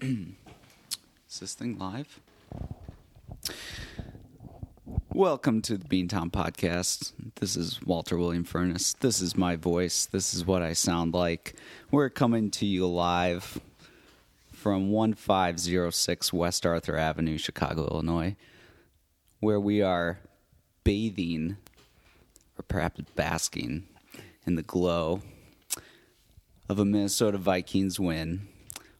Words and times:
Is 0.02 1.40
this 1.40 1.52
thing 1.52 1.78
live? 1.78 2.20
Welcome 5.12 5.60
to 5.62 5.76
the 5.76 5.84
Beantown 5.84 6.30
Podcast. 6.30 7.12
This 7.38 7.54
is 7.54 7.82
Walter 7.82 8.16
William 8.16 8.44
Furnace. 8.44 8.94
This 8.94 9.20
is 9.20 9.36
my 9.36 9.56
voice. 9.56 10.06
This 10.06 10.32
is 10.32 10.46
what 10.46 10.62
I 10.62 10.72
sound 10.72 11.12
like. 11.12 11.54
We're 11.90 12.08
coming 12.08 12.50
to 12.52 12.64
you 12.64 12.86
live 12.86 13.60
from 14.50 14.90
1506 14.90 16.32
West 16.32 16.64
Arthur 16.64 16.96
Avenue, 16.96 17.36
Chicago, 17.36 17.86
Illinois, 17.90 18.36
where 19.40 19.60
we 19.60 19.82
are 19.82 20.20
bathing, 20.82 21.58
or 22.58 22.62
perhaps 22.62 23.02
basking, 23.16 23.86
in 24.46 24.54
the 24.54 24.62
glow 24.62 25.20
of 26.70 26.78
a 26.78 26.86
Minnesota 26.86 27.36
Vikings 27.36 28.00
win 28.00 28.48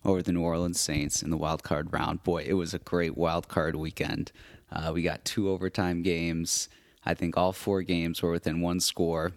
over 0.04 0.22
the 0.22 0.32
New 0.32 0.42
Orleans 0.42 0.80
Saints 0.80 1.22
in 1.22 1.30
the 1.30 1.36
wild 1.36 1.62
card 1.62 1.92
round. 1.92 2.22
Boy, 2.22 2.44
it 2.46 2.54
was 2.54 2.74
a 2.74 2.78
great 2.78 3.16
wild 3.16 3.48
card 3.48 3.76
weekend. 3.76 4.32
Uh, 4.72 4.92
we 4.94 5.02
got 5.02 5.24
two 5.24 5.48
overtime 5.50 6.02
games. 6.02 6.68
I 7.04 7.14
think 7.14 7.36
all 7.36 7.52
four 7.52 7.82
games 7.82 8.22
were 8.22 8.30
within 8.30 8.60
one 8.60 8.80
score. 8.80 9.32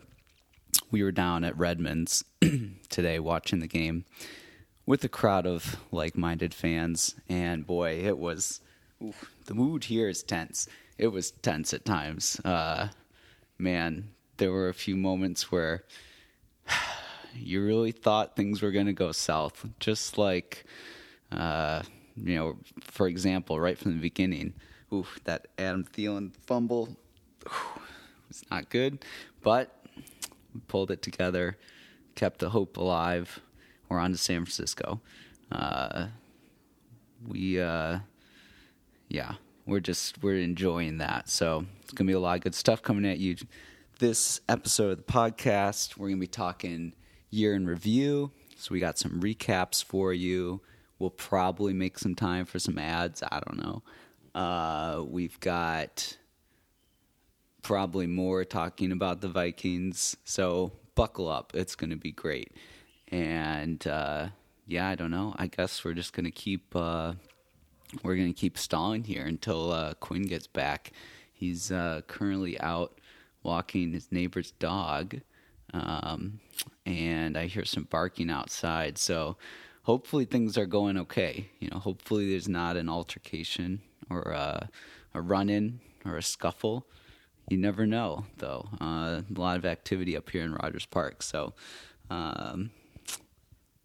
We 0.91 1.03
were 1.03 1.11
down 1.11 1.43
at 1.43 1.57
Redmond's 1.57 2.23
today 2.89 3.19
watching 3.19 3.59
the 3.59 3.67
game 3.67 4.05
with 4.85 5.03
a 5.03 5.09
crowd 5.09 5.47
of 5.47 5.77
like-minded 5.91 6.53
fans, 6.53 7.15
and 7.29 7.65
boy, 7.65 8.01
it 8.03 8.17
was 8.17 8.61
oof, 9.03 9.31
the 9.45 9.53
mood 9.53 9.85
here 9.85 10.09
is 10.09 10.23
tense. 10.23 10.67
It 10.97 11.07
was 11.07 11.31
tense 11.31 11.73
at 11.73 11.85
times. 11.85 12.39
Uh, 12.43 12.89
man, 13.57 14.09
there 14.37 14.51
were 14.51 14.69
a 14.69 14.73
few 14.73 14.95
moments 14.95 15.51
where 15.51 15.83
you 17.35 17.63
really 17.63 17.91
thought 17.91 18.35
things 18.35 18.61
were 18.61 18.71
going 18.71 18.85
to 18.85 18.93
go 18.93 19.11
south. 19.11 19.65
Just 19.79 20.17
like, 20.17 20.65
uh, 21.31 21.83
you 22.15 22.35
know, 22.35 22.57
for 22.81 23.07
example, 23.07 23.59
right 23.59 23.77
from 23.77 23.93
the 23.95 24.01
beginning, 24.01 24.53
oof, 24.91 25.19
that 25.23 25.47
Adam 25.57 25.83
Thielen 25.83 26.33
fumble 26.45 26.97
oof, 27.45 27.79
was 28.27 28.43
not 28.51 28.69
good, 28.69 29.03
but 29.41 29.85
we 30.53 30.61
pulled 30.67 30.91
it 30.91 31.01
together, 31.01 31.57
kept 32.15 32.39
the 32.39 32.49
hope 32.49 32.77
alive. 32.77 33.39
We're 33.89 33.99
on 33.99 34.11
to 34.11 34.17
San 34.17 34.45
Francisco. 34.45 35.01
Uh, 35.51 36.07
we, 37.27 37.59
uh, 37.59 37.99
yeah, 39.09 39.33
we're 39.65 39.79
just 39.79 40.21
we're 40.23 40.37
enjoying 40.37 40.97
that. 40.97 41.29
So 41.29 41.65
it's 41.81 41.93
gonna 41.93 42.07
be 42.07 42.13
a 42.13 42.19
lot 42.19 42.37
of 42.37 42.43
good 42.43 42.55
stuff 42.55 42.81
coming 42.81 43.05
at 43.05 43.19
you. 43.19 43.35
This 43.99 44.41
episode 44.49 44.91
of 44.91 44.97
the 44.97 45.03
podcast, 45.03 45.97
we're 45.97 46.09
gonna 46.09 46.19
be 46.19 46.27
talking 46.27 46.93
year 47.33 47.55
in 47.55 47.65
review. 47.65 48.31
So 48.55 48.69
we 48.71 48.79
got 48.79 48.97
some 48.97 49.19
recaps 49.19 49.83
for 49.83 50.13
you. 50.13 50.61
We'll 50.99 51.09
probably 51.09 51.73
make 51.73 51.99
some 51.99 52.15
time 52.15 52.45
for 52.45 52.59
some 52.59 52.77
ads. 52.77 53.23
I 53.23 53.41
don't 53.45 53.57
know. 53.57 53.83
Uh, 54.33 55.03
we've 55.05 55.39
got 55.39 56.17
probably 57.61 58.07
more 58.07 58.45
talking 58.45 58.91
about 58.91 59.21
the 59.21 59.27
Vikings. 59.27 60.15
So 60.23 60.71
buckle 60.95 61.27
up. 61.27 61.51
It's 61.55 61.75
going 61.75 61.89
to 61.89 61.95
be 61.95 62.11
great. 62.11 62.51
And 63.09 63.85
uh, 63.87 64.29
yeah, 64.65 64.87
I 64.87 64.95
don't 64.95 65.11
know. 65.11 65.35
I 65.37 65.47
guess 65.47 65.83
we're 65.83 65.93
just 65.93 66.13
going 66.13 66.25
to 66.25 66.31
keep 66.31 66.75
uh, 66.75 67.13
we're 68.01 68.15
going 68.15 68.33
to 68.33 68.39
keep 68.39 68.57
stalling 68.57 69.03
here 69.03 69.25
until 69.25 69.71
uh, 69.71 69.93
Quinn 69.95 70.23
gets 70.23 70.47
back. 70.47 70.91
He's 71.31 71.71
uh, 71.71 72.01
currently 72.07 72.59
out 72.59 72.99
walking 73.43 73.91
his 73.91 74.11
neighbor's 74.11 74.51
dog 74.51 75.19
um, 75.73 76.39
and 76.85 77.37
I 77.37 77.47
hear 77.47 77.65
some 77.65 77.83
barking 77.83 78.29
outside. 78.29 78.97
So 78.97 79.37
hopefully 79.83 80.25
things 80.25 80.57
are 80.57 80.65
going 80.65 80.97
okay. 80.97 81.49
You 81.59 81.69
know, 81.69 81.79
hopefully 81.79 82.29
there's 82.29 82.47
not 82.47 82.77
an 82.77 82.89
altercation 82.89 83.81
or 84.09 84.21
a, 84.21 84.69
a 85.13 85.21
run-in 85.21 85.79
or 86.05 86.17
a 86.17 86.23
scuffle. 86.23 86.85
You 87.49 87.57
never 87.57 87.85
know, 87.85 88.25
though. 88.37 88.69
Uh, 88.79 89.21
a 89.29 89.39
lot 89.39 89.57
of 89.57 89.65
activity 89.65 90.15
up 90.15 90.29
here 90.29 90.43
in 90.43 90.53
Rogers 90.53 90.85
Park. 90.85 91.21
So, 91.21 91.53
um, 92.09 92.71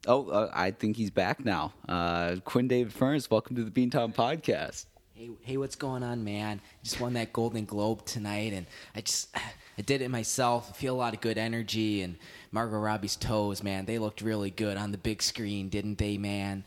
oh, 0.06 0.28
uh, 0.28 0.50
I 0.54 0.70
think 0.70 0.96
he's 0.96 1.10
back 1.10 1.44
now. 1.44 1.72
Uh, 1.88 2.36
Quinn 2.44 2.68
David 2.68 2.92
Furnace, 2.92 3.28
welcome 3.30 3.56
to 3.56 3.64
the 3.64 3.70
Beantown 3.70 4.14
Podcast. 4.14 4.86
Hey, 5.12 5.30
hey, 5.42 5.56
what's 5.56 5.74
going 5.74 6.04
on, 6.04 6.22
man? 6.22 6.60
Just 6.84 7.00
won 7.00 7.14
that 7.14 7.32
Golden 7.32 7.64
Globe 7.64 8.04
tonight, 8.04 8.52
and 8.52 8.66
I 8.94 9.00
just 9.00 9.34
I 9.78 9.82
did 9.82 10.02
it 10.02 10.10
myself. 10.10 10.70
I 10.70 10.72
feel 10.72 10.94
a 10.94 10.98
lot 10.98 11.14
of 11.14 11.20
good 11.20 11.38
energy, 11.38 12.02
and 12.02 12.16
Margot 12.50 12.78
Robbie's 12.78 13.14
toes, 13.14 13.62
man, 13.62 13.84
they 13.84 13.98
looked 13.98 14.20
really 14.20 14.50
good 14.50 14.76
on 14.76 14.90
the 14.90 14.98
big 14.98 15.22
screen, 15.22 15.68
didn't 15.68 15.98
they, 15.98 16.18
man? 16.18 16.64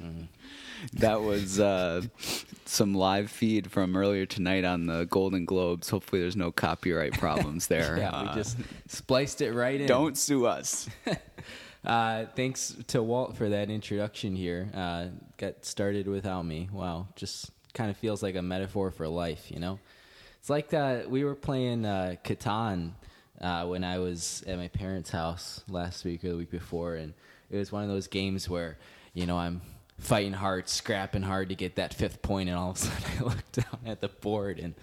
Mm. 0.00 0.26
That 0.94 1.22
was 1.22 1.60
uh, 1.60 2.02
some 2.64 2.94
live 2.94 3.30
feed 3.30 3.70
from 3.70 3.96
earlier 3.96 4.26
tonight 4.26 4.64
on 4.64 4.86
the 4.86 5.04
Golden 5.04 5.44
Globes. 5.44 5.90
Hopefully, 5.90 6.22
there's 6.22 6.36
no 6.36 6.50
copyright 6.50 7.12
problems 7.12 7.66
there. 7.68 7.98
yeah, 7.98 8.10
uh, 8.10 8.22
we 8.24 8.34
just 8.34 8.56
spliced 8.88 9.42
it 9.42 9.52
right 9.52 9.80
in. 9.80 9.86
Don't 9.86 10.16
sue 10.18 10.46
us. 10.46 10.88
Uh, 11.82 12.26
thanks 12.36 12.76
to 12.88 13.02
Walt 13.02 13.38
for 13.38 13.48
that 13.48 13.70
introduction 13.70 14.36
here. 14.36 14.68
Uh, 14.74 15.06
got 15.38 15.64
started 15.64 16.06
without 16.06 16.44
me. 16.44 16.68
Wow, 16.70 17.08
just 17.16 17.50
kind 17.72 17.90
of 17.90 17.96
feels 17.96 18.22
like 18.22 18.34
a 18.34 18.42
metaphor 18.42 18.90
for 18.90 19.08
life, 19.08 19.50
you 19.50 19.58
know? 19.58 19.78
It's 20.40 20.48
like 20.48 20.70
that. 20.70 21.10
We 21.10 21.22
were 21.22 21.34
playing 21.34 21.84
uh, 21.84 22.14
Catan 22.24 22.92
uh, 23.42 23.66
when 23.66 23.84
I 23.84 23.98
was 23.98 24.42
at 24.46 24.56
my 24.56 24.68
parents' 24.68 25.10
house 25.10 25.62
last 25.68 26.02
week 26.02 26.24
or 26.24 26.30
the 26.30 26.36
week 26.38 26.50
before, 26.50 26.94
and 26.94 27.12
it 27.50 27.58
was 27.58 27.70
one 27.70 27.82
of 27.82 27.90
those 27.90 28.06
games 28.06 28.48
where, 28.48 28.78
you 29.12 29.26
know, 29.26 29.36
I'm 29.36 29.60
fighting 29.98 30.32
hard, 30.32 30.66
scrapping 30.66 31.20
hard 31.20 31.50
to 31.50 31.54
get 31.54 31.76
that 31.76 31.92
fifth 31.92 32.22
point, 32.22 32.48
and 32.48 32.56
all 32.56 32.70
of 32.70 32.76
a 32.76 32.78
sudden 32.80 33.04
I 33.18 33.22
look 33.22 33.52
down 33.52 33.80
at 33.84 34.00
the 34.00 34.08
board 34.08 34.58
and 34.58 34.74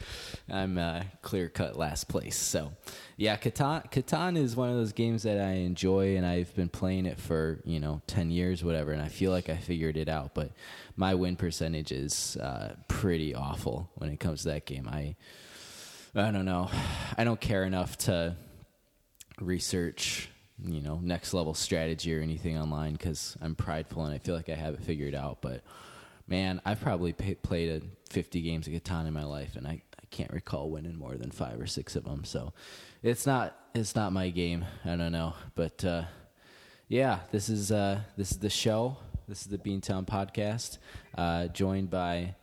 I'm 0.48 0.78
uh, 0.78 1.06
clear 1.24 1.50
cut 1.50 1.76
last 1.76 2.08
place. 2.08 2.38
So, 2.38 2.74
yeah, 3.16 3.36
Catan, 3.36 3.92
Catan 3.92 4.38
is 4.38 4.56
one 4.56 4.70
of 4.70 4.76
those 4.76 4.94
games 4.94 5.24
that 5.24 5.42
I 5.42 5.54
enjoy, 5.54 6.18
and 6.18 6.26
I've 6.26 6.54
been 6.56 6.70
playing 6.70 7.08
it 7.08 7.20
for 7.20 7.62
you 7.66 7.80
know 7.80 8.04
ten 8.06 8.30
years, 8.30 8.64
whatever, 8.64 8.92
and 8.92 9.02
I 9.02 9.08
feel 9.08 9.32
like 9.32 9.50
I 9.50 9.58
figured 9.58 9.98
it 9.98 10.08
out. 10.08 10.36
But 10.36 10.52
my 10.96 11.16
win 11.16 11.36
percentage 11.36 11.92
is 11.92 12.38
uh, 12.38 12.76
pretty 12.88 13.34
awful 13.34 13.90
when 13.96 14.12
it 14.12 14.20
comes 14.20 14.44
to 14.44 14.50
that 14.50 14.68
game. 14.68 14.88
I 14.88 15.16
I 16.20 16.32
don't 16.32 16.46
know. 16.46 16.70
I 17.18 17.24
don't 17.24 17.42
care 17.42 17.64
enough 17.64 17.98
to 18.00 18.36
research 19.40 20.30
you 20.64 20.82
know 20.82 21.00
next 21.04 21.34
level 21.36 21.54
strategy 21.54 22.16
or 22.16 22.22
anything 22.22 22.58
online 22.58 22.94
because 22.94 23.38
I'm 23.42 23.54
prideful 23.56 24.06
and 24.06 24.14
I 24.14 24.18
feel 24.18 24.36
like 24.36 24.50
I 24.50 24.56
have 24.56 24.74
it 24.74 24.84
figured 24.84 25.16
out. 25.16 25.42
But 25.42 25.62
man, 26.28 26.62
I've 26.66 26.82
probably 26.82 27.14
pay, 27.14 27.36
played 27.36 27.82
a 27.82 28.12
50 28.12 28.42
games 28.42 28.68
of 28.68 28.74
Catan 28.74 29.08
in 29.08 29.14
my 29.14 29.24
life, 29.24 29.56
and 29.56 29.68
I, 29.68 29.82
I 30.00 30.06
can't 30.10 30.32
recall 30.32 30.70
winning 30.70 30.96
more 30.96 31.16
than 31.16 31.32
five 31.32 31.60
or 31.60 31.68
six 31.68 31.96
of 31.96 32.06
them. 32.06 32.24
So 32.24 32.54
it's 33.04 33.26
not 33.26 33.56
it's 33.76 33.96
not 33.96 34.14
my 34.14 34.30
game. 34.30 34.66
I 34.86 34.96
don't 34.96 35.12
know, 35.12 35.34
but 35.56 35.84
uh, 35.86 36.04
yeah, 36.88 37.20
this 37.32 37.50
is 37.50 37.72
uh, 37.72 38.02
this 38.16 38.32
is 38.32 38.40
the 38.40 38.50
show. 38.50 38.98
This 39.28 39.42
is 39.42 39.48
the 39.48 39.58
Beantown 39.58 40.08
podcast, 40.08 40.78
uh, 41.18 41.48
joined 41.48 41.90
by 41.90 42.36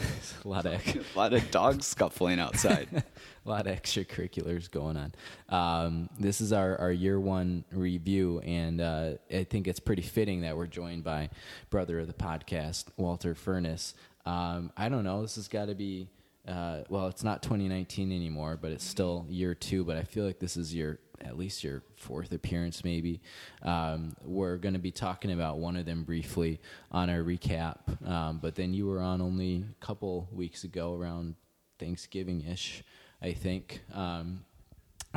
a 0.44 0.48
lot 0.48 0.66
of 0.66 0.74
a 0.74 1.18
lot 1.18 1.32
of 1.32 1.50
dogs 1.50 1.86
scuffling 1.86 2.38
outside. 2.40 2.88
a 3.46 3.48
lot 3.48 3.66
of 3.66 3.76
extracurriculars 3.76 4.70
going 4.70 4.96
on. 4.96 5.12
Um, 5.48 6.08
this 6.18 6.40
is 6.40 6.52
our, 6.52 6.76
our 6.78 6.92
year 6.92 7.18
one 7.18 7.64
review, 7.72 8.40
and 8.40 8.80
uh, 8.80 9.12
I 9.32 9.44
think 9.44 9.68
it's 9.68 9.80
pretty 9.80 10.02
fitting 10.02 10.42
that 10.42 10.56
we're 10.56 10.66
joined 10.66 11.04
by 11.04 11.30
brother 11.70 11.98
of 12.00 12.06
the 12.06 12.12
podcast, 12.12 12.86
Walter 12.96 13.34
Furnace. 13.34 13.94
Um, 14.26 14.72
I 14.76 14.88
don't 14.88 15.04
know. 15.04 15.22
This 15.22 15.36
has 15.36 15.48
got 15.48 15.66
to 15.66 15.74
be. 15.74 16.08
Uh, 16.48 16.82
well, 16.88 17.06
it's 17.06 17.22
not 17.22 17.42
2019 17.42 18.10
anymore, 18.12 18.58
but 18.60 18.72
it's 18.72 18.84
still 18.84 19.26
year 19.28 19.54
two. 19.54 19.84
But 19.84 19.96
I 19.96 20.02
feel 20.02 20.24
like 20.24 20.38
this 20.38 20.56
is 20.56 20.74
your 20.74 20.98
at 21.24 21.36
least 21.36 21.62
your 21.62 21.82
fourth 21.96 22.32
appearance, 22.32 22.84
maybe. 22.84 23.20
Um, 23.62 24.14
we're 24.24 24.56
going 24.56 24.74
to 24.74 24.80
be 24.80 24.90
talking 24.90 25.32
about 25.32 25.58
one 25.58 25.76
of 25.76 25.86
them 25.86 26.04
briefly 26.04 26.60
on 26.90 27.10
our 27.10 27.22
recap. 27.22 28.06
Um, 28.06 28.38
but 28.38 28.54
then 28.54 28.74
you 28.74 28.86
were 28.86 29.00
on 29.00 29.20
only 29.20 29.64
a 29.70 29.84
couple 29.84 30.28
weeks 30.32 30.64
ago, 30.64 30.94
around 30.94 31.34
Thanksgiving 31.78 32.44
ish, 32.46 32.82
I 33.22 33.32
think. 33.32 33.82
Um, 33.92 34.44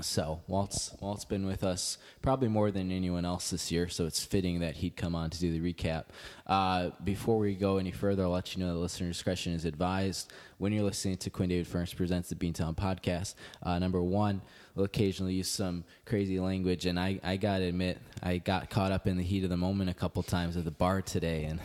so 0.01 0.41
Walt's 0.47 0.95
Walt's 0.99 1.23
been 1.23 1.45
with 1.45 1.63
us 1.63 1.99
probably 2.23 2.47
more 2.47 2.71
than 2.71 2.91
anyone 2.91 3.25
else 3.25 3.51
this 3.51 3.71
year, 3.71 3.87
so 3.87 4.07
it's 4.07 4.25
fitting 4.25 4.61
that 4.61 4.77
he'd 4.77 4.95
come 4.95 5.13
on 5.13 5.29
to 5.29 5.39
do 5.39 5.57
the 5.57 5.73
recap. 5.73 6.05
Uh, 6.47 6.89
before 7.03 7.37
we 7.37 7.53
go 7.53 7.77
any 7.77 7.91
further, 7.91 8.23
I'll 8.23 8.31
let 8.31 8.55
you 8.55 8.63
know 8.63 8.73
that 8.73 8.79
listener 8.79 9.07
discretion 9.07 9.53
is 9.53 9.65
advised 9.65 10.33
when 10.57 10.73
you're 10.73 10.83
listening 10.83 11.17
to 11.17 11.29
Quinn 11.29 11.49
David 11.49 11.67
Furnace 11.67 11.93
presents 11.93 12.29
the 12.29 12.35
Beantown 12.35 12.75
podcast. 12.75 13.35
Uh, 13.61 13.77
number 13.77 14.01
one, 14.01 14.41
we'll 14.75 14.85
occasionally 14.85 15.33
use 15.33 15.49
some 15.49 15.83
crazy 16.05 16.39
language, 16.39 16.85
and 16.85 16.99
I 16.99 17.19
I 17.23 17.37
gotta 17.37 17.65
admit 17.65 17.99
I 18.21 18.37
got 18.37 18.69
caught 18.69 18.91
up 18.91 19.07
in 19.07 19.17
the 19.17 19.23
heat 19.23 19.43
of 19.43 19.49
the 19.49 19.57
moment 19.57 19.89
a 19.89 19.93
couple 19.93 20.23
times 20.23 20.57
at 20.57 20.65
the 20.65 20.71
bar 20.71 21.01
today, 21.01 21.45
and 21.45 21.59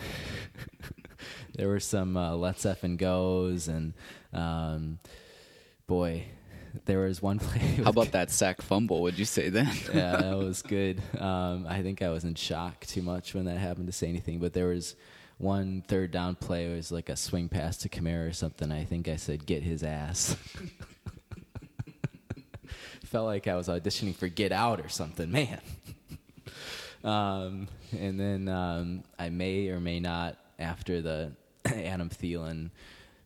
there 1.55 1.69
were 1.69 1.81
some 1.81 2.17
uh, 2.17 2.35
let's 2.35 2.65
f 2.67 2.85
and 2.85 2.99
goes, 2.99 3.69
and 3.69 3.93
um, 4.33 4.99
boy 5.87 6.25
there 6.85 7.01
was 7.01 7.23
one 7.23 7.39
play. 7.39 7.61
How 7.83 7.91
about 7.91 8.13
that 8.13 8.31
sack 8.31 8.63
fumble? 8.63 9.03
Would 9.03 9.19
you 9.19 9.25
say 9.25 9.49
then? 9.49 9.71
yeah, 9.95 10.17
that 10.17 10.37
was 10.37 10.63
good. 10.63 11.01
Um, 11.19 11.67
I 11.69 11.83
think 11.83 12.03
I 12.03 12.11
was 12.11 12.25
in 12.25 12.35
shock 12.35 12.87
too 12.87 13.03
much 13.03 13.35
when 13.35 13.45
that 13.47 13.59
happened 13.59 13.87
to 13.87 13.93
say 13.93 14.09
anything. 14.09 14.39
But 14.39 14.53
there 14.53 14.69
was 14.69 14.97
one 15.39 15.83
third 15.87 16.11
down 16.11 16.35
play 16.35 16.67
It 16.67 16.75
was 16.75 16.91
like 16.91 17.09
a 17.09 17.17
swing 17.17 17.49
pass 17.49 17.77
to 17.79 17.89
Kamara 17.89 18.29
or 18.29 18.33
something. 18.33 18.73
I 18.73 18.85
think 18.85 19.09
I 19.09 19.17
said, 19.17 19.47
"Get 19.47 19.63
his 19.63 19.83
ass." 19.83 20.37
Felt 23.09 23.27
like 23.27 23.47
I 23.47 23.57
was 23.57 23.69
auditioning 23.69 24.15
for 24.15 24.29
Get 24.29 24.53
Out 24.53 24.81
or 24.81 24.91
something, 24.91 25.31
man. 25.33 25.61
um, 27.03 27.69
and 27.99 28.21
then 28.21 28.49
um, 28.49 29.05
I 29.19 29.31
may 29.31 29.69
or 29.69 29.81
may 29.81 29.99
not, 29.99 30.37
after 30.59 31.01
the 31.01 31.33
Adam 31.65 32.11
Thielen 32.11 32.71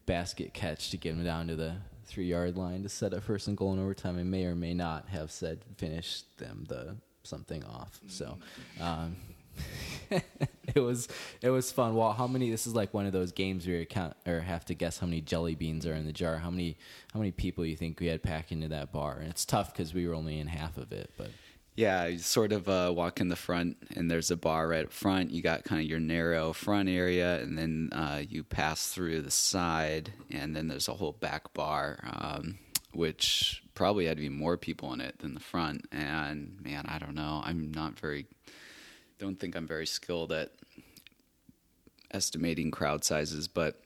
basket 0.07 0.55
catch 0.55 0.91
to 0.91 0.97
get 0.97 1.15
him 1.15 1.25
down 1.25 1.49
to 1.49 1.57
the 1.57 1.75
three 2.05 2.27
yard 2.27 2.57
line 2.57 2.85
to 2.85 2.89
set 2.89 3.13
up 3.13 3.25
first 3.25 3.49
and 3.49 3.57
goal 3.57 3.73
in 3.73 3.81
overtime, 3.81 4.19
I 4.19 4.23
may 4.23 4.45
or 4.45 4.55
may 4.55 4.73
not 4.73 5.09
have 5.09 5.33
said 5.33 5.65
finish 5.77 6.23
them 6.39 6.65
the 6.69 6.97
something 7.25 7.65
off. 7.65 7.99
So 8.07 8.39
um, 8.81 9.17
it 10.75 10.81
was 10.81 11.09
it 11.41 11.51
was 11.51 11.71
fun. 11.71 11.95
Well, 11.95 12.13
how 12.13 12.27
many? 12.27 12.51
This 12.51 12.67
is 12.67 12.75
like 12.75 12.95
one 12.95 13.07
of 13.07 13.13
those 13.13 13.33
games 13.33 13.67
where 13.67 13.77
you 13.77 13.87
count 13.87 14.15
or 14.27 14.41
have 14.41 14.65
to 14.67 14.75
guess 14.75 14.99
how 14.99 15.07
many 15.07 15.21
jelly 15.21 15.55
beans 15.55 15.87
are 15.87 15.95
in 15.95 16.07
the 16.07 16.13
jar. 16.13 16.39
How 16.39 16.51
many 16.51 16.77
how 17.13 17.19
many 17.19 17.33
people 17.33 17.67
you 17.67 17.77
think 17.77 18.01
we 18.01 18.07
had 18.07 18.23
packed 18.23 18.53
into 18.53 18.69
that 18.69 18.93
bar? 18.93 19.19
And 19.21 19.29
it's 19.29 19.45
tough 19.45 19.73
because 19.73 19.93
we 19.93 20.07
were 20.07 20.15
only 20.15 20.39
in 20.39 20.47
half 20.47 20.77
of 20.77 20.93
it, 20.93 21.11
but. 21.17 21.31
Yeah, 21.75 22.05
you 22.05 22.19
sort 22.19 22.53
of 22.53 22.69
uh, 22.69 22.93
walk 22.95 23.19
in 23.19 23.29
the 23.29 23.37
front, 23.37 23.79
and 23.97 24.11
there's 24.11 24.31
a 24.31 24.37
bar 24.37 24.69
right 24.69 24.85
up 24.85 24.93
front. 24.93 25.31
You 25.31 25.41
got 25.41 25.65
kind 25.65 25.81
of 25.81 25.89
your 25.89 26.01
narrow 26.01 26.53
front 26.53 26.91
area, 26.91 27.41
and 27.41 27.57
then 27.57 27.89
uh, 27.93 28.23
you 28.29 28.45
pass 28.45 28.89
through 28.89 29.23
the 29.23 29.31
side, 29.31 30.13
and 30.31 30.55
then 30.55 30.69
there's 30.69 30.89
a 30.89 30.93
whole 30.93 31.13
back 31.13 31.55
bar, 31.55 31.99
um, 32.13 32.59
which 32.93 33.63
probably 33.75 34.05
had 34.05 34.19
to 34.19 34.23
be 34.23 34.29
more 34.29 34.59
people 34.59 34.93
in 34.93 35.01
it 35.01 35.19
than 35.21 35.33
the 35.33 35.41
front. 35.41 35.87
And 35.91 36.59
man, 36.63 36.85
I 36.87 36.99
don't 36.99 37.15
know. 37.15 37.41
I'm 37.43 37.73
not 37.73 37.99
very, 37.99 38.27
don't 39.23 39.39
think 39.39 39.55
I'm 39.55 39.69
very 39.69 39.87
skilled 39.87 40.33
at 40.33 40.51
estimating 42.11 42.73
crowd 42.73 43.05
sizes, 43.05 43.47
but 43.47 43.81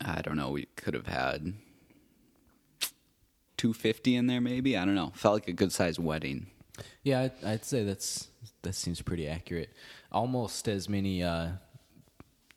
I 0.00 0.22
don't 0.22 0.36
know. 0.36 0.50
We 0.50 0.66
could 0.76 0.94
have 0.94 1.08
had 1.08 1.54
250 3.56 4.14
in 4.14 4.28
there, 4.28 4.40
maybe. 4.40 4.76
I 4.76 4.84
don't 4.84 4.94
know. 4.94 5.12
Felt 5.16 5.34
like 5.34 5.48
a 5.48 5.52
good 5.52 5.72
sized 5.72 5.98
wedding. 5.98 6.46
Yeah, 7.02 7.22
I'd, 7.22 7.44
I'd 7.44 7.64
say 7.64 7.82
that's 7.82 8.28
that 8.62 8.74
seems 8.74 9.02
pretty 9.02 9.26
accurate. 9.26 9.70
Almost 10.12 10.68
as 10.68 10.88
many. 10.88 11.22
Uh, 11.22 11.48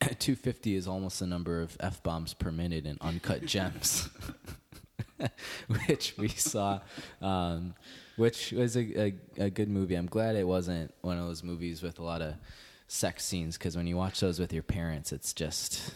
250 0.00 0.76
is 0.76 0.86
almost 0.86 1.18
the 1.20 1.26
number 1.26 1.62
of 1.62 1.76
f 1.80 2.02
bombs 2.02 2.34
per 2.34 2.50
minute 2.52 2.86
in 2.86 2.96
uncut 3.00 3.44
gems, 3.44 4.08
which 5.86 6.14
we 6.18 6.28
saw, 6.28 6.80
um, 7.20 7.74
which 8.16 8.52
was 8.52 8.76
a, 8.76 9.00
a, 9.00 9.14
a 9.38 9.50
good 9.50 9.68
movie. 9.68 9.94
I'm 9.94 10.06
glad 10.06 10.36
it 10.36 10.46
wasn't 10.46 10.92
one 11.00 11.18
of 11.18 11.26
those 11.26 11.42
movies 11.42 11.82
with 11.82 11.98
a 11.98 12.02
lot 12.02 12.22
of 12.22 12.34
sex 12.88 13.24
scenes 13.24 13.56
because 13.56 13.76
when 13.76 13.86
you 13.86 13.96
watch 13.96 14.20
those 14.20 14.38
with 14.38 14.52
your 14.52 14.62
parents, 14.62 15.12
it's 15.12 15.32
just 15.32 15.94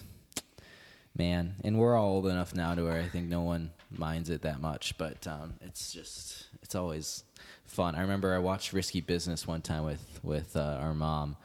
man. 1.16 1.56
And 1.64 1.78
we're 1.78 1.96
all 1.96 2.16
old 2.16 2.26
enough 2.26 2.54
now 2.54 2.74
to 2.74 2.84
where 2.84 3.00
I 3.00 3.08
think 3.08 3.28
no 3.28 3.42
one 3.42 3.70
minds 3.90 4.30
it 4.30 4.42
that 4.42 4.60
much, 4.60 4.96
but 4.98 5.26
um, 5.26 5.54
it's 5.60 5.92
just 5.92 6.46
it's 6.62 6.74
always 6.74 7.24
fun. 7.64 7.94
I 7.94 8.00
remember 8.00 8.34
I 8.34 8.38
watched 8.38 8.72
Risky 8.72 9.00
Business 9.00 9.46
one 9.46 9.62
time 9.62 9.84
with 9.84 10.20
with 10.22 10.56
uh, 10.56 10.78
our 10.80 10.94
mom, 10.94 11.36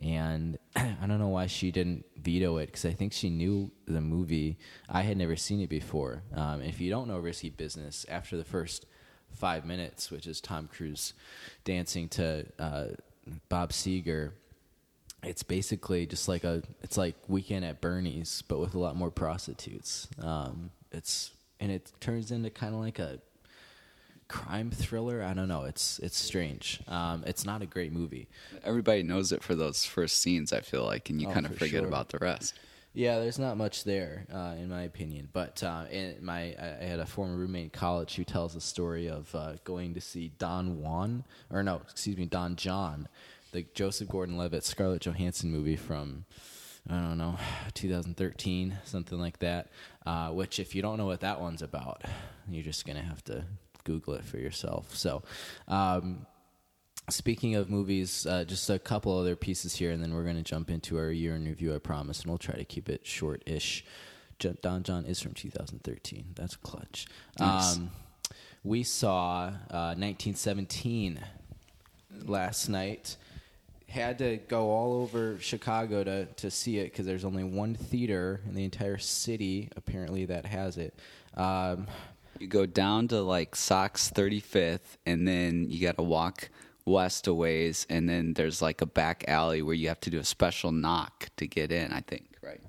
and 0.00 0.58
I 0.76 1.06
don't 1.06 1.18
know 1.18 1.28
why 1.28 1.46
she 1.46 1.70
didn't 1.70 2.04
veto 2.16 2.58
it 2.58 2.66
because 2.66 2.84
I 2.84 2.92
think 2.92 3.12
she 3.12 3.30
knew 3.30 3.70
the 3.86 4.00
movie. 4.00 4.58
I 4.88 5.02
had 5.02 5.16
never 5.16 5.36
seen 5.36 5.60
it 5.60 5.68
before. 5.68 6.22
Um, 6.34 6.62
if 6.62 6.80
you 6.80 6.90
don't 6.90 7.08
know 7.08 7.18
Risky 7.18 7.50
Business, 7.50 8.06
after 8.08 8.36
the 8.36 8.44
first 8.44 8.86
five 9.34 9.64
minutes, 9.64 10.10
which 10.10 10.26
is 10.26 10.40
Tom 10.40 10.68
Cruise 10.72 11.12
dancing 11.64 12.08
to 12.10 12.46
uh, 12.58 12.86
Bob 13.48 13.70
Seger, 13.72 14.32
it's 15.22 15.42
basically 15.42 16.06
just 16.06 16.28
like 16.28 16.44
a 16.44 16.62
it's 16.82 16.96
like 16.96 17.14
Weekend 17.28 17.64
at 17.64 17.80
Bernie's, 17.80 18.42
but 18.48 18.58
with 18.58 18.74
a 18.74 18.78
lot 18.78 18.96
more 18.96 19.10
prostitutes. 19.10 20.08
Um, 20.22 20.70
it's 20.92 21.32
and 21.60 21.70
it 21.70 21.92
turns 22.00 22.30
into 22.30 22.48
kind 22.50 22.74
of 22.74 22.80
like 22.80 22.98
a 22.98 23.18
crime 24.28 24.70
thriller. 24.70 25.22
I 25.22 25.34
don't 25.34 25.48
know. 25.48 25.64
It's 25.64 25.98
it's 25.98 26.16
strange. 26.18 26.80
Um, 26.88 27.24
it's 27.26 27.44
not 27.44 27.60
a 27.62 27.66
great 27.66 27.92
movie. 27.92 28.28
Everybody 28.64 29.02
knows 29.02 29.30
it 29.32 29.42
for 29.42 29.54
those 29.54 29.84
first 29.84 30.22
scenes. 30.22 30.52
I 30.52 30.60
feel 30.60 30.84
like, 30.84 31.10
and 31.10 31.20
you 31.20 31.28
Oh, 31.28 31.32
kind 31.32 31.44
of 31.46 31.52
for 31.52 31.58
forget 31.58 31.80
sure. 31.80 31.88
about 31.88 32.08
the 32.08 32.18
rest. 32.18 32.54
Yeah, 32.92 33.20
there's 33.20 33.38
not 33.38 33.56
much 33.56 33.84
there, 33.84 34.26
uh, 34.32 34.54
in 34.58 34.68
my 34.68 34.82
opinion. 34.82 35.28
But 35.32 35.62
uh, 35.62 35.84
my, 36.20 36.56
I 36.60 36.76
I 36.80 36.84
had 36.84 36.98
a 36.98 37.06
former 37.06 37.36
roommate 37.36 37.64
in 37.64 37.70
college 37.70 38.16
who 38.16 38.24
tells 38.24 38.54
the 38.54 38.60
story 38.60 39.08
of 39.08 39.32
uh, 39.34 39.52
going 39.62 39.94
to 39.94 40.00
see 40.00 40.32
Don 40.38 40.80
Juan, 40.80 41.24
or 41.50 41.62
no, 41.62 41.80
excuse 41.88 42.16
me, 42.16 42.26
Don 42.26 42.56
John, 42.56 43.08
the 43.52 43.64
Joseph 43.74 44.08
Gordon-Levitt 44.08 44.64
Scarlett 44.64 45.02
Johansson 45.02 45.52
movie 45.52 45.76
from, 45.76 46.24
I 46.88 46.94
don't 46.98 47.18
know, 47.18 47.36
2013, 47.74 48.78
something 48.84 49.18
like 49.20 49.38
that. 49.38 49.68
Uh, 50.04 50.30
which, 50.30 50.58
if 50.58 50.74
you 50.74 50.82
don't 50.82 50.98
know 50.98 51.06
what 51.06 51.20
that 51.20 51.40
one's 51.40 51.62
about, 51.62 52.02
you're 52.48 52.64
just 52.64 52.86
gonna 52.86 53.02
have 53.02 53.22
to 53.24 53.44
Google 53.84 54.14
it 54.14 54.24
for 54.24 54.38
yourself. 54.38 54.96
So. 54.96 55.22
Um, 55.68 56.26
Speaking 57.10 57.56
of 57.56 57.68
movies, 57.68 58.26
uh, 58.26 58.44
just 58.44 58.70
a 58.70 58.78
couple 58.78 59.16
other 59.18 59.36
pieces 59.36 59.74
here, 59.74 59.90
and 59.90 60.02
then 60.02 60.14
we're 60.14 60.24
going 60.24 60.36
to 60.36 60.42
jump 60.42 60.70
into 60.70 60.96
our 60.96 61.10
year 61.10 61.34
in 61.34 61.44
review, 61.44 61.74
I 61.74 61.78
promise, 61.78 62.20
and 62.22 62.30
we'll 62.30 62.38
try 62.38 62.54
to 62.54 62.64
keep 62.64 62.88
it 62.88 63.04
short 63.04 63.42
ish. 63.46 63.84
Don 64.38 64.82
John 64.82 65.04
is 65.04 65.20
from 65.20 65.34
2013. 65.34 66.32
That's 66.34 66.56
clutch. 66.56 67.06
Nice. 67.38 67.76
Um, 67.76 67.90
we 68.64 68.82
saw 68.82 69.48
uh, 69.70 69.94
1917 69.96 71.20
last 72.26 72.68
night. 72.68 73.16
Had 73.88 74.18
to 74.18 74.38
go 74.48 74.70
all 74.70 75.02
over 75.02 75.38
Chicago 75.40 76.04
to, 76.04 76.26
to 76.26 76.50
see 76.50 76.78
it 76.78 76.84
because 76.84 77.06
there's 77.06 77.24
only 77.24 77.44
one 77.44 77.74
theater 77.74 78.40
in 78.48 78.54
the 78.54 78.64
entire 78.64 78.98
city, 78.98 79.68
apparently, 79.76 80.26
that 80.26 80.46
has 80.46 80.78
it. 80.78 80.94
Um, 81.36 81.88
You 82.38 82.46
go 82.46 82.64
down 82.66 83.08
to 83.08 83.20
like 83.20 83.56
Sox 83.56 84.10
35th, 84.10 84.96
and 85.04 85.26
then 85.26 85.68
you 85.68 85.80
got 85.80 85.96
to 85.96 86.02
walk 86.02 86.48
west 86.84 87.26
a 87.26 87.34
ways, 87.34 87.86
and 87.88 88.08
then 88.08 88.34
there's 88.34 88.60
like 88.62 88.80
a 88.80 88.86
back 88.86 89.24
alley 89.28 89.62
where 89.62 89.74
you 89.74 89.88
have 89.88 90.00
to 90.00 90.10
do 90.10 90.18
a 90.18 90.24
special 90.24 90.72
knock 90.72 91.28
to 91.36 91.46
get 91.46 91.72
in. 91.72 91.92
I 91.92 92.00
think, 92.00 92.26
right? 92.42 92.60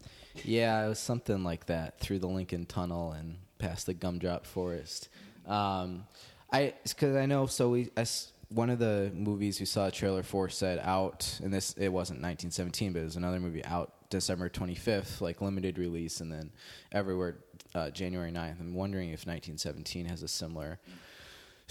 Yeah, 0.43 0.85
it 0.85 0.89
was 0.89 0.99
something 0.99 1.43
like 1.43 1.65
that 1.67 1.99
through 1.99 2.19
the 2.19 2.27
Lincoln 2.27 2.65
Tunnel 2.65 3.11
and 3.11 3.37
past 3.57 3.85
the 3.85 3.93
Gumdrop 3.93 4.45
Forest. 4.45 5.09
Um, 5.45 6.05
I 6.51 6.73
because 6.83 7.15
I 7.15 7.25
know 7.25 7.45
so 7.45 7.69
we 7.69 7.91
as 7.95 8.31
one 8.49 8.69
of 8.69 8.79
the 8.79 9.11
movies 9.13 9.59
we 9.59 9.65
saw 9.65 9.87
a 9.87 9.91
trailer 9.91 10.23
for 10.23 10.49
said 10.49 10.79
out 10.83 11.39
and 11.41 11.53
this 11.53 11.73
it 11.77 11.87
wasn't 11.87 12.17
1917 12.21 12.91
but 12.91 12.99
it 12.99 13.05
was 13.05 13.15
another 13.15 13.39
movie 13.39 13.63
out 13.63 13.93
December 14.09 14.49
25th 14.49 15.21
like 15.21 15.39
limited 15.39 15.77
release 15.77 16.19
and 16.19 16.29
then 16.29 16.51
everywhere 16.91 17.37
uh, 17.73 17.89
January 17.89 18.31
9th. 18.31 18.59
I'm 18.59 18.73
wondering 18.73 19.09
if 19.09 19.25
1917 19.25 20.05
has 20.05 20.23
a 20.23 20.27
similar 20.27 20.79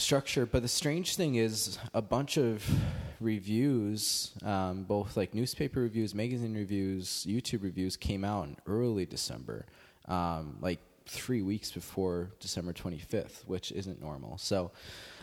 structure. 0.01 0.47
But 0.47 0.63
the 0.63 0.69
strange 0.69 1.17
thing 1.17 1.37
is, 1.37 1.79
a 1.95 2.03
bunch 2.03 2.37
of 2.37 2.65
reviews, 3.21 4.33
um, 4.45 4.85
both 4.85 5.17
like 5.17 5.35
newspaper 5.35 5.81
reviews, 5.81 6.15
magazine 6.15 6.55
reviews, 6.55 7.27
YouTube 7.29 7.63
reviews, 7.63 7.97
came 7.97 8.25
out 8.25 8.49
in 8.49 8.57
early 8.67 9.07
December, 9.07 9.67
um, 10.09 10.57
like 10.61 10.81
three 11.07 11.43
weeks 11.43 11.71
before 11.71 12.31
December 12.41 12.73
25th, 12.73 13.45
which 13.47 13.73
isn't 13.73 14.01
normal. 14.01 14.39
So 14.39 14.71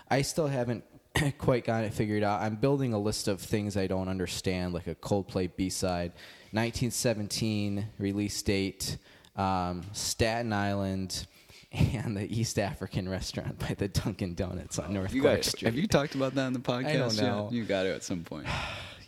I 0.10 0.22
still 0.22 0.48
haven't 0.48 0.84
quite 1.38 1.65
got 1.65 1.84
it 1.84 1.93
figured 1.93 2.24
out. 2.24 2.41
I'm 2.41 2.55
building 2.55 2.93
a 2.93 3.00
list 3.00 3.27
of 3.27 3.41
things 3.41 3.77
I 3.77 3.88
don't 3.88 4.07
understand, 4.07 4.74
like 4.74 4.88
a 4.88 4.96
Coldplay 4.96 5.50
B 5.55 5.69
side, 5.69 6.12
1917 6.51 7.88
release 7.98 8.41
date, 8.41 8.98
um, 9.36 9.84
Staten 9.93 10.53
Island, 10.53 11.27
and 11.71 12.15
the 12.15 12.25
East 12.39 12.57
African 12.59 13.09
restaurant 13.09 13.59
by 13.59 13.74
the 13.77 13.88
Dunkin' 13.88 14.36
Donuts 14.36 14.79
on 14.79 14.93
North 14.93 15.13
You 15.13 15.21
Clark 15.21 15.38
guys, 15.39 15.47
Street. 15.47 15.65
have 15.67 15.75
you 15.75 15.88
talked 15.88 16.15
about 16.15 16.33
that 16.36 16.47
in 16.47 16.53
the 16.53 16.59
podcast? 16.59 16.86
I 16.88 16.93
don't 16.97 17.13
yet? 17.15 17.21
know. 17.24 17.50
You 17.51 17.63
got 17.65 17.83
to 17.83 17.93
at 17.93 18.03
some 18.03 18.24
point. 18.24 18.47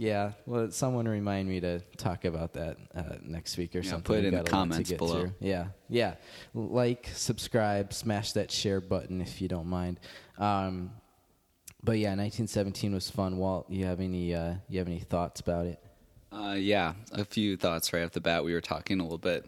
Yeah, 0.02 0.32
well, 0.46 0.72
someone 0.72 1.10
remind 1.10 1.50
me 1.50 1.60
to 1.60 1.82
talk 1.98 2.24
about 2.24 2.54
that 2.54 2.78
uh, 2.96 3.16
next 3.22 3.58
week 3.58 3.76
or 3.76 3.80
Yeah, 3.80 3.90
something. 3.90 4.04
put 4.16 4.20
it 4.24 4.28
in 4.28 4.34
the 4.34 4.38
got 4.38 4.38
a 4.38 4.40
lot 4.40 4.46
to 4.46 4.52
comments 4.52 4.92
below. 4.94 5.22
through. 5.24 5.34
Yeah, 5.42 5.66
yeah. 5.90 6.16
Like, 6.54 7.10
subscribe, 7.14 7.92
smash 7.92 8.32
that 8.32 8.50
share 8.50 8.80
button 8.80 9.20
if 9.20 9.42
you 9.42 9.50
don't 9.50 9.68
mind. 9.68 10.00
Um, 10.38 10.92
but 11.84 11.98
yeah, 11.98 12.12
1917 12.12 12.94
was 12.94 13.10
fun. 13.10 13.36
Walt, 13.40 13.70
you 13.70 13.84
have 13.88 14.00
any 14.00 14.34
uh, 14.34 14.54
you 14.70 14.80
have 14.80 14.88
any 14.88 15.00
thoughts 15.02 15.42
about 15.42 15.66
it? 15.66 15.84
Uh, 16.32 16.56
yeah, 16.58 16.94
a 17.12 17.26
few 17.26 17.58
thoughts 17.58 17.92
right 17.92 18.06
off 18.06 18.12
the 18.12 18.22
bat. 18.22 18.42
We 18.46 18.54
were 18.54 18.62
talking 18.62 19.02
a 19.02 19.04
little 19.04 19.18
bit 19.18 19.48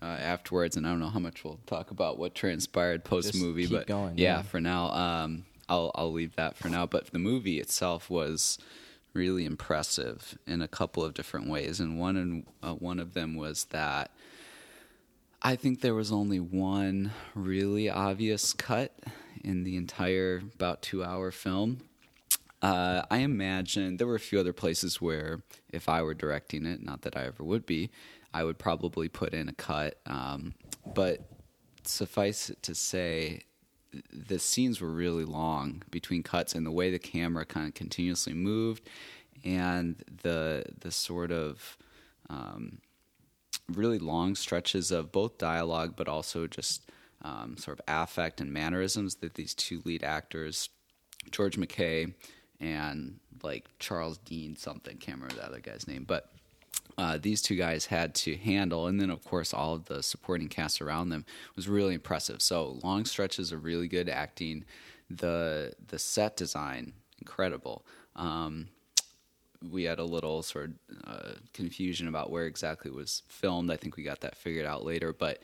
uh, 0.00 0.06
afterwards, 0.06 0.76
and 0.76 0.86
I 0.86 0.90
don't 0.90 1.00
know 1.00 1.08
how 1.08 1.18
much 1.18 1.44
we'll 1.44 1.60
talk 1.66 1.90
about 1.90 2.18
what 2.18 2.34
transpired 2.34 3.04
post 3.04 3.34
movie, 3.34 3.66
but 3.66 3.86
going, 3.86 4.16
yeah, 4.16 4.36
yeah. 4.36 4.42
for 4.42 4.60
now, 4.60 4.90
um, 4.92 5.44
I'll 5.68 5.90
I'll 5.94 6.12
leave 6.12 6.36
that 6.36 6.56
for 6.56 6.68
now. 6.68 6.86
But 6.86 7.10
the 7.12 7.18
movie 7.18 7.60
itself 7.60 8.08
was 8.08 8.58
really 9.12 9.44
impressive 9.44 10.38
in 10.46 10.62
a 10.62 10.68
couple 10.68 11.04
of 11.04 11.14
different 11.14 11.48
ways, 11.48 11.80
and 11.80 11.98
one 11.98 12.16
and 12.16 12.46
uh, 12.62 12.74
one 12.74 12.98
of 12.98 13.14
them 13.14 13.34
was 13.34 13.64
that 13.64 14.10
I 15.42 15.56
think 15.56 15.80
there 15.80 15.94
was 15.94 16.12
only 16.12 16.38
one 16.38 17.10
really 17.34 17.90
obvious 17.90 18.52
cut 18.52 18.96
in 19.42 19.64
the 19.64 19.76
entire 19.76 20.40
about 20.54 20.82
two 20.82 21.02
hour 21.02 21.30
film. 21.30 21.82
Uh, 22.62 23.02
I 23.10 23.18
imagine 23.18 23.96
there 23.96 24.06
were 24.06 24.14
a 24.14 24.20
few 24.20 24.38
other 24.38 24.52
places 24.52 25.00
where, 25.00 25.42
if 25.68 25.88
I 25.88 26.00
were 26.02 26.14
directing 26.14 26.64
it, 26.64 26.80
not 26.80 27.02
that 27.02 27.16
I 27.16 27.24
ever 27.24 27.42
would 27.42 27.66
be, 27.66 27.90
I 28.34 28.44
would 28.44 28.58
probably 28.58 29.08
put 29.08 29.34
in 29.34 29.48
a 29.48 29.52
cut. 29.52 30.00
Um, 30.06 30.54
but 30.94 31.20
suffice 31.84 32.50
it 32.50 32.62
to 32.64 32.74
say, 32.74 33.42
the 34.12 34.38
scenes 34.38 34.80
were 34.80 34.90
really 34.90 35.24
long 35.24 35.82
between 35.90 36.22
cuts, 36.22 36.54
and 36.54 36.64
the 36.64 36.70
way 36.70 36.90
the 36.90 36.98
camera 36.98 37.44
kind 37.44 37.68
of 37.68 37.74
continuously 37.74 38.32
moved, 38.32 38.88
and 39.44 40.02
the 40.22 40.64
the 40.80 40.90
sort 40.90 41.30
of 41.30 41.76
um, 42.30 42.78
really 43.68 43.98
long 43.98 44.34
stretches 44.34 44.90
of 44.90 45.12
both 45.12 45.38
dialogue, 45.38 45.94
but 45.96 46.08
also 46.08 46.46
just 46.46 46.90
um, 47.22 47.56
sort 47.56 47.80
of 47.80 47.84
affect 47.86 48.40
and 48.40 48.52
mannerisms 48.52 49.16
that 49.16 49.34
these 49.34 49.54
two 49.54 49.82
lead 49.84 50.02
actors, 50.02 50.70
George 51.30 51.56
McKay 51.56 52.12
and 52.60 53.18
like 53.42 53.66
Charles 53.78 54.18
Dean 54.18 54.56
something, 54.56 54.96
can't 54.96 55.20
remember 55.20 55.42
the 55.42 55.46
other 55.46 55.60
guy's 55.60 55.86
name, 55.86 56.04
but 56.04 56.31
uh, 56.98 57.18
these 57.20 57.42
two 57.42 57.56
guys 57.56 57.86
had 57.86 58.14
to 58.14 58.36
handle, 58.36 58.86
and 58.86 59.00
then 59.00 59.10
of 59.10 59.24
course 59.24 59.54
all 59.54 59.74
of 59.74 59.86
the 59.86 60.02
supporting 60.02 60.48
cast 60.48 60.82
around 60.82 61.08
them 61.08 61.24
was 61.56 61.68
really 61.68 61.94
impressive. 61.94 62.42
So 62.42 62.78
long 62.82 63.04
stretches 63.04 63.52
of 63.52 63.64
really 63.64 63.88
good 63.88 64.08
acting, 64.08 64.64
the 65.08 65.74
the 65.86 65.98
set 65.98 66.36
design 66.36 66.92
incredible. 67.18 67.84
Um, 68.16 68.68
we 69.70 69.84
had 69.84 70.00
a 70.00 70.04
little 70.04 70.42
sort 70.42 70.70
of 70.70 70.74
uh, 71.06 71.32
confusion 71.52 72.08
about 72.08 72.30
where 72.30 72.46
exactly 72.46 72.90
it 72.90 72.94
was 72.94 73.22
filmed. 73.28 73.70
I 73.70 73.76
think 73.76 73.96
we 73.96 74.02
got 74.02 74.20
that 74.20 74.36
figured 74.36 74.66
out 74.66 74.84
later, 74.84 75.12
but 75.12 75.40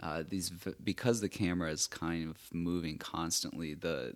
uh, 0.00 0.22
these 0.28 0.50
because 0.82 1.20
the 1.20 1.28
camera 1.28 1.70
is 1.70 1.86
kind 1.86 2.30
of 2.30 2.36
moving 2.52 2.98
constantly, 2.98 3.74
the 3.74 4.14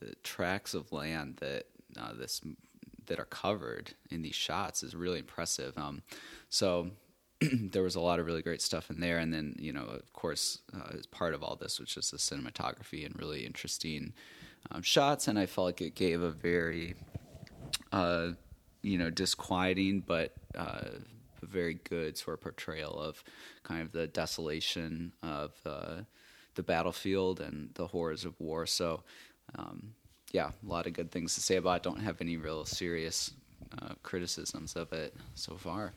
the 0.00 0.14
tracts 0.22 0.74
of 0.74 0.92
land 0.92 1.36
that 1.40 1.64
uh, 1.98 2.12
this 2.12 2.40
that 3.06 3.18
are 3.18 3.26
covered 3.26 3.94
in 4.10 4.22
these 4.22 4.34
shots 4.34 4.82
is 4.82 4.94
really 4.94 5.18
impressive. 5.18 5.76
Um, 5.76 6.02
so 6.48 6.90
there 7.40 7.82
was 7.82 7.94
a 7.94 8.00
lot 8.00 8.18
of 8.18 8.26
really 8.26 8.42
great 8.42 8.62
stuff 8.62 8.90
in 8.90 9.00
there, 9.00 9.18
and 9.18 9.32
then 9.32 9.56
you 9.58 9.72
know, 9.72 9.84
of 9.84 10.12
course, 10.12 10.58
uh, 10.74 10.96
as 10.98 11.06
part 11.06 11.34
of 11.34 11.42
all 11.42 11.56
this 11.56 11.80
was 11.80 11.88
just 11.88 12.10
the 12.10 12.18
cinematography 12.18 13.04
and 13.04 13.18
really 13.18 13.44
interesting 13.44 14.12
um, 14.70 14.82
shots, 14.82 15.28
and 15.28 15.38
I 15.38 15.46
felt 15.46 15.66
like 15.66 15.80
it 15.80 15.94
gave 15.94 16.22
a 16.22 16.30
very 16.30 16.94
uh, 17.92 18.30
you 18.82 18.98
know 18.98 19.10
disquieting 19.10 20.02
but 20.06 20.32
uh, 20.56 20.88
very 21.42 21.74
good 21.74 22.16
sort 22.16 22.34
of 22.34 22.40
portrayal 22.40 22.98
of 22.98 23.22
kind 23.62 23.82
of 23.82 23.92
the 23.92 24.06
desolation 24.06 25.12
of 25.22 25.52
uh, 25.66 26.02
the 26.54 26.62
battlefield 26.62 27.40
and 27.40 27.70
the 27.74 27.86
horrors 27.86 28.24
of 28.24 28.38
war. 28.40 28.66
So 28.66 29.02
um, 29.56 29.94
yeah, 30.32 30.50
a 30.66 30.68
lot 30.68 30.86
of 30.86 30.94
good 30.94 31.10
things 31.10 31.34
to 31.34 31.40
say 31.40 31.56
about 31.56 31.76
it. 31.76 31.82
Don't 31.82 32.00
have 32.00 32.20
any 32.20 32.36
real 32.36 32.64
serious 32.64 33.32
uh, 33.80 33.94
criticisms 34.02 34.74
of 34.76 34.92
it 34.92 35.14
so 35.34 35.56
far. 35.56 35.92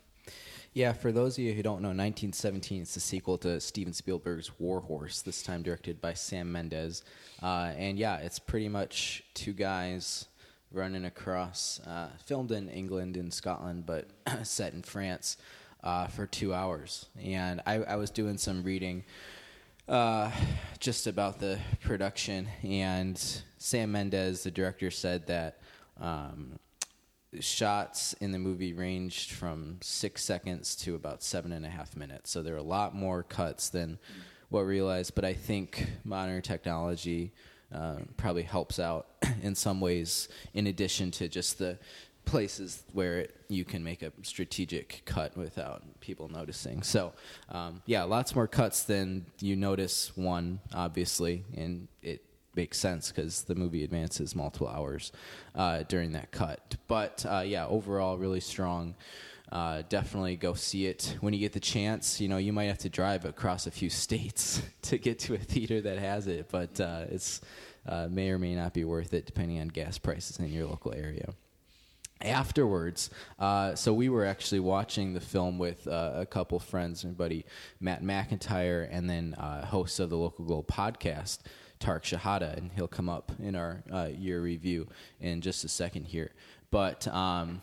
Yeah, 0.74 0.92
for 0.92 1.14
those 1.14 1.38
of 1.38 1.44
you 1.46 1.54
who 1.54 1.64
don't 1.64 1.82
know, 1.82 1.90
1917 1.90 2.82
is 2.82 2.94
the 2.94 3.00
sequel 3.00 3.38
to 3.40 3.62
Steven 3.62 3.94
Spielberg's 3.94 4.60
War 4.60 4.82
Horse, 4.82 5.22
this 5.22 5.42
time 5.42 5.64
directed 5.64 6.02
by 6.02 6.14
Sam 6.14 6.52
Mendes. 6.52 7.04
Uh, 7.42 7.72
and 7.78 7.98
yeah, 7.98 8.18
it's 8.18 8.40
pretty 8.40 8.68
much 8.68 9.24
two 9.34 9.54
guys 9.54 10.28
running 10.74 11.06
across, 11.06 11.80
uh, 11.88 12.10
filmed 12.26 12.52
in 12.52 12.68
England 12.68 13.16
and 13.16 13.34
Scotland, 13.34 13.86
but 13.86 14.10
set 14.44 14.74
in 14.74 14.82
France 14.82 15.38
uh, 15.82 16.08
for 16.08 16.26
two 16.26 16.54
hours. 16.54 17.06
And 17.24 17.62
I, 17.66 17.76
I 17.76 17.96
was 17.96 18.10
doing 18.10 18.38
some 18.38 18.62
reading 18.64 19.06
uh, 19.88 20.32
just 20.80 21.08
about 21.08 21.40
the 21.40 21.60
production, 21.82 22.48
and 22.64 23.22
Sam 23.58 23.92
Mendes, 23.92 24.44
the 24.44 24.52
director, 24.52 24.90
said 24.90 25.28
that 25.28 25.60
um, 26.00 26.60
shots 27.40 28.14
in 28.14 28.32
the 28.32 28.40
movie 28.40 28.74
ranged 28.74 29.32
from 29.32 29.78
six 29.82 30.24
seconds 30.24 30.76
to 30.78 30.96
about 30.96 31.24
seven 31.24 31.52
and 31.52 31.66
a 31.66 31.70
half 31.70 31.96
minutes. 31.96 32.32
So 32.32 32.42
there 32.42 32.56
are 32.56 32.58
a 32.58 32.64
lot 32.64 32.96
more 32.96 33.24
cuts 33.24 33.70
than 33.70 34.00
what 34.50 34.62
we 34.62 34.70
realized. 34.70 35.16
But 35.16 35.26
I 35.26 35.34
think 35.34 35.88
modern 36.04 36.42
technology 36.42 37.32
uh, 37.74 37.98
probably 38.18 38.44
helps 38.44 38.80
out 38.80 39.08
in 39.42 39.56
some 39.56 39.82
ways, 39.82 40.30
in 40.54 40.68
addition 40.68 41.12
to 41.12 41.28
just 41.28 41.58
the 41.58 41.78
places 42.26 42.84
where 42.94 43.20
it, 43.20 43.36
you 43.48 43.64
can 43.64 43.84
make 43.84 44.02
a 44.02 44.12
strategic 44.24 45.04
cut 45.06 45.38
without 45.38 45.84
people 46.00 46.28
noticing. 46.28 46.84
So, 46.84 47.14
um, 47.50 47.82
yeah, 47.86 48.04
lots 48.04 48.36
more 48.36 48.48
cuts 48.48 48.84
than 48.84 49.26
you 49.40 49.56
notice 49.56 50.16
one, 50.16 50.60
obviously, 50.74 51.44
and 51.56 51.88
it 52.02 52.24
makes 52.56 52.78
sense 52.78 53.12
because 53.12 53.44
the 53.44 53.56
movie 53.56 53.84
advances 53.84 54.36
multiple 54.36 54.68
hours 54.68 55.12
uh, 55.56 55.84
during 55.88 56.14
that 56.14 56.32
cut. 56.32 56.76
But 56.88 57.26
uh, 57.28 57.44
yeah, 57.46 57.68
overall, 57.68 58.18
really 58.18 58.40
strong. 58.40 58.96
Uh, 59.52 59.84
definitely 59.90 60.36
go 60.36 60.54
see 60.54 60.88
it 60.88 61.18
when 61.22 61.34
you 61.34 61.40
get 61.40 61.54
the 61.54 61.60
chance. 61.60 62.20
You 62.20 62.28
know, 62.28 62.38
you 62.38 62.52
might 62.52 62.66
have 62.66 62.80
to 62.80 62.90
drive 62.90 63.26
across 63.26 63.68
a 63.68 63.72
few 63.72 63.90
states 64.06 64.62
to 64.84 64.98
get 64.98 65.20
to 65.20 65.36
a 65.36 65.38
theater 65.38 65.82
that 65.82 66.00
has 66.00 66.28
it, 66.28 66.48
but 66.50 66.80
uh, 66.80 67.06
it's 67.10 67.42
uh, 67.88 68.08
may 68.10 68.32
or 68.32 68.40
may 68.40 68.56
not 68.56 68.74
be 68.74 68.84
worth 68.84 69.14
it 69.14 69.26
depending 69.26 69.60
on 69.60 69.68
gas 69.68 69.98
prices 69.98 70.40
in 70.40 70.52
your 70.52 70.66
local 70.66 70.94
area 70.94 71.34
afterwards, 72.22 73.10
uh, 73.40 73.76
so 73.76 73.94
we 73.94 74.10
were 74.10 74.26
actually 74.26 74.60
watching 74.60 75.14
the 75.14 75.20
film 75.20 75.58
with 75.58 75.88
uh, 75.88 76.14
a 76.16 76.26
couple 76.26 76.60
friends, 76.60 77.04
my 77.04 77.12
buddy 77.12 77.46
Matt 77.80 78.04
McIntyre, 78.04 78.88
and 78.90 79.10
then 79.10 79.34
uh, 79.36 79.66
host 79.66 80.00
of 80.00 80.10
the 80.10 80.18
Local 80.18 80.46
Gold 80.46 80.68
podcast, 80.68 81.40
Tarek 81.80 82.04
Shahada, 82.04 82.58
and 82.58 82.72
he'll 82.76 82.88
come 82.88 83.10
up 83.10 83.32
in 83.40 83.56
our 83.56 83.84
uh, 83.92 84.10
year 84.16 84.42
review 84.42 84.88
in 85.20 85.42
just 85.42 85.64
a 85.64 85.68
second 85.70 86.06
here. 86.06 86.32
But 86.72 87.08
um, 87.08 87.62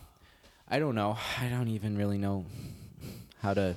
I 0.69 0.79
don't 0.79 0.95
know. 0.95 1.17
I 1.41 1.49
don't 1.49 1.69
even 1.69 1.97
really 1.97 2.19
know 2.19 2.47
how 3.41 3.55
to 3.55 3.75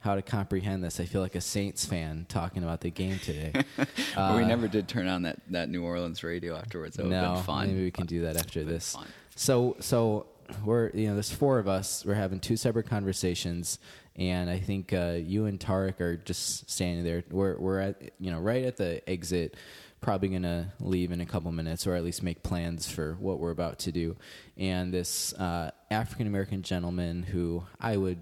how 0.00 0.14
to 0.14 0.22
comprehend 0.22 0.82
this. 0.82 0.98
I 0.98 1.04
feel 1.04 1.20
like 1.20 1.34
a 1.34 1.40
Saints 1.40 1.84
fan 1.84 2.26
talking 2.28 2.62
about 2.62 2.80
the 2.80 2.90
game 2.90 3.18
today. 3.18 3.52
uh, 4.16 4.34
we 4.36 4.44
never 4.44 4.66
did 4.66 4.88
turn 4.88 5.06
on 5.06 5.22
that, 5.22 5.40
that 5.50 5.68
New 5.68 5.84
Orleans 5.84 6.24
radio 6.24 6.56
afterwards. 6.56 6.96
That 6.96 7.04
would 7.04 7.10
no, 7.10 7.20
have 7.20 7.34
been 7.34 7.44
fun. 7.44 7.66
Maybe 7.68 7.84
we 7.84 7.90
can 7.90 8.06
do 8.06 8.22
that 8.22 8.36
after 8.36 8.64
this. 8.64 8.94
Fun. 8.94 9.06
So 9.40 9.76
so 9.80 10.26
we're 10.66 10.90
you 10.90 11.08
know 11.08 11.14
there's 11.14 11.32
four 11.32 11.58
of 11.58 11.66
us. 11.66 12.04
We're 12.04 12.12
having 12.12 12.40
two 12.40 12.58
separate 12.58 12.86
conversations, 12.86 13.78
and 14.14 14.50
I 14.50 14.58
think 14.58 14.92
uh, 14.92 15.16
you 15.16 15.46
and 15.46 15.58
Tarek 15.58 15.98
are 16.02 16.18
just 16.18 16.70
standing 16.70 17.04
there. 17.04 17.24
We're 17.30 17.56
we're 17.58 17.78
at 17.78 18.10
you 18.20 18.30
know 18.30 18.38
right 18.38 18.66
at 18.66 18.76
the 18.76 19.00
exit. 19.08 19.56
Probably 20.02 20.28
gonna 20.28 20.74
leave 20.78 21.10
in 21.10 21.22
a 21.22 21.26
couple 21.26 21.50
minutes, 21.52 21.86
or 21.86 21.94
at 21.94 22.04
least 22.04 22.22
make 22.22 22.42
plans 22.42 22.86
for 22.86 23.14
what 23.14 23.38
we're 23.38 23.50
about 23.50 23.78
to 23.78 23.92
do. 23.92 24.14
And 24.58 24.92
this 24.92 25.32
uh, 25.32 25.70
African 25.90 26.26
American 26.26 26.60
gentleman, 26.60 27.22
who 27.22 27.64
I 27.80 27.96
would 27.96 28.18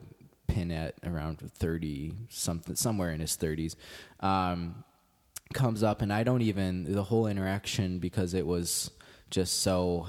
pin 0.46 0.70
at 0.70 0.94
around 1.02 1.38
thirty 1.38 2.12
something, 2.28 2.76
somewhere 2.76 3.10
in 3.10 3.18
his 3.18 3.34
thirties, 3.34 3.75
um, 4.20 4.84
comes 5.52 5.82
up, 5.82 6.00
and 6.00 6.12
I 6.12 6.22
don't 6.22 6.42
even 6.42 6.92
the 6.92 7.02
whole 7.02 7.26
interaction 7.26 7.98
because 7.98 8.34
it 8.34 8.46
was 8.46 8.92
just 9.30 9.62
so 9.62 10.06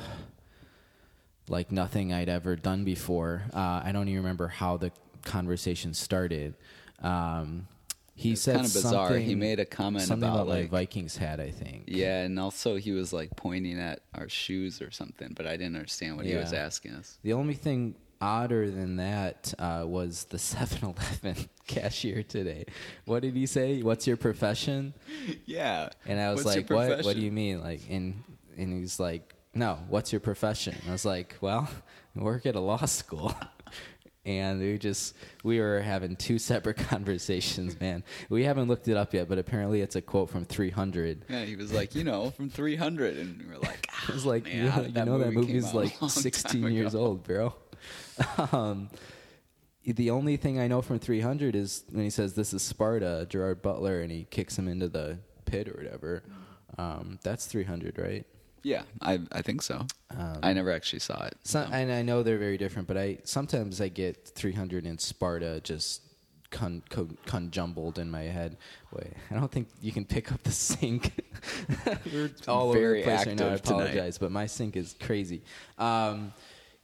like 1.49 1.71
nothing 1.71 2.13
I'd 2.13 2.29
ever 2.29 2.55
done 2.55 2.83
before. 2.83 3.43
Uh, 3.53 3.81
I 3.83 3.91
don't 3.91 4.07
even 4.07 4.21
remember 4.21 4.47
how 4.47 4.77
the 4.77 4.91
conversation 5.25 5.93
started. 5.93 6.55
Um, 7.01 7.67
he 8.15 8.35
said 8.35 8.55
kind 8.55 8.67
of 8.67 8.73
bizarre. 8.73 9.17
He 9.17 9.33
made 9.33 9.59
a 9.59 9.65
comment 9.65 10.05
something 10.05 10.27
about, 10.27 10.43
about 10.43 10.47
like 10.47 10.69
Vikings 10.69 11.15
hat, 11.15 11.39
I 11.39 11.51
think. 11.51 11.85
Yeah, 11.87 12.21
and 12.21 12.37
also 12.37 12.75
he 12.75 12.91
was 12.91 13.13
like 13.13 13.35
pointing 13.37 13.79
at 13.79 14.01
our 14.13 14.27
shoes 14.27 14.81
or 14.81 14.91
something, 14.91 15.33
but 15.35 15.47
I 15.47 15.51
didn't 15.51 15.75
understand 15.75 16.17
what 16.17 16.25
yeah. 16.25 16.33
he 16.33 16.39
was 16.39 16.51
asking 16.51 16.91
us. 16.95 17.17
The 17.23 17.33
only 17.33 17.53
thing 17.53 17.95
odder 18.21 18.69
than 18.69 18.97
that 18.97 19.53
uh, 19.57 19.83
was 19.85 20.25
the 20.25 20.37
7-Eleven 20.37 21.49
cashier 21.67 22.23
today. 22.23 22.65
What 23.05 23.21
did 23.21 23.35
he 23.35 23.45
say? 23.45 23.81
What's 23.81 24.05
your 24.05 24.17
profession? 24.17 24.93
Yeah. 25.45 25.89
And 26.05 26.19
I 26.19 26.31
was 26.31 26.43
What's 26.43 26.57
like, 26.57 26.69
"What? 26.69 27.03
What 27.05 27.15
do 27.15 27.21
you 27.21 27.31
mean?" 27.31 27.61
Like, 27.61 27.81
and 27.89 28.23
and 28.57 28.73
he's 28.73 28.99
like, 28.99 29.33
no, 29.59 29.77
what's 29.89 30.13
your 30.13 30.21
profession? 30.21 30.73
I 30.87 30.91
was 30.91 31.03
like, 31.03 31.35
well, 31.41 31.69
I 32.17 32.23
work 32.23 32.45
at 32.45 32.55
a 32.55 32.61
law 32.61 32.85
school. 32.85 33.35
and 34.25 34.59
we 34.59 34.77
just 34.77 35.15
we 35.43 35.59
were 35.59 35.81
having 35.81 36.15
two 36.15 36.39
separate 36.39 36.77
conversations 36.89 37.79
man. 37.79 38.03
We 38.29 38.45
haven't 38.45 38.69
looked 38.69 38.87
it 38.87 38.95
up 38.95 39.13
yet 39.13 39.27
but 39.27 39.37
apparently 39.37 39.81
it's 39.81 39.95
a 39.95 40.01
quote 40.01 40.29
from 40.29 40.43
300 40.43 41.25
yeah 41.29 41.45
he 41.45 41.55
was 41.55 41.71
like 41.71 41.95
you 41.95 42.03
know 42.03 42.29
from 42.31 42.49
300 42.49 43.17
and 43.17 43.41
we 43.47 43.53
are 43.53 43.59
like 43.59 43.87
ah, 43.89 44.05
i 44.09 44.11
was 44.11 44.25
like 44.25 44.43
man, 44.43 44.55
you 44.55 44.63
know, 44.63 44.81
you 44.81 45.05
know 45.05 45.17
that 45.19 45.31
movie's 45.31 45.73
like 45.73 45.95
16 46.05 46.69
years 46.71 46.95
old 46.95 47.23
bro. 47.23 47.55
Um, 48.51 48.89
the 49.85 50.11
only 50.11 50.35
thing 50.35 50.59
i 50.59 50.67
know 50.67 50.81
from 50.81 50.99
300 50.99 51.55
is 51.55 51.85
when 51.89 52.03
he 52.03 52.09
says 52.09 52.33
this 52.33 52.53
is 52.53 52.61
sparta 52.61 53.25
gerard 53.29 53.61
butler 53.61 54.01
and 54.01 54.11
he 54.11 54.25
kicks 54.25 54.59
him 54.59 54.67
into 54.67 54.89
the 54.89 55.17
pit 55.45 55.69
or 55.69 55.77
whatever. 55.77 56.23
Um, 56.77 57.19
that's 57.23 57.45
300 57.45 57.97
right 57.97 58.25
yeah, 58.63 58.83
I 59.01 59.19
I 59.31 59.41
think 59.41 59.61
so. 59.61 59.85
Um, 60.17 60.39
I 60.41 60.53
never 60.53 60.71
actually 60.71 60.99
saw 60.99 61.23
it. 61.25 61.35
So, 61.43 61.67
and 61.71 61.91
I 61.91 62.01
know 62.01 62.23
they're 62.23 62.37
very 62.37 62.57
different, 62.57 62.87
but 62.87 62.97
I 62.97 63.17
sometimes 63.23 63.79
I 63.81 63.89
get 63.89 64.27
300 64.27 64.85
in 64.85 64.97
Sparta 64.97 65.61
just 65.63 66.01
con, 66.51 66.81
con, 66.89 67.17
conjumbled 67.25 67.99
in 67.99 68.09
my 68.09 68.23
head. 68.23 68.57
Wait, 68.91 69.13
I 69.29 69.35
don't 69.35 69.51
think 69.51 69.67
you 69.81 69.91
can 69.91 70.05
pick 70.05 70.31
up 70.31 70.41
the 70.43 70.51
sink. 70.51 71.11
We're 72.13 72.31
all 72.47 72.73
Very 72.73 72.85
over 72.85 72.95
the 72.97 73.03
place 73.03 73.27
right 73.27 73.37
now. 73.37 73.45
I 73.45 73.53
active 73.53 73.61
tonight. 73.63 73.81
apologize, 73.83 74.17
but 74.17 74.31
my 74.31 74.45
sink 74.45 74.75
is 74.75 74.95
crazy. 74.99 75.41
Um, 75.77 76.33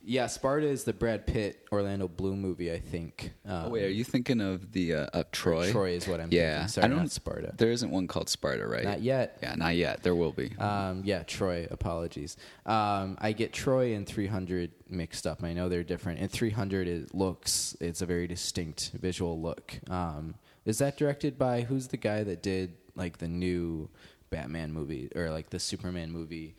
yeah, 0.05 0.27
Sparta 0.27 0.67
is 0.67 0.83
the 0.83 0.93
Brad 0.93 1.25
Pitt 1.25 1.65
Orlando 1.71 2.07
Bloom 2.07 2.41
movie. 2.41 2.71
I 2.71 2.79
think. 2.79 3.31
Um, 3.45 3.65
Oh, 3.65 3.69
wait, 3.69 3.83
are 3.85 3.89
you 3.89 4.03
thinking 4.03 4.41
of 4.41 4.71
the 4.71 4.93
uh, 4.93 5.05
of 5.13 5.31
Troy? 5.31 5.71
Troy 5.71 5.91
is 5.91 6.07
what 6.07 6.19
I'm 6.21 6.29
yeah, 6.31 6.53
thinking. 6.59 6.67
Sorry, 6.69 6.85
I 6.85 6.87
don't. 6.89 6.97
not 6.99 7.11
Sparta. 7.11 7.53
There 7.57 7.71
isn't 7.71 7.89
one 7.89 8.07
called 8.07 8.29
Sparta, 8.29 8.67
right? 8.67 8.83
Not 8.83 9.01
yet. 9.01 9.39
Yeah, 9.41 9.55
not 9.55 9.75
yet. 9.75 10.03
There 10.03 10.15
will 10.15 10.31
be. 10.31 10.55
Um, 10.57 11.01
yeah, 11.03 11.23
Troy. 11.23 11.67
Apologies. 11.71 12.37
Um, 12.65 13.17
I 13.19 13.31
get 13.31 13.53
Troy 13.53 13.93
and 13.95 14.05
300 14.07 14.71
mixed 14.89 15.25
up. 15.25 15.43
I 15.43 15.53
know 15.53 15.69
they're 15.69 15.83
different. 15.83 16.19
And 16.19 16.29
300 16.29 16.87
it 16.87 17.13
looks. 17.15 17.75
It's 17.81 18.01
a 18.01 18.05
very 18.05 18.27
distinct 18.27 18.91
visual 18.93 19.41
look. 19.41 19.79
Um, 19.89 20.35
is 20.65 20.77
that 20.79 20.97
directed 20.97 21.37
by 21.37 21.61
who's 21.61 21.87
the 21.87 21.97
guy 21.97 22.23
that 22.23 22.41
did 22.43 22.73
like 22.95 23.17
the 23.17 23.27
new 23.27 23.89
Batman 24.29 24.71
movie 24.71 25.09
or 25.15 25.29
like 25.29 25.49
the 25.49 25.59
Superman 25.59 26.11
movie? 26.11 26.55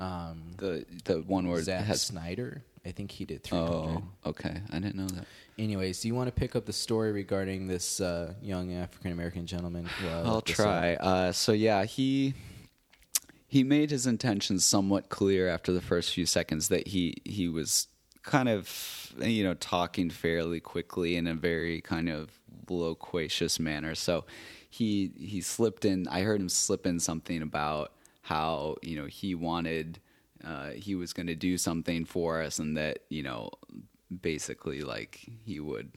Um, 0.00 0.42
the 0.56 0.86
the 1.04 1.18
one 1.20 1.46
where 1.46 1.60
it 1.60 1.64
Zack 1.64 1.84
has. 1.84 2.02
Snyder. 2.02 2.62
I 2.86 2.92
think 2.92 3.10
he 3.10 3.26
did 3.26 3.42
300. 3.42 3.70
Oh, 3.70 4.02
okay. 4.24 4.62
I 4.72 4.78
didn't 4.78 4.94
know 4.94 5.06
that. 5.08 5.26
Anyways, 5.58 6.00
do 6.00 6.08
you 6.08 6.14
want 6.14 6.28
to 6.28 6.32
pick 6.32 6.56
up 6.56 6.64
the 6.64 6.72
story 6.72 7.12
regarding 7.12 7.66
this 7.66 8.00
uh, 8.00 8.32
young 8.40 8.72
African 8.72 9.12
American 9.12 9.46
gentleman? 9.46 9.84
who, 9.84 10.08
uh, 10.08 10.22
I'll 10.24 10.36
up? 10.38 10.46
try. 10.46 10.94
Uh, 10.94 11.32
so 11.32 11.52
yeah, 11.52 11.84
he 11.84 12.32
he 13.46 13.62
made 13.62 13.90
his 13.90 14.06
intentions 14.06 14.64
somewhat 14.64 15.10
clear 15.10 15.48
after 15.48 15.72
the 15.72 15.82
first 15.82 16.14
few 16.14 16.24
seconds 16.24 16.68
that 16.68 16.88
he 16.88 17.16
he 17.26 17.48
was 17.48 17.88
kind 18.22 18.48
of 18.48 19.12
you 19.18 19.44
know 19.44 19.54
talking 19.54 20.08
fairly 20.08 20.60
quickly 20.60 21.16
in 21.16 21.26
a 21.26 21.34
very 21.34 21.82
kind 21.82 22.08
of 22.08 22.30
loquacious 22.70 23.60
manner. 23.60 23.94
So 23.94 24.24
he 24.70 25.12
he 25.18 25.42
slipped 25.42 25.84
in. 25.84 26.08
I 26.08 26.22
heard 26.22 26.40
him 26.40 26.48
slip 26.48 26.86
in 26.86 26.98
something 26.98 27.42
about 27.42 27.92
how 28.30 28.76
you 28.80 28.94
know 28.94 29.06
he 29.06 29.34
wanted 29.34 29.98
uh, 30.44 30.70
he 30.70 30.94
was 30.94 31.12
going 31.12 31.26
to 31.26 31.34
do 31.34 31.58
something 31.58 32.04
for 32.04 32.40
us, 32.40 32.60
and 32.60 32.76
that 32.76 33.00
you 33.08 33.24
know 33.24 33.50
basically 34.22 34.82
like 34.82 35.28
he 35.44 35.58
would 35.58 35.90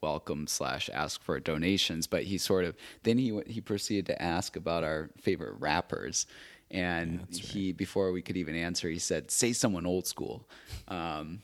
welcome 0.00 0.46
slash 0.46 0.88
ask 0.94 1.22
for 1.22 1.38
donations. 1.40 2.06
But 2.06 2.22
he 2.22 2.38
sort 2.38 2.64
of 2.64 2.74
then 3.02 3.18
he 3.18 3.38
he 3.46 3.60
proceeded 3.60 4.06
to 4.06 4.22
ask 4.22 4.56
about 4.56 4.82
our 4.82 5.10
favorite 5.20 5.60
rappers. 5.60 6.26
And 6.70 7.26
he 7.30 7.72
before 7.72 8.10
we 8.12 8.22
could 8.22 8.38
even 8.38 8.56
answer 8.56 8.88
he 8.88 8.98
said 8.98 9.30
say 9.30 9.52
someone 9.52 9.84
old 9.84 10.06
school. 10.06 10.48
Um, 10.88 11.42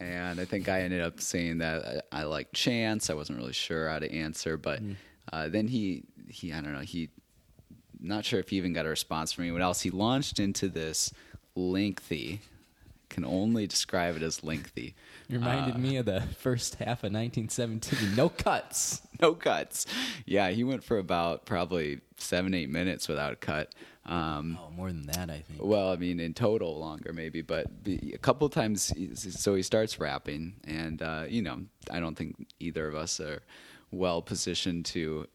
and 0.00 0.40
I 0.40 0.44
think 0.44 0.68
I 0.68 0.80
ended 0.82 1.00
up 1.00 1.20
saying 1.20 1.58
that 1.58 2.02
I, 2.12 2.22
I 2.22 2.24
like 2.24 2.52
Chance. 2.52 3.10
I 3.10 3.14
wasn't 3.14 3.38
really 3.38 3.52
sure 3.52 3.88
how 3.88 4.00
to 4.00 4.12
answer, 4.12 4.56
but 4.56 4.80
uh, 5.32 5.48
then 5.48 5.68
he 5.68 6.02
he 6.28 6.52
I 6.52 6.60
don't 6.60 6.72
know 6.72 6.80
he 6.80 7.10
not 8.02 8.24
sure 8.24 8.40
if 8.40 8.48
he 8.50 8.56
even 8.56 8.72
got 8.72 8.86
a 8.86 8.88
response 8.88 9.32
from 9.32 9.44
anyone 9.44 9.62
else. 9.62 9.80
He 9.82 9.90
launched 9.90 10.38
into 10.38 10.68
this 10.68 11.12
lengthy, 11.54 12.40
can 13.08 13.24
only 13.24 13.66
describe 13.66 14.16
it 14.16 14.22
as 14.22 14.42
lengthy. 14.42 14.94
You 15.28 15.38
reminded 15.38 15.78
me 15.78 15.96
of 15.96 16.06
the 16.06 16.22
first 16.38 16.76
half 16.76 17.04
of 17.04 17.12
1917. 17.12 18.16
No 18.16 18.28
cuts. 18.28 19.02
no 19.20 19.34
cuts. 19.34 19.86
Yeah, 20.26 20.50
he 20.50 20.64
went 20.64 20.82
for 20.82 20.98
about 20.98 21.44
probably 21.46 22.00
seven, 22.16 22.54
eight 22.54 22.70
minutes 22.70 23.08
without 23.08 23.32
a 23.32 23.36
cut. 23.36 23.74
Um, 24.04 24.58
Oh, 24.60 24.70
more 24.70 24.88
than 24.88 25.06
that, 25.06 25.30
I 25.30 25.42
think. 25.46 25.60
well, 25.62 25.90
I 25.92 25.96
mean, 25.96 26.18
in 26.18 26.34
total, 26.34 26.76
longer 26.78 27.12
maybe, 27.12 27.40
but 27.40 27.66
a 27.86 28.18
couple 28.18 28.48
times. 28.48 28.92
So 29.38 29.54
he 29.54 29.62
starts 29.62 30.00
rapping, 30.00 30.54
and 30.64 31.00
uh, 31.00 31.24
you 31.28 31.40
know, 31.42 31.60
I 31.90 32.00
don't 32.00 32.16
think 32.16 32.48
either 32.58 32.88
of 32.88 32.96
us 32.96 33.20
are 33.20 33.42
well 33.92 34.20
positioned 34.22 34.86
to 34.86 35.28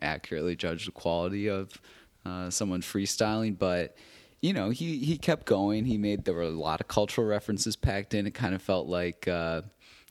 accurately 0.00 0.56
judge 0.56 0.86
the 0.86 0.92
quality 0.92 1.48
of 1.48 1.78
uh, 2.26 2.50
someone 2.50 2.82
freestyling, 2.82 3.58
but. 3.58 3.96
You 4.42 4.52
know, 4.52 4.68
he, 4.68 4.98
he 4.98 5.16
kept 5.16 5.46
going. 5.46 5.86
He 5.86 5.96
made 5.96 6.26
there 6.26 6.34
were 6.34 6.42
a 6.42 6.50
lot 6.50 6.82
of 6.82 6.86
cultural 6.86 7.26
references 7.26 7.74
packed 7.74 8.12
in. 8.12 8.26
It 8.26 8.34
kind 8.34 8.54
of 8.54 8.60
felt 8.60 8.86
like 8.86 9.26
uh, 9.26 9.62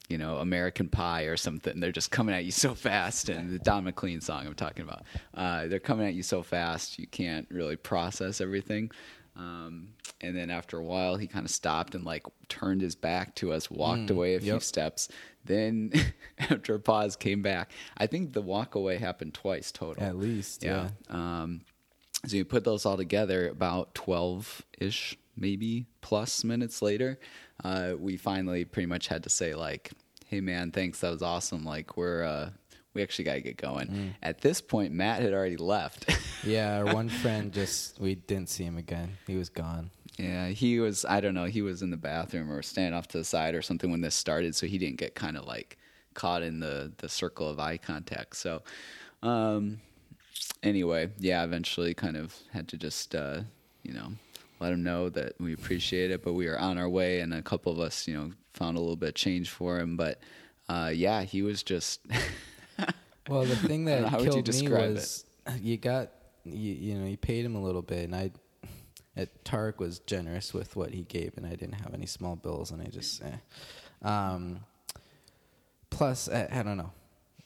you 0.09 0.17
know, 0.17 0.37
American 0.37 0.87
Pie 0.87 1.23
or 1.23 1.37
something. 1.37 1.79
They're 1.79 1.91
just 1.91 2.11
coming 2.11 2.35
at 2.35 2.45
you 2.45 2.51
so 2.51 2.73
fast. 2.73 3.29
And 3.29 3.51
the 3.51 3.59
Don 3.59 3.83
McLean 3.83 4.21
song 4.21 4.45
I'm 4.45 4.53
talking 4.55 4.83
about, 4.83 5.03
uh, 5.33 5.67
they're 5.67 5.79
coming 5.79 6.07
at 6.07 6.13
you 6.13 6.23
so 6.23 6.43
fast 6.43 6.99
you 6.99 7.07
can't 7.07 7.47
really 7.49 7.75
process 7.75 8.41
everything. 8.41 8.91
Um, 9.37 9.89
and 10.21 10.35
then 10.35 10.49
after 10.49 10.77
a 10.77 10.83
while, 10.83 11.17
he 11.17 11.27
kind 11.27 11.45
of 11.45 11.51
stopped 11.51 11.93
and 11.93 12.05
like 12.05 12.23
turned 12.47 12.81
his 12.81 12.95
back 12.95 13.35
to 13.35 13.51
us, 13.51 13.69
walked 13.69 14.09
away 14.09 14.35
a 14.35 14.39
few 14.39 14.53
yep. 14.53 14.63
steps. 14.63 15.09
Then, 15.43 15.91
after 16.39 16.75
a 16.75 16.79
pause, 16.79 17.15
came 17.15 17.41
back. 17.41 17.71
I 17.97 18.07
think 18.07 18.33
the 18.33 18.41
walk 18.41 18.75
away 18.75 18.97
happened 18.97 19.33
twice 19.33 19.71
total. 19.71 20.03
At 20.03 20.15
least, 20.15 20.63
yeah. 20.63 20.89
Um, 21.09 21.61
so 22.27 22.37
you 22.37 22.45
put 22.45 22.63
those 22.63 22.85
all 22.85 22.97
together, 22.97 23.49
about 23.49 23.93
twelve 23.95 24.61
ish, 24.79 25.17
maybe 25.37 25.85
plus 26.01 26.43
minutes 26.43 26.81
later, 26.81 27.19
uh, 27.63 27.93
we 27.97 28.17
finally 28.17 28.65
pretty 28.65 28.87
much 28.87 29.07
had 29.07 29.23
to 29.23 29.29
say 29.29 29.53
like, 29.55 29.91
"Hey 30.27 30.41
man, 30.41 30.71
thanks, 30.71 30.99
that 31.01 31.11
was 31.11 31.21
awesome. 31.21 31.63
Like 31.65 31.97
we're 31.97 32.23
uh, 32.23 32.49
we 32.93 33.01
actually 33.03 33.25
got 33.25 33.33
to 33.35 33.41
get 33.41 33.57
going." 33.57 33.87
Mm. 33.87 34.13
At 34.23 34.41
this 34.41 34.61
point, 34.61 34.93
Matt 34.93 35.21
had 35.21 35.33
already 35.33 35.57
left. 35.57 36.09
Yeah, 36.43 36.77
our 36.77 36.93
one 36.93 37.09
friend 37.23 37.51
just 37.51 37.99
we 37.99 38.13
didn't 38.13 38.49
see 38.49 38.63
him 38.63 38.77
again. 38.77 39.17
He 39.25 39.35
was 39.35 39.49
gone. 39.49 39.89
yeah, 40.19 40.49
he 40.49 40.79
was. 40.79 41.03
I 41.03 41.19
don't 41.19 41.33
know. 41.33 41.45
He 41.45 41.63
was 41.63 41.81
in 41.81 41.89
the 41.89 41.97
bathroom 41.97 42.51
or 42.51 42.61
standing 42.61 42.93
off 42.93 43.07
to 43.07 43.17
the 43.17 43.23
side 43.23 43.55
or 43.55 43.63
something 43.63 43.89
when 43.89 44.01
this 44.01 44.13
started, 44.13 44.53
so 44.53 44.67
he 44.67 44.77
didn't 44.77 44.97
get 44.97 45.15
kind 45.15 45.37
of 45.37 45.45
like 45.47 45.79
caught 46.13 46.43
in 46.43 46.59
the 46.59 46.91
the 46.97 47.09
circle 47.09 47.49
of 47.49 47.57
eye 47.59 47.77
contact. 47.77 48.35
So. 48.35 48.61
Um, 49.23 49.79
anyway, 50.65 51.09
yeah, 51.19 51.43
eventually 51.43 51.93
kind 51.93 52.17
of 52.17 52.35
had 52.51 52.67
to 52.69 52.77
just, 52.77 53.15
uh, 53.15 53.41
you 53.83 53.93
know, 53.93 54.13
let 54.59 54.73
him 54.73 54.83
know 54.83 55.09
that 55.09 55.33
we 55.39 55.53
appreciate 55.53 56.11
it, 56.11 56.23
but 56.23 56.33
we 56.33 56.47
are 56.47 56.57
on 56.57 56.77
our 56.77 56.89
way, 56.89 57.19
and 57.19 57.33
a 57.33 57.41
couple 57.41 57.71
of 57.71 57.79
us, 57.79 58.07
you 58.07 58.15
know, 58.15 58.31
found 58.53 58.77
a 58.77 58.79
little 58.79 58.95
bit 58.95 59.09
of 59.09 59.15
change 59.15 59.49
for 59.49 59.79
him. 59.79 59.97
But 59.97 60.19
uh, 60.67 60.91
yeah, 60.93 61.23
he 61.23 61.41
was 61.41 61.63
just. 61.63 62.01
Well, 63.27 63.43
the 63.43 63.55
thing 63.55 63.85
that 63.85 64.05
how 64.05 64.17
would 64.17 64.25
you 64.25 64.31
killed 64.33 64.47
me 64.47 64.51
describe 64.51 64.93
was 64.93 65.25
you 65.59 65.77
got 65.77 66.11
you, 66.43 66.73
you 66.73 66.95
know 66.95 67.07
you 67.07 67.17
paid 67.17 67.43
him 67.43 67.55
a 67.55 67.61
little 67.61 67.81
bit, 67.81 68.03
and 68.03 68.15
I. 68.15 68.31
At 69.17 69.45
Tarek 69.45 69.77
was 69.77 69.99
generous 69.99 70.53
with 70.53 70.75
what 70.75 70.91
he 70.91 71.03
gave, 71.03 71.37
and 71.37 71.45
I 71.45 71.51
didn't 71.51 71.75
have 71.75 71.93
any 71.93 72.05
small 72.05 72.35
bills, 72.35 72.71
and 72.71 72.81
I 72.81 72.85
just. 72.85 73.23
Eh. 73.23 74.07
Um, 74.07 74.59
plus, 75.89 76.27
I, 76.27 76.49
I 76.51 76.63
don't 76.63 76.75
know. 76.75 76.91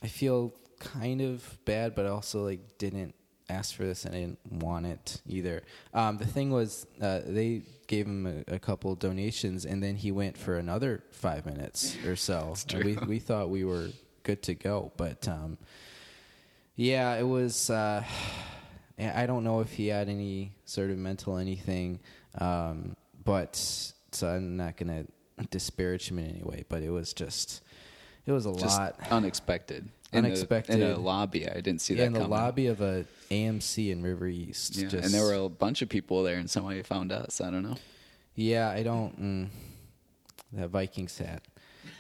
I 0.02 0.08
feel 0.08 0.52
kind 0.80 1.22
of 1.22 1.58
bad, 1.66 1.96
but 1.96 2.06
also 2.06 2.44
like 2.44 2.78
didn't 2.78 3.14
ask 3.50 3.76
for 3.76 3.84
this 3.84 4.06
and 4.06 4.16
I 4.16 4.20
didn't 4.20 4.52
want 4.52 4.86
it 4.86 5.22
either. 5.28 5.64
Um, 5.94 6.18
the 6.18 6.26
thing 6.26 6.52
was, 6.52 6.86
uh, 7.02 7.22
they 7.26 7.64
gave 7.88 8.06
him 8.06 8.44
a, 8.48 8.56
a 8.56 8.60
couple 8.60 8.94
donations, 8.96 9.66
and 9.66 9.82
then 9.82 9.96
he 9.96 10.12
went 10.12 10.38
for 10.38 10.58
another 10.58 11.04
five 11.12 11.46
minutes 11.46 11.98
or 12.06 12.16
so. 12.16 12.54
We 12.74 12.96
we 13.08 13.20
thought 13.20 13.50
we 13.50 13.66
were 13.66 13.90
good 14.24 14.44
to 14.44 14.54
go, 14.54 14.92
but 14.96 15.28
um, 15.28 15.58
yeah, 16.76 17.16
it 17.16 17.28
was. 17.28 17.70
Uh, 17.70 18.04
I 19.00 19.28
don't 19.28 19.46
know 19.46 19.62
if 19.62 19.72
he 19.72 19.88
had 19.88 20.10
any 20.10 20.52
sort 20.66 20.90
of 20.90 20.98
mental 20.98 21.38
anything, 21.38 22.02
um, 22.38 22.98
but 23.24 23.56
so 24.12 24.28
I'm 24.28 24.58
not 24.58 24.76
gonna 24.76 25.06
disparage 25.52 26.10
him 26.12 26.20
in 26.20 26.30
any 26.30 26.44
way. 26.44 26.66
But 26.68 26.84
it 26.84 26.90
was 26.90 27.14
just, 27.14 27.64
it 28.26 28.34
was 28.34 28.46
a 28.46 28.54
just 28.54 28.78
lot. 28.78 29.00
unexpected. 29.10 29.90
In 30.12 30.24
the- 30.24 30.64
in 30.70 30.82
a 30.82 30.98
lobby. 30.98 31.48
I 31.48 31.62
didn't 31.62 31.82
see 31.82 31.94
Yeah, 31.94 32.00
that 32.02 32.06
in 32.08 32.14
the 32.14 32.20
coming. 32.22 32.32
lobby 32.38 32.68
of 32.68 32.82
a 32.82 33.06
AMC 33.30 33.92
in 33.92 34.02
River 34.02 34.28
East. 34.28 34.76
Yeah, 34.76 34.88
just, 34.88 35.06
and 35.06 35.14
there 35.14 35.24
were 35.24 35.46
a 35.46 35.50
bunch 35.50 35.82
of 35.82 35.90
people 35.90 36.24
there, 36.24 36.38
and 36.38 36.50
somebody 36.50 36.82
found 36.82 37.12
us. 37.12 37.42
I 37.42 37.52
don't 37.52 37.64
know. 37.64 37.76
Yeah, 38.36 38.70
I 38.70 38.84
don't. 38.84 39.22
Mm, 39.22 39.48
that 40.54 40.70
Vikings 40.70 41.18
hat. 41.18 41.44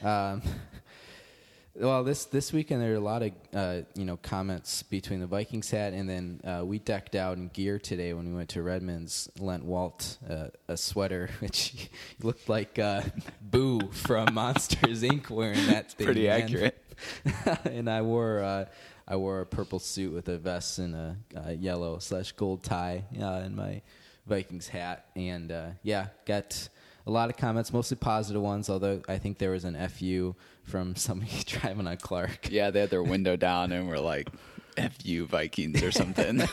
Um, 0.03 0.41
well, 1.75 2.03
this 2.03 2.25
this 2.25 2.51
weekend 2.51 2.81
there 2.81 2.89
were 2.91 2.95
a 2.95 2.99
lot 2.99 3.21
of 3.21 3.31
uh, 3.53 3.81
you 3.95 4.05
know 4.05 4.17
comments 4.17 4.81
between 4.83 5.19
the 5.19 5.27
Vikings 5.27 5.69
hat 5.69 5.93
and 5.93 6.09
then 6.09 6.41
uh, 6.43 6.63
we 6.65 6.79
decked 6.79 7.15
out 7.15 7.37
in 7.37 7.49
gear 7.49 7.77
today 7.79 8.13
when 8.13 8.27
we 8.29 8.33
went 8.35 8.49
to 8.49 8.63
Redmond's. 8.63 9.29
Lent 9.39 9.63
Walt 9.63 10.17
uh, 10.29 10.47
a 10.67 10.75
sweater 10.77 11.29
which 11.39 11.89
looked 12.23 12.49
like 12.49 12.79
uh, 12.79 13.01
Boo 13.41 13.79
from 13.91 14.33
Monsters 14.33 15.03
Inc. 15.03 15.29
wearing 15.29 15.65
that 15.67 15.91
thing. 15.91 16.05
Pretty 16.05 16.27
man. 16.27 16.41
accurate. 16.41 16.83
and 17.65 17.89
I 17.89 18.01
wore 18.01 18.39
uh, 18.39 18.65
I 19.07 19.15
wore 19.15 19.41
a 19.41 19.45
purple 19.45 19.79
suit 19.79 20.13
with 20.13 20.29
a 20.29 20.37
vest 20.37 20.79
and 20.79 20.95
a, 20.95 21.15
uh 21.35 21.49
yellow 21.51 21.99
slash 21.99 22.31
gold 22.33 22.63
tie 22.63 23.05
uh, 23.19 23.41
and 23.43 23.55
my 23.55 23.81
Vikings 24.27 24.67
hat. 24.67 25.05
And 25.15 25.51
uh, 25.51 25.67
yeah, 25.83 26.07
got 26.25 26.69
a 27.07 27.11
lot 27.11 27.29
of 27.29 27.37
comments, 27.37 27.73
mostly 27.73 27.97
positive 27.97 28.41
ones. 28.41 28.69
Although 28.69 29.01
I 29.07 29.17
think 29.17 29.39
there 29.39 29.51
was 29.51 29.65
an 29.65 29.75
fu 29.89 30.35
from 30.63 30.95
somebody 30.95 31.31
driving 31.45 31.87
on 31.87 31.97
Clark. 31.97 32.49
Yeah, 32.51 32.69
they 32.69 32.81
had 32.81 32.89
their 32.91 33.03
window 33.03 33.35
down 33.35 33.71
and 33.71 33.89
were 33.89 33.99
like, 33.99 34.29
"F 34.77 35.05
you 35.05 35.25
Vikings" 35.25 35.83
or 35.83 35.91
something. 35.91 36.43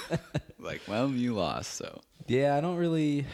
like, 0.58 0.80
well, 0.88 1.10
you 1.10 1.34
lost, 1.34 1.74
so 1.74 2.00
Yeah, 2.26 2.56
I 2.56 2.60
don't 2.60 2.76
really, 2.76 3.26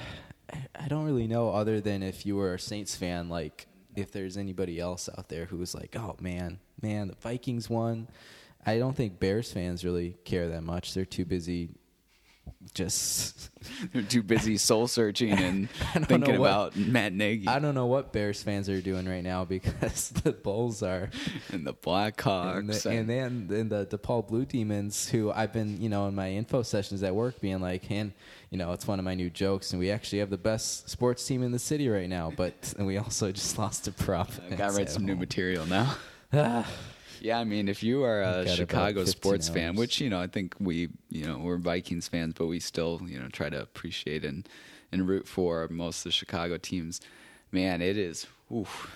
I 0.74 0.88
don't 0.88 1.04
really 1.04 1.28
know 1.28 1.50
other 1.50 1.80
than 1.80 2.02
if 2.02 2.26
you 2.26 2.36
were 2.36 2.54
a 2.54 2.58
Saints 2.58 2.96
fan, 2.96 3.28
like 3.28 3.66
if 3.96 4.12
there's 4.12 4.36
anybody 4.36 4.78
else 4.80 5.08
out 5.16 5.28
there 5.28 5.46
who 5.46 5.58
was 5.58 5.74
like, 5.74 5.96
oh 5.96 6.16
man, 6.20 6.58
man, 6.80 7.08
the 7.08 7.14
Vikings 7.14 7.68
won. 7.68 8.08
I 8.64 8.78
don't 8.78 8.96
think 8.96 9.18
Bears 9.18 9.52
fans 9.52 9.84
really 9.84 10.16
care 10.24 10.48
that 10.48 10.62
much. 10.62 10.94
They're 10.94 11.04
too 11.04 11.24
busy 11.24 11.70
just 12.74 13.50
They're 13.92 14.02
too 14.02 14.22
busy 14.22 14.56
soul 14.56 14.86
searching 14.88 15.32
and 15.32 15.68
thinking 16.06 16.38
what- 16.38 16.46
about 16.48 16.76
Matt 16.76 17.12
Nagy 17.12 17.46
I 17.48 17.58
don't 17.58 17.74
know 17.74 17.86
what 17.86 18.12
Bears 18.12 18.42
fans 18.42 18.68
are 18.68 18.80
doing 18.80 19.08
right 19.08 19.22
now 19.22 19.44
because 19.44 20.08
the 20.24 20.32
Bulls 20.32 20.82
are 20.82 21.10
and 21.50 21.66
the 21.66 21.74
Blackhawks. 21.74 22.58
and, 22.58 22.68
the, 22.68 22.88
and 22.90 23.08
then 23.10 23.58
and 23.60 23.70
the 23.70 23.86
DePaul 23.86 24.26
Blue 24.26 24.44
Demons, 24.44 25.08
who 25.08 25.30
I've 25.30 25.52
been, 25.52 25.80
you 25.80 25.88
know, 25.88 26.06
in 26.06 26.14
my 26.14 26.30
info 26.30 26.62
sessions 26.62 27.02
at 27.02 27.14
work, 27.14 27.40
being 27.40 27.60
like, 27.60 27.90
and 27.90 28.12
you 28.52 28.58
know, 28.58 28.72
it's 28.72 28.86
one 28.86 28.98
of 28.98 29.04
my 29.06 29.14
new 29.14 29.30
jokes, 29.30 29.72
and 29.72 29.80
we 29.80 29.90
actually 29.90 30.18
have 30.18 30.28
the 30.28 30.36
best 30.36 30.88
sports 30.90 31.26
team 31.26 31.42
in 31.42 31.52
the 31.52 31.58
city 31.58 31.88
right 31.88 32.08
now, 32.08 32.30
but 32.36 32.74
and 32.78 32.86
we 32.86 32.98
also 32.98 33.32
just 33.32 33.56
lost 33.58 33.86
to 33.86 33.92
prop. 33.92 34.30
I 34.50 34.54
got 34.56 34.68
to 34.70 34.76
write 34.76 34.82
at 34.88 34.90
some 34.90 35.06
new 35.06 35.16
material 35.16 35.64
now. 35.66 35.96
Ah, 36.34 36.66
Yeah, 37.20 37.38
I 37.38 37.44
mean, 37.44 37.68
if 37.68 37.82
you 37.82 38.04
are 38.04 38.22
a 38.22 38.46
Chicago 38.48 39.00
15 39.04 39.06
sports 39.06 39.48
fan, 39.48 39.74
which 39.76 40.00
you 40.00 40.08
know, 40.10 40.20
I 40.20 40.26
think 40.26 40.54
we, 40.58 40.88
you 41.10 41.26
know, 41.26 41.38
we're 41.38 41.58
Vikings 41.58 42.08
fans, 42.08 42.34
but 42.36 42.46
we 42.46 42.58
still, 42.58 43.00
you 43.06 43.18
know, 43.18 43.28
try 43.28 43.48
to 43.50 43.60
appreciate 43.60 44.24
and 44.24 44.46
and 44.92 45.06
root 45.08 45.26
for 45.26 45.68
most 45.68 45.98
of 46.00 46.04
the 46.04 46.12
Chicago 46.12 46.58
teams. 46.58 47.00
Man, 47.50 47.82
it 47.82 47.96
is. 47.98 48.26
Oof, 48.54 48.90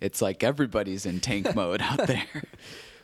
it's 0.00 0.22
like 0.22 0.44
everybody's 0.44 1.06
in 1.06 1.20
tank 1.20 1.54
mode 1.56 1.80
out 1.82 2.06
there. 2.06 2.24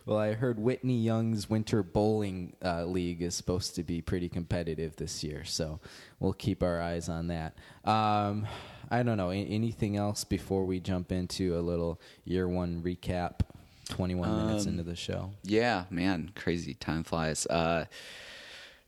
Well, 0.07 0.19
I 0.19 0.35
heard 0.35 0.59
Whitney 0.59 0.99
Young's 0.99 1.49
Winter 1.49 1.83
Bowling 1.83 2.55
uh, 2.65 2.85
League 2.85 3.23
is 3.23 3.35
supposed 3.35 3.75
to 3.77 3.83
be 3.83 4.01
pretty 4.03 4.29
competitive 4.29 4.97
this 4.97 5.23
year, 5.25 5.45
so 5.45 5.81
we'll 6.21 6.33
keep 6.33 6.63
our 6.63 6.81
eyes 6.81 7.09
on 7.09 7.29
that. 7.29 7.55
Um, 7.85 8.47
I 8.91 9.03
don't 9.03 9.17
know 9.17 9.31
anything 9.31 9.97
else 9.97 10.25
before 10.25 10.65
we 10.67 10.81
jump 10.81 11.13
into 11.13 11.59
a 11.59 11.61
little 11.61 12.01
year 12.25 12.49
one 12.49 12.83
recap. 12.83 13.41
Twenty-one 13.89 14.47
minutes 14.47 14.65
Um, 14.67 14.73
into 14.73 14.85
the 14.85 14.95
show. 14.97 15.33
Yeah, 15.43 15.85
man, 15.91 16.31
crazy 16.37 16.73
time 16.75 17.03
flies. 17.05 17.47
Uh, 17.47 17.87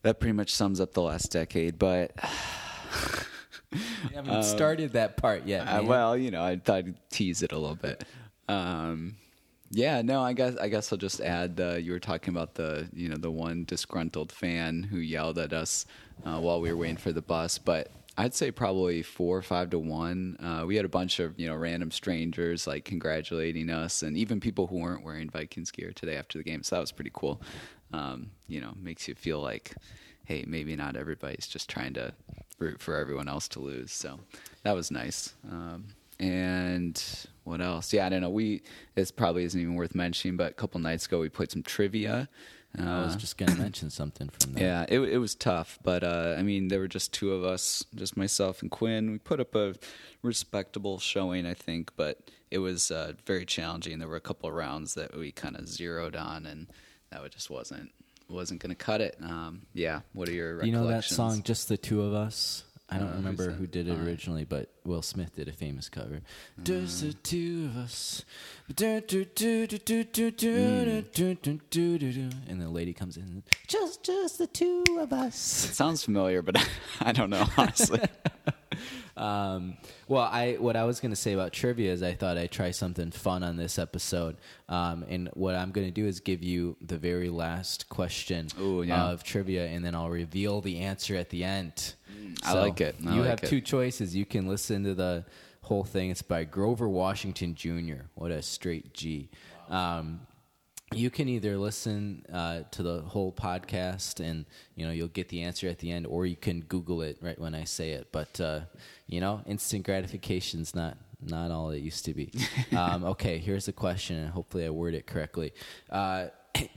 that 0.02 0.20
pretty 0.20 0.32
much 0.34 0.54
sums 0.54 0.80
up 0.80 0.92
the 0.94 1.02
last 1.02 1.32
decade, 1.32 1.78
but 1.78 2.12
We 3.72 4.14
haven't 4.14 4.44
started 4.44 4.92
that 4.92 5.16
part 5.16 5.46
yet. 5.46 5.62
Uh, 5.66 5.82
well, 5.82 6.16
you 6.16 6.30
know, 6.30 6.44
I 6.44 6.56
thought 6.56 6.76
I'd 6.76 7.10
tease 7.10 7.42
it 7.42 7.50
a 7.52 7.58
little 7.58 7.74
bit. 7.76 8.04
Um, 8.48 9.16
yeah, 9.74 10.02
no, 10.02 10.22
I 10.22 10.32
guess 10.32 10.56
I 10.56 10.68
guess 10.68 10.92
I'll 10.92 10.98
just 10.98 11.20
add. 11.20 11.60
Uh, 11.60 11.74
you 11.74 11.90
were 11.92 11.98
talking 11.98 12.32
about 12.32 12.54
the 12.54 12.88
you 12.92 13.08
know 13.08 13.16
the 13.16 13.30
one 13.30 13.64
disgruntled 13.64 14.30
fan 14.30 14.84
who 14.84 14.98
yelled 14.98 15.38
at 15.38 15.52
us 15.52 15.86
uh, 16.24 16.38
while 16.38 16.60
we 16.60 16.70
were 16.70 16.76
waiting 16.76 16.96
for 16.96 17.10
the 17.12 17.22
bus, 17.22 17.58
but 17.58 17.90
I'd 18.16 18.34
say 18.34 18.52
probably 18.52 19.02
four 19.02 19.36
or 19.36 19.42
five 19.42 19.70
to 19.70 19.78
one. 19.80 20.36
Uh, 20.40 20.64
we 20.64 20.76
had 20.76 20.84
a 20.84 20.88
bunch 20.88 21.18
of 21.18 21.38
you 21.38 21.48
know 21.48 21.56
random 21.56 21.90
strangers 21.90 22.68
like 22.68 22.84
congratulating 22.84 23.68
us, 23.68 24.04
and 24.04 24.16
even 24.16 24.38
people 24.38 24.68
who 24.68 24.78
weren't 24.78 25.04
wearing 25.04 25.28
Vikings 25.28 25.72
gear 25.72 25.92
today 25.92 26.16
after 26.16 26.38
the 26.38 26.44
game. 26.44 26.62
So 26.62 26.76
that 26.76 26.80
was 26.80 26.92
pretty 26.92 27.10
cool. 27.12 27.42
Um, 27.92 28.30
you 28.46 28.60
know, 28.60 28.74
makes 28.80 29.08
you 29.08 29.16
feel 29.16 29.40
like, 29.40 29.74
hey, 30.24 30.44
maybe 30.46 30.76
not 30.76 30.96
everybody's 30.96 31.48
just 31.48 31.68
trying 31.68 31.94
to 31.94 32.12
root 32.60 32.80
for 32.80 32.96
everyone 32.96 33.28
else 33.28 33.48
to 33.48 33.60
lose. 33.60 33.92
So 33.92 34.20
that 34.62 34.72
was 34.72 34.92
nice. 34.92 35.34
Um, 35.50 35.86
and 36.20 37.02
what 37.44 37.60
else? 37.60 37.92
Yeah, 37.92 38.06
I 38.06 38.08
don't 38.08 38.20
know. 38.22 38.30
We 38.30 38.62
this 38.94 39.10
probably 39.10 39.44
isn't 39.44 39.60
even 39.60 39.74
worth 39.74 39.94
mentioning, 39.94 40.36
but 40.36 40.50
a 40.52 40.54
couple 40.54 40.80
nights 40.80 41.06
ago 41.06 41.20
we 41.20 41.28
played 41.28 41.50
some 41.50 41.62
trivia. 41.62 42.28
Uh, 42.76 42.82
I 42.82 43.04
was 43.04 43.14
just 43.14 43.38
going 43.38 43.52
to 43.52 43.58
mention 43.60 43.88
something 43.88 44.28
from 44.30 44.54
that. 44.54 44.60
yeah, 44.60 44.84
it 44.88 44.98
it 44.98 45.18
was 45.18 45.36
tough, 45.36 45.78
but 45.84 46.02
uh, 46.02 46.34
I 46.36 46.42
mean, 46.42 46.66
there 46.68 46.80
were 46.80 46.88
just 46.88 47.12
two 47.12 47.32
of 47.32 47.44
us, 47.44 47.84
just 47.94 48.16
myself 48.16 48.62
and 48.62 48.70
Quinn. 48.70 49.12
We 49.12 49.18
put 49.18 49.38
up 49.38 49.54
a 49.54 49.74
respectable 50.22 50.98
showing, 50.98 51.46
I 51.46 51.54
think, 51.54 51.92
but 51.96 52.18
it 52.50 52.58
was 52.58 52.90
uh, 52.90 53.12
very 53.26 53.44
challenging. 53.46 53.98
There 54.00 54.08
were 54.08 54.16
a 54.16 54.20
couple 54.20 54.48
of 54.48 54.56
rounds 54.56 54.94
that 54.94 55.16
we 55.16 55.30
kind 55.30 55.56
of 55.56 55.68
zeroed 55.68 56.16
on, 56.16 56.46
and 56.46 56.66
that 57.10 57.30
just 57.30 57.48
wasn't 57.50 57.92
wasn't 58.28 58.60
going 58.60 58.74
to 58.74 58.84
cut 58.84 59.00
it. 59.00 59.16
Um, 59.22 59.62
yeah, 59.72 60.00
what 60.12 60.28
are 60.28 60.32
your 60.32 60.64
You 60.64 60.72
know 60.72 60.78
that 60.86 60.86
recollections? 61.04 61.16
song, 61.16 61.42
Just 61.44 61.68
the 61.68 61.76
Two 61.76 62.02
of 62.02 62.12
Us? 62.14 62.64
I 62.94 62.98
don't 62.98 63.14
remember 63.14 63.50
who 63.50 63.66
did 63.66 63.88
it 63.88 63.98
originally, 63.98 64.44
but 64.44 64.70
Will 64.84 65.02
Smith 65.02 65.34
did 65.34 65.48
a 65.48 65.52
famous 65.52 65.88
cover. 65.88 66.20
Mm. 66.60 66.64
Just 66.64 67.00
the 67.00 67.12
two 67.12 67.70
of 67.70 67.76
us. 67.76 68.24
And 72.48 72.60
the 72.60 72.68
lady 72.68 72.92
comes 72.92 73.16
in. 73.16 73.42
Just, 73.66 74.04
just 74.04 74.38
the 74.38 74.46
two 74.46 74.84
of 74.98 75.12
us. 75.12 75.64
It 75.64 75.74
sounds 75.74 76.04
familiar, 76.04 76.40
but 76.40 76.56
I 77.00 77.10
don't 77.12 77.30
know 77.30 77.46
honestly. 77.56 78.00
Um, 79.16 79.76
well, 80.08 80.22
I 80.22 80.54
what 80.54 80.76
I 80.76 80.84
was 80.84 81.00
going 81.00 81.12
to 81.12 81.16
say 81.16 81.32
about 81.32 81.52
trivia 81.52 81.92
is 81.92 82.02
I 82.02 82.14
thought 82.14 82.36
I'd 82.36 82.50
try 82.50 82.70
something 82.70 83.10
fun 83.10 83.42
on 83.42 83.56
this 83.56 83.78
episode. 83.78 84.36
Um, 84.68 85.04
and 85.08 85.28
what 85.34 85.54
I'm 85.54 85.70
going 85.70 85.86
to 85.86 85.92
do 85.92 86.06
is 86.06 86.20
give 86.20 86.42
you 86.42 86.76
the 86.80 86.98
very 86.98 87.28
last 87.28 87.88
question 87.88 88.48
Ooh, 88.60 88.82
yeah. 88.82 89.04
of 89.04 89.22
trivia, 89.22 89.66
and 89.66 89.84
then 89.84 89.94
I'll 89.94 90.10
reveal 90.10 90.60
the 90.60 90.80
answer 90.80 91.16
at 91.16 91.30
the 91.30 91.44
end. 91.44 91.94
I 92.42 92.54
like 92.54 92.80
it. 92.80 92.96
I 93.06 93.14
you 93.14 93.20
like 93.20 93.30
have 93.30 93.42
it. 93.44 93.48
two 93.48 93.60
choices. 93.60 94.16
You 94.16 94.26
can 94.26 94.48
listen 94.48 94.84
to 94.84 94.94
the 94.94 95.24
whole 95.62 95.84
thing. 95.84 96.10
It's 96.10 96.22
by 96.22 96.44
Grover 96.44 96.88
Washington 96.88 97.54
Jr. 97.54 98.06
What 98.14 98.30
a 98.30 98.42
straight 98.42 98.92
G. 98.94 99.30
Um, 99.68 100.20
you 100.94 101.10
can 101.10 101.28
either 101.28 101.56
listen 101.56 102.24
uh, 102.32 102.60
to 102.70 102.82
the 102.82 103.02
whole 103.02 103.32
podcast 103.32 104.20
and 104.20 104.44
you 104.74 104.86
know 104.86 104.92
you'll 104.92 105.08
get 105.08 105.28
the 105.28 105.42
answer 105.42 105.68
at 105.68 105.78
the 105.78 105.90
end 105.90 106.06
or 106.06 106.26
you 106.26 106.36
can 106.36 106.60
google 106.60 107.02
it 107.02 107.18
right 107.20 107.38
when 107.38 107.54
i 107.54 107.64
say 107.64 107.90
it. 107.90 108.08
But 108.12 108.40
uh, 108.40 108.60
you 109.06 109.20
know 109.20 109.42
instant 109.46 109.84
gratification's 109.84 110.74
not 110.74 110.96
not 111.20 111.50
all 111.50 111.70
it 111.70 111.78
used 111.78 112.04
to 112.06 112.14
be. 112.14 112.30
Um, 112.76 113.04
okay 113.04 113.38
here's 113.38 113.66
the 113.66 113.72
question 113.72 114.16
and 114.16 114.30
hopefully 114.30 114.66
i 114.66 114.70
word 114.70 114.94
it 114.94 115.06
correctly. 115.06 115.52
Uh, 115.90 116.26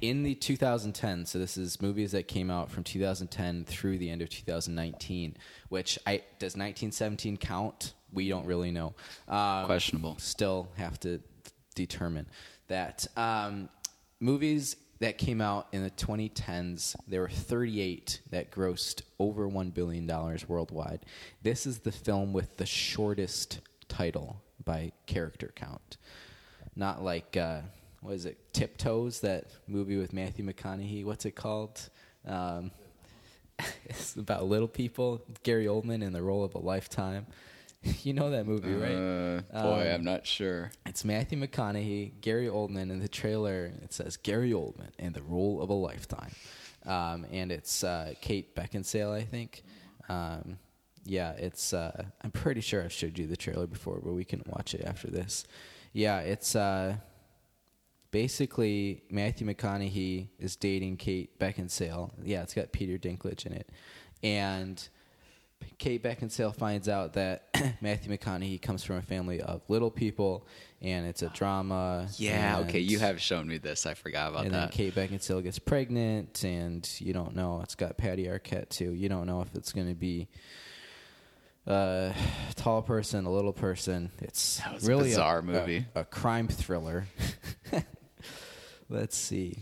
in 0.01 0.23
the 0.23 0.33
2010 0.35 1.25
so 1.25 1.37
this 1.37 1.57
is 1.57 1.81
movies 1.81 2.11
that 2.11 2.27
came 2.27 2.49
out 2.49 2.71
from 2.71 2.83
2010 2.83 3.65
through 3.65 3.97
the 3.99 4.09
end 4.09 4.23
of 4.23 4.29
2019 4.29 5.37
which 5.69 5.99
i 6.07 6.17
does 6.39 6.55
1917 6.55 7.37
count? 7.37 7.93
We 8.13 8.29
don't 8.29 8.45
really 8.45 8.71
know. 8.71 8.93
Um, 9.27 9.65
Questionable. 9.65 10.15
still 10.17 10.69
have 10.77 10.99
to 11.01 11.19
determine 11.75 12.27
that. 12.67 13.07
Um, 13.15 13.69
movies 14.19 14.75
that 14.99 15.17
came 15.17 15.41
out 15.41 15.67
in 15.71 15.83
the 15.83 15.91
2010s 15.91 16.95
there 17.07 17.21
were 17.21 17.29
38 17.29 18.21
that 18.31 18.51
grossed 18.51 19.03
over 19.19 19.47
1 19.47 19.69
billion 19.71 20.07
dollars 20.07 20.49
worldwide. 20.49 21.05
This 21.43 21.65
is 21.65 21.79
the 21.79 21.91
film 21.91 22.33
with 22.33 22.57
the 22.57 22.65
shortest 22.65 23.59
title 23.87 24.41
by 24.63 24.91
character 25.05 25.51
count. 25.55 25.97
Not 26.75 27.03
like 27.03 27.37
uh, 27.37 27.61
what 28.01 28.15
is 28.15 28.25
it 28.25 28.53
tiptoes 28.53 29.21
that 29.21 29.45
movie 29.67 29.97
with 29.97 30.13
matthew 30.13 30.45
mcconaughey 30.45 31.05
what's 31.05 31.25
it 31.25 31.35
called? 31.35 31.89
Um, 32.25 32.71
it's 33.85 34.15
about 34.15 34.45
little 34.45 34.67
people 34.67 35.21
gary 35.43 35.65
oldman 35.65 36.03
in 36.03 36.13
the 36.13 36.21
role 36.21 36.43
of 36.43 36.55
a 36.55 36.59
lifetime 36.59 37.27
you 38.03 38.13
know 38.13 38.29
that 38.31 38.45
movie 38.45 38.73
right 38.73 38.91
Uh, 39.53 39.61
boy, 39.63 39.81
Um, 39.81 39.87
I'm 39.95 40.03
not 40.03 40.25
sure. 40.27 40.71
it's 40.85 41.03
Matthew 41.05 41.39
McConaughey, 41.39 42.11
Gary 42.21 42.47
Oldman. 42.47 42.89
In 42.91 42.99
the 42.99 43.07
trailer, 43.07 43.71
it 43.83 43.93
says 43.93 44.17
Gary 44.17 44.51
Oldman 44.51 44.91
in 44.99 45.13
the 45.13 45.21
role 45.23 45.61
of 45.61 45.69
a 45.69 45.73
lifetime, 45.73 46.31
um, 46.85 47.25
and 47.31 47.51
it's 47.51 47.83
uh, 47.83 48.13
Kate 48.21 48.55
Beckinsale, 48.55 49.13
I 49.13 49.23
think. 49.23 49.63
Um, 50.09 50.57
yeah, 51.05 51.31
it's. 51.33 51.73
Uh, 51.73 52.05
I'm 52.21 52.31
pretty 52.31 52.61
sure 52.61 52.83
I've 52.83 52.91
showed 52.93 53.17
you 53.17 53.27
the 53.27 53.37
trailer 53.37 53.67
before, 53.67 53.99
but 54.03 54.13
we 54.13 54.25
can 54.25 54.43
watch 54.47 54.73
it 54.73 54.83
after 54.85 55.07
this. 55.09 55.45
Yeah, 55.93 56.19
it's 56.19 56.55
uh, 56.55 56.97
basically 58.11 59.03
Matthew 59.09 59.47
McConaughey 59.47 60.27
is 60.39 60.55
dating 60.55 60.97
Kate 60.97 61.37
Beckinsale. 61.39 62.11
Yeah, 62.23 62.43
it's 62.43 62.53
got 62.53 62.71
Peter 62.71 62.97
Dinklage 62.97 63.45
in 63.45 63.53
it, 63.53 63.69
and 64.23 64.87
Kate 65.77 66.01
Beckinsale 66.01 66.55
finds 66.55 66.89
out 66.89 67.13
that 67.13 67.47
Matthew 67.81 68.15
McConaughey 68.15 68.61
comes 68.61 68.83
from 68.83 68.97
a 68.97 69.01
family 69.01 69.41
of 69.41 69.61
little 69.67 69.91
people, 69.91 70.47
and 70.81 71.05
it's 71.05 71.21
a 71.21 71.29
drama. 71.29 72.07
Yeah, 72.17 72.59
okay, 72.61 72.79
you 72.79 72.99
have 72.99 73.21
shown 73.21 73.47
me 73.47 73.57
this. 73.57 73.85
I 73.85 73.93
forgot 73.93 74.29
about 74.29 74.39
that. 74.39 74.45
And 74.45 74.55
then. 74.55 74.69
Kate 74.69 74.95
Beckinsale 74.95 75.43
gets 75.43 75.59
pregnant, 75.59 76.43
and 76.43 76.89
you 76.99 77.13
don't 77.13 77.35
know. 77.35 77.61
It's 77.63 77.75
got 77.75 77.97
Patty 77.97 78.25
Arquette 78.25 78.69
too. 78.69 78.93
You 78.93 79.07
don't 79.07 79.27
know 79.27 79.41
if 79.41 79.53
it's 79.55 79.71
going 79.71 79.87
to 79.87 79.95
be 79.95 80.27
a 81.67 82.13
tall 82.55 82.81
person, 82.81 83.25
a 83.25 83.31
little 83.31 83.53
person. 83.53 84.11
It's 84.19 84.61
was 84.73 84.85
a 84.85 84.87
really 84.87 85.09
bizarre 85.09 85.39
a, 85.39 85.43
movie. 85.43 85.85
a, 85.95 86.01
a 86.01 86.05
crime 86.05 86.47
thriller. 86.47 87.05
Let's 88.89 89.17
see. 89.17 89.59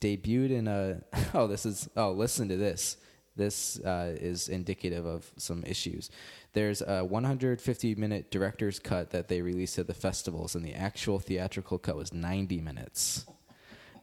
Debuted 0.00 0.50
in 0.50 0.68
a. 0.68 1.02
Oh, 1.34 1.46
this 1.46 1.64
is. 1.64 1.88
Oh, 1.96 2.12
listen 2.12 2.48
to 2.50 2.56
this. 2.56 2.98
This 3.42 3.80
uh, 3.80 4.14
is 4.20 4.48
indicative 4.48 5.04
of 5.04 5.28
some 5.36 5.64
issues. 5.66 6.10
There's 6.52 6.80
a 6.80 7.04
150 7.04 7.94
minute 7.96 8.30
director's 8.30 8.78
cut 8.78 9.10
that 9.10 9.26
they 9.26 9.42
released 9.42 9.80
at 9.80 9.88
the 9.88 9.94
festivals, 9.94 10.54
and 10.54 10.64
the 10.64 10.74
actual 10.74 11.18
theatrical 11.18 11.78
cut 11.78 11.96
was 11.96 12.12
90 12.12 12.60
minutes. 12.60 13.26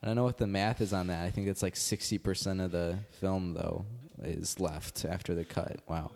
I 0.04 0.08
don't 0.08 0.18
know 0.18 0.26
what 0.26 0.40
the 0.40 0.48
math 0.48 0.82
is 0.82 0.92
on 0.92 1.08
that. 1.08 1.24
I 1.24 1.30
think 1.30 1.48
it's 1.48 1.64
like 1.64 1.76
60% 1.76 2.64
of 2.64 2.72
the 2.72 3.00
film, 3.22 3.54
though, 3.54 3.86
is 4.22 4.60
left 4.60 5.06
after 5.06 5.34
the 5.34 5.46
cut. 5.46 5.78
Wow. 5.88 6.12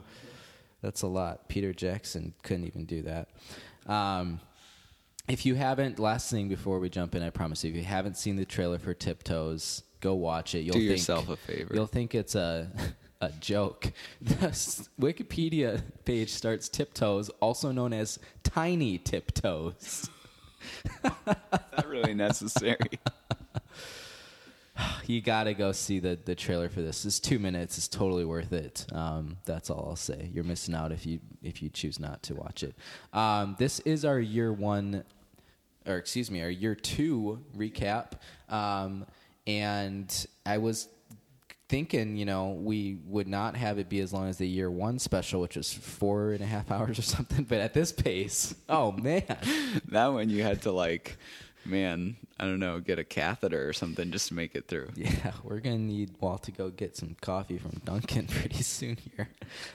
That's 0.81 1.01
a 1.03 1.07
lot. 1.07 1.47
Peter 1.47 1.71
Jackson 1.71 2.33
couldn't 2.43 2.65
even 2.65 2.83
do 2.83 3.03
that. 3.03 3.29
Um, 3.85 4.41
if 5.29 5.45
you 5.45 5.55
haven't, 5.55 5.97
last 5.97 6.29
thing 6.29 6.49
before 6.49 6.79
we 6.79 6.89
jump 6.89 7.15
in, 7.15 7.23
I 7.23 7.29
promise 7.29 7.63
you, 7.63 7.69
if 7.69 7.77
you 7.77 7.83
haven't 7.83 8.17
seen 8.17 8.35
the 8.35 8.43
trailer 8.43 8.79
for 8.79 8.93
Tiptoes, 8.93 9.83
go 10.01 10.13
watch 10.13 10.55
it. 10.55 10.59
You'll 10.59 10.73
Do 10.73 10.79
think, 10.79 10.91
yourself 10.91 11.29
a 11.29 11.37
favor. 11.37 11.73
You'll 11.73 11.87
think 11.87 12.13
it's 12.15 12.35
a 12.35 12.69
a 13.23 13.31
joke. 13.39 13.91
The 14.21 14.47
Wikipedia 14.99 15.81
page 16.05 16.29
starts 16.29 16.69
Tiptoes, 16.69 17.29
also 17.39 17.71
known 17.71 17.93
as 17.93 18.19
Tiny 18.43 18.97
Tiptoes. 18.97 20.09
Not 21.03 21.87
really 21.87 22.13
necessary. 22.13 22.99
you 25.05 25.21
gotta 25.21 25.53
go 25.53 25.71
see 25.71 25.99
the 25.99 26.17
the 26.23 26.35
trailer 26.35 26.69
for 26.69 26.81
this. 26.81 27.05
It's 27.05 27.19
two 27.19 27.39
minutes. 27.39 27.77
It's 27.77 27.87
totally 27.87 28.25
worth 28.25 28.53
it. 28.53 28.85
Um, 28.91 29.37
that's 29.45 29.69
all 29.69 29.87
I'll 29.89 29.95
say. 29.95 30.29
You're 30.33 30.43
missing 30.43 30.75
out 30.75 30.91
if 30.91 31.05
you 31.05 31.19
if 31.41 31.61
you 31.61 31.69
choose 31.69 31.99
not 31.99 32.23
to 32.23 32.35
watch 32.35 32.63
it. 32.63 32.75
Um, 33.11 33.55
this 33.59 33.79
is 33.81 34.05
our 34.05 34.19
year 34.19 34.51
one, 34.51 35.03
or 35.85 35.97
excuse 35.97 36.31
me, 36.31 36.41
our 36.41 36.49
year 36.49 36.75
two 36.75 37.43
recap. 37.55 38.13
Um, 38.49 39.05
and 39.45 40.25
I 40.45 40.57
was 40.57 40.87
thinking, 41.69 42.17
you 42.17 42.25
know, 42.25 42.51
we 42.51 42.97
would 43.05 43.27
not 43.27 43.55
have 43.55 43.79
it 43.79 43.89
be 43.89 43.99
as 43.99 44.13
long 44.13 44.27
as 44.27 44.37
the 44.37 44.47
year 44.47 44.69
one 44.69 44.99
special, 44.99 45.41
which 45.41 45.55
was 45.55 45.73
four 45.73 46.31
and 46.31 46.41
a 46.41 46.45
half 46.45 46.71
hours 46.71 46.99
or 46.99 47.03
something. 47.03 47.45
But 47.45 47.59
at 47.59 47.73
this 47.73 47.91
pace, 47.91 48.55
oh 48.69 48.91
man. 48.91 49.23
that 49.89 50.07
one 50.07 50.29
you 50.29 50.43
had 50.43 50.61
to 50.63 50.71
like, 50.71 51.17
man, 51.65 52.17
I 52.39 52.45
don't 52.45 52.59
know, 52.59 52.79
get 52.79 52.99
a 52.99 53.03
catheter 53.03 53.67
or 53.67 53.73
something 53.73 54.11
just 54.11 54.27
to 54.29 54.33
make 54.33 54.55
it 54.55 54.67
through. 54.67 54.89
Yeah, 55.03 55.33
we're 55.43 55.59
gonna 55.59 55.77
need 55.77 56.11
Walt 56.19 56.43
to 56.43 56.51
go 56.51 56.69
get 56.69 56.95
some 56.95 57.15
coffee 57.21 57.57
from 57.57 57.81
Dunkin' 57.85 58.27
pretty 58.27 58.63
soon 58.63 58.97
here. 59.15 59.29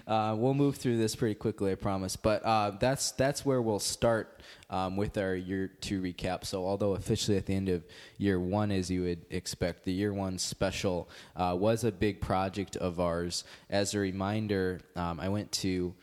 Uh, 0.07 0.35
we'll 0.37 0.55
move 0.55 0.77
through 0.77 0.97
this 0.97 1.15
pretty 1.15 1.35
quickly, 1.35 1.73
I 1.73 1.75
promise. 1.75 2.17
But 2.17 2.45
uh, 2.45 2.73
that's 2.81 3.13
that's 3.13 3.45
where 3.45 3.61
we'll 3.61 3.79
start 3.79 4.41
um, 4.71 4.97
with 4.97 5.17
our 5.19 5.35
year 5.35 5.71
two 5.81 6.01
recap. 6.01 6.45
So, 6.45 6.65
although 6.65 6.95
officially 6.95 7.37
at 7.37 7.47
the 7.47 7.55
end 7.55 7.69
of 7.69 7.85
year 8.17 8.41
one, 8.41 8.71
as 8.71 8.91
you 8.91 9.03
would 9.03 9.25
expect, 9.31 9.85
the 9.85 9.93
year 9.93 10.13
one 10.13 10.39
special 10.39 11.09
uh, 11.37 11.57
was 11.59 11.85
a 11.85 11.93
big 11.93 12.21
project 12.21 12.77
of 12.77 13.01
ours. 13.01 13.45
As 13.71 13.95
a 13.95 13.99
reminder, 13.99 14.81
um, 14.97 15.21
I 15.21 15.29
went 15.29 15.53
to 15.53 15.95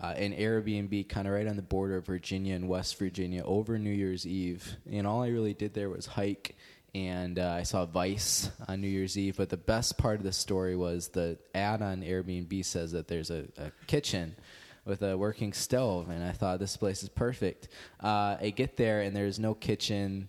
uh, 0.00 0.14
an 0.16 0.32
Airbnb 0.32 1.08
kind 1.08 1.26
of 1.26 1.34
right 1.34 1.46
on 1.46 1.56
the 1.56 1.62
border 1.62 1.96
of 1.96 2.06
Virginia 2.06 2.54
and 2.54 2.68
West 2.68 2.98
Virginia 2.98 3.42
over 3.44 3.78
New 3.78 3.90
Year's 3.90 4.26
Eve, 4.26 4.76
and 4.90 5.06
all 5.06 5.22
I 5.22 5.28
really 5.28 5.54
did 5.54 5.74
there 5.74 5.90
was 5.90 6.06
hike 6.06 6.56
and 6.94 7.40
uh, 7.40 7.50
I 7.50 7.64
saw 7.64 7.86
Vice 7.86 8.50
on 8.68 8.80
New 8.80 8.88
Year's 8.88 9.18
Eve. 9.18 9.36
But 9.36 9.48
the 9.48 9.56
best 9.56 9.98
part 9.98 10.18
of 10.18 10.22
the 10.22 10.32
story 10.32 10.76
was 10.76 11.08
the 11.08 11.38
ad 11.54 11.82
on 11.82 12.02
Airbnb 12.02 12.64
says 12.64 12.92
that 12.92 13.08
there's 13.08 13.30
a, 13.30 13.46
a 13.58 13.72
kitchen 13.86 14.36
with 14.84 15.02
a 15.02 15.16
working 15.16 15.52
stove, 15.52 16.10
and 16.10 16.22
I 16.22 16.32
thought 16.32 16.60
this 16.60 16.76
place 16.76 17.02
is 17.02 17.08
perfect. 17.08 17.68
Uh, 18.02 18.36
I 18.40 18.52
get 18.54 18.76
there 18.76 19.00
and 19.00 19.16
there's 19.16 19.38
no 19.38 19.54
kitchen. 19.54 20.28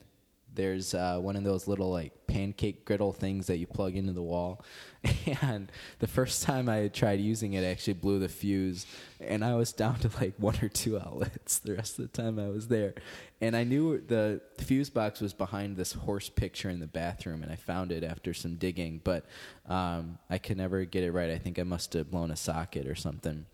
There's 0.56 0.94
uh, 0.94 1.20
one 1.20 1.36
of 1.36 1.44
those 1.44 1.68
little 1.68 1.92
like 1.92 2.14
pancake 2.28 2.86
griddle 2.86 3.14
things 3.14 3.48
that 3.48 3.58
you 3.58 3.68
plug 3.68 3.96
into 3.96 4.14
the 4.14 4.22
wall, 4.22 4.64
and 5.42 5.72
the 6.00 6.08
first 6.08 6.44
time 6.44 6.70
I 6.70 6.88
tried 6.88 7.20
using 7.20 7.54
it, 7.54 7.64
I 7.64 7.68
actually 7.68 7.94
blew 7.94 8.20
the 8.20 8.30
fuse, 8.30 8.86
and 9.20 9.44
I 9.44 9.56
was 9.56 9.74
down 9.74 10.00
to 10.00 10.10
like 10.20 10.34
one 10.38 10.58
or 10.62 10.70
two 10.70 11.00
outlets 11.06 11.60
the 11.60 11.76
rest 11.76 12.00
of 12.00 12.12
the 12.12 12.22
time 12.22 12.40
I 12.40 12.48
was 12.48 12.68
there, 12.68 12.94
and 13.42 13.56
I 13.56 13.64
knew 13.64 14.02
the 14.02 14.42
fuse 14.58 14.90
box 14.90 15.22
was 15.22 15.34
behind 15.34 15.78
this 15.78 15.94
horse 15.94 16.30
picture 16.30 16.70
in 16.70 16.80
the 16.80 16.88
bathroom, 16.88 17.44
and 17.44 17.52
I 17.52 17.56
found 17.56 17.92
it 17.92 18.04
after 18.04 18.34
some 18.34 18.56
digging, 18.56 19.02
but 19.04 19.26
um, 19.68 20.18
I 20.30 20.38
could 20.38 20.58
never 20.58 20.86
get 20.86 21.04
it 21.04 21.12
right. 21.12 21.30
I 21.30 21.38
think 21.38 21.60
I 21.60 21.64
must 21.64 21.94
have 21.94 22.10
blown 22.10 22.32
a 22.32 22.36
socket 22.36 22.88
or 22.88 22.96
something. 22.96 23.46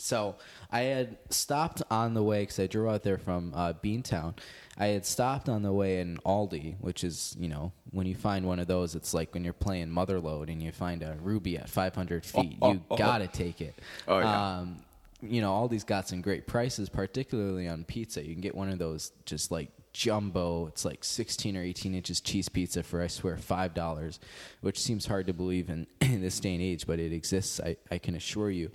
So 0.00 0.36
I 0.70 0.82
had 0.82 1.18
stopped 1.30 1.82
on 1.90 2.14
the 2.14 2.22
way 2.22 2.42
because 2.42 2.58
I 2.58 2.66
drove 2.66 2.94
out 2.94 3.02
there 3.02 3.18
from 3.18 3.52
uh, 3.54 3.74
Beantown. 3.74 4.34
I 4.78 4.86
had 4.86 5.04
stopped 5.04 5.48
on 5.48 5.62
the 5.62 5.72
way 5.72 6.00
in 6.00 6.16
Aldi, 6.24 6.76
which 6.80 7.04
is 7.04 7.36
you 7.38 7.48
know 7.48 7.72
when 7.90 8.06
you 8.06 8.14
find 8.14 8.46
one 8.46 8.58
of 8.58 8.66
those, 8.66 8.94
it's 8.94 9.12
like 9.12 9.34
when 9.34 9.44
you're 9.44 9.52
playing 9.52 9.88
Motherload 9.88 10.48
and 10.48 10.62
you 10.62 10.72
find 10.72 11.02
a 11.02 11.16
ruby 11.20 11.58
at 11.58 11.68
500 11.68 12.24
feet, 12.24 12.56
you 12.62 12.80
gotta 12.96 13.26
take 13.26 13.60
it. 13.60 13.74
Oh, 14.08 14.18
yeah. 14.18 14.58
Um, 14.58 14.76
you 15.22 15.42
know 15.42 15.52
Aldi's 15.52 15.84
got 15.84 16.08
some 16.08 16.22
great 16.22 16.46
prices, 16.46 16.88
particularly 16.88 17.68
on 17.68 17.84
pizza. 17.84 18.24
You 18.24 18.32
can 18.32 18.40
get 18.40 18.54
one 18.54 18.70
of 18.70 18.78
those 18.78 19.12
just 19.26 19.50
like 19.50 19.70
jumbo. 19.92 20.66
It's 20.66 20.84
like 20.84 21.04
16 21.04 21.56
or 21.56 21.62
18 21.62 21.94
inches 21.94 22.20
cheese 22.20 22.48
pizza 22.48 22.82
for 22.82 23.02
I 23.02 23.06
swear 23.06 23.36
five 23.36 23.74
dollars, 23.74 24.20
which 24.60 24.78
seems 24.78 25.06
hard 25.06 25.26
to 25.26 25.32
believe 25.32 25.68
in, 25.68 25.86
in 26.00 26.22
this 26.22 26.40
day 26.40 26.54
and 26.54 26.62
age, 26.62 26.86
but 26.86 26.98
it 26.98 27.12
exists. 27.12 27.60
I, 27.60 27.76
I 27.90 27.98
can 27.98 28.14
assure 28.14 28.50
you. 28.50 28.70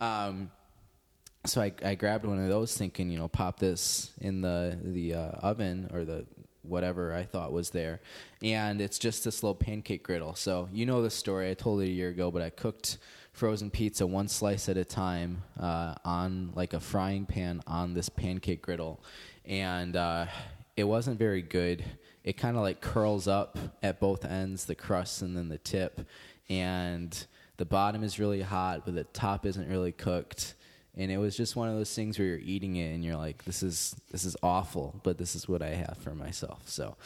Um, 0.00 0.50
so 1.44 1.60
I, 1.62 1.72
I 1.84 1.94
grabbed 1.94 2.24
one 2.24 2.42
of 2.42 2.48
those 2.48 2.76
thinking, 2.76 3.10
you 3.10 3.18
know, 3.18 3.28
pop 3.28 3.58
this 3.58 4.10
in 4.20 4.40
the 4.40 4.78
the 4.82 5.14
uh, 5.14 5.30
oven 5.40 5.88
or 5.92 6.04
the 6.04 6.26
whatever 6.62 7.14
I 7.14 7.24
thought 7.24 7.52
was 7.52 7.70
there, 7.70 8.00
and 8.42 8.80
it's 8.80 8.98
just 8.98 9.24
this 9.24 9.42
little 9.42 9.54
pancake 9.54 10.02
griddle. 10.02 10.34
So 10.34 10.68
you 10.72 10.84
know 10.86 11.02
the 11.02 11.10
story. 11.10 11.50
I 11.50 11.54
told 11.54 11.80
it 11.80 11.84
a 11.84 11.90
year 11.90 12.08
ago, 12.08 12.30
but 12.30 12.42
I 12.42 12.50
cooked 12.50 12.98
frozen 13.32 13.70
pizza 13.70 14.06
one 14.06 14.26
slice 14.28 14.68
at 14.68 14.76
a 14.76 14.84
time 14.84 15.42
uh, 15.60 15.94
on 16.04 16.52
like 16.54 16.72
a 16.72 16.80
frying 16.80 17.24
pan 17.24 17.62
on 17.66 17.94
this 17.94 18.08
pancake 18.08 18.62
griddle, 18.62 19.00
and 19.44 19.96
uh, 19.96 20.26
it 20.76 20.84
wasn't 20.84 21.18
very 21.18 21.42
good. 21.42 21.84
It 22.24 22.36
kind 22.36 22.56
of 22.56 22.62
like 22.62 22.80
curls 22.80 23.26
up 23.26 23.58
at 23.82 24.00
both 24.00 24.24
ends, 24.24 24.66
the 24.66 24.74
crust 24.74 25.22
and 25.22 25.36
then 25.36 25.48
the 25.48 25.58
tip, 25.58 26.06
and 26.50 27.26
the 27.56 27.64
bottom 27.64 28.02
is 28.02 28.18
really 28.18 28.42
hot, 28.42 28.82
but 28.84 28.94
the 28.94 29.04
top 29.04 29.46
isn't 29.46 29.68
really 29.68 29.92
cooked 29.92 30.54
and 30.98 31.12
it 31.12 31.16
was 31.16 31.36
just 31.36 31.54
one 31.54 31.68
of 31.68 31.76
those 31.76 31.94
things 31.94 32.18
where 32.18 32.26
you're 32.26 32.38
eating 32.38 32.76
it 32.76 32.92
and 32.92 33.04
you're 33.04 33.16
like 33.16 33.44
this 33.44 33.62
is 33.62 33.94
this 34.10 34.24
is 34.24 34.36
awful 34.42 35.00
but 35.04 35.16
this 35.16 35.34
is 35.36 35.48
what 35.48 35.62
i 35.62 35.68
have 35.68 35.96
for 36.02 36.14
myself. 36.14 36.60
So 36.66 36.96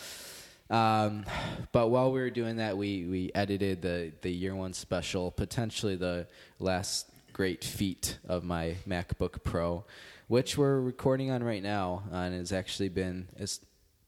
um, 0.70 1.26
but 1.72 1.88
while 1.88 2.11
we 2.11 2.20
were 2.20 2.31
doing 2.31 2.57
that 2.57 2.76
we 2.76 3.05
we 3.05 3.31
edited 3.35 3.83
the 3.83 4.12
the 4.22 4.31
year 4.31 4.57
one 4.57 4.72
special 4.72 5.31
potentially 5.31 5.96
the 5.96 6.26
last 6.59 7.07
great 7.33 7.62
feat 7.62 8.18
of 8.26 8.42
my 8.42 8.76
macbook 8.88 9.44
pro 9.44 9.85
which 10.28 10.57
we're 10.57 10.81
recording 10.81 11.31
on 11.31 11.44
right 11.44 11.62
now. 11.62 12.05
Uh, 12.11 12.16
and 12.16 12.35
it's 12.35 12.52
actually 12.52 12.88
been 12.88 13.28
as 13.38 13.61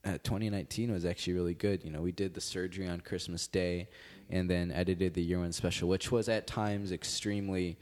uh, 0.07 0.13
2019 0.23 0.91
was 0.91 1.05
actually 1.05 1.35
really 1.35 1.53
good. 1.53 1.85
You 1.85 1.91
know 1.91 2.01
we 2.01 2.13
did 2.13 2.33
the 2.33 2.41
surgery 2.41 2.89
on 2.89 3.01
christmas 3.01 3.47
day 3.47 3.89
and 4.31 4.49
then 4.49 4.71
edited 4.71 5.13
the 5.13 5.23
year 5.23 5.41
one 5.41 5.53
special 5.53 5.87
which 5.89 6.11
was 6.11 6.31
at 6.31 6.47
times 6.47 6.93
extremely 6.93 7.77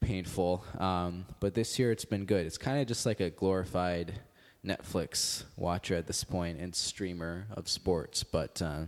painful. 0.00 0.64
Um, 0.78 1.26
but 1.40 1.54
this 1.54 1.78
year 1.78 1.90
it's 1.90 2.04
been 2.04 2.24
good. 2.24 2.46
It's 2.46 2.58
kind 2.58 2.80
of 2.80 2.86
just 2.86 3.06
like 3.06 3.20
a 3.20 3.30
glorified 3.30 4.20
Netflix 4.64 5.44
watcher 5.56 5.94
at 5.94 6.06
this 6.06 6.24
point 6.24 6.58
and 6.58 6.74
streamer 6.74 7.46
of 7.52 7.68
sports. 7.68 8.24
But 8.24 8.60
uh, 8.60 8.84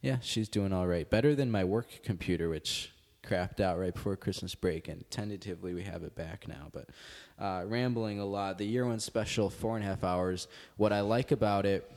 yeah, 0.00 0.18
she's 0.20 0.48
doing 0.48 0.72
all 0.72 0.86
right. 0.86 1.08
Better 1.08 1.34
than 1.34 1.50
my 1.50 1.64
work 1.64 2.02
computer, 2.02 2.48
which 2.48 2.92
crapped 3.26 3.60
out 3.60 3.78
right 3.78 3.92
before 3.92 4.16
Christmas 4.16 4.54
break, 4.54 4.88
and 4.88 5.04
tentatively 5.10 5.74
we 5.74 5.82
have 5.82 6.04
it 6.04 6.14
back 6.14 6.46
now. 6.46 6.68
But 6.72 6.90
uh, 7.38 7.64
rambling 7.66 8.20
a 8.20 8.24
lot. 8.24 8.58
The 8.58 8.66
year 8.66 8.86
one 8.86 9.00
special, 9.00 9.50
four 9.50 9.76
and 9.76 9.84
a 9.84 9.88
half 9.88 10.04
hours. 10.04 10.48
What 10.76 10.92
I 10.92 11.00
like 11.00 11.32
about 11.32 11.66
it 11.66 11.90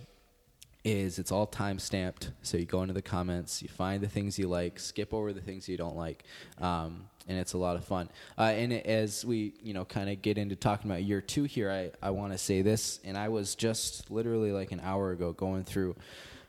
is 0.84 1.20
it's 1.20 1.32
all 1.32 1.46
time 1.46 1.78
stamped. 1.78 2.32
So 2.42 2.58
you 2.58 2.66
go 2.66 2.82
into 2.82 2.94
the 2.94 3.02
comments, 3.02 3.62
you 3.62 3.70
find 3.70 4.02
the 4.02 4.08
things 4.08 4.40
you 4.40 4.48
like, 4.48 4.80
skip 4.80 5.14
over 5.14 5.34
the 5.34 5.42
things 5.42 5.68
you 5.68 5.78
don't 5.78 5.96
like, 5.96 6.24
um, 6.60 7.10
and 7.30 7.38
it's 7.38 7.54
a 7.54 7.58
lot 7.58 7.78
of 7.78 7.86
fun. 7.86 8.10
Uh, 8.38 8.42
and 8.42 8.74
as 8.74 9.24
we 9.24 9.54
you 9.62 9.74
know 9.74 9.86
kind 9.86 10.10
of 10.10 10.22
get 10.22 10.38
into 10.38 10.56
talking 10.56 10.92
about 10.92 11.04
year 11.04 11.22
two 11.22 11.44
here, 11.44 11.72
I 11.72 11.92
I 12.06 12.10
want 12.10 12.34
to 12.34 12.38
say 12.38 12.62
this, 12.62 13.00
and 13.06 13.18
I 13.18 13.30
was 13.30 13.56
just 13.56 14.12
literally 14.12 14.52
like 14.52 14.74
an 14.74 14.82
hour 14.84 15.12
ago 15.12 15.32
going 15.32 15.64
through. 15.64 15.96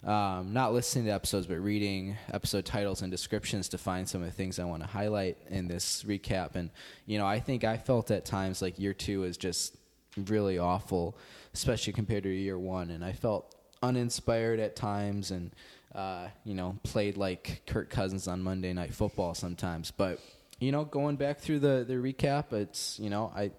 Um, 0.02 0.54
not 0.54 0.72
listening 0.72 1.04
to 1.04 1.10
episodes, 1.10 1.46
but 1.46 1.60
reading 1.60 2.16
episode 2.32 2.64
titles 2.64 3.02
and 3.02 3.10
descriptions 3.10 3.68
to 3.68 3.78
find 3.78 4.08
some 4.08 4.22
of 4.22 4.28
the 4.28 4.32
things 4.32 4.58
I 4.58 4.64
want 4.64 4.82
to 4.82 4.88
highlight 4.88 5.36
in 5.50 5.68
this 5.68 6.04
recap. 6.04 6.54
And 6.54 6.70
you 7.04 7.18
know, 7.18 7.26
I 7.26 7.38
think 7.38 7.64
I 7.64 7.76
felt 7.76 8.10
at 8.10 8.24
times 8.24 8.62
like 8.62 8.78
year 8.78 8.94
two 8.94 9.24
is 9.24 9.36
just 9.36 9.76
really 10.16 10.58
awful, 10.58 11.18
especially 11.52 11.92
compared 11.92 12.22
to 12.22 12.30
year 12.30 12.58
one. 12.58 12.90
And 12.90 13.04
I 13.04 13.12
felt 13.12 13.54
uninspired 13.82 14.58
at 14.58 14.74
times 14.74 15.30
and 15.30 15.50
uh, 15.94 16.28
you 16.44 16.54
know 16.54 16.78
played 16.82 17.18
like 17.18 17.62
Kirk 17.66 17.90
Cousins 17.90 18.26
on 18.26 18.42
Monday 18.42 18.72
Night 18.72 18.94
Football 18.94 19.34
sometimes. 19.34 19.90
But 19.90 20.18
you 20.60 20.70
know, 20.70 20.84
going 20.84 21.16
back 21.16 21.40
through 21.40 21.58
the 21.60 21.84
the 21.86 21.94
recap, 21.94 22.52
it's 22.52 22.98
you 23.00 23.10
know 23.10 23.32
I 23.34 23.50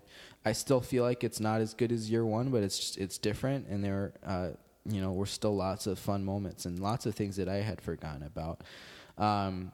I 0.45 0.53
still 0.53 0.81
feel 0.81 1.03
like 1.03 1.23
it's 1.23 1.39
not 1.39 1.61
as 1.61 1.73
good 1.73 1.91
as 1.91 2.09
year 2.09 2.25
one, 2.25 2.49
but 2.49 2.63
it's 2.63 2.79
just, 2.79 2.97
it's 2.97 3.17
different, 3.17 3.67
and 3.67 3.83
there 3.83 4.13
uh, 4.25 4.49
you 4.85 5.01
know 5.01 5.11
were 5.11 5.25
still 5.25 5.55
lots 5.55 5.87
of 5.87 5.99
fun 5.99 6.23
moments 6.23 6.65
and 6.65 6.79
lots 6.79 7.05
of 7.05 7.15
things 7.15 7.35
that 7.35 7.49
I 7.49 7.57
had 7.57 7.81
forgotten 7.81 8.23
about. 8.23 8.61
Um, 9.17 9.71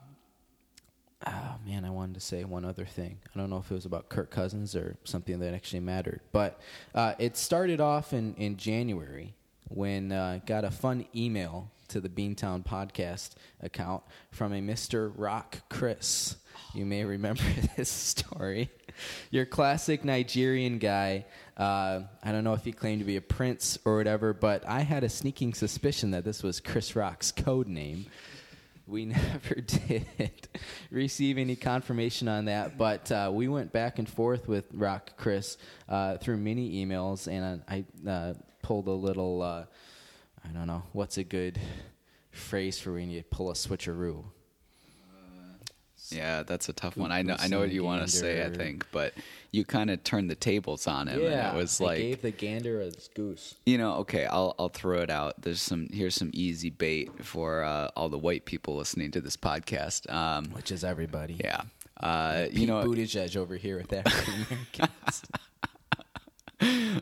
Oh 1.26 1.56
man, 1.66 1.84
I 1.84 1.90
wanted 1.90 2.14
to 2.14 2.20
say 2.20 2.44
one 2.44 2.64
other 2.64 2.84
thing. 2.84 3.18
I 3.34 3.38
don't 3.38 3.50
know 3.50 3.58
if 3.58 3.70
it 3.70 3.74
was 3.74 3.86
about 3.86 4.08
Kirk 4.08 4.30
Cousins 4.30 4.76
or 4.76 4.96
something 5.02 5.40
that 5.40 5.52
actually 5.52 5.80
mattered, 5.80 6.20
but 6.30 6.60
uh, 6.94 7.14
it 7.18 7.36
started 7.36 7.80
off 7.80 8.12
in, 8.12 8.34
in 8.34 8.56
January 8.56 9.34
when 9.68 10.12
uh, 10.12 10.38
got 10.46 10.64
a 10.64 10.70
fun 10.70 11.06
email 11.16 11.72
to 11.88 12.00
the 12.00 12.08
Beantown 12.08 12.64
podcast 12.64 13.30
account 13.60 14.04
from 14.30 14.52
a 14.52 14.60
Mr. 14.60 15.12
Rock 15.16 15.62
Chris. 15.68 16.36
You 16.78 16.86
may 16.86 17.02
remember 17.02 17.42
this 17.76 17.90
story. 17.90 18.70
Your 19.32 19.46
classic 19.46 20.04
Nigerian 20.04 20.78
guy 20.78 21.24
Uh, 21.56 22.02
I 22.22 22.30
don't 22.30 22.44
know 22.44 22.52
if 22.52 22.64
he 22.64 22.70
claimed 22.70 23.00
to 23.00 23.04
be 23.04 23.16
a 23.16 23.20
prince 23.20 23.80
or 23.84 23.96
whatever, 23.96 24.32
but 24.32 24.64
I 24.64 24.82
had 24.82 25.02
a 25.02 25.08
sneaking 25.08 25.54
suspicion 25.54 26.12
that 26.12 26.24
this 26.24 26.40
was 26.44 26.60
Chris 26.60 26.94
Rock's 26.94 27.32
code 27.32 27.66
name. 27.66 28.06
We 28.86 29.04
never 29.18 29.56
did 29.56 30.06
receive 30.92 31.36
any 31.36 31.56
confirmation 31.56 32.28
on 32.28 32.44
that, 32.44 32.78
but 32.78 33.10
uh, 33.10 33.32
we 33.34 33.48
went 33.48 33.72
back 33.72 33.98
and 33.98 34.08
forth 34.08 34.46
with 34.46 34.66
Rock 34.72 35.16
Chris 35.16 35.58
uh, 35.88 36.18
through 36.18 36.36
many 36.36 36.86
emails, 36.86 37.26
and 37.26 37.60
I 37.68 37.84
uh, 38.08 38.34
pulled 38.62 38.86
a 38.86 38.92
little. 38.92 39.42
Uh, 39.42 39.64
I 40.44 40.48
don't 40.54 40.68
know 40.68 40.84
what's 40.92 41.18
a 41.18 41.24
good 41.24 41.58
phrase 42.30 42.78
for 42.78 42.92
when 42.92 43.10
you 43.10 43.24
pull 43.24 43.50
a 43.50 43.54
switcheroo. 43.54 44.22
Yeah, 46.12 46.42
that's 46.42 46.68
a 46.68 46.72
tough 46.72 46.96
one. 46.96 47.12
I 47.12 47.22
know. 47.22 47.36
I 47.38 47.48
know 47.48 47.60
what 47.60 47.70
you 47.70 47.84
want 47.84 48.02
to 48.02 48.08
say. 48.08 48.44
I 48.44 48.50
think, 48.50 48.86
but 48.92 49.14
you 49.52 49.64
kind 49.64 49.90
of 49.90 50.02
turned 50.04 50.30
the 50.30 50.34
tables 50.34 50.86
on 50.86 51.08
him, 51.08 51.22
and 51.24 51.56
it 51.56 51.58
was 51.58 51.80
like, 51.80 51.98
gave 51.98 52.22
the 52.22 52.30
gander 52.30 52.80
a 52.82 52.90
goose. 53.14 53.54
you 53.66 53.78
know, 53.78 53.94
okay, 53.96 54.26
I'll 54.26 54.54
I'll 54.58 54.68
throw 54.68 54.98
it 55.00 55.10
out. 55.10 55.40
There's 55.42 55.60
some 55.62 55.88
here's 55.92 56.14
some 56.14 56.30
easy 56.34 56.70
bait 56.70 57.24
for 57.24 57.62
uh, 57.62 57.88
all 57.96 58.08
the 58.08 58.18
white 58.18 58.44
people 58.44 58.76
listening 58.76 59.10
to 59.12 59.20
this 59.20 59.36
podcast. 59.36 60.12
Um, 60.12 60.46
which 60.52 60.70
is 60.70 60.84
everybody. 60.84 61.36
yeah, 61.42 61.62
uh, 62.00 62.46
you 62.50 62.66
know, 62.66 62.82
Buttigieg 62.84 63.36
over 63.36 63.56
here 63.56 63.78
with 63.78 63.92
African 63.92 64.34
Americans. 64.78 65.22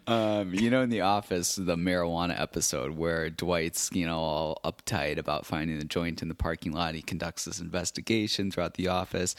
Um, 0.07 0.55
you 0.55 0.71
know, 0.71 0.83
in 0.83 0.91
the 0.91 1.03
office, 1.03 1.57
the 1.57 1.77
marijuana 1.77 2.41
episode 2.41 2.97
where 2.97 3.31
Dwight's, 3.31 3.91
you 3.93 4.07
know, 4.07 4.19
all 4.19 4.61
uptight 4.65 5.19
about 5.19 5.47
finding 5.47 5.79
the 5.79 5.85
joint 5.85 6.23
in 6.23 6.29
the 6.29 6.35
parking 6.35 6.73
lot. 6.73 6.95
He 6.95 7.03
conducts 7.03 7.45
this 7.45 7.61
investigation 7.61 8.51
throughout 8.51 8.75
the 8.75 8.89
office. 8.89 9.35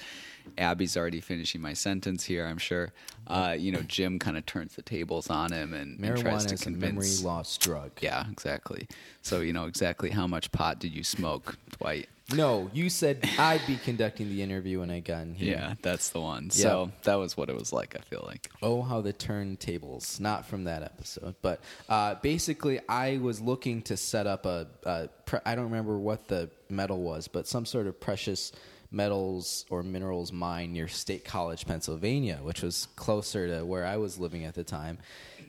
Abby's 0.58 0.98
already 0.98 1.22
finishing 1.22 1.62
my 1.62 1.74
sentence 1.74 2.24
here, 2.24 2.46
I'm 2.46 2.58
sure. 2.58 2.92
Uh, 3.28 3.56
you 3.58 3.72
know, 3.72 3.82
Jim 3.82 4.20
kind 4.20 4.38
of 4.38 4.46
turns 4.46 4.76
the 4.76 4.82
tables 4.82 5.30
on 5.30 5.52
him 5.52 5.74
and, 5.74 6.00
and 6.00 6.18
tries 6.18 6.46
to 6.46 6.54
is 6.54 6.66
a 6.66 6.70
memory 6.70 6.90
convince. 6.90 7.24
loss 7.24 7.58
drug. 7.58 7.92
Yeah, 8.02 8.26
exactly. 8.32 8.88
So 9.22 9.42
you 9.42 9.54
know 9.54 9.66
exactly 9.66 10.10
how 10.10 10.28
much 10.28 10.52
pot 10.52 10.80
did 10.80 10.94
you 10.94 11.04
smoke, 11.04 11.58
Dwight? 11.78 12.08
No, 12.34 12.70
you 12.74 12.90
said 12.90 13.28
I'd 13.40 13.66
be 13.66 13.78
conducting 13.78 14.30
the 14.30 14.42
interview 14.42 14.82
when 14.82 14.92
I 14.92 15.00
got 15.00 15.22
in 15.22 15.34
here. 15.34 15.56
Yeah, 15.56 15.74
that's 15.82 16.10
the 16.10 16.20
one. 16.20 16.50
So 16.50 16.92
that 17.04 17.16
was 17.16 17.38
what 17.38 17.50
it 17.50 17.56
was 17.56 17.72
like. 17.72 17.96
I 17.96 18.02
feel 18.02 18.24
like. 18.28 18.50
Oh, 18.62 18.82
how 18.82 19.00
the 19.00 19.14
turntables! 19.14 20.20
Not 20.20 20.46
from 20.46 20.66
that 20.66 20.84
episode, 20.84 21.36
but 21.42 21.62
uh, 21.88 22.16
basically, 22.16 22.82
I 22.90 23.18
was 23.20 23.40
looking 23.40 23.82
to 23.84 23.96
set 23.96 24.28
up 24.28 24.46
a. 24.46 24.68
a 24.84 25.08
pre- 25.26 25.40
I 25.46 25.56
don't 25.56 25.66
remember 25.66 25.98
what 25.98 26.28
the 26.28 26.50
metal 26.70 27.02
was, 27.02 27.30
but 27.30 27.48
some 27.48 27.66
sort 27.66 27.88
of 27.88 27.98
precious 27.98 28.52
metals 28.92 29.66
or 29.70 29.84
minerals 29.84 30.32
mine 30.32 30.74
near 30.74 30.88
State 30.88 31.26
College, 31.26 31.66
Pennsylvania, 31.66 32.40
which 32.42 32.62
was 32.62 32.88
closer 32.96 33.48
to 33.48 33.66
where 33.66 33.86
I 33.86 33.98
was 33.98 34.20
living 34.20 34.46
at 34.46 34.56
the 34.56 34.64
time. 34.64 34.98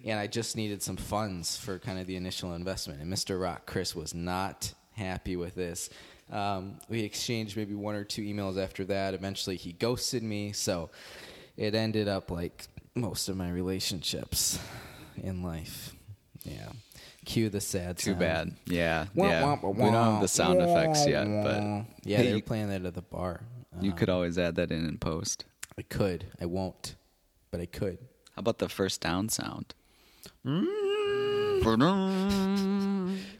And 0.04 0.18
I 0.18 0.26
just 0.26 0.56
needed 0.56 0.82
some 0.82 0.96
funds 0.96 1.56
for 1.56 1.78
kind 1.78 1.98
of 1.98 2.06
the 2.06 2.16
initial 2.16 2.54
investment. 2.54 3.00
And 3.00 3.12
Mr. 3.12 3.40
Rock 3.40 3.66
Chris 3.66 3.94
was 3.94 4.14
not 4.14 4.72
happy 4.92 5.36
with 5.36 5.54
this. 5.54 5.90
Um, 6.30 6.78
we 6.88 7.00
exchanged 7.00 7.56
maybe 7.56 7.74
one 7.74 7.94
or 7.94 8.04
two 8.04 8.22
emails 8.22 8.62
after 8.62 8.84
that. 8.86 9.14
Eventually, 9.14 9.56
he 9.56 9.72
ghosted 9.72 10.22
me. 10.22 10.52
So 10.52 10.90
it 11.56 11.74
ended 11.74 12.08
up 12.08 12.30
like 12.30 12.66
most 12.94 13.28
of 13.28 13.36
my 13.36 13.50
relationships 13.50 14.58
in 15.22 15.42
life. 15.42 15.94
Yeah. 16.44 16.70
Cue 17.28 17.50
the 17.50 17.60
sad 17.60 17.98
Too 17.98 18.12
sound. 18.12 18.18
bad. 18.18 18.52
Yeah, 18.64 19.06
Wah, 19.14 19.28
yeah. 19.28 19.42
wah, 19.44 19.58
wah, 19.62 19.70
we 19.70 19.82
don't 19.82 19.92
have 19.92 20.22
the 20.22 20.28
sound 20.28 20.62
effects 20.62 21.06
yet, 21.06 21.24
but 21.26 21.62
yeah, 22.02 22.16
Hey, 22.16 22.28
they 22.28 22.34
were 22.36 22.40
playing 22.40 22.70
that 22.70 22.86
at 22.86 22.94
the 22.94 23.02
bar. 23.02 23.42
you 23.82 23.92
could 23.92 24.08
uh-huh. 24.08 24.16
always 24.16 24.38
add 24.38 24.54
that 24.54 24.72
in 24.72 24.88
in 24.88 24.96
post. 24.96 25.44
I 25.78 25.82
could. 25.82 26.24
I 26.40 26.46
won't, 26.46 26.94
but 27.50 27.60
I 27.60 27.66
could. 27.66 27.98
How 28.34 28.40
about 28.40 28.58
the 28.60 28.68
first 28.70 29.02
down 29.02 29.28
sound? 29.28 29.74
Mm. 30.46 30.64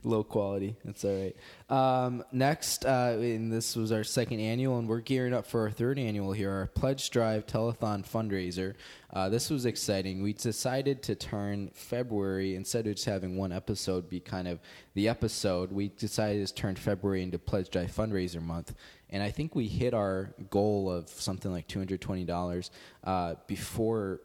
Low 0.05 0.23
quality. 0.23 0.77
That's 0.85 1.05
all 1.05 1.15
right. 1.15 1.37
Um, 1.69 2.25
next, 2.33 2.85
uh, 2.85 3.17
and 3.19 3.53
this 3.53 3.77
was 3.77 3.93
our 3.93 4.05
second 4.05 4.41
annual, 4.41 4.79
and 4.79 4.89
we're 4.89 5.01
gearing 5.01 5.35
up 5.35 5.47
for 5.47 5.63
our 5.63 5.71
third 5.71 5.99
annual 5.99 6.33
here, 6.33 6.51
our 6.51 6.67
Pledge 6.67 7.11
Drive 7.11 7.47
Telethon 7.47 8.09
fundraiser. 8.09 8.75
Uh, 9.13 9.29
this 9.29 9.51
was 9.51 9.67
exciting. 9.67 10.23
We 10.23 10.33
decided 10.33 11.03
to 11.05 11.15
turn 11.15 11.71
February, 11.75 12.55
instead 12.55 12.87
of 12.87 12.95
just 12.95 13.07
having 13.07 13.37
one 13.37 13.53
episode 13.53 14.09
be 14.09 14.21
kind 14.21 14.49
of 14.49 14.61
the 14.95 15.09
episode, 15.09 15.73
we 15.73 15.89
decided 15.89 16.47
to 16.47 16.55
turn 16.55 16.77
February 16.77 17.23
into 17.23 17.39
Pledge 17.39 17.71
Drive 17.71 17.91
fundraiser 17.91 18.41
month. 18.41 18.75
And 19.11 19.23
I 19.23 19.31
think 19.31 19.55
we 19.55 19.67
hit 19.67 19.95
our 19.95 20.35
goal 20.51 20.91
of 20.91 21.09
something 21.09 21.51
like 21.51 21.67
$220 21.69 22.71
uh, 23.05 23.35
before 23.47 24.21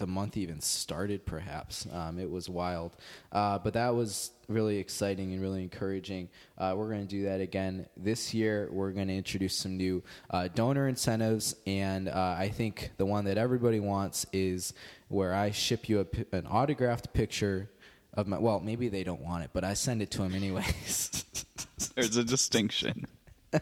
the 0.00 0.06
month 0.06 0.36
even 0.36 0.60
started, 0.60 1.24
perhaps. 1.24 1.86
Um, 1.92 2.18
it 2.18 2.30
was 2.30 2.48
wild. 2.48 2.96
Uh, 3.30 3.58
but 3.58 3.74
that 3.74 3.94
was 3.94 4.32
really 4.48 4.78
exciting 4.78 5.32
and 5.32 5.40
really 5.40 5.62
encouraging. 5.62 6.28
Uh, 6.58 6.74
we're 6.76 6.88
going 6.88 7.06
to 7.06 7.08
do 7.08 7.24
that 7.24 7.40
again 7.40 7.86
this 7.96 8.34
year. 8.34 8.68
We're 8.72 8.90
going 8.90 9.08
to 9.08 9.14
introduce 9.14 9.56
some 9.56 9.76
new 9.76 10.02
uh, 10.30 10.48
donor 10.48 10.88
incentives. 10.88 11.54
And 11.66 12.08
uh, 12.08 12.34
I 12.38 12.48
think 12.48 12.90
the 12.96 13.06
one 13.06 13.26
that 13.26 13.38
everybody 13.38 13.78
wants 13.78 14.26
is 14.32 14.74
where 15.08 15.34
I 15.34 15.50
ship 15.50 15.88
you 15.88 16.00
a, 16.00 16.36
an 16.36 16.46
autographed 16.46 17.12
picture 17.12 17.70
of 18.14 18.26
my. 18.26 18.38
Well, 18.38 18.60
maybe 18.60 18.88
they 18.88 19.04
don't 19.04 19.20
want 19.20 19.44
it, 19.44 19.50
but 19.52 19.64
I 19.64 19.74
send 19.74 20.02
it 20.02 20.10
to 20.12 20.18
them 20.18 20.34
anyways. 20.34 21.24
There's 21.94 22.16
a 22.16 22.24
distinction. 22.24 23.06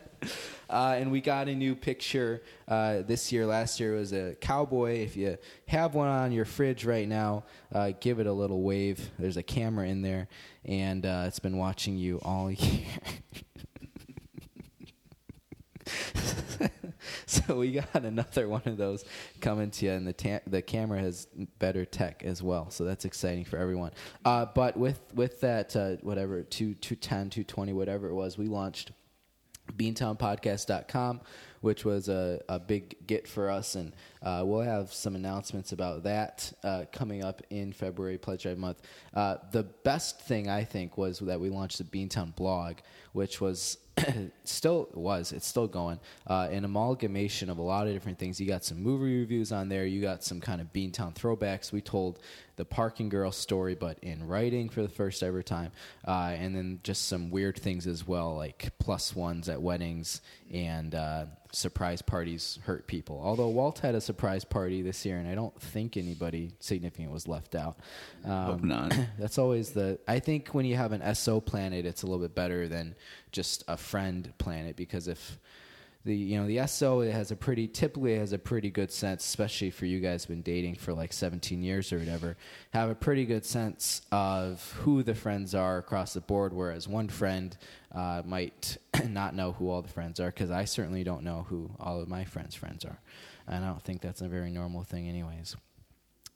Uh, 0.71 0.97
and 0.99 1.11
we 1.11 1.21
got 1.21 1.49
a 1.49 1.55
new 1.55 1.75
picture 1.75 2.43
uh, 2.67 3.03
this 3.03 3.33
year. 3.33 3.47
Last 3.47 3.81
year 3.81 3.95
was 3.95 4.13
a 4.13 4.35
cowboy. 4.41 4.99
If 4.99 5.17
you 5.17 5.39
have 5.67 5.95
one 5.95 6.09
on 6.09 6.33
your 6.33 6.45
fridge 6.45 6.85
right 6.85 7.09
now, 7.09 7.45
uh, 7.73 7.93
give 8.01 8.21
it 8.21 8.27
a 8.27 8.33
little 8.33 8.63
wave. 8.63 9.11
There's 9.19 9.37
a 9.37 9.43
camera 9.43 9.87
in 9.87 10.03
there, 10.03 10.29
and 10.65 11.07
uh, 11.07 11.25
it's 11.27 11.39
been 11.39 11.57
watching 11.57 11.97
you 11.97 12.21
all 12.23 12.51
year. 12.51 12.87
so 17.27 17.57
we 17.59 17.73
got 17.73 18.05
another 18.05 18.49
one 18.49 18.63
of 18.67 18.77
those 18.77 19.05
coming 19.41 19.71
to 19.71 19.87
you, 19.87 19.93
and 19.93 20.07
the 20.07 20.13
ta- 20.13 20.41
the 20.47 20.63
camera 20.63 21.01
has 21.01 21.27
better 21.59 21.85
tech 21.85 22.23
as 22.25 22.43
well. 22.43 22.71
So 22.71 22.85
that's 22.85 23.05
exciting 23.05 23.45
for 23.45 23.57
everyone. 23.59 23.93
Uh, 24.25 24.47
but 24.47 24.77
with 24.77 25.01
with 25.15 25.41
that, 25.41 25.75
uh, 25.77 25.97
whatever 26.03 26.43
two 26.43 26.75
two 26.75 26.97
ten 26.97 27.31
two 27.31 27.45
twenty 27.45 27.73
whatever 27.73 28.09
it 28.09 28.15
was, 28.15 28.37
we 28.39 28.47
launched 28.47 28.93
beantownpodcast.com, 29.77 31.21
which 31.61 31.85
was 31.85 32.09
a, 32.09 32.41
a 32.49 32.59
big 32.59 32.97
get 33.07 33.27
for 33.27 33.51
us. 33.51 33.75
And 33.75 33.93
uh, 34.23 34.43
we'll 34.45 34.61
have 34.61 34.93
some 34.93 35.15
announcements 35.15 35.73
about 35.73 36.03
that 36.05 36.53
uh, 36.63 36.85
coming 36.93 37.25
up 37.25 37.43
in 37.51 37.73
February, 37.73 38.19
Pledge 38.19 38.43
Drive 38.43 38.59
Month. 38.59 38.83
Uh, 39.15 39.37
the 39.53 39.65
best 39.65 40.21
thing, 40.21 40.49
I 40.49 40.65
think, 40.65 40.97
was 40.97 41.19
that 41.21 41.41
we 41.41 41.51
launched 41.51 41.79
the 41.79 41.85
Beantown 41.85 42.35
blog, 42.35 42.77
which 43.13 43.41
was 43.41 43.79
still 44.45 44.89
was 44.95 45.33
it's 45.33 45.47
still 45.47 45.67
going 45.67 45.99
uh, 46.27 46.49
an 46.51 46.65
amalgamation 46.65 47.51
of 47.51 47.59
a 47.59 47.63
lot 47.63 47.87
of 47.87 47.93
different 47.93 48.19
things 48.19 48.41
you 48.41 48.47
got 48.47 48.65
some 48.65 48.81
movie 48.81 49.19
reviews 49.19 49.53
on 49.53 49.69
there 49.69 49.87
you 49.87 50.01
got 50.01 50.23
some 50.23 50.41
kind 50.41 50.61
of 50.61 50.73
beantown 50.73 51.15
throwbacks 51.15 51.73
we 51.73 51.81
told 51.81 52.21
the 52.59 52.65
parking 52.65 53.09
girl 53.09 53.33
story 53.33 53.75
but 53.75 53.99
in 54.03 54.27
writing 54.27 54.69
for 54.69 54.83
the 54.83 54.89
first 54.89 55.23
ever 55.23 55.43
time. 55.43 55.73
Uh, 56.07 56.35
and 56.37 56.55
then 56.55 56.81
just 56.83 57.09
some 57.09 57.31
weird 57.31 57.59
things 57.59 57.87
as 57.87 58.07
well 58.07 58.37
like 58.37 58.71
plus 58.79 59.17
ones 59.17 59.49
at 59.49 59.63
weddings 59.63 60.21
and 60.53 60.95
uh, 60.95 61.25
surprise 61.53 62.03
parties 62.03 62.59
hurt 62.65 62.87
people. 62.87 63.23
Although 63.25 63.49
walt 63.49 63.79
had 63.79 63.95
a 63.95 64.01
surprise 64.01 64.45
party 64.45 64.83
this 64.83 65.07
year 65.07 65.17
and 65.17 65.29
i 65.29 65.35
don't 65.35 65.59
think 65.61 65.97
anybody 65.97 66.53
significant 66.59 67.11
was 67.11 67.27
left 67.27 67.55
out. 67.55 67.79
Um, 68.25 68.33
Hope 68.33 68.65
not. 68.65 68.99
that's 69.19 69.39
always 69.39 69.71
the 69.71 69.99
i 70.07 70.19
think 70.19 70.49
when 70.49 70.67
you 70.67 70.77
have 70.77 70.93
an 70.93 71.15
so 71.15 71.41
planet 71.41 71.87
it's 71.87 72.03
a 72.03 72.07
little 72.07 72.21
bit 72.21 72.35
better 72.35 72.69
than 72.69 72.95
just 73.33 73.65
a 73.69 73.77
friend 73.77 74.33
planet 74.39 74.77
because 74.77 75.09
if 75.09 75.39
the 76.05 76.15
you 76.15 76.39
know 76.41 76.47
the 76.47 76.65
so 76.67 77.01
it 77.01 77.13
has 77.13 77.31
a 77.31 77.37
pretty 77.37 77.67
typically 77.67 78.17
has 78.17 78.33
a 78.33 78.39
pretty 78.39 78.71
good 78.71 78.91
sense 78.91 79.25
especially 79.25 79.71
for 79.71 79.85
you 79.85 80.01
guys 80.01 80.25
been 80.27 80.43
dating 80.43 80.75
for 80.75 80.93
like 80.93 81.13
17 81.13 81.63
years 81.63 81.93
or 81.93 81.99
whatever 81.99 82.37
have 82.73 82.89
a 82.89 82.95
pretty 82.95 83.25
good 83.25 83.45
sense 83.45 84.03
of 84.13 84.73
who 84.81 85.03
the 85.03 85.15
friends 85.15 85.55
are 85.55 85.79
across 85.79 86.15
the 86.15 86.21
board 86.21 86.53
whereas 86.53 86.87
one 86.87 87.09
friend 87.09 87.57
uh, 87.95 88.23
might 88.25 88.77
not 89.09 89.35
know 89.35 89.53
who 89.53 89.71
all 89.71 89.83
the 89.83 89.89
friends 89.89 90.21
are 90.21 90.31
because 90.31 90.51
i 90.51 90.65
certainly 90.65 91.03
don't 91.03 91.25
know 91.25 91.45
who 91.49 91.71
all 91.81 92.01
of 92.01 92.09
my 92.09 92.25
friends 92.25 92.55
friends 92.55 92.85
are. 92.85 93.01
And 93.47 93.65
i 93.65 93.69
don't 93.69 93.83
think 93.83 94.01
that's 94.01 94.21
a 94.21 94.29
very 94.29 94.51
normal 94.51 94.85
thing 94.85 95.09
anyways 95.09 95.57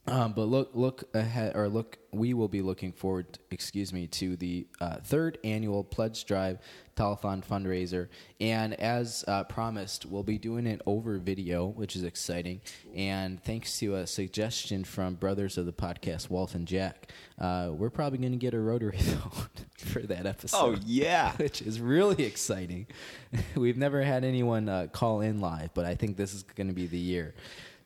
um, 0.07 0.33
but 0.33 0.45
look, 0.45 0.71
look 0.75 1.05
ahead, 1.15 1.55
or 1.55 1.69
look. 1.69 1.99
We 2.15 2.35
will 2.35 2.49
be 2.49 2.61
looking 2.61 2.93
forward, 2.93 3.39
excuse 3.51 3.91
me, 3.93 4.07
to 4.09 4.37
the 4.37 4.67
uh, 4.81 4.97
third 5.03 5.39
annual 5.45 5.83
Pledge 5.83 6.27
Drive 6.27 6.59
Telethon 6.97 7.43
fundraiser, 7.43 8.09
and 8.41 8.75
as 8.75 9.25
uh, 9.27 9.45
promised, 9.45 10.05
we'll 10.05 10.23
be 10.23 10.37
doing 10.39 10.67
it 10.67 10.83
over 10.85 11.17
video, 11.19 11.67
which 11.67 11.97
is 11.97 12.03
exciting. 12.03 12.61
And 12.95 13.43
thanks 13.43 13.79
to 13.79 13.95
a 13.95 14.07
suggestion 14.07 14.85
from 14.85 15.15
brothers 15.15 15.57
of 15.57 15.65
the 15.65 15.73
podcast, 15.73 16.29
Walt 16.29 16.55
and 16.55 16.67
Jack, 16.69 17.11
uh, 17.41 17.71
we're 17.73 17.89
probably 17.89 18.19
going 18.19 18.33
to 18.33 18.39
get 18.39 18.53
a 18.53 18.61
rotary 18.61 18.99
phone 18.99 19.47
for 19.79 20.01
that 20.01 20.27
episode 20.27 20.59
Oh 20.59 20.77
yeah. 20.85 21.33
which 21.37 21.63
is 21.63 21.81
really 21.81 22.25
exciting. 22.25 22.89
We've 23.55 23.79
never 23.79 24.03
had 24.03 24.25
anyone 24.25 24.69
uh, 24.69 24.89
call 24.93 25.21
in 25.23 25.41
live, 25.41 25.73
but 25.73 25.87
I 25.87 25.95
think 25.95 26.17
this 26.17 26.35
is 26.35 26.43
going 26.43 26.69
to 26.69 26.75
be 26.75 26.87
the 26.87 26.99
year. 26.99 27.35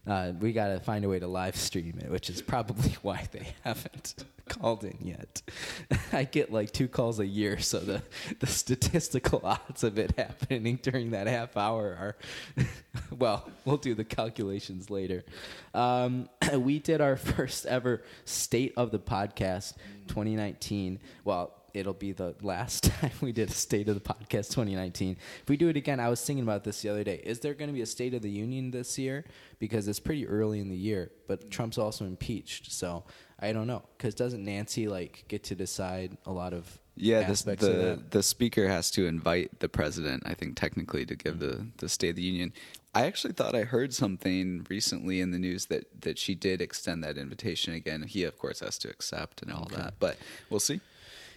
Uh, 0.07 0.33
we 0.39 0.53
got 0.53 0.69
to 0.69 0.81
find 0.81 1.05
a 1.05 1.09
way 1.09 1.19
to 1.19 1.27
live 1.27 1.57
stream 1.57 1.99
it, 2.01 2.11
which 2.11 2.31
is 2.31 2.41
probably 2.41 2.91
why 3.03 3.27
they 3.33 3.49
haven't 3.63 4.25
called 4.49 4.85
in 4.85 4.97
yet. 5.01 5.43
I 6.13 6.25
get 6.25 6.53
like 6.53 6.71
two 6.73 6.89
calls 6.89 7.19
a 7.19 7.27
year, 7.27 7.59
so 7.59 7.81
the 7.81 8.03
the 8.39 8.47
statistical 8.47 9.41
odds 9.45 9.83
of 9.83 9.99
it 9.99 10.17
happening 10.17 10.79
during 10.83 11.11
that 11.11 11.27
half 11.27 11.57
hour 11.57 11.97
are 11.99 12.17
well, 13.19 13.49
we'll 13.65 13.77
do 13.77 13.95
the 13.95 14.05
calculations 14.05 14.91
later. 14.91 15.25
Um, 15.75 16.29
we 16.55 16.79
did 16.79 17.01
our 17.01 17.17
first 17.17 17.67
ever 17.67 18.03
state 18.25 18.75
of 18.77 18.91
the 18.91 18.99
podcast 18.99 19.75
2019. 20.09 21.01
Well, 21.25 21.53
it'll 21.77 21.95
be 21.95 22.13
the 22.13 22.35
last 22.41 22.85
time 23.01 23.13
we 23.21 23.33
did 23.33 23.51
a 23.51 23.53
State 23.53 23.89
of 23.89 23.95
the 23.95 24.01
Podcast 24.01 24.51
2019. 24.51 25.17
If 25.43 25.49
we 25.49 25.57
do 25.57 25.69
it 25.69 25.77
again, 25.77 26.01
I 26.01 26.09
was 26.09 26.25
thinking 26.25 26.43
about 26.43 26.65
this 26.65 26.83
the 26.83 26.89
other 26.89 27.05
day. 27.05 27.21
Is 27.23 27.41
there 27.41 27.55
going 27.55 27.69
to 27.69 27.75
be 27.75 27.83
a 27.83 27.87
State 27.87 28.15
of 28.15 28.23
the 28.23 28.31
Union 28.31 28.71
this 28.71 28.99
year? 28.99 29.25
Because 29.59 29.87
it's 29.87 30.01
pretty 30.01 30.27
early 30.27 30.61
in 30.61 30.69
the 30.69 30.77
year, 30.77 31.13
but 31.29 31.51
Trump's 31.51 31.79
also 31.79 32.05
impeached, 32.05 32.73
so 32.73 33.05
I 33.39 33.53
don't 33.53 33.67
know. 33.67 33.83
Because 33.97 34.15
doesn't 34.15 34.45
Nancy 34.45 34.89
like 34.89 35.25
get 35.29 35.45
to 35.45 35.55
decide 35.55 36.17
a 36.25 36.33
lot 36.33 36.53
of 36.53 36.79
Yeah, 36.97 37.23
this, 37.25 37.47
of 37.47 37.59
the 37.59 37.67
that? 37.67 38.11
the 38.11 38.23
speaker 38.23 38.69
has 38.69 38.91
to 38.93 39.07
invite 39.07 39.61
the 39.61 39.69
president. 39.69 40.23
I 40.27 40.35
think 40.35 40.57
technically 40.57 41.05
to 41.07 41.15
give 41.15 41.39
the 41.39 41.67
the 41.77 41.89
State 41.89 42.11
of 42.11 42.17
the 42.17 42.23
Union. 42.23 42.53
I 42.95 43.05
actually 43.05 43.35
thought 43.35 43.55
I 43.55 43.65
heard 43.65 43.93
something 43.93 44.67
recently 44.71 45.21
in 45.21 45.31
the 45.31 45.39
news 45.39 45.67
that 45.67 45.85
that 46.01 46.19
she 46.19 46.35
did 46.35 46.63
extend 46.63 47.05
that 47.05 47.19
invitation 47.19 47.75
again. 47.75 48.03
He 48.05 48.25
of 48.25 48.39
course 48.39 48.61
has 48.61 48.79
to 48.79 48.89
accept 48.89 49.43
and 49.43 49.53
all 49.53 49.69
that, 49.77 49.95
but 49.99 50.17
we'll 50.49 50.61
see. 50.61 50.81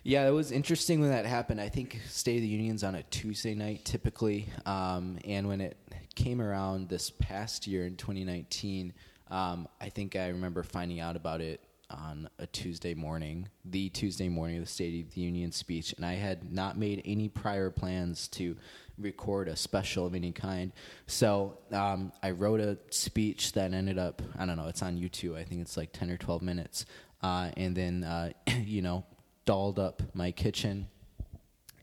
Yeah, 0.04 0.28
it 0.28 0.32
was 0.32 0.52
interesting 0.52 1.02
when 1.02 1.10
that 1.10 1.26
happened. 1.26 1.60
I 1.60 1.68
think 1.68 2.00
State 2.08 2.38
of 2.38 2.42
the 2.42 2.48
Union's 2.48 2.84
on 2.84 2.96
a 2.96 3.04
Tuesday 3.04 3.54
night 3.54 3.84
typically, 3.84 4.48
um, 4.66 5.20
and 5.26 5.48
when 5.48 5.60
it 5.60 5.78
came 6.16 6.42
around 6.42 6.88
this 6.88 7.10
past 7.10 7.68
year 7.68 7.86
in 7.86 7.98
2019, 7.98 8.94
um, 9.30 9.68
I 9.82 9.90
think 9.90 10.16
I 10.16 10.30
remember 10.30 10.64
finding 10.64 11.02
out 11.02 11.18
about 11.18 11.42
it 11.42 11.62
on 11.90 12.30
a 12.40 12.48
Tuesday 12.48 12.94
morning, 12.94 13.50
the 13.66 13.90
Tuesday 13.90 14.30
morning 14.30 14.58
of 14.58 14.64
the 14.64 14.70
State 14.70 15.06
of 15.06 15.14
the 15.14 15.22
Union 15.22 15.52
speech, 15.52 15.94
and 15.98 16.06
I 16.06 16.14
had 16.14 16.52
not 16.52 16.78
made 16.78 17.02
any 17.04 17.28
prior 17.28 17.70
plans 17.70 18.30
to 18.30 18.56
record 18.98 19.50
a 19.50 19.56
special 19.56 20.06
of 20.06 20.16
any 20.16 20.32
kind. 20.32 20.72
So 21.08 21.58
um, 21.72 22.14
I 22.24 22.32
wrote 22.32 22.62
a 22.62 22.78
speech 22.90 23.54
that 23.54 23.74
ended 23.74 23.98
up, 23.98 24.22
I 24.38 24.46
don't 24.46 24.56
know, 24.56 24.68
it's 24.68 24.84
on 24.84 24.98
YouTube. 24.98 25.36
I 25.36 25.44
think 25.44 25.62
it's 25.62 25.78
like 25.78 25.92
10 25.92 26.10
or 26.10 26.18
12 26.18 26.42
minutes. 26.42 26.86
Uh, 27.22 27.52
and 27.58 27.76
then, 27.76 28.04
uh, 28.04 28.32
you 28.64 28.82
know, 28.82 29.06
dolled 29.50 29.80
up 29.80 30.04
my 30.14 30.30
kitchen 30.30 30.86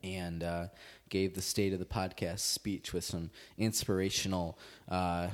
and 0.05 0.45
uh, 0.45 0.67
gave 1.09 1.35
the 1.35 1.43
state 1.43 1.73
of 1.73 1.81
the 1.81 1.85
podcast 1.85 2.39
speech 2.39 2.93
with 2.93 3.03
some 3.03 3.29
inspirational, 3.59 4.57
uh, 4.89 5.27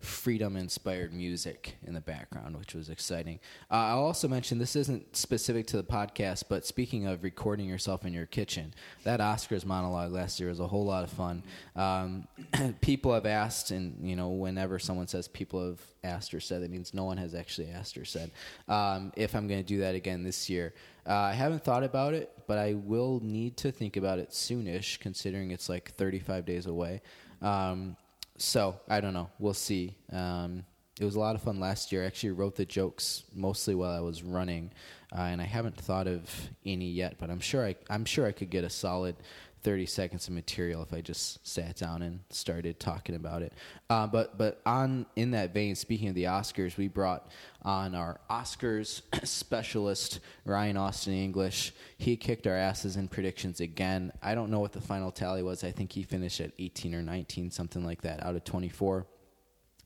freedom 0.00 0.56
inspired 0.56 1.12
music 1.12 1.76
in 1.84 1.92
the 1.92 2.00
background, 2.00 2.56
which 2.56 2.72
was 2.72 2.88
exciting. 2.88 3.40
Uh, 3.68 3.74
I'll 3.74 4.04
also 4.04 4.28
mention 4.28 4.58
this 4.58 4.76
isn't 4.76 5.16
specific 5.16 5.66
to 5.68 5.76
the 5.76 5.82
podcast, 5.82 6.44
but 6.48 6.64
speaking 6.64 7.06
of 7.06 7.24
recording 7.24 7.68
yourself 7.68 8.04
in 8.04 8.12
your 8.12 8.26
kitchen, 8.26 8.74
that 9.02 9.18
Oscars 9.18 9.66
monologue 9.66 10.12
last 10.12 10.38
year 10.38 10.50
was 10.50 10.60
a 10.60 10.68
whole 10.68 10.84
lot 10.84 11.02
of 11.02 11.10
fun. 11.10 11.42
Um, 11.74 12.28
people 12.80 13.12
have 13.12 13.26
asked, 13.26 13.72
and 13.72 14.08
you 14.08 14.14
know, 14.14 14.28
whenever 14.28 14.78
someone 14.78 15.08
says 15.08 15.26
people 15.26 15.66
have 15.66 15.80
asked 16.04 16.32
or 16.32 16.40
said, 16.40 16.62
that 16.62 16.70
means 16.70 16.94
no 16.94 17.04
one 17.04 17.16
has 17.16 17.34
actually 17.34 17.70
asked 17.70 17.98
or 17.98 18.04
said, 18.04 18.30
um, 18.68 19.12
if 19.16 19.34
I'm 19.34 19.48
going 19.48 19.60
to 19.60 19.66
do 19.66 19.80
that 19.80 19.96
again 19.96 20.22
this 20.22 20.48
year. 20.48 20.74
Uh, 21.08 21.14
I 21.14 21.32
haven't 21.32 21.64
thought 21.64 21.82
about 21.82 22.14
it, 22.14 22.30
but 22.46 22.58
I 22.58 22.74
will 22.74 23.18
need 23.24 23.56
to 23.58 23.72
think 23.72 23.96
about 23.96 24.18
it 24.18 24.30
soonish, 24.30 25.00
considering 25.00 25.50
it's 25.50 25.68
like 25.68 25.92
35 25.94 26.44
days 26.44 26.66
away. 26.66 27.00
Um, 27.40 27.96
so 28.38 28.80
I 28.88 29.00
don't 29.00 29.14
know. 29.14 29.30
We'll 29.38 29.54
see. 29.54 29.96
Um, 30.12 30.64
it 31.00 31.04
was 31.04 31.14
a 31.14 31.20
lot 31.20 31.36
of 31.36 31.42
fun 31.42 31.60
last 31.60 31.92
year. 31.92 32.02
I 32.02 32.06
actually 32.06 32.30
wrote 32.30 32.56
the 32.56 32.64
jokes 32.64 33.22
mostly 33.32 33.74
while 33.74 33.92
I 33.92 34.00
was 34.00 34.22
running, 34.22 34.72
uh, 35.16 35.22
and 35.22 35.40
I 35.40 35.44
haven't 35.44 35.76
thought 35.76 36.08
of 36.08 36.28
any 36.66 36.90
yet. 36.90 37.16
But 37.18 37.30
I'm 37.30 37.40
sure 37.40 37.64
I, 37.64 37.76
I'm 37.88 38.04
sure 38.04 38.26
I 38.26 38.32
could 38.32 38.50
get 38.50 38.64
a 38.64 38.70
solid 38.70 39.16
30 39.62 39.86
seconds 39.86 40.28
of 40.28 40.34
material 40.34 40.82
if 40.82 40.92
I 40.92 41.00
just 41.00 41.46
sat 41.46 41.76
down 41.76 42.02
and 42.02 42.20
started 42.30 42.78
talking 42.78 43.14
about 43.14 43.42
it. 43.42 43.52
Uh, 43.90 44.06
but 44.06 44.38
but 44.38 44.60
on 44.64 45.06
in 45.16 45.32
that 45.32 45.52
vein, 45.54 45.74
speaking 45.74 46.08
of 46.08 46.14
the 46.14 46.24
Oscars, 46.24 46.76
we 46.76 46.88
brought 46.88 47.30
on 47.62 47.94
our 47.94 48.20
Oscars 48.30 49.02
specialist 49.26 50.20
Ryan 50.44 50.76
Austin 50.76 51.14
English. 51.14 51.72
He 51.98 52.16
kicked 52.16 52.46
our 52.46 52.56
asses 52.56 52.96
in 52.96 53.08
predictions 53.08 53.60
again. 53.60 54.12
I 54.22 54.34
don't 54.34 54.50
know 54.50 54.60
what 54.60 54.72
the 54.72 54.80
final 54.80 55.10
tally 55.10 55.42
was. 55.42 55.64
I 55.64 55.72
think 55.72 55.92
he 55.92 56.02
finished 56.02 56.40
at 56.40 56.52
18 56.58 56.94
or 56.94 57.02
19, 57.02 57.50
something 57.50 57.84
like 57.84 58.02
that, 58.02 58.24
out 58.24 58.36
of 58.36 58.44
24 58.44 59.06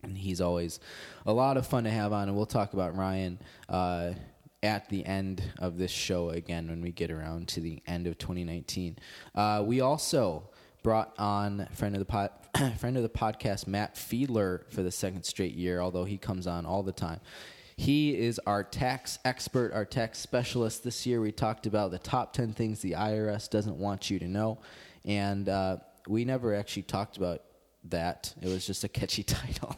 and 0.03 0.19
he's 0.19 0.41
always 0.41 0.81
a 1.27 1.33
lot 1.33 1.57
of 1.57 1.67
fun 1.67 1.85
to 1.85 1.91
have 1.91 2.13
on. 2.13 2.29
And 2.29 2.37
we'll 2.37 2.47
talk 2.47 2.73
about 2.73 2.97
Ryan 2.97 3.39
uh, 3.69 4.13
at 4.63 4.89
the 4.89 5.05
end 5.05 5.43
of 5.59 5.79
this 5.79 5.91
show 5.91 6.31
again 6.31 6.69
when 6.69 6.81
we 6.81 6.93
get 6.93 7.11
around 7.11 7.49
to 7.49 7.61
the 7.61 7.83
end 7.87 8.07
of 8.07 8.17
2019. 8.19 8.97
Uh, 9.35 9.63
we 9.67 9.81
also 9.81 10.49
brought 10.83 11.15
on 11.19 11.67
friend 11.73 11.95
of 11.95 11.99
the 11.99 12.05
pod, 12.05 12.31
friend 12.79 12.97
of 12.97 13.03
the 13.03 13.09
podcast 13.09 13.67
Matt 13.67 13.95
Fiedler 13.95 14.71
for 14.71 14.83
the 14.83 14.91
second 14.91 15.25
straight 15.25 15.55
year, 15.55 15.81
although 15.81 16.05
he 16.05 16.19
comes 16.19 16.47
on 16.47 16.67
all 16.67 16.83
the 16.83 16.93
time. 16.93 17.21
He 17.77 18.17
is 18.17 18.41
our 18.47 18.63
tax 18.63 19.19
expert, 19.25 19.73
our 19.73 19.85
tax 19.85 20.19
specialist. 20.19 20.85
This 20.85 21.07
year, 21.07 21.21
we 21.21 21.33
talked 21.33 21.67
about 21.67 21.91
the 21.91 21.99
top 21.99 22.33
10 22.33 22.53
things 22.53 22.81
the 22.81 22.93
IRS 22.93 23.49
doesn't 23.51 23.77
want 23.77 24.11
you 24.11 24.19
to 24.19 24.29
know. 24.29 24.61
And 25.05 25.49
uh, 25.49 25.79
we 26.07 26.25
never 26.25 26.55
actually 26.55 26.83
talked 26.83 27.17
about 27.17 27.43
that. 27.85 28.35
It 28.41 28.49
was 28.49 28.67
just 28.67 28.85
a 28.85 28.89
catchy 28.89 29.23
title. 29.25 29.77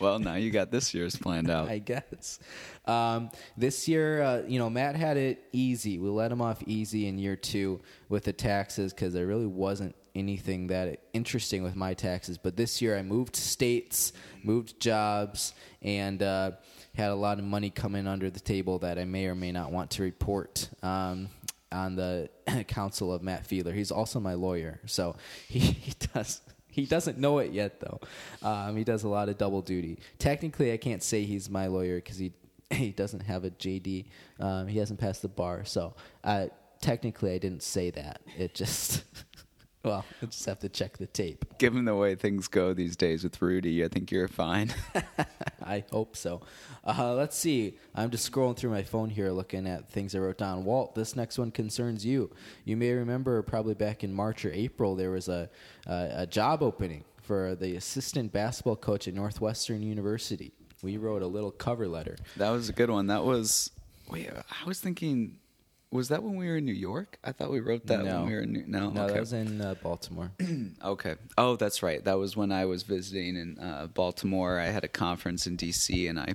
Well, 0.00 0.18
now 0.18 0.34
you 0.34 0.50
got 0.50 0.70
this 0.70 0.94
year's 0.94 1.16
planned 1.16 1.50
out. 1.50 1.68
I 1.70 1.78
guess. 1.78 2.38
Um, 2.86 3.30
this 3.56 3.88
year, 3.88 4.22
uh, 4.22 4.42
you 4.46 4.58
know, 4.58 4.70
Matt 4.70 4.96
had 4.96 5.16
it 5.16 5.44
easy. 5.52 5.98
We 5.98 6.08
let 6.08 6.32
him 6.32 6.40
off 6.40 6.62
easy 6.66 7.06
in 7.06 7.18
year 7.18 7.36
two 7.36 7.80
with 8.08 8.24
the 8.24 8.32
taxes 8.32 8.92
because 8.92 9.12
there 9.12 9.26
really 9.26 9.46
wasn't 9.46 9.94
anything 10.14 10.68
that 10.68 11.00
interesting 11.12 11.62
with 11.62 11.76
my 11.76 11.94
taxes. 11.94 12.38
But 12.38 12.56
this 12.56 12.80
year, 12.80 12.96
I 12.96 13.02
moved 13.02 13.36
states, 13.36 14.12
moved 14.42 14.80
jobs, 14.80 15.54
and 15.82 16.22
uh, 16.22 16.52
had 16.94 17.10
a 17.10 17.14
lot 17.14 17.38
of 17.38 17.44
money 17.44 17.70
coming 17.70 18.06
under 18.06 18.30
the 18.30 18.40
table 18.40 18.78
that 18.80 18.98
I 18.98 19.04
may 19.04 19.26
or 19.26 19.34
may 19.34 19.52
not 19.52 19.72
want 19.72 19.90
to 19.92 20.02
report. 20.02 20.68
Um, 20.82 21.28
on 21.72 21.96
the 21.96 22.30
council 22.68 23.12
of 23.12 23.22
Matt 23.22 23.46
Fiedler. 23.46 23.74
He's 23.74 23.90
also 23.90 24.20
my 24.20 24.34
lawyer, 24.34 24.80
so 24.86 25.16
he, 25.48 25.58
he 25.58 25.92
does 26.14 26.40
he 26.74 26.86
doesn't 26.86 27.18
know 27.18 27.38
it 27.38 27.52
yet, 27.52 27.78
though. 27.78 28.00
Um, 28.42 28.76
he 28.76 28.82
does 28.82 29.04
a 29.04 29.08
lot 29.08 29.28
of 29.28 29.38
double 29.38 29.62
duty. 29.62 30.00
Technically, 30.18 30.72
I 30.72 30.76
can't 30.76 31.04
say 31.04 31.22
he's 31.22 31.48
my 31.48 31.68
lawyer 31.68 31.96
because 31.96 32.18
he 32.18 32.32
he 32.70 32.90
doesn't 32.90 33.20
have 33.20 33.44
a 33.44 33.50
JD. 33.50 34.06
Um, 34.40 34.66
he 34.66 34.78
hasn't 34.78 34.98
passed 34.98 35.22
the 35.22 35.28
bar, 35.28 35.64
so 35.64 35.94
uh, 36.24 36.46
technically, 36.80 37.32
I 37.32 37.38
didn't 37.38 37.62
say 37.62 37.90
that. 37.90 38.22
It 38.36 38.54
just 38.56 39.04
well, 39.84 40.04
I 40.20 40.26
just 40.26 40.44
have 40.46 40.58
to 40.60 40.68
check 40.68 40.98
the 40.98 41.06
tape. 41.06 41.44
Given 41.58 41.84
the 41.84 41.94
way 41.94 42.16
things 42.16 42.48
go 42.48 42.74
these 42.74 42.96
days 42.96 43.22
with 43.22 43.40
Rudy, 43.40 43.84
I 43.84 43.88
think 43.88 44.10
you're 44.10 44.26
fine. 44.26 44.74
I 45.64 45.84
hope 45.90 46.16
so. 46.16 46.42
Uh, 46.84 47.14
let's 47.14 47.36
see. 47.36 47.78
I'm 47.94 48.10
just 48.10 48.30
scrolling 48.30 48.56
through 48.56 48.70
my 48.70 48.82
phone 48.82 49.10
here, 49.10 49.30
looking 49.30 49.66
at 49.66 49.88
things 49.88 50.14
I 50.14 50.18
wrote 50.18 50.38
down. 50.38 50.64
Walt, 50.64 50.94
this 50.94 51.16
next 51.16 51.38
one 51.38 51.50
concerns 51.50 52.04
you. 52.04 52.30
You 52.64 52.76
may 52.76 52.92
remember, 52.92 53.42
probably 53.42 53.74
back 53.74 54.04
in 54.04 54.12
March 54.12 54.44
or 54.44 54.52
April, 54.52 54.94
there 54.94 55.10
was 55.10 55.28
a 55.28 55.48
a, 55.86 56.10
a 56.18 56.26
job 56.26 56.62
opening 56.62 57.04
for 57.22 57.54
the 57.54 57.76
assistant 57.76 58.32
basketball 58.32 58.76
coach 58.76 59.08
at 59.08 59.14
Northwestern 59.14 59.82
University. 59.82 60.52
We 60.82 60.98
wrote 60.98 61.22
a 61.22 61.26
little 61.26 61.50
cover 61.50 61.88
letter. 61.88 62.16
that 62.36 62.50
was 62.50 62.68
a 62.68 62.72
good 62.72 62.90
one. 62.90 63.06
That 63.06 63.24
was. 63.24 63.70
Wait, 64.10 64.28
I 64.30 64.68
was 64.68 64.80
thinking. 64.80 65.38
Was 65.94 66.08
that 66.08 66.24
when 66.24 66.34
we 66.34 66.48
were 66.48 66.56
in 66.56 66.64
New 66.64 66.72
York? 66.72 67.18
I 67.22 67.30
thought 67.30 67.52
we 67.52 67.60
wrote 67.60 67.86
that 67.86 68.04
no, 68.04 68.16
when 68.16 68.26
we 68.26 68.34
were 68.34 68.40
in 68.40 68.52
New. 68.52 68.64
No, 68.66 68.90
no, 68.90 69.04
okay. 69.04 69.12
that 69.12 69.20
was 69.20 69.32
in 69.32 69.60
uh, 69.60 69.76
Baltimore. 69.80 70.32
Okay. 70.84 71.14
Oh, 71.38 71.54
that's 71.54 71.84
right. 71.84 72.04
That 72.04 72.18
was 72.18 72.36
when 72.36 72.50
I 72.50 72.64
was 72.64 72.82
visiting 72.82 73.36
in 73.36 73.58
uh, 73.60 73.86
Baltimore. 73.86 74.58
I 74.58 74.66
had 74.66 74.82
a 74.82 74.88
conference 74.88 75.46
in 75.46 75.54
D.C. 75.54 76.08
and 76.08 76.18
I 76.18 76.34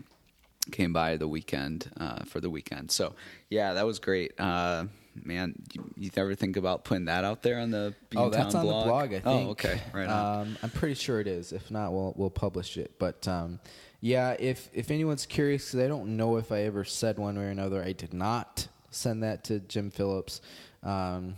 came 0.72 0.94
by 0.94 1.18
the 1.18 1.28
weekend 1.28 1.92
uh, 2.00 2.24
for 2.24 2.40
the 2.40 2.50
weekend. 2.50 2.90
So 2.92 3.16
yeah, 3.50 3.74
that 3.74 3.86
was 3.86 4.00
great. 4.00 4.32
Uh, 4.40 4.86
man, 5.24 5.56
you, 5.74 5.94
you 5.98 6.10
ever 6.16 6.36
think 6.36 6.56
about 6.56 6.86
putting 6.86 7.06
that 7.06 7.26
out 7.26 7.44
there 7.44 7.60
on 7.60 7.70
the 7.70 7.94
Beantown 8.10 8.20
oh, 8.22 8.30
that's 8.30 8.56
on 8.56 8.66
blog? 8.66 8.84
the 8.84 8.90
blog. 8.90 9.08
I 9.10 9.20
think. 9.20 9.26
Oh, 9.48 9.52
okay. 9.52 9.82
Right 9.94 10.08
on. 10.08 10.42
Um, 10.42 10.58
I'm 10.64 10.70
pretty 10.70 10.96
sure 10.96 11.20
it 11.20 11.28
is. 11.28 11.52
If 11.52 11.70
not, 11.70 11.92
we'll 11.92 12.14
we'll 12.16 12.30
publish 12.30 12.78
it. 12.78 12.94
But 12.98 13.28
um, 13.28 13.60
yeah, 14.00 14.38
if 14.40 14.70
if 14.74 14.90
anyone's 14.90 15.26
curious, 15.26 15.66
because 15.66 15.86
I 15.86 15.88
don't 15.90 16.16
know 16.16 16.38
if 16.38 16.50
I 16.54 16.62
ever 16.62 16.86
said 16.86 17.20
one 17.20 17.38
way 17.38 17.44
or 17.44 17.50
another, 17.50 17.84
I 17.84 17.92
did 17.92 18.14
not 18.14 18.70
send 18.92 19.24
that 19.24 19.44
to 19.46 19.60
Jim 19.60 19.92
Phillips. 19.92 20.42
Um, 20.84 21.36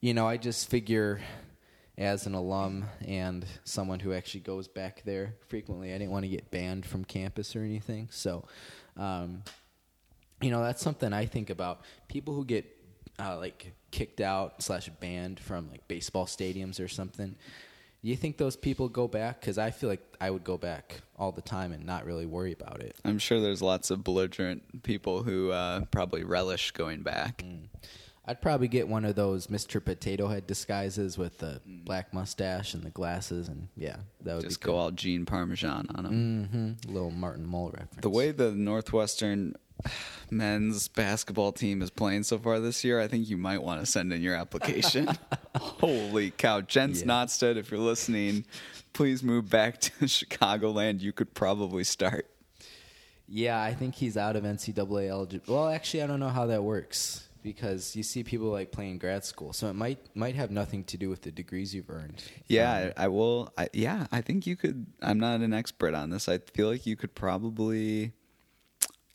you 0.00 0.14
know, 0.14 0.26
I 0.26 0.36
just 0.36 0.70
figure 0.70 1.20
as 1.98 2.26
an 2.26 2.34
alum 2.34 2.86
and 3.06 3.44
someone 3.64 4.00
who 4.00 4.14
actually 4.14 4.40
goes 4.40 4.66
back 4.66 5.02
there 5.04 5.34
frequently, 5.48 5.92
I 5.92 5.98
didn't 5.98 6.10
want 6.10 6.24
to 6.24 6.30
get 6.30 6.50
banned 6.50 6.86
from 6.86 7.04
campus 7.04 7.54
or 7.54 7.60
anything. 7.60 8.08
So, 8.10 8.46
um, 8.96 9.42
you 10.40 10.50
know, 10.50 10.62
that's 10.62 10.82
something 10.82 11.12
I 11.12 11.26
think 11.26 11.50
about. 11.50 11.82
People 12.08 12.34
who 12.34 12.46
get 12.46 12.64
uh, 13.18 13.36
like 13.36 13.74
kicked 13.90 14.22
out 14.22 14.62
slash 14.62 14.88
banned 15.00 15.38
from 15.38 15.68
like 15.70 15.86
baseball 15.88 16.24
stadiums 16.24 16.82
or 16.82 16.88
something. 16.88 17.36
You 18.02 18.16
think 18.16 18.38
those 18.38 18.56
people 18.56 18.88
go 18.88 19.06
back? 19.08 19.40
Because 19.40 19.58
I 19.58 19.70
feel 19.70 19.88
like 19.90 20.00
I 20.20 20.30
would 20.30 20.44
go 20.44 20.56
back 20.56 21.02
all 21.18 21.32
the 21.32 21.42
time 21.42 21.72
and 21.72 21.84
not 21.84 22.06
really 22.06 22.26
worry 22.26 22.52
about 22.52 22.80
it. 22.80 22.96
I'm 23.04 23.18
sure 23.18 23.40
there's 23.40 23.60
lots 23.60 23.90
of 23.90 24.02
belligerent 24.02 24.82
people 24.82 25.22
who 25.22 25.50
uh, 25.50 25.84
probably 25.90 26.24
relish 26.24 26.70
going 26.70 27.02
back. 27.02 27.42
Mm. 27.46 27.68
I'd 28.26 28.40
probably 28.40 28.68
get 28.68 28.86
one 28.86 29.04
of 29.04 29.16
those 29.16 29.48
Mr. 29.48 29.84
Potato 29.84 30.28
Head 30.28 30.46
disguises 30.46 31.18
with 31.18 31.38
the 31.38 31.60
black 31.66 32.14
mustache 32.14 32.74
and 32.74 32.82
the 32.84 32.90
glasses, 32.90 33.48
and 33.48 33.68
yeah, 33.76 33.96
that 34.22 34.36
would 34.36 34.44
Just 34.44 34.60
be 34.60 34.66
go 34.66 34.76
all 34.76 34.90
Gene 34.92 35.26
Parmesan 35.26 35.88
on 35.94 36.04
them. 36.04 36.78
hmm 36.86 36.92
Little 36.92 37.10
Martin 37.10 37.44
Mull 37.44 37.70
reference. 37.70 38.02
The 38.02 38.10
way 38.10 38.30
the 38.30 38.52
Northwestern 38.52 39.56
men's 40.30 40.88
basketball 40.88 41.52
team 41.52 41.82
is 41.82 41.90
playing 41.90 42.22
so 42.22 42.38
far 42.38 42.60
this 42.60 42.84
year, 42.84 43.00
I 43.00 43.08
think 43.08 43.28
you 43.28 43.36
might 43.36 43.62
want 43.62 43.80
to 43.80 43.86
send 43.86 44.12
in 44.12 44.22
your 44.22 44.34
application. 44.34 45.08
Holy 45.56 46.30
cow. 46.30 46.60
Jens 46.60 47.00
Yeah. 47.00 47.08
Notstead, 47.08 47.56
if 47.56 47.70
you're 47.70 47.80
listening, 47.80 48.44
please 48.92 49.22
move 49.22 49.48
back 49.50 49.80
to 49.80 49.92
Chicagoland. 50.06 51.00
You 51.00 51.12
could 51.12 51.34
probably 51.34 51.84
start. 51.84 52.26
Yeah, 53.32 53.62
I 53.62 53.74
think 53.74 53.94
he's 53.94 54.16
out 54.16 54.34
of 54.34 54.42
NCAA 54.42 55.08
eligible. 55.08 55.54
Well, 55.54 55.68
actually, 55.68 56.02
I 56.02 56.08
don't 56.08 56.18
know 56.18 56.28
how 56.28 56.46
that 56.46 56.64
works 56.64 57.28
because 57.42 57.94
you 57.96 58.02
see 58.02 58.24
people 58.24 58.48
like 58.48 58.72
playing 58.72 58.98
grad 58.98 59.24
school, 59.24 59.52
so 59.52 59.68
it 59.68 59.74
might 59.74 59.98
might 60.16 60.34
have 60.34 60.50
nothing 60.50 60.82
to 60.84 60.96
do 60.96 61.08
with 61.08 61.22
the 61.22 61.30
degrees 61.30 61.74
you've 61.74 61.90
earned. 61.90 62.22
Yeah, 62.48 62.72
um, 62.72 62.92
I, 62.96 63.04
I 63.04 63.08
will. 63.08 63.52
I, 63.56 63.68
yeah, 63.72 64.08
I 64.10 64.20
think 64.20 64.46
you 64.46 64.56
could. 64.56 64.86
I'm 65.00 65.20
not 65.20 65.40
an 65.40 65.52
expert 65.52 65.94
on 65.94 66.10
this. 66.10 66.28
I 66.28 66.38
feel 66.38 66.68
like 66.68 66.86
you 66.86 66.96
could 66.96 67.14
probably. 67.14 68.12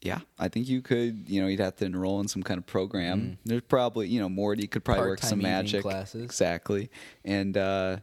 Yeah, 0.06 0.20
I 0.40 0.48
think 0.48 0.68
you 0.70 0.82
could. 0.82 1.26
You 1.28 1.42
know, 1.42 1.48
you'd 1.48 1.60
have 1.60 1.76
to 1.78 1.86
enroll 1.86 2.20
in 2.22 2.28
some 2.28 2.44
kind 2.44 2.58
of 2.58 2.66
program. 2.66 3.38
There's 3.44 3.64
probably, 3.64 4.08
you 4.08 4.20
know, 4.20 4.30
Morty 4.30 4.68
could 4.68 4.84
probably 4.86 5.08
work 5.08 5.20
some 5.20 5.40
Mm. 5.40 5.44
Part-time 5.44 5.64
magic 5.64 5.82
classes. 5.82 6.24
Exactly, 6.24 6.90
and 7.24 7.58
uh, 7.58 7.98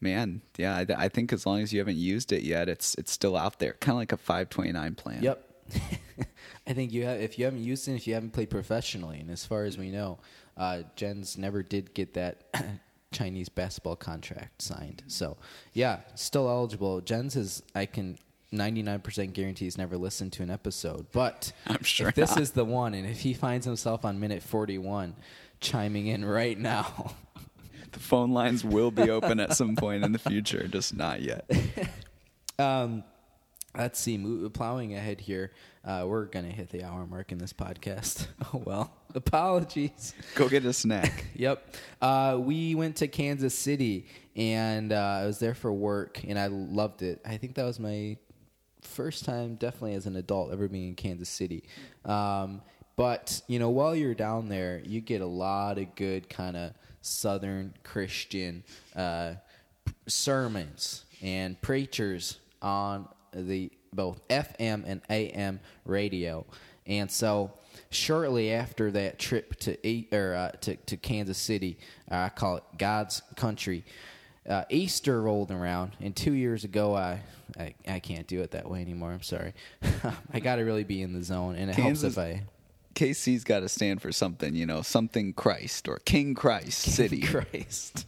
man, 0.00 0.42
yeah, 0.58 0.76
I, 0.76 0.86
I 1.04 1.08
think 1.08 1.32
as 1.32 1.46
long 1.46 1.60
as 1.62 1.72
you 1.72 1.78
haven't 1.80 1.96
used 1.96 2.32
it 2.32 2.42
yet, 2.42 2.68
it's 2.68 2.94
it's 2.96 3.10
still 3.10 3.36
out 3.36 3.58
there, 3.58 3.72
kind 3.80 3.94
of 3.94 3.98
like 3.98 4.12
a 4.12 4.16
529 4.16 4.94
plan. 4.94 5.22
Yep. 5.22 5.42
I 6.66 6.72
think 6.72 6.92
you 6.92 7.04
have 7.04 7.20
if 7.20 7.38
you 7.38 7.44
haven't 7.44 7.64
used 7.64 7.88
it, 7.88 7.94
if 7.94 8.06
you 8.06 8.14
haven't 8.14 8.32
played 8.32 8.50
professionally, 8.50 9.18
and 9.20 9.30
as 9.30 9.44
far 9.44 9.64
as 9.64 9.76
we 9.78 9.90
know, 9.90 10.18
uh, 10.56 10.82
Jens 10.94 11.36
never 11.38 11.62
did 11.62 11.94
get 11.94 12.14
that 12.14 12.44
Chinese 13.12 13.48
basketball 13.48 13.96
contract 13.96 14.62
signed. 14.62 15.02
So 15.06 15.36
yeah, 15.72 16.00
still 16.14 16.48
eligible. 16.48 17.00
Jens 17.00 17.34
is 17.36 17.62
I 17.74 17.86
can. 17.86 18.18
99% 18.56 19.32
guarantee 19.32 19.66
he's 19.66 19.78
never 19.78 19.96
listened 19.96 20.32
to 20.34 20.42
an 20.42 20.50
episode. 20.50 21.06
But 21.12 21.52
I'm 21.66 21.82
sure 21.82 22.08
if 22.08 22.14
this 22.14 22.30
not. 22.30 22.40
is 22.40 22.50
the 22.52 22.64
one, 22.64 22.94
and 22.94 23.06
if 23.08 23.20
he 23.20 23.34
finds 23.34 23.66
himself 23.66 24.04
on 24.04 24.18
minute 24.20 24.42
41 24.42 25.14
chiming 25.60 26.06
in 26.06 26.24
right 26.24 26.58
now, 26.58 27.14
The 27.92 28.02
phone 28.02 28.32
lines 28.32 28.62
will 28.62 28.90
be 28.90 29.08
open 29.08 29.40
at 29.40 29.56
some 29.56 29.74
point 29.74 30.04
in 30.04 30.12
the 30.12 30.18
future, 30.18 30.68
just 30.68 30.94
not 30.94 31.22
yet. 31.22 31.50
Um, 32.58 33.04
let's 33.76 33.98
see. 34.00 34.16
Plowing 34.48 34.94
ahead 34.94 35.20
here, 35.20 35.52
uh, 35.84 36.04
we're 36.06 36.24
gonna 36.24 36.48
hit 36.48 36.70
the 36.70 36.84
hour 36.84 37.06
mark 37.06 37.32
in 37.32 37.38
this 37.38 37.52
podcast. 37.52 38.28
Oh 38.54 38.62
well, 38.64 38.90
apologies. 39.14 40.14
Go 40.34 40.48
get 40.48 40.64
a 40.64 40.72
snack. 40.72 41.26
Yep. 41.34 41.74
Uh, 42.00 42.38
we 42.40 42.74
went 42.74 42.96
to 42.96 43.08
Kansas 43.08 43.54
City, 43.54 44.06
and 44.36 44.90
uh, 44.90 45.20
I 45.22 45.26
was 45.26 45.38
there 45.38 45.54
for 45.54 45.70
work, 45.70 46.22
and 46.26 46.38
I 46.38 46.46
loved 46.46 47.02
it. 47.02 47.20
I 47.26 47.36
think 47.36 47.56
that 47.56 47.64
was 47.64 47.78
my 47.78 48.16
first 48.86 49.24
time, 49.24 49.56
definitely 49.56 49.94
as 49.94 50.06
an 50.06 50.16
adult, 50.16 50.52
ever 50.52 50.68
being 50.68 50.88
in 50.88 50.94
Kansas 50.94 51.28
City. 51.28 51.64
Um, 52.04 52.62
but 52.96 53.42
you 53.46 53.58
know, 53.58 53.70
while 53.70 53.94
you're 53.94 54.14
down 54.14 54.48
there, 54.48 54.80
you 54.84 55.00
get 55.00 55.20
a 55.20 55.26
lot 55.26 55.78
of 55.78 55.94
good 55.94 56.28
kind 56.30 56.56
of 56.56 56.72
Southern 57.02 57.74
Christian 57.84 58.64
uh, 58.94 59.34
sermons 60.06 61.04
and 61.22 61.60
preachers 61.60 62.38
on 62.62 63.08
the 63.32 63.70
both 63.92 64.26
FM 64.28 64.84
and 64.86 65.00
AM 65.10 65.60
radio. 65.84 66.44
And 66.86 67.10
so, 67.10 67.52
shortly 67.90 68.52
after 68.52 68.90
that 68.92 69.18
trip 69.18 69.56
to 69.60 69.76
or 70.12 70.34
uh, 70.34 70.50
to, 70.62 70.76
to 70.76 70.96
Kansas 70.96 71.38
City, 71.38 71.78
uh, 72.10 72.16
I 72.16 72.28
call 72.30 72.56
it 72.56 72.64
God's 72.78 73.22
country. 73.36 73.84
Uh, 74.48 74.64
Easter 74.70 75.20
rolled 75.22 75.50
around, 75.50 75.92
and 76.00 76.14
two 76.14 76.32
years 76.32 76.64
ago, 76.64 76.94
I, 76.94 77.20
I 77.58 77.74
I 77.88 77.98
can't 77.98 78.26
do 78.26 78.42
it 78.42 78.52
that 78.52 78.68
way 78.70 78.80
anymore. 78.80 79.12
I'm 79.12 79.22
sorry. 79.22 79.54
I 80.32 80.40
got 80.40 80.56
to 80.56 80.62
really 80.62 80.84
be 80.84 81.02
in 81.02 81.12
the 81.12 81.22
zone, 81.22 81.56
and 81.56 81.70
it 81.70 81.76
Kansas- 81.76 82.14
helps 82.14 82.34
if 82.36 82.42
I 82.42 82.42
KC's 82.94 83.44
got 83.44 83.60
to 83.60 83.68
stand 83.68 84.00
for 84.00 84.10
something, 84.10 84.54
you 84.54 84.64
know, 84.66 84.82
something 84.82 85.34
Christ 85.34 85.86
or 85.88 85.98
King 85.98 86.34
Christ 86.34 86.80
City. 86.80 87.20
Christ. 87.22 88.06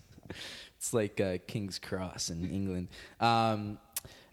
It's 0.76 0.94
like 0.94 1.20
uh, 1.20 1.38
King's 1.46 1.78
Cross 1.78 2.30
in 2.30 2.48
England. 2.50 2.88
Um, 3.20 3.78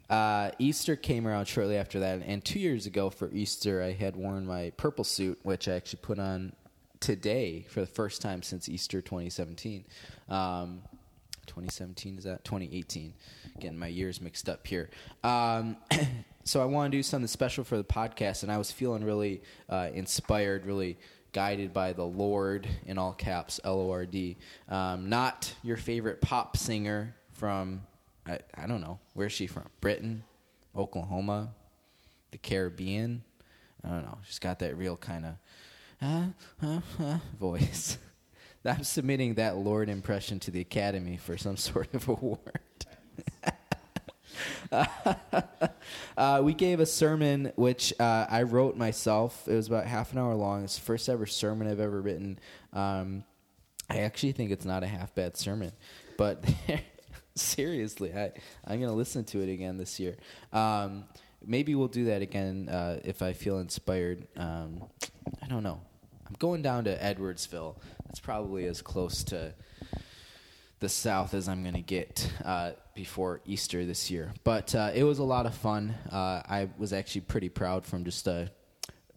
uh, 0.09 0.51
Easter 0.59 0.95
came 0.95 1.27
around 1.27 1.45
shortly 1.45 1.75
after 1.75 1.99
that, 1.99 2.21
and 2.25 2.45
two 2.45 2.59
years 2.59 2.85
ago 2.85 3.09
for 3.09 3.31
Easter, 3.31 3.81
I 3.81 3.91
had 3.91 4.15
worn 4.15 4.45
my 4.45 4.71
purple 4.77 5.03
suit, 5.03 5.39
which 5.43 5.67
I 5.67 5.73
actually 5.73 5.99
put 6.03 6.19
on 6.19 6.53
today 6.99 7.65
for 7.69 7.81
the 7.81 7.87
first 7.87 8.21
time 8.21 8.41
since 8.41 8.69
Easter 8.69 9.01
2017. 9.01 9.83
Um, 10.29 10.81
2017 11.45 12.17
is 12.17 12.23
that? 12.25 12.43
2018 12.43 13.13
getting 13.59 13.77
my 13.77 13.87
years 13.87 14.21
mixed 14.21 14.49
up 14.49 14.65
here. 14.65 14.89
Um, 15.23 15.77
so 16.47 16.61
i 16.61 16.65
want 16.65 16.91
to 16.91 16.97
do 16.97 17.03
something 17.03 17.27
special 17.27 17.63
for 17.63 17.75
the 17.75 17.83
podcast 17.83 18.43
and 18.43 18.51
i 18.51 18.57
was 18.57 18.71
feeling 18.71 19.03
really 19.03 19.41
uh, 19.67 19.89
inspired 19.93 20.65
really 20.65 20.97
guided 21.33 21.73
by 21.73 21.91
the 21.91 22.03
lord 22.03 22.67
in 22.85 22.97
all 22.97 23.13
caps 23.13 23.59
l-o-r-d 23.63 24.37
um, 24.69 25.09
not 25.09 25.53
your 25.63 25.75
favorite 25.75 26.21
pop 26.21 26.55
singer 26.55 27.15
from 27.33 27.81
I, 28.27 28.39
I 28.55 28.67
don't 28.67 28.81
know 28.81 28.99
where's 29.13 29.31
she 29.33 29.47
from? 29.47 29.65
Britain? 29.81 30.23
Oklahoma? 30.75 31.53
The 32.31 32.37
caribbean? 32.37 33.23
I 33.83 33.89
don't 33.89 34.03
know 34.03 34.17
she's 34.23 34.39
got 34.39 34.59
that 34.59 34.77
real 34.77 34.97
kind 34.97 35.25
of 35.25 35.35
uh, 36.01 36.25
uh, 36.61 36.79
uh, 36.99 37.17
voice 37.39 37.97
I'm 38.69 38.83
submitting 38.83 39.35
that 39.35 39.57
Lord 39.57 39.89
impression 39.89 40.39
to 40.41 40.51
the 40.51 40.61
Academy 40.61 41.17
for 41.17 41.37
some 41.37 41.57
sort 41.57 41.93
of 41.93 42.07
award. 42.09 42.39
uh, 46.17 46.41
we 46.43 46.53
gave 46.53 46.79
a 46.79 46.85
sermon 46.85 47.51
which 47.55 47.93
uh, 47.99 48.25
I 48.29 48.43
wrote 48.43 48.75
myself. 48.75 49.47
It 49.47 49.53
was 49.53 49.67
about 49.67 49.85
half 49.85 50.11
an 50.11 50.17
hour 50.17 50.33
long. 50.33 50.63
It's 50.63 50.75
the 50.75 50.81
first 50.81 51.07
ever 51.07 51.25
sermon 51.25 51.67
I've 51.67 51.79
ever 51.79 52.01
written. 52.01 52.39
Um, 52.73 53.23
I 53.89 53.99
actually 53.99 54.31
think 54.31 54.51
it's 54.51 54.65
not 54.65 54.83
a 54.83 54.87
half 54.87 55.13
bad 55.13 55.37
sermon, 55.37 55.71
but 56.17 56.43
seriously, 57.35 58.11
I, 58.13 58.31
I'm 58.65 58.79
going 58.79 58.89
to 58.89 58.95
listen 58.95 59.23
to 59.25 59.41
it 59.41 59.49
again 59.49 59.77
this 59.77 59.99
year. 59.99 60.17
Um, 60.51 61.05
maybe 61.45 61.75
we'll 61.75 61.87
do 61.87 62.05
that 62.05 62.23
again 62.23 62.67
uh, 62.67 62.99
if 63.03 63.21
I 63.21 63.33
feel 63.33 63.59
inspired. 63.59 64.27
Um, 64.35 64.83
I 65.41 65.47
don't 65.47 65.63
know. 65.63 65.81
I'm 66.27 66.35
going 66.39 66.61
down 66.61 66.85
to 66.85 66.97
Edwardsville. 66.97 67.75
That's 68.05 68.19
probably 68.19 68.65
as 68.65 68.81
close 68.81 69.23
to 69.25 69.53
the 70.79 70.89
South 70.89 71.33
as 71.33 71.47
I'm 71.47 71.61
going 71.61 71.75
to 71.75 71.81
get 71.81 72.31
uh, 72.43 72.71
before 72.95 73.41
Easter 73.45 73.85
this 73.85 74.09
year. 74.09 74.33
But 74.43 74.73
uh, 74.73 74.91
it 74.93 75.03
was 75.03 75.19
a 75.19 75.23
lot 75.23 75.45
of 75.45 75.55
fun. 75.55 75.95
Uh, 76.11 76.41
I 76.47 76.69
was 76.77 76.93
actually 76.93 77.21
pretty 77.21 77.49
proud 77.49 77.85
from 77.85 78.03
just 78.03 78.27
a 78.27 78.51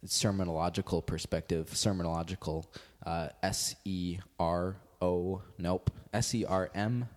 sermonological 0.04 1.04
perspective. 1.04 1.70
Sermonological, 1.72 2.64
uh, 3.04 3.28
S 3.42 3.74
E 3.84 4.18
R 4.38 4.76
O, 5.00 5.42
nope, 5.58 5.90
S 6.12 6.34
E 6.34 6.44
R 6.44 6.70
M 6.74 7.08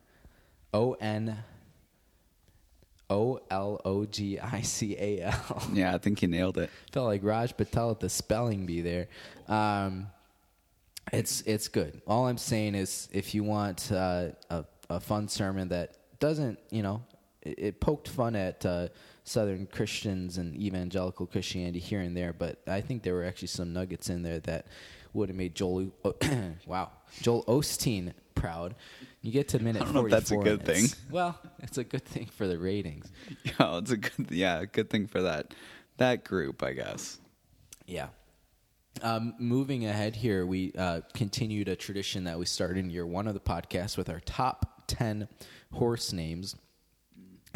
O 0.73 0.93
N 0.93 1.37
O 3.11 3.41
L 3.51 3.79
O 3.83 4.05
G 4.05 4.39
I 4.39 4.61
C 4.61 4.95
A 4.97 5.21
L. 5.23 5.63
Yeah, 5.73 5.93
I 5.93 5.97
think 5.97 6.21
you 6.21 6.29
nailed 6.29 6.57
it. 6.57 6.69
Felt 6.91 7.07
like 7.07 7.23
Raj 7.23 7.55
Patel 7.55 7.91
at 7.91 7.99
the 7.99 8.09
spelling 8.09 8.65
bee 8.65 8.81
there. 8.81 9.07
Um, 9.47 10.07
it's 11.11 11.41
it's 11.41 11.67
good. 11.67 12.01
All 12.07 12.27
I'm 12.27 12.37
saying 12.37 12.73
is, 12.73 13.09
if 13.11 13.35
you 13.35 13.43
want 13.43 13.91
uh, 13.91 14.29
a 14.49 14.65
a 14.89 14.99
fun 14.99 15.27
sermon 15.27 15.67
that 15.69 15.97
doesn't, 16.19 16.57
you 16.69 16.83
know, 16.83 17.03
it, 17.41 17.59
it 17.59 17.79
poked 17.81 18.07
fun 18.07 18.35
at 18.35 18.65
uh, 18.65 18.87
Southern 19.25 19.65
Christians 19.65 20.37
and 20.37 20.55
evangelical 20.55 21.25
Christianity 21.25 21.79
here 21.79 22.01
and 22.01 22.15
there, 22.15 22.33
but 22.33 22.59
I 22.67 22.81
think 22.81 23.03
there 23.03 23.13
were 23.13 23.25
actually 23.25 23.49
some 23.49 23.73
nuggets 23.73 24.09
in 24.09 24.23
there 24.23 24.39
that 24.39 24.67
would 25.13 25.29
have 25.29 25.35
made 25.35 25.55
Joel, 25.55 25.91
wow, 26.65 26.91
Joel 27.21 27.43
Osteen 27.45 28.13
proud. 28.41 28.75
You 29.21 29.31
get 29.31 29.49
to 29.49 29.59
minute 29.59 29.83
I 29.83 29.85
don't 29.85 29.93
know 29.93 30.05
if 30.05 30.11
that's 30.11 30.31
a 30.31 30.37
good 30.37 30.65
thing. 30.65 30.85
Well, 31.11 31.39
it's 31.59 31.77
a 31.77 31.83
good 31.83 32.05
thing 32.05 32.25
for 32.25 32.47
the 32.47 32.57
ratings. 32.57 33.11
Yeah, 33.43 33.77
it's 33.77 33.91
a 33.91 33.97
good 33.97 34.31
yeah, 34.31 34.65
good 34.65 34.89
thing 34.89 35.07
for 35.07 35.21
that 35.21 35.53
that 35.97 36.23
group, 36.23 36.63
I 36.63 36.73
guess. 36.73 37.19
Yeah. 37.85 38.07
Um, 39.03 39.35
moving 39.39 39.85
ahead 39.85 40.15
here, 40.15 40.45
we 40.45 40.73
uh, 40.77 41.01
continued 41.13 41.67
a 41.67 41.75
tradition 41.75 42.23
that 42.25 42.37
we 42.37 42.45
started 42.45 42.77
in 42.77 42.89
year 42.89 43.05
one 43.05 43.27
of 43.27 43.33
the 43.33 43.39
podcast 43.39 43.97
with 43.97 44.09
our 44.09 44.19
top 44.21 44.83
10 44.87 45.27
horse 45.71 46.11
names. 46.11 46.55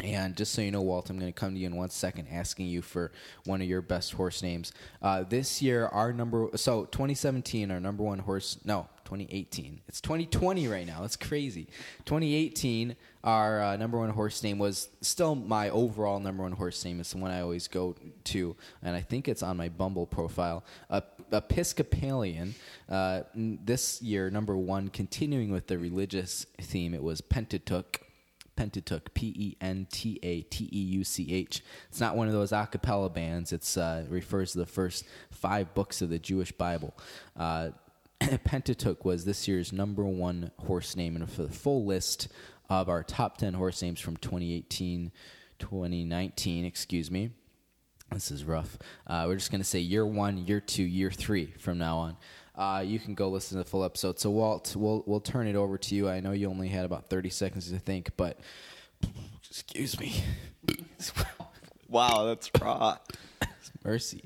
And 0.00 0.36
just 0.36 0.52
so 0.52 0.62
you 0.62 0.70
know, 0.70 0.82
Walt, 0.82 1.10
I'm 1.10 1.18
going 1.18 1.32
to 1.32 1.38
come 1.38 1.54
to 1.54 1.58
you 1.58 1.66
in 1.66 1.74
one 1.76 1.90
second 1.90 2.28
asking 2.30 2.66
you 2.66 2.82
for 2.82 3.12
one 3.44 3.60
of 3.60 3.68
your 3.68 3.82
best 3.82 4.12
horse 4.12 4.42
names. 4.42 4.72
Uh, 5.02 5.24
this 5.24 5.60
year, 5.62 5.86
our 5.86 6.12
number, 6.12 6.50
so 6.54 6.84
2017, 6.86 7.70
our 7.70 7.80
number 7.80 8.02
one 8.02 8.18
horse, 8.18 8.58
no, 8.64 8.88
2018. 9.06 9.80
It's 9.88 10.00
2020 10.00 10.68
right 10.68 10.86
now. 10.86 11.00
That's 11.00 11.16
crazy. 11.16 11.68
2018, 12.04 12.96
our 13.24 13.62
uh, 13.62 13.76
number 13.76 13.98
one 13.98 14.10
horse 14.10 14.42
name 14.42 14.58
was 14.58 14.88
still 15.00 15.34
my 15.34 15.70
overall 15.70 16.20
number 16.20 16.42
one 16.42 16.52
horse 16.52 16.84
name. 16.84 17.00
It's 17.00 17.12
the 17.12 17.18
one 17.18 17.30
I 17.30 17.40
always 17.40 17.68
go 17.68 17.94
to, 18.24 18.56
and 18.82 18.94
I 18.94 19.00
think 19.00 19.28
it's 19.28 19.42
on 19.42 19.56
my 19.56 19.68
Bumble 19.68 20.06
profile. 20.06 20.64
Uh, 20.90 21.00
Episcopalian. 21.32 22.54
Uh, 22.88 23.22
this 23.34 24.02
year, 24.02 24.30
number 24.30 24.56
one, 24.56 24.88
continuing 24.88 25.50
with 25.50 25.68
the 25.68 25.78
religious 25.78 26.46
theme, 26.60 26.92
it 26.92 27.02
was 27.02 27.20
Pentateuch. 27.20 28.02
Pentateuch, 28.56 29.12
P 29.12 29.34
E 29.36 29.56
N 29.60 29.86
T 29.90 30.18
A 30.22 30.40
T 30.40 30.68
E 30.72 30.78
U 30.78 31.04
C 31.04 31.30
H. 31.30 31.62
It's 31.90 32.00
not 32.00 32.16
one 32.16 32.26
of 32.26 32.32
those 32.32 32.52
a 32.52 32.66
cappella 32.70 33.10
bands. 33.10 33.52
It 33.52 33.76
uh, 33.76 34.02
refers 34.08 34.52
to 34.52 34.58
the 34.58 34.66
first 34.66 35.04
five 35.30 35.74
books 35.74 36.00
of 36.00 36.08
the 36.08 36.18
Jewish 36.18 36.52
Bible. 36.52 36.96
Uh, 37.36 37.68
Pentateuch 38.44 39.04
was 39.04 39.24
this 39.24 39.46
year's 39.46 39.72
number 39.72 40.04
one 40.04 40.50
horse 40.58 40.96
name, 40.96 41.16
and 41.16 41.30
for 41.30 41.42
the 41.42 41.52
full 41.52 41.84
list 41.84 42.28
of 42.68 42.88
our 42.88 43.02
top 43.02 43.38
10 43.38 43.54
horse 43.54 43.82
names 43.82 44.00
from 44.00 44.16
2018, 44.16 45.12
2019, 45.58 46.64
excuse 46.64 47.10
me. 47.10 47.30
This 48.12 48.30
is 48.30 48.44
rough. 48.44 48.78
Uh, 49.06 49.24
we're 49.26 49.36
just 49.36 49.50
going 49.50 49.60
to 49.60 49.66
say 49.66 49.80
year 49.80 50.06
one, 50.06 50.38
year 50.38 50.60
two, 50.60 50.84
year 50.84 51.10
three 51.10 51.52
from 51.58 51.78
now 51.78 51.98
on. 51.98 52.16
Uh, 52.54 52.80
you 52.80 52.98
can 52.98 53.14
go 53.14 53.28
listen 53.28 53.58
to 53.58 53.64
the 53.64 53.68
full 53.68 53.84
episode. 53.84 54.18
So, 54.18 54.30
Walt, 54.30 54.74
we'll, 54.76 55.02
we'll 55.06 55.20
turn 55.20 55.46
it 55.46 55.56
over 55.56 55.76
to 55.76 55.94
you. 55.94 56.08
I 56.08 56.20
know 56.20 56.32
you 56.32 56.48
only 56.48 56.68
had 56.68 56.84
about 56.84 57.10
30 57.10 57.30
seconds 57.30 57.70
to 57.70 57.78
think, 57.78 58.10
but 58.16 58.40
excuse 59.50 59.98
me. 60.00 60.22
wow, 61.88 62.24
that's 62.24 62.50
raw. 62.60 62.98
Mercy. 63.84 64.24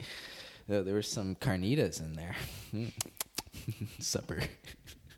There, 0.69 0.83
there 0.83 0.95
were 0.95 1.03
some 1.03 1.35
carnitas 1.35 2.01
in 2.01 2.13
there. 2.15 2.37
Supper. 3.99 4.41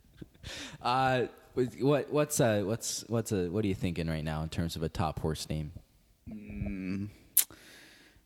uh, 0.82 1.26
what 1.54 2.10
what's 2.12 2.40
uh 2.40 2.62
what's 2.64 3.04
what's 3.08 3.32
a 3.32 3.48
what 3.48 3.64
are 3.64 3.68
you 3.68 3.74
thinking 3.74 4.08
right 4.08 4.24
now 4.24 4.42
in 4.42 4.48
terms 4.48 4.76
of 4.76 4.82
a 4.82 4.88
top 4.88 5.20
horse 5.20 5.48
name? 5.48 5.72
Mm, 6.28 7.08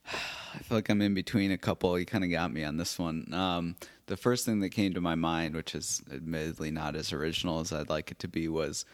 I 0.13 0.59
feel 0.59 0.79
like 0.79 0.89
I'm 0.89 1.03
in 1.03 1.15
between 1.15 1.51
a 1.51 1.59
couple. 1.59 1.99
You 1.99 2.07
kind 2.07 2.25
of 2.25 2.31
got 2.31 2.53
me 2.53 2.65
on 2.65 2.77
this 2.77 2.99
one. 2.99 3.33
Um, 3.35 3.77
the 4.07 4.17
first 4.17 4.47
thing 4.47 4.61
that 4.61 4.71
came 4.71 4.95
to 4.95 5.01
my 5.01 5.15
mind, 5.17 5.55
which 5.55 5.75
is 5.75 6.03
admittedly 6.13 6.71
not 6.71 6.95
as 6.95 7.13
original 7.13 7.61
as 7.61 7.73
I'd 7.73 7.89
like 7.89 8.11
it 8.11 8.19
to 8.21 8.29
be, 8.29 8.49
was 8.49 8.85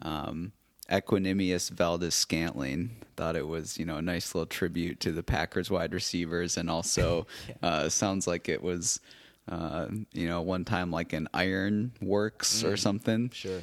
um, 0.00 0.52
Equanimeous 0.90 1.70
Valdes 1.70 2.14
Scantling. 2.14 2.96
Thought 3.16 3.36
it 3.36 3.46
was 3.46 3.78
you 3.78 3.84
know 3.84 3.96
a 3.96 4.02
nice 4.02 4.34
little 4.34 4.46
tribute 4.46 5.00
to 5.00 5.12
the 5.12 5.22
Packers 5.22 5.70
wide 5.70 5.92
receivers, 5.92 6.56
and 6.56 6.70
also 6.70 7.26
yeah. 7.48 7.54
uh, 7.62 7.88
sounds 7.88 8.26
like 8.26 8.48
it 8.48 8.62
was 8.62 9.00
uh, 9.48 9.88
you 10.12 10.28
know 10.28 10.42
one 10.42 10.64
time 10.64 10.90
like 10.90 11.12
an 11.12 11.28
Iron 11.34 11.92
Works 12.00 12.62
mm, 12.62 12.72
or 12.72 12.76
something. 12.76 13.30
Sure. 13.30 13.62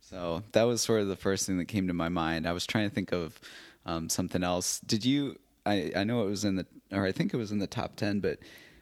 So 0.00 0.42
that 0.52 0.64
was 0.64 0.82
sort 0.82 1.00
of 1.00 1.08
the 1.08 1.16
first 1.16 1.46
thing 1.46 1.58
that 1.58 1.66
came 1.66 1.88
to 1.88 1.94
my 1.94 2.08
mind. 2.08 2.46
I 2.46 2.52
was 2.52 2.66
trying 2.66 2.88
to 2.88 2.94
think 2.94 3.12
of 3.12 3.38
um, 3.86 4.08
something 4.08 4.42
else. 4.42 4.80
Did 4.80 5.04
you? 5.04 5.38
I 5.64 5.92
I 5.96 6.04
know 6.04 6.22
it 6.26 6.30
was 6.30 6.44
in 6.44 6.56
the 6.56 6.66
or 6.90 7.04
I 7.04 7.12
think 7.12 7.32
it 7.32 7.36
was 7.36 7.52
in 7.52 7.58
the 7.58 7.66
top 7.66 7.96
ten, 7.96 8.20
but 8.20 8.38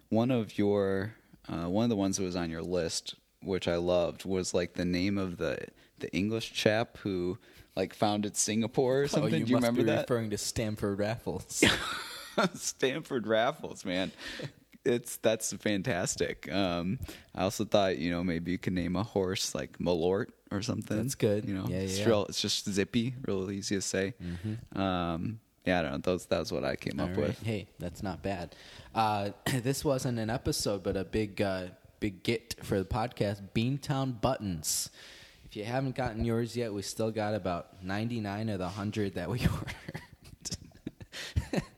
one 0.08 0.30
of 0.30 0.58
your 0.58 1.14
uh, 1.48 1.68
one 1.68 1.84
of 1.84 1.90
the 1.90 1.96
ones 1.96 2.16
that 2.16 2.22
was 2.22 2.36
on 2.36 2.50
your 2.50 2.62
list, 2.62 3.14
which 3.42 3.68
I 3.68 3.76
loved, 3.76 4.24
was 4.24 4.54
like 4.54 4.74
the 4.74 4.84
name 4.84 5.18
of 5.18 5.36
the 5.36 5.58
the 5.98 6.12
English 6.14 6.52
chap 6.52 6.98
who 6.98 7.38
like 7.76 7.94
founded 7.94 8.36
Singapore 8.36 9.00
or 9.00 9.04
oh, 9.04 9.06
something. 9.06 9.34
Oh, 9.34 9.36
you 9.36 9.44
Do 9.44 9.50
you 9.50 9.56
must 9.56 9.66
remember 9.66 9.82
be 9.82 9.86
that? 9.86 10.10
Referring 10.10 10.30
to 10.30 10.38
Stamford 10.38 10.98
Raffles. 10.98 11.64
Stamford 12.54 13.26
Raffles, 13.26 13.84
man. 13.84 14.12
It's 14.84 15.16
that's 15.18 15.52
fantastic. 15.52 16.50
Um, 16.52 16.98
I 17.34 17.42
also 17.42 17.64
thought 17.64 17.98
you 17.98 18.10
know 18.10 18.24
maybe 18.24 18.52
you 18.52 18.58
could 18.58 18.72
name 18.72 18.96
a 18.96 19.02
horse 19.02 19.54
like 19.54 19.78
Malort 19.78 20.28
or 20.50 20.62
something. 20.62 20.96
That's 20.96 21.14
good. 21.14 21.46
You 21.46 21.54
know, 21.54 21.66
yeah, 21.68 21.78
it's 21.78 21.98
yeah. 21.98 22.06
real. 22.06 22.26
It's 22.26 22.40
just 22.40 22.70
zippy, 22.70 23.14
real 23.26 23.50
easy 23.50 23.76
to 23.76 23.82
say. 23.82 24.14
Mm-hmm. 24.22 24.80
Um, 24.80 25.40
yeah, 25.64 25.80
I 25.80 25.82
don't 25.82 25.92
know. 25.92 25.98
Those 25.98 26.26
that's 26.26 26.50
what 26.50 26.64
I 26.64 26.76
came 26.76 26.98
All 26.98 27.06
up 27.06 27.16
right. 27.16 27.28
with. 27.28 27.42
Hey, 27.42 27.68
that's 27.78 28.02
not 28.02 28.22
bad. 28.22 28.54
Uh, 28.94 29.30
this 29.62 29.84
wasn't 29.84 30.18
an 30.18 30.30
episode, 30.30 30.82
but 30.82 30.96
a 30.96 31.04
big 31.04 31.42
uh, 31.42 31.66
big 32.00 32.22
get 32.22 32.56
for 32.62 32.78
the 32.78 32.84
podcast. 32.84 33.42
Beantown 33.54 34.20
buttons. 34.20 34.90
If 35.44 35.56
you 35.56 35.64
haven't 35.64 35.96
gotten 35.96 36.24
yours 36.24 36.56
yet, 36.56 36.72
we 36.72 36.82
still 36.82 37.10
got 37.10 37.34
about 37.34 37.84
ninety 37.84 38.20
nine 38.20 38.48
of 38.48 38.58
the 38.58 38.68
hundred 38.68 39.14
that 39.14 39.28
we 39.28 39.40
ordered. 39.46 41.62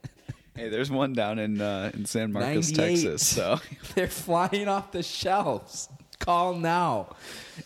Hey, 0.54 0.68
there's 0.68 0.90
one 0.90 1.14
down 1.14 1.38
in 1.38 1.58
uh, 1.60 1.90
in 1.94 2.04
San 2.04 2.32
Marcos, 2.32 2.72
Texas. 2.72 3.26
So 3.26 3.58
they're 3.94 4.08
flying 4.08 4.68
off 4.68 4.92
the 4.92 5.02
shelves. 5.02 5.88
Call 6.18 6.54
now. 6.54 7.16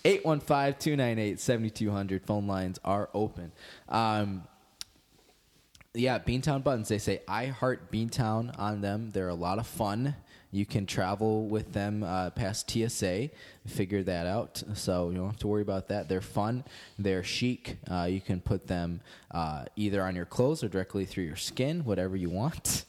815-298-7200. 0.04 2.24
Phone 2.24 2.46
lines 2.46 2.78
are 2.84 3.10
open. 3.12 3.50
Um, 3.88 4.44
yeah, 5.92 6.18
Beantown 6.18 6.64
buttons. 6.64 6.88
They 6.88 6.96
say 6.98 7.20
I 7.28 7.46
heart 7.46 7.92
Beantown 7.92 8.58
on 8.58 8.80
them. 8.80 9.10
They're 9.10 9.28
a 9.28 9.34
lot 9.34 9.58
of 9.58 9.66
fun. 9.66 10.14
You 10.50 10.64
can 10.64 10.86
travel 10.86 11.46
with 11.46 11.72
them 11.72 12.02
uh, 12.02 12.30
past 12.30 12.70
TSA. 12.70 13.30
Figure 13.66 14.02
that 14.04 14.26
out. 14.26 14.62
So 14.74 15.10
you 15.10 15.16
don't 15.16 15.26
have 15.26 15.38
to 15.40 15.48
worry 15.48 15.62
about 15.62 15.88
that. 15.88 16.08
They're 16.08 16.20
fun. 16.20 16.64
They're 16.98 17.24
chic. 17.24 17.78
Uh, 17.90 18.04
you 18.04 18.20
can 18.20 18.40
put 18.40 18.66
them 18.66 19.00
uh, 19.30 19.64
either 19.76 20.02
on 20.02 20.16
your 20.16 20.24
clothes 20.24 20.62
or 20.62 20.68
directly 20.68 21.04
through 21.04 21.24
your 21.24 21.36
skin, 21.36 21.84
whatever 21.84 22.16
you 22.16 22.30
want. 22.30 22.84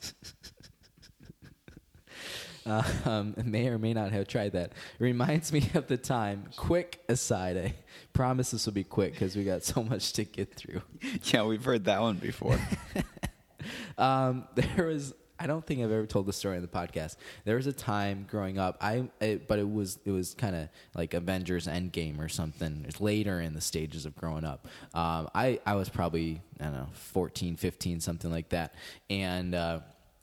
um, 3.05 3.33
may 3.43 3.67
or 3.67 3.77
may 3.77 3.93
not 3.93 4.11
have 4.11 4.27
tried 4.27 4.53
that. 4.53 4.71
It 4.71 5.03
reminds 5.03 5.51
me 5.51 5.69
of 5.73 5.87
the 5.87 5.97
time. 5.97 6.45
Quick 6.55 7.03
aside, 7.09 7.57
I 7.57 7.73
promise 8.13 8.51
this 8.51 8.65
will 8.65 8.73
be 8.73 8.83
quick 8.83 9.13
because 9.13 9.35
we 9.35 9.43
got 9.43 9.63
so 9.63 9.83
much 9.83 10.13
to 10.13 10.23
get 10.23 10.53
through. 10.53 10.81
Yeah, 11.23 11.43
we've 11.43 11.63
heard 11.63 11.85
that 11.85 12.01
one 12.01 12.17
before. 12.17 12.59
um, 13.97 14.47
there 14.55 14.85
was 14.85 15.13
I 15.39 15.47
don't 15.47 15.65
think 15.65 15.81
I've 15.81 15.91
ever 15.91 16.05
told 16.05 16.25
the 16.25 16.33
story 16.33 16.55
on 16.55 16.61
the 16.61 16.67
podcast. 16.67 17.15
There 17.45 17.55
was 17.55 17.67
a 17.67 17.73
time 17.73 18.25
growing 18.29 18.57
up, 18.57 18.77
I 18.81 19.09
it, 19.19 19.47
but 19.47 19.59
it 19.59 19.71
was 19.71 19.99
it 20.05 20.11
was 20.11 20.33
kind 20.33 20.55
of 20.55 20.69
like 20.95 21.13
Avengers 21.13 21.67
Endgame 21.67 22.19
or 22.19 22.29
something. 22.29 22.85
It's 22.87 22.99
later 22.99 23.39
in 23.39 23.53
the 23.53 23.61
stages 23.61 24.05
of 24.05 24.15
growing 24.15 24.45
up. 24.45 24.67
Um, 24.93 25.29
I 25.35 25.59
I 25.65 25.75
was 25.75 25.89
probably 25.89 26.41
I 26.59 26.65
don't 26.65 26.73
know 26.73 26.89
14, 26.93 27.55
15, 27.55 27.99
something 27.99 28.31
like 28.31 28.49
that, 28.49 28.75
and. 29.09 29.55
Uh, 29.55 29.79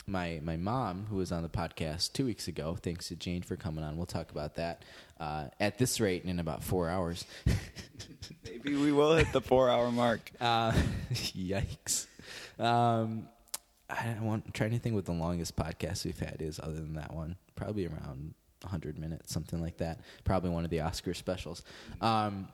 my 0.07 0.41
my 0.43 0.57
mom, 0.57 1.07
who 1.09 1.17
was 1.17 1.33
on 1.33 1.43
the 1.43 1.49
podcast 1.49 2.13
two 2.13 2.27
weeks 2.27 2.49
ago, 2.49 2.77
thanks 2.81 3.09
to 3.09 3.17
Jane 3.17 3.43
for 3.43 3.57
coming 3.57 3.83
on. 3.83 3.97
We'll 3.97 4.07
talk 4.07 4.31
about 4.31 4.57
that 4.57 4.83
uh, 5.19 5.47
at 5.59 5.79
this 5.79 6.01
rate 6.01 6.25
in 6.25 6.39
about 6.39 6.63
four 6.63 6.89
hours. 6.89 7.25
Maybe 8.45 8.77
we 8.77 8.93
will 8.93 9.15
hit 9.15 9.33
the 9.33 9.41
four 9.41 9.71
hour 9.71 9.91
mark. 9.91 10.31
Uh, 10.41 10.73
yikes! 11.13 12.07
Um, 12.59 13.29
I 13.95 14.17
want, 14.21 14.45
I'm 14.47 14.53
trying 14.53 14.73
to 14.73 14.79
think 14.79 14.95
what 14.95 15.05
the 15.05 15.13
longest 15.13 15.57
podcast 15.57 16.05
we've 16.05 16.19
had 16.19 16.41
is, 16.41 16.59
other 16.61 16.75
than 16.75 16.95
that 16.95 17.15
one. 17.15 17.37
Probably 17.55 17.87
around 17.87 18.35
100 18.63 18.99
minutes, 18.99 19.33
something 19.33 19.61
like 19.61 19.77
that. 19.79 20.01
Probably 20.25 20.51
one 20.51 20.65
of 20.65 20.71
the 20.71 20.81
Oscar 20.81 21.15
specials. 21.15 21.63
Um, 22.01 22.49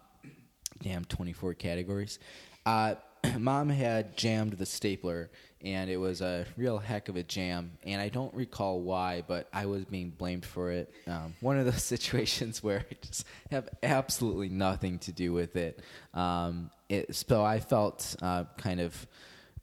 damn, 0.83 1.05
24 1.05 1.55
categories. 1.55 2.19
Uh, 2.67 2.95
Mom 3.39 3.69
had 3.69 4.17
jammed 4.17 4.55
the 4.55 4.67
stapler, 4.67 5.31
and 5.63 5.91
it 5.91 5.97
was 5.97 6.21
a 6.21 6.47
real 6.57 6.79
heck 6.79 7.09
of 7.09 7.17
a 7.17 7.23
jam. 7.23 7.73
And 7.85 8.01
I 8.01 8.09
don't 8.09 8.33
recall 8.35 8.81
why, 8.81 9.23
but 9.27 9.49
I 9.53 9.67
was 9.67 9.85
being 9.85 10.11
blamed 10.11 10.45
for 10.45 10.71
it. 10.71 10.93
Um, 11.07 11.35
one 11.41 11.59
of 11.59 11.65
those 11.65 11.83
situations 11.83 12.63
where 12.63 12.85
I 12.91 12.97
just 13.03 13.25
have 13.51 13.69
absolutely 13.83 14.49
nothing 14.49 14.99
to 15.01 15.13
do 15.13 15.33
with 15.33 15.57
it. 15.57 15.81
Um, 16.15 16.71
it 16.89 17.15
so 17.15 17.45
I 17.45 17.61
felt 17.61 18.17
uh, 18.21 18.45
kind 18.57 18.81
of 18.81 19.07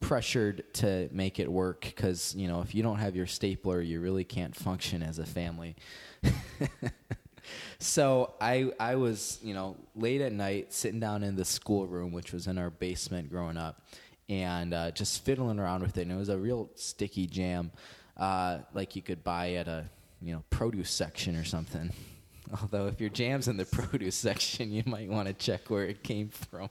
pressured 0.00 0.62
to 0.74 1.08
make 1.12 1.38
it 1.38 1.50
work 1.50 1.80
because 1.82 2.34
you 2.36 2.48
know 2.48 2.60
if 2.60 2.74
you 2.74 2.82
don't 2.82 2.98
have 2.98 3.16
your 3.16 3.26
stapler 3.26 3.80
you 3.80 4.00
really 4.00 4.24
can't 4.24 4.54
function 4.54 5.02
as 5.02 5.18
a 5.18 5.26
family. 5.26 5.76
So 7.78 8.34
i 8.40 8.70
i 8.78 8.96
was 8.96 9.38
you 9.42 9.54
know 9.54 9.76
late 9.94 10.20
at 10.20 10.32
night 10.32 10.72
sitting 10.72 11.00
down 11.00 11.22
in 11.22 11.36
the 11.36 11.44
schoolroom 11.44 12.12
which 12.12 12.32
was 12.32 12.46
in 12.46 12.58
our 12.58 12.70
basement 12.70 13.30
growing 13.30 13.56
up 13.56 13.82
and 14.28 14.74
uh, 14.74 14.90
just 14.90 15.24
fiddling 15.24 15.58
around 15.58 15.82
with 15.82 15.96
it 15.96 16.02
and 16.02 16.12
it 16.12 16.16
was 16.16 16.28
a 16.28 16.36
real 16.36 16.68
sticky 16.74 17.26
jam. 17.26 17.72
Uh, 18.14 18.58
like 18.74 18.94
you 18.94 19.00
could 19.00 19.24
buy 19.24 19.52
at 19.52 19.68
a 19.68 19.84
you 20.20 20.32
know 20.32 20.42
produce 20.50 20.90
section 20.90 21.36
or 21.36 21.44
something. 21.44 21.90
Although 22.60 22.86
if 22.88 23.00
your 23.00 23.10
jam's 23.10 23.48
in 23.48 23.56
the 23.56 23.64
produce 23.72 24.16
section 24.16 24.70
you 24.70 24.82
might 24.86 25.08
want 25.08 25.28
to 25.28 25.34
check 25.34 25.70
where 25.70 25.84
it 25.84 26.02
came 26.02 26.28
from 26.28 26.68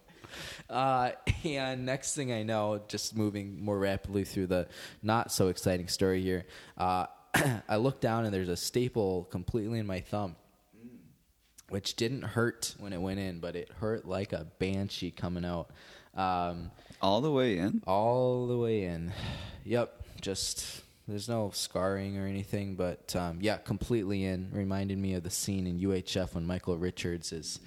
uh, 0.70 1.12
and 1.44 1.86
next 1.86 2.16
thing 2.16 2.32
I 2.32 2.44
know, 2.44 2.82
just 2.88 3.16
moving 3.16 3.64
more 3.64 3.78
rapidly 3.78 4.24
through 4.24 4.48
the 4.48 4.68
not 5.02 5.32
so 5.32 5.48
exciting 5.48 5.88
story 5.88 6.22
here, 6.22 6.46
uh, 6.78 7.08
I 7.70 7.78
look 7.78 8.02
down 8.02 8.26
and 8.26 8.34
there's 8.34 8.50
a 8.50 8.58
staple 8.58 9.28
completely 9.30 9.80
in 9.80 9.88
my 9.88 10.02
thumb, 10.02 10.36
which 11.70 11.96
didn't 11.96 12.24
hurt 12.24 12.76
when 12.80 12.94
it 12.94 13.02
went 13.02 13.20
in, 13.20 13.40
but 13.40 13.56
it 13.56 13.70
hurt 13.80 14.08
like 14.08 14.34
a 14.34 14.48
banshee 14.60 15.12
coming 15.12 15.46
out. 15.46 15.70
Um, 16.16 16.72
all 17.02 17.22
the 17.22 17.32
way 17.32 17.58
in? 17.60 17.84
All 17.86 18.48
the 18.48 18.58
way 18.58 18.84
in. 18.84 19.14
Yep. 19.66 20.02
Just 20.22 20.82
There's 21.10 21.28
no 21.28 21.52
scarring 21.54 22.18
or 22.18 22.26
anything, 22.26 22.76
but 22.76 23.14
um, 23.18 23.40
yeah, 23.42 23.58
completely 23.58 24.24
in. 24.24 24.50
Reminded 24.54 24.98
me 24.98 25.14
of 25.16 25.24
the 25.24 25.30
scene 25.30 25.68
in 25.68 25.78
UHF 25.82 26.36
when 26.36 26.48
Michael 26.48 26.78
Richards 26.78 27.34
is 27.34 27.60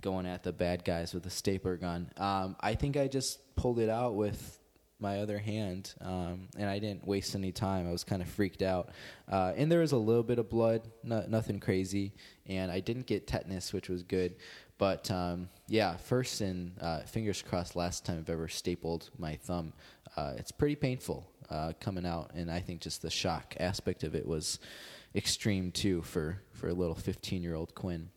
going 0.00 0.26
at 0.26 0.42
the 0.42 0.52
bad 0.52 0.84
guys 0.84 1.14
with 1.14 1.26
a 1.26 1.30
stapler 1.30 1.76
gun. 1.76 2.10
Um, 2.16 2.56
I 2.60 2.74
think 2.74 2.96
I 2.96 3.08
just 3.08 3.54
pulled 3.56 3.78
it 3.78 3.88
out 3.88 4.14
with 4.14 4.58
my 5.00 5.20
other 5.20 5.38
hand, 5.38 5.94
um, 6.02 6.48
and 6.58 6.68
I 6.68 6.78
didn't 6.78 7.06
waste 7.06 7.34
any 7.34 7.52
time. 7.52 7.88
I 7.88 7.90
was 7.90 8.04
kind 8.04 8.20
of 8.20 8.28
freaked 8.28 8.62
out, 8.62 8.90
uh, 9.30 9.52
and 9.56 9.72
there 9.72 9.80
was 9.80 9.92
a 9.92 9.96
little 9.96 10.22
bit 10.22 10.38
of 10.38 10.50
blood, 10.50 10.88
no, 11.02 11.24
nothing 11.26 11.58
crazy, 11.58 12.12
and 12.46 12.70
I 12.70 12.80
didn't 12.80 13.06
get 13.06 13.26
tetanus, 13.26 13.72
which 13.72 13.88
was 13.88 14.02
good. 14.02 14.36
But 14.76 15.10
um, 15.10 15.48
yeah, 15.68 15.96
first 15.96 16.40
and 16.40 16.72
uh, 16.80 17.00
fingers 17.00 17.42
crossed, 17.42 17.76
last 17.76 18.04
time 18.04 18.18
I've 18.18 18.30
ever 18.30 18.48
stapled 18.48 19.10
my 19.18 19.36
thumb. 19.36 19.72
Uh, 20.16 20.34
it's 20.36 20.52
pretty 20.52 20.76
painful 20.76 21.30
uh, 21.50 21.72
coming 21.80 22.06
out, 22.06 22.30
and 22.34 22.50
I 22.50 22.60
think 22.60 22.80
just 22.80 23.02
the 23.02 23.10
shock 23.10 23.54
aspect 23.58 24.04
of 24.04 24.14
it 24.14 24.26
was 24.26 24.58
extreme 25.14 25.72
too 25.72 26.02
for 26.02 26.40
for 26.52 26.68
a 26.68 26.72
little 26.72 26.94
15 26.94 27.42
year 27.42 27.54
old 27.54 27.74
Quinn. 27.74 28.10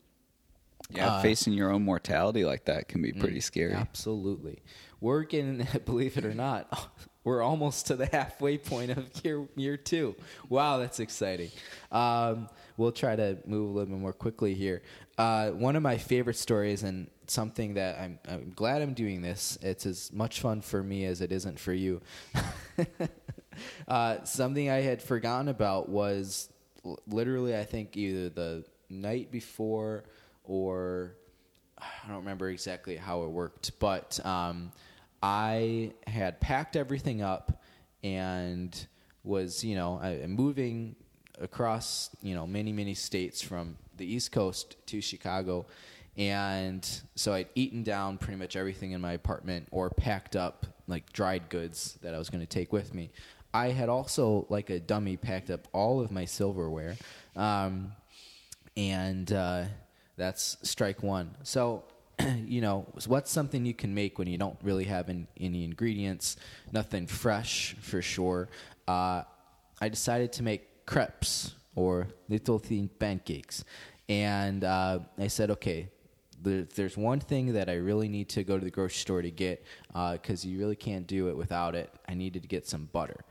Yeah, 0.89 1.07
Uh, 1.15 1.21
facing 1.21 1.53
your 1.53 1.71
own 1.71 1.83
mortality 1.83 2.45
like 2.45 2.65
that 2.65 2.87
can 2.87 3.01
be 3.01 3.11
pretty 3.13 3.39
scary. 3.39 3.73
Absolutely. 3.73 4.61
We're 5.01 5.23
getting, 5.23 5.67
believe 5.85 6.17
it 6.17 6.25
or 6.25 6.33
not, 6.33 6.91
we're 7.23 7.41
almost 7.41 7.87
to 7.87 7.95
the 7.95 8.05
halfway 8.05 8.57
point 8.57 8.91
of 8.91 9.09
year 9.23 9.47
year 9.55 9.77
two. 9.77 10.15
Wow, 10.49 10.77
that's 10.79 10.99
exciting. 10.99 11.51
Um, 11.91 12.49
we'll 12.77 12.91
try 12.91 13.15
to 13.15 13.37
move 13.45 13.69
a 13.69 13.73
little 13.73 13.89
bit 13.93 13.99
more 13.99 14.13
quickly 14.13 14.53
here. 14.53 14.81
Uh, 15.17 15.51
one 15.51 15.75
of 15.75 15.83
my 15.83 15.97
favorite 15.97 16.35
stories, 16.37 16.83
and 16.83 17.07
something 17.27 17.75
that 17.75 17.99
I'm, 17.99 18.19
I'm 18.27 18.51
glad 18.55 18.81
I'm 18.81 18.93
doing 18.93 19.21
this. 19.21 19.57
It's 19.61 19.85
as 19.85 20.11
much 20.11 20.41
fun 20.41 20.61
for 20.61 20.83
me 20.83 21.05
as 21.05 21.21
it 21.21 21.31
isn't 21.31 21.59
for 21.59 21.71
you. 21.73 22.01
uh, 23.87 24.23
something 24.23 24.69
I 24.69 24.81
had 24.81 25.01
forgotten 25.01 25.47
about 25.47 25.89
was 25.89 26.49
l- 26.85 26.99
literally, 27.07 27.55
I 27.57 27.63
think 27.63 27.95
either 27.95 28.29
the 28.29 28.65
night 28.89 29.31
before 29.31 30.03
or 30.43 31.15
I 31.77 32.07
don't 32.07 32.17
remember 32.17 32.49
exactly 32.49 32.95
how 32.95 33.23
it 33.23 33.29
worked, 33.29 33.79
but 33.79 34.19
um, 34.25 34.71
I 35.21 35.93
had 36.07 36.39
packed 36.39 36.75
everything 36.75 37.21
up 37.21 37.63
and 38.03 38.87
was, 39.23 39.63
you 39.63 39.75
know, 39.75 40.01
moving 40.27 40.95
across, 41.39 42.09
you 42.21 42.35
know, 42.35 42.45
many, 42.45 42.71
many 42.71 42.93
states 42.93 43.41
from 43.41 43.77
the 43.97 44.05
East 44.05 44.31
Coast 44.31 44.75
to 44.87 45.01
Chicago. 45.01 45.65
And 46.17 46.87
so 47.15 47.33
I'd 47.33 47.47
eaten 47.55 47.83
down 47.83 48.17
pretty 48.17 48.37
much 48.37 48.55
everything 48.55 48.91
in 48.91 49.01
my 49.01 49.13
apartment 49.13 49.67
or 49.71 49.89
packed 49.89 50.35
up 50.35 50.67
like 50.87 51.11
dried 51.13 51.49
goods 51.49 51.97
that 52.01 52.13
I 52.13 52.17
was 52.17 52.29
going 52.29 52.41
to 52.41 52.47
take 52.47 52.71
with 52.71 52.93
me. 52.93 53.11
I 53.53 53.67
had 53.67 53.87
also, 53.87 54.45
like 54.49 54.69
a 54.69 54.79
dummy, 54.79 55.15
packed 55.15 55.49
up 55.49 55.67
all 55.73 56.01
of 56.01 56.11
my 56.11 56.25
silverware. 56.25 56.97
Um, 57.35 57.93
and 58.75 59.31
uh, 59.31 59.65
that's 60.17 60.57
strike 60.61 61.03
one. 61.03 61.35
So, 61.43 61.83
you 62.45 62.61
know, 62.61 62.85
what's 63.07 63.31
something 63.31 63.65
you 63.65 63.73
can 63.73 63.93
make 63.93 64.19
when 64.19 64.27
you 64.27 64.37
don't 64.37 64.57
really 64.61 64.85
have 64.85 65.09
an, 65.09 65.27
any 65.39 65.63
ingredients, 65.63 66.37
nothing 66.71 67.07
fresh 67.07 67.75
for 67.81 68.01
sure. 68.01 68.49
Uh, 68.87 69.23
I 69.81 69.89
decided 69.89 70.31
to 70.33 70.43
make 70.43 70.85
crepes 70.85 71.55
or 71.75 72.07
little 72.29 72.59
thin 72.59 72.87
pancakes, 72.87 73.63
and 74.07 74.63
uh, 74.63 74.99
I 75.17 75.27
said, 75.27 75.51
okay. 75.51 75.89
There's 76.45 76.97
one 76.97 77.21
thing 77.21 77.53
that 77.53 77.69
I 77.69 77.75
really 77.75 78.09
need 78.09 78.27
to 78.31 78.43
go 78.43 78.59
to 78.59 78.65
the 78.65 78.69
grocery 78.69 78.97
store 78.97 79.21
to 79.21 79.31
get 79.31 79.63
because 79.93 80.45
you 80.45 80.59
really 80.59 80.75
can't 80.75 81.07
do 81.07 81.29
it 81.29 81.37
without 81.37 81.73
it. 81.73 81.89
I 82.05 82.15
needed 82.15 82.41
to 82.41 82.49
get 82.49 82.67
some 82.67 82.89
butter. 82.91 83.23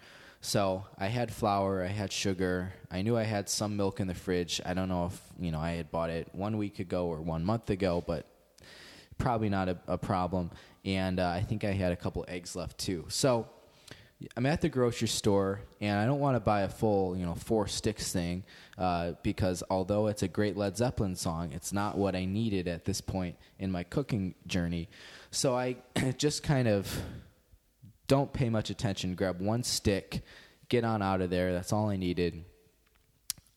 So 0.44 0.84
I 0.98 1.06
had 1.06 1.32
flour, 1.32 1.84
I 1.84 1.86
had 1.86 2.10
sugar. 2.10 2.72
I 2.90 3.02
knew 3.02 3.16
I 3.16 3.22
had 3.22 3.48
some 3.48 3.76
milk 3.76 4.00
in 4.00 4.08
the 4.08 4.14
fridge. 4.14 4.60
I 4.66 4.74
don't 4.74 4.88
know 4.88 5.06
if 5.06 5.20
you 5.38 5.52
know 5.52 5.60
I 5.60 5.70
had 5.70 5.92
bought 5.92 6.10
it 6.10 6.28
one 6.32 6.58
week 6.58 6.80
ago 6.80 7.06
or 7.06 7.20
one 7.20 7.44
month 7.44 7.70
ago, 7.70 8.02
but 8.04 8.26
probably 9.18 9.48
not 9.48 9.68
a, 9.68 9.78
a 9.86 9.96
problem. 9.96 10.50
And 10.84 11.20
uh, 11.20 11.28
I 11.28 11.42
think 11.42 11.62
I 11.62 11.70
had 11.70 11.92
a 11.92 11.96
couple 11.96 12.24
eggs 12.26 12.56
left 12.56 12.76
too. 12.76 13.04
So 13.08 13.48
I'm 14.36 14.44
at 14.46 14.60
the 14.60 14.68
grocery 14.68 15.06
store, 15.06 15.60
and 15.80 15.96
I 15.96 16.06
don't 16.06 16.18
want 16.18 16.34
to 16.34 16.40
buy 16.40 16.62
a 16.62 16.68
full, 16.68 17.16
you 17.16 17.24
know, 17.24 17.36
four 17.36 17.68
sticks 17.68 18.12
thing 18.12 18.42
uh, 18.78 19.12
because 19.22 19.62
although 19.70 20.08
it's 20.08 20.24
a 20.24 20.28
great 20.28 20.56
Led 20.56 20.76
Zeppelin 20.76 21.14
song, 21.14 21.52
it's 21.52 21.72
not 21.72 21.96
what 21.96 22.16
I 22.16 22.24
needed 22.24 22.66
at 22.66 22.84
this 22.84 23.00
point 23.00 23.36
in 23.60 23.70
my 23.70 23.84
cooking 23.84 24.34
journey. 24.48 24.88
So 25.30 25.54
I 25.54 25.76
just 26.18 26.42
kind 26.42 26.66
of 26.66 27.00
don't 28.06 28.32
pay 28.32 28.48
much 28.48 28.70
attention. 28.70 29.14
Grab 29.14 29.40
one 29.40 29.62
stick, 29.62 30.22
get 30.68 30.84
on 30.84 31.02
out 31.02 31.20
of 31.20 31.30
there. 31.30 31.52
That's 31.52 31.72
all 31.72 31.88
I 31.88 31.96
needed. 31.96 32.44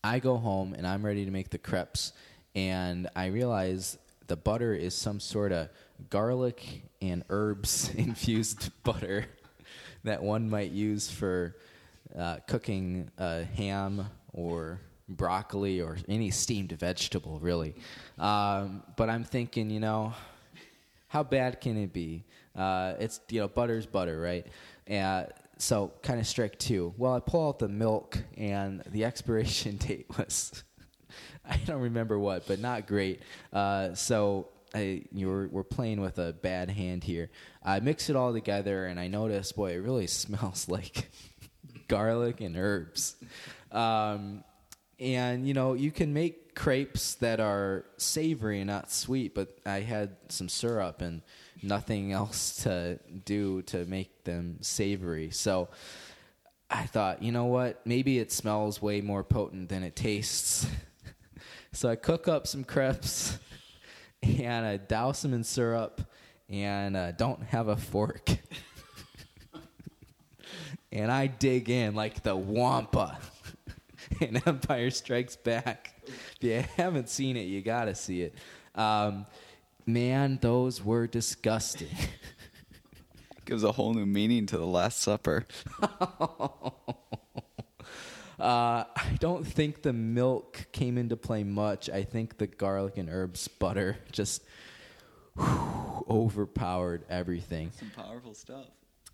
I 0.03 0.19
go 0.19 0.37
home 0.37 0.73
and 0.73 0.85
I'm 0.85 1.05
ready 1.05 1.25
to 1.25 1.31
make 1.31 1.49
the 1.49 1.57
crepes, 1.57 2.13
and 2.53 3.09
I 3.15 3.27
realize 3.27 3.97
the 4.27 4.35
butter 4.35 4.73
is 4.73 4.93
some 4.93 5.19
sort 5.19 5.51
of 5.51 5.69
garlic 6.09 6.83
and 7.01 7.23
herbs 7.29 7.89
infused 7.95 8.71
butter 8.83 9.25
that 10.03 10.21
one 10.21 10.49
might 10.49 10.71
use 10.71 11.09
for 11.09 11.55
uh, 12.17 12.37
cooking 12.47 13.09
uh, 13.17 13.43
ham 13.55 14.05
or 14.33 14.79
broccoli 15.09 15.81
or 15.81 15.97
any 16.07 16.31
steamed 16.31 16.71
vegetable, 16.71 17.39
really. 17.39 17.75
Um, 18.17 18.83
but 18.95 19.09
I'm 19.09 19.23
thinking, 19.23 19.69
you 19.69 19.79
know, 19.79 20.13
how 21.07 21.23
bad 21.23 21.61
can 21.61 21.77
it 21.77 21.93
be? 21.93 22.23
Uh, 22.55 22.93
it's 22.99 23.19
you 23.29 23.41
know 23.41 23.47
butter's 23.47 23.85
butter, 23.85 24.19
right? 24.19 24.47
And 24.87 25.27
so 25.57 25.91
kind 26.01 26.19
of 26.19 26.27
strike 26.27 26.57
two. 26.59 26.93
Well, 26.97 27.13
I 27.13 27.19
pull 27.19 27.47
out 27.47 27.59
the 27.59 27.67
milk, 27.67 28.17
and 28.37 28.81
the 28.91 29.05
expiration 29.05 29.77
date 29.77 30.05
was 30.17 30.63
I 31.49 31.57
don't 31.65 31.81
remember 31.81 32.17
what, 32.17 32.47
but 32.47 32.59
not 32.59 32.87
great. 32.87 33.21
Uh, 33.53 33.93
so 33.93 34.49
I, 34.73 35.03
you 35.11 35.27
were, 35.27 35.47
we're 35.51 35.63
playing 35.63 36.01
with 36.01 36.17
a 36.19 36.33
bad 36.33 36.69
hand 36.69 37.03
here. 37.03 37.29
I 37.63 37.79
mix 37.79 38.09
it 38.09 38.15
all 38.15 38.33
together, 38.33 38.85
and 38.85 38.99
I 38.99 39.07
notice, 39.07 39.51
boy, 39.51 39.73
it 39.73 39.77
really 39.77 40.07
smells 40.07 40.67
like 40.67 41.09
garlic 41.87 42.41
and 42.41 42.55
herbs. 42.57 43.15
Um, 43.71 44.43
and 44.99 45.47
you 45.47 45.53
know, 45.53 45.73
you 45.73 45.91
can 45.91 46.13
make 46.13 46.55
crepes 46.55 47.15
that 47.15 47.39
are 47.39 47.85
savory 47.97 48.61
and 48.61 48.67
not 48.67 48.91
sweet, 48.91 49.35
but 49.35 49.57
I 49.65 49.81
had 49.81 50.15
some 50.29 50.47
syrup 50.47 51.01
and 51.01 51.21
nothing 51.65 52.11
else 52.11 52.63
to 52.63 52.99
do 53.25 53.61
to 53.63 53.85
make 53.85 54.23
them 54.23 54.57
savory. 54.61 55.31
So 55.31 55.69
I 56.69 56.83
thought, 56.85 57.21
you 57.21 57.31
know 57.31 57.45
what? 57.45 57.85
Maybe 57.85 58.19
it 58.19 58.31
smells 58.31 58.81
way 58.81 59.01
more 59.01 59.23
potent 59.23 59.69
than 59.69 59.83
it 59.83 59.95
tastes. 59.95 60.67
so 61.73 61.89
I 61.89 61.95
cook 61.95 62.27
up 62.27 62.47
some 62.47 62.63
crepes 62.63 63.37
and 64.23 64.65
I 64.65 64.77
douse 64.77 65.21
them 65.21 65.33
in 65.33 65.43
syrup 65.43 66.01
and 66.49 66.95
uh, 66.95 67.11
don't 67.11 67.43
have 67.43 67.67
a 67.67 67.75
fork. 67.75 68.29
and 70.91 71.11
I 71.11 71.27
dig 71.27 71.69
in 71.69 71.95
like 71.95 72.23
the 72.23 72.35
Wampa 72.35 73.17
in 74.21 74.41
Empire 74.45 74.89
Strikes 74.89 75.35
Back. 75.35 75.93
If 76.07 76.37
you 76.41 76.63
haven't 76.75 77.09
seen 77.09 77.37
it, 77.37 77.43
you 77.43 77.61
got 77.61 77.85
to 77.85 77.95
see 77.95 78.21
it. 78.21 78.35
Um, 78.75 79.25
man, 79.85 80.39
those 80.41 80.83
were 80.83 81.07
disgusting. 81.07 81.95
Gives 83.45 83.63
a 83.63 83.71
whole 83.71 83.93
new 83.93 84.05
meaning 84.05 84.47
to 84.47 84.57
the 84.57 84.65
Last 84.65 85.01
Supper. 85.01 85.45
Uh, 88.37 88.83
I 88.95 89.17
don't 89.19 89.47
think 89.47 89.81
the 89.81 89.93
milk 89.93 90.67
came 90.73 90.97
into 90.97 91.15
play 91.15 91.43
much. 91.43 91.89
I 91.89 92.03
think 92.03 92.37
the 92.37 92.47
garlic 92.47 92.97
and 92.97 93.09
herbs 93.09 93.47
butter 93.47 93.97
just 94.11 94.43
whew, 95.37 96.05
overpowered 96.09 97.05
everything. 97.09 97.71
Some 97.71 97.91
powerful 97.95 98.33
stuff. 98.33 98.65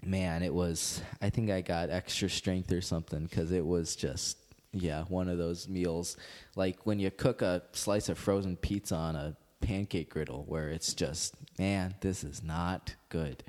Man, 0.03 0.41
it 0.41 0.53
was. 0.53 1.03
I 1.21 1.29
think 1.29 1.51
I 1.51 1.61
got 1.61 1.91
extra 1.91 2.29
strength 2.29 2.71
or 2.71 2.81
something 2.81 3.25
because 3.25 3.51
it 3.51 3.63
was 3.63 3.95
just, 3.95 4.37
yeah, 4.73 5.03
one 5.03 5.29
of 5.29 5.37
those 5.37 5.67
meals. 5.67 6.17
Like 6.55 6.87
when 6.87 6.99
you 6.99 7.11
cook 7.11 7.43
a 7.43 7.61
slice 7.73 8.09
of 8.09 8.17
frozen 8.17 8.57
pizza 8.57 8.95
on 8.95 9.15
a 9.15 9.37
pancake 9.61 10.09
griddle, 10.09 10.43
where 10.47 10.69
it's 10.69 10.93
just, 10.93 11.35
man, 11.57 11.95
this 12.01 12.23
is 12.23 12.43
not 12.43 12.95
good. 13.09 13.43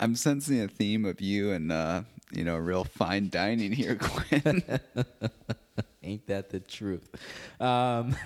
I'm 0.00 0.16
sensing 0.16 0.62
a 0.62 0.68
theme 0.68 1.04
of 1.04 1.20
you 1.20 1.52
and 1.52 1.70
uh, 1.70 2.02
you 2.32 2.44
know, 2.44 2.56
real 2.56 2.84
fine 2.84 3.28
dining 3.28 3.72
here, 3.72 3.96
Quinn. 4.00 4.62
Ain't 6.02 6.26
that 6.28 6.48
the 6.48 6.60
truth? 6.60 7.10
Um, 7.60 8.16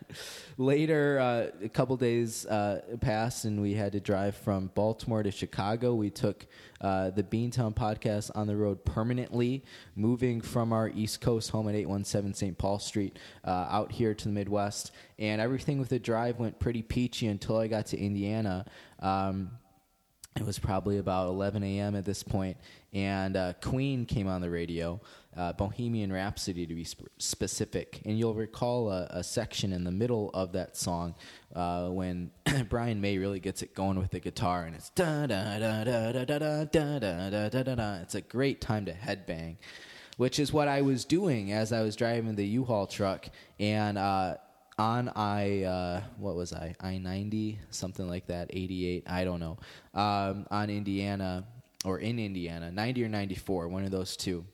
later, 0.56 1.18
uh, 1.20 1.64
a 1.64 1.68
couple 1.68 1.96
days 1.98 2.46
uh, 2.46 2.80
passed, 3.02 3.44
and 3.44 3.60
we 3.60 3.74
had 3.74 3.92
to 3.92 4.00
drive 4.00 4.34
from 4.34 4.70
Baltimore 4.74 5.22
to 5.22 5.30
Chicago. 5.30 5.94
We 5.94 6.08
took 6.08 6.46
uh, 6.80 7.10
the 7.10 7.22
Beantown 7.22 7.74
podcast 7.74 8.30
on 8.34 8.46
the 8.46 8.56
road 8.56 8.82
permanently, 8.86 9.62
moving 9.94 10.40
from 10.40 10.72
our 10.72 10.88
East 10.88 11.20
Coast 11.20 11.50
home 11.50 11.68
at 11.68 11.74
817 11.74 12.32
St. 12.32 12.56
Paul 12.56 12.78
Street 12.78 13.18
uh, 13.44 13.66
out 13.68 13.92
here 13.92 14.14
to 14.14 14.24
the 14.24 14.32
Midwest. 14.32 14.92
And 15.18 15.40
everything 15.40 15.78
with 15.78 15.90
the 15.90 15.98
drive 15.98 16.38
went 16.38 16.58
pretty 16.58 16.80
peachy 16.80 17.26
until 17.26 17.58
I 17.58 17.68
got 17.68 17.86
to 17.86 17.98
Indiana. 17.98 18.64
Um, 19.00 19.50
it 20.36 20.46
was 20.46 20.58
probably 20.58 20.98
about 20.98 21.28
11 21.28 21.62
a.m. 21.64 21.96
at 21.96 22.04
this 22.04 22.22
point, 22.22 22.56
and 22.92 23.36
uh, 23.36 23.52
Queen 23.60 24.06
came 24.06 24.28
on 24.28 24.40
the 24.40 24.50
radio, 24.50 25.00
uh, 25.36 25.52
Bohemian 25.52 26.12
Rhapsody 26.12 26.66
to 26.66 26.74
be 26.74 26.84
sp- 26.86 27.10
specific. 27.18 28.00
And 28.04 28.18
you'll 28.18 28.34
recall 28.34 28.90
a, 28.90 29.06
a, 29.10 29.24
section 29.24 29.72
in 29.72 29.84
the 29.84 29.90
middle 29.90 30.30
of 30.34 30.52
that 30.52 30.76
song 30.76 31.14
uh, 31.54 31.88
when 31.88 32.30
Brian 32.68 33.00
May 33.00 33.18
really 33.18 33.40
gets 33.40 33.62
it 33.62 33.74
going 33.74 33.98
with 33.98 34.10
the 34.10 34.20
guitar, 34.20 34.64
and 34.64 34.76
it's 34.76 34.90
da 34.90 35.26
da 35.26 35.58
da 35.58 35.84
da 35.84 36.12
da 36.12 36.24
da 36.24 36.38
da 36.38 36.64
da 36.64 37.30
da 37.30 37.48
da 37.48 37.62
da 37.62 37.74
da. 37.74 37.94
It's 37.96 38.14
a 38.14 38.20
great 38.20 38.60
time 38.60 38.84
to 38.86 38.92
headbang, 38.92 39.56
which 40.16 40.38
is 40.38 40.52
what 40.52 40.68
I 40.68 40.82
was 40.82 41.04
doing 41.04 41.52
as 41.52 41.72
I 41.72 41.82
was 41.82 41.96
driving 41.96 42.36
the 42.36 42.46
U-Haul 42.46 42.86
truck, 42.86 43.28
and 43.58 43.98
on 44.78 45.08
I 45.08 45.64
uh, 45.64 46.02
what 46.18 46.36
was 46.36 46.52
I 46.52 46.74
I 46.80 46.98
ninety 46.98 47.58
something 47.70 48.08
like 48.08 48.26
that 48.26 48.48
eighty 48.50 48.86
eight 48.86 49.04
I 49.06 49.24
don't 49.24 49.40
know 49.40 49.58
um, 49.94 50.46
on 50.50 50.70
Indiana 50.70 51.44
or 51.84 51.98
in 51.98 52.18
Indiana 52.18 52.70
ninety 52.70 53.04
or 53.04 53.08
ninety 53.08 53.34
four 53.34 53.68
one 53.68 53.84
of 53.84 53.90
those 53.90 54.16
two. 54.16 54.44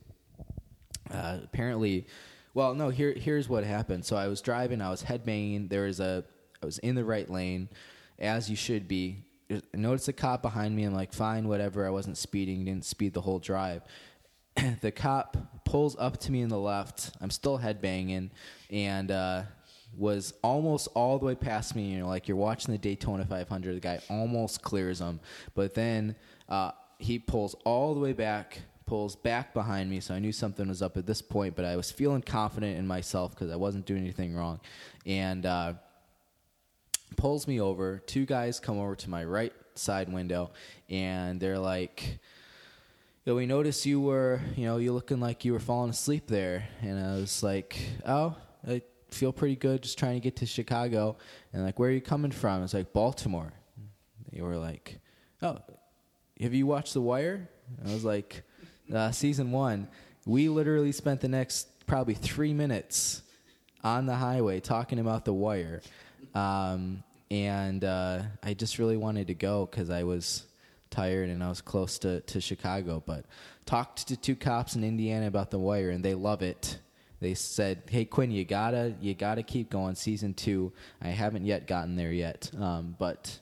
Uh, 1.11 1.39
apparently, 1.45 2.07
well 2.55 2.75
no 2.75 2.89
here 2.89 3.13
here's 3.13 3.49
what 3.49 3.65
happened. 3.65 4.05
So 4.05 4.17
I 4.17 4.29
was 4.29 4.41
driving 4.41 4.81
I 4.81 4.91
was 4.91 5.03
headbanging. 5.03 5.69
There 5.69 5.85
was 5.85 6.01
a 6.01 6.25
I 6.63 6.67
was 6.67 6.79
in 6.79 6.95
the 6.95 7.05
right 7.05 7.29
lane 7.29 7.69
as 8.19 8.49
you 8.49 8.57
should 8.57 8.89
be. 8.89 9.25
I 9.51 9.61
noticed 9.75 10.09
a 10.09 10.15
cop 10.15 10.41
behind 10.41 10.75
me. 10.75 10.85
I'm 10.85 10.95
like 10.95 11.13
fine 11.13 11.49
whatever. 11.49 11.87
I 11.87 11.91
wasn't 11.91 12.17
speeding. 12.17 12.65
Didn't 12.65 12.87
speed 12.87 13.13
the 13.13 13.21
whole 13.21 13.39
drive. 13.39 13.83
the 14.81 14.91
cop 14.91 15.37
pulls 15.67 15.97
up 15.99 16.17
to 16.21 16.33
me 16.33 16.41
in 16.41 16.49
the 16.49 16.59
left. 16.59 17.11
I'm 17.21 17.31
still 17.31 17.59
headbanging 17.59 18.31
and. 18.71 19.11
Uh, 19.11 19.43
was 19.97 20.35
almost 20.43 20.89
all 20.95 21.19
the 21.19 21.27
way 21.27 21.35
past 21.35 21.75
me. 21.77 21.93
You 21.93 22.01
know, 22.01 22.09
like 22.09 22.29
you're 22.29 22.37
watching 22.37 22.73
the 22.73 22.79
Daytona 22.79 23.25
500, 23.25 23.77
the 23.77 23.81
guy 23.81 24.01
almost 24.09 24.63
clears 24.63 25.01
him, 25.01 25.21
but 25.55 25.75
then 25.75 26.17
uh, 26.49 26.73
he 26.99 27.19
pulls 27.19 27.55
all 27.65 27.95
the 27.95 28.01
way 28.01 28.13
back, 28.13 28.61
pulls 28.87 29.17
back 29.17 29.55
behind 29.55 29.91
me. 29.91 30.01
So 30.01 30.15
I 30.15 30.19
knew 30.19 30.33
something 30.33 30.69
was 30.69 30.83
up 30.83 30.97
at 30.97 31.07
this 31.07 31.23
point, 31.23 31.57
but 31.57 31.65
I 31.65 31.77
was 31.77 31.91
feeling 31.91 32.23
confident 32.23 32.79
in 32.79 32.87
myself 32.87 33.33
because 33.35 33.51
I 33.51 33.57
wasn't 33.57 33.87
doing 33.87 34.03
anything 34.03 34.35
wrong, 34.35 34.61
and 35.07 35.47
uh, 35.47 35.75
pulls 37.17 37.47
me 37.47 37.61
over. 37.61 37.99
Two 37.99 38.27
guys 38.27 38.61
come 38.61 38.79
over 38.79 38.95
to 38.97 39.11
my 39.11 39.25
right 39.25 39.53
side 39.75 40.13
window, 40.13 40.51
and 40.89 41.41
they're 41.41 41.59
like. 41.59 42.19
Yeah, 43.27 43.33
we 43.33 43.47
noticed 43.47 43.87
you 43.87 44.03
were, 44.03 44.43
you 44.55 44.67
know, 44.67 44.77
you 44.77 44.93
looking 44.93 45.19
like 45.19 45.47
you 45.47 45.55
were 45.55 45.59
falling 45.59 45.89
asleep 45.89 46.27
there, 46.27 46.69
and 46.83 46.99
I 46.99 47.15
was 47.15 47.43
like, 47.43 47.79
"Oh, 48.05 48.37
I 48.69 48.83
feel 49.15 49.33
pretty 49.33 49.57
good 49.57 49.83
just 49.83 49.99
trying 49.99 50.15
to 50.15 50.21
get 50.21 50.37
to 50.37 50.47
Chicago. 50.47 51.17
And 51.53 51.63
like, 51.63 51.79
where 51.79 51.89
are 51.89 51.93
you 51.93 52.01
coming 52.01 52.31
from? 52.31 52.63
It's 52.63 52.75
like 52.75 52.93
Baltimore. 52.93 53.53
They 54.33 54.43
were 54.43 54.57
like, 54.57 54.99
oh, 55.43 55.59
have 56.41 56.55
you 56.55 56.67
watched 56.67 56.95
The 56.95 57.01
Wire? 57.01 57.49
I 57.85 57.93
was 57.93 58.05
like, 58.05 58.43
uh, 58.93 59.11
season 59.13 59.53
one. 59.53 59.89
We 60.27 60.49
literally 60.49 60.93
spent 60.93 61.21
the 61.21 61.29
next 61.29 61.87
probably 61.87 62.15
three 62.15 62.53
minutes 62.53 63.23
on 63.83 64.07
the 64.07 64.15
highway 64.15 64.61
talking 64.61 64.99
about 64.99 65.25
The 65.25 65.35
Wire. 65.35 65.83
Um, 66.35 67.03
and 67.31 67.85
uh, 67.85 68.23
I 68.43 68.55
just 68.55 68.79
really 68.79 68.97
wanted 68.97 69.29
to 69.29 69.35
go 69.35 69.67
because 69.67 69.91
I 69.91 70.05
was 70.05 70.47
tired 70.91 71.29
and 71.29 71.43
I 71.43 71.49
was 71.49 71.61
close 71.61 71.99
to, 72.01 72.21
to 72.21 72.41
Chicago. 72.41 73.03
But 73.05 73.27
talked 73.67 74.09
to 74.09 74.17
two 74.17 74.37
cops 74.37 74.77
in 74.77 74.85
Indiana 74.85 75.27
about 75.27 75.51
The 75.51 75.59
Wire, 75.59 75.91
and 75.91 76.05
they 76.05 76.15
love 76.15 76.43
it 76.43 76.79
they 77.25 77.33
said, 77.33 77.83
"Hey 77.89 78.05
Quinn, 78.05 78.31
you 78.31 78.45
gotta 78.45 78.95
you 79.01 79.15
gotta 79.15 79.43
keep 79.43 79.71
going." 79.71 79.95
Season 79.95 80.35
two, 80.35 80.73
I 81.01 81.09
haven't 81.09 81.47
yet 81.47 81.67
gotten 81.67 81.97
there 81.97 82.13
yet, 82.13 82.51
um, 82.61 82.95
but 82.99 83.39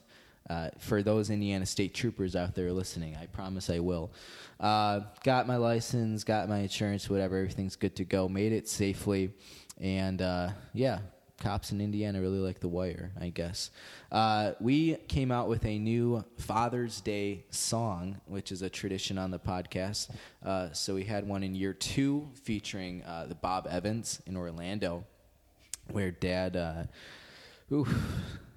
uh, 0.49 0.69
for 0.79 1.03
those 1.03 1.29
Indiana 1.29 1.65
State 1.65 1.93
troopers 1.93 2.33
out 2.33 2.55
there 2.55 2.71
listening, 2.71 3.17
I 3.21 3.25
promise 3.25 3.69
I 3.69 3.79
will. 3.79 4.13
Uh, 4.57 5.01
got 5.25 5.47
my 5.47 5.57
license, 5.57 6.23
got 6.23 6.47
my 6.47 6.59
insurance, 6.59 7.09
whatever. 7.09 7.37
Everything's 7.37 7.75
good 7.75 7.93
to 7.97 8.05
go. 8.05 8.29
Made 8.29 8.53
it 8.53 8.69
safely, 8.69 9.33
and 9.81 10.21
uh, 10.21 10.51
yeah, 10.73 10.99
cops 11.43 11.73
in 11.73 11.81
Indiana 11.81 12.21
really 12.21 12.39
like 12.39 12.61
The 12.61 12.69
Wire, 12.69 13.11
I 13.19 13.27
guess. 13.27 13.69
Uh, 14.09 14.53
we 14.61 14.95
came 15.09 15.29
out 15.29 15.49
with 15.49 15.65
a 15.65 15.77
new 15.77 16.23
Father's 16.37 17.01
Day 17.01 17.43
song, 17.49 18.21
which 18.27 18.53
is 18.53 18.61
a 18.61 18.69
tradition 18.69 19.17
on 19.17 19.29
the 19.29 19.39
podcast. 19.39 20.09
Uh, 20.45 20.71
so 20.71 20.95
we 20.95 21.03
had 21.03 21.27
one 21.27 21.43
in 21.43 21.53
year 21.53 21.73
two 21.73 22.29
featuring 22.43 23.03
uh, 23.03 23.25
the 23.27 23.35
Bob 23.35 23.67
Evans 23.69 24.21
in 24.25 24.37
Orlando, 24.37 25.03
where 25.91 26.11
dad, 26.11 26.55
uh, 26.55 26.83
ooh, 27.73 27.87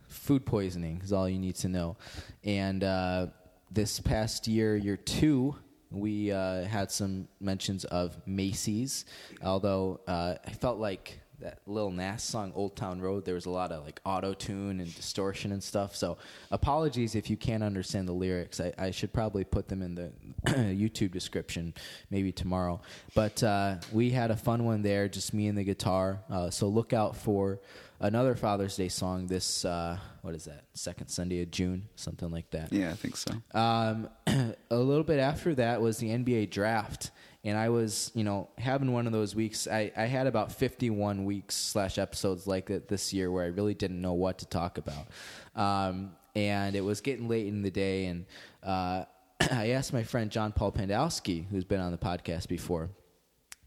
food 0.06 0.46
poisoning 0.46 1.00
is 1.02 1.12
all 1.12 1.28
you 1.28 1.40
need 1.40 1.56
to 1.56 1.68
know. 1.68 1.96
And 2.44 2.84
uh, 2.84 3.26
this 3.68 3.98
past 3.98 4.46
year, 4.46 4.76
year 4.76 4.96
two, 4.96 5.56
we 5.90 6.30
uh, 6.30 6.62
had 6.62 6.92
some 6.92 7.26
mentions 7.40 7.84
of 7.86 8.16
Macy's, 8.28 9.06
although 9.42 10.00
I 10.06 10.50
felt 10.60 10.78
like 10.78 11.18
that 11.40 11.60
Lil 11.66 11.90
Nas 11.90 12.22
song 12.22 12.52
"Old 12.54 12.76
Town 12.76 13.00
Road," 13.00 13.24
there 13.24 13.34
was 13.34 13.46
a 13.46 13.50
lot 13.50 13.72
of 13.72 13.84
like 13.84 14.00
auto 14.04 14.34
tune 14.34 14.80
and 14.80 14.94
distortion 14.94 15.52
and 15.52 15.62
stuff. 15.62 15.94
So 15.94 16.18
apologies 16.50 17.14
if 17.14 17.30
you 17.30 17.36
can't 17.36 17.62
understand 17.62 18.08
the 18.08 18.12
lyrics. 18.12 18.60
I, 18.60 18.72
I 18.78 18.90
should 18.90 19.12
probably 19.12 19.44
put 19.44 19.68
them 19.68 19.82
in 19.82 19.94
the 19.94 20.12
YouTube 20.46 21.12
description 21.12 21.74
maybe 22.10 22.32
tomorrow. 22.32 22.80
But 23.14 23.42
uh, 23.42 23.76
we 23.92 24.10
had 24.10 24.30
a 24.30 24.36
fun 24.36 24.64
one 24.64 24.82
there, 24.82 25.08
just 25.08 25.34
me 25.34 25.48
and 25.48 25.56
the 25.56 25.64
guitar. 25.64 26.20
Uh, 26.30 26.50
so 26.50 26.68
look 26.68 26.92
out 26.92 27.16
for 27.16 27.60
another 28.00 28.34
Father's 28.34 28.76
Day 28.76 28.88
song 28.88 29.26
this 29.26 29.64
uh, 29.64 29.98
what 30.22 30.34
is 30.34 30.44
that 30.44 30.64
second 30.74 31.08
Sunday 31.08 31.42
of 31.42 31.50
June, 31.50 31.88
something 31.96 32.30
like 32.30 32.50
that. 32.50 32.72
Yeah, 32.72 32.90
I 32.90 32.94
think 32.94 33.16
so. 33.16 33.32
Um, 33.54 34.08
a 34.70 34.76
little 34.76 35.04
bit 35.04 35.18
after 35.18 35.54
that 35.54 35.80
was 35.80 35.98
the 35.98 36.08
NBA 36.08 36.50
draft 36.50 37.10
and 37.46 37.56
I 37.56 37.68
was, 37.68 38.10
you 38.12 38.24
know, 38.24 38.48
having 38.58 38.92
one 38.92 39.06
of 39.06 39.12
those 39.12 39.36
weeks. 39.36 39.68
I, 39.68 39.92
I 39.96 40.06
had 40.06 40.26
about 40.26 40.50
51 40.50 41.24
weeks 41.24 41.54
slash 41.54 41.96
episodes 41.96 42.48
like 42.48 42.66
that 42.66 42.88
this 42.88 43.12
year 43.12 43.30
where 43.30 43.44
I 43.44 43.48
really 43.48 43.72
didn't 43.72 44.00
know 44.00 44.14
what 44.14 44.38
to 44.38 44.46
talk 44.46 44.78
about. 44.78 45.06
Um, 45.54 46.10
and 46.34 46.74
it 46.74 46.80
was 46.80 47.00
getting 47.00 47.28
late 47.28 47.46
in 47.46 47.62
the 47.62 47.70
day, 47.70 48.06
and 48.06 48.26
uh, 48.64 49.04
I 49.52 49.70
asked 49.70 49.92
my 49.92 50.02
friend 50.02 50.28
John 50.28 50.50
Paul 50.50 50.72
Pandowski, 50.72 51.46
who's 51.48 51.62
been 51.62 51.80
on 51.80 51.92
the 51.92 51.98
podcast 51.98 52.48
before, 52.48 52.90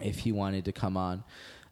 if 0.02 0.20
he 0.20 0.34
wanted 0.34 0.66
to 0.66 0.74
come 0.74 0.98
on. 0.98 1.24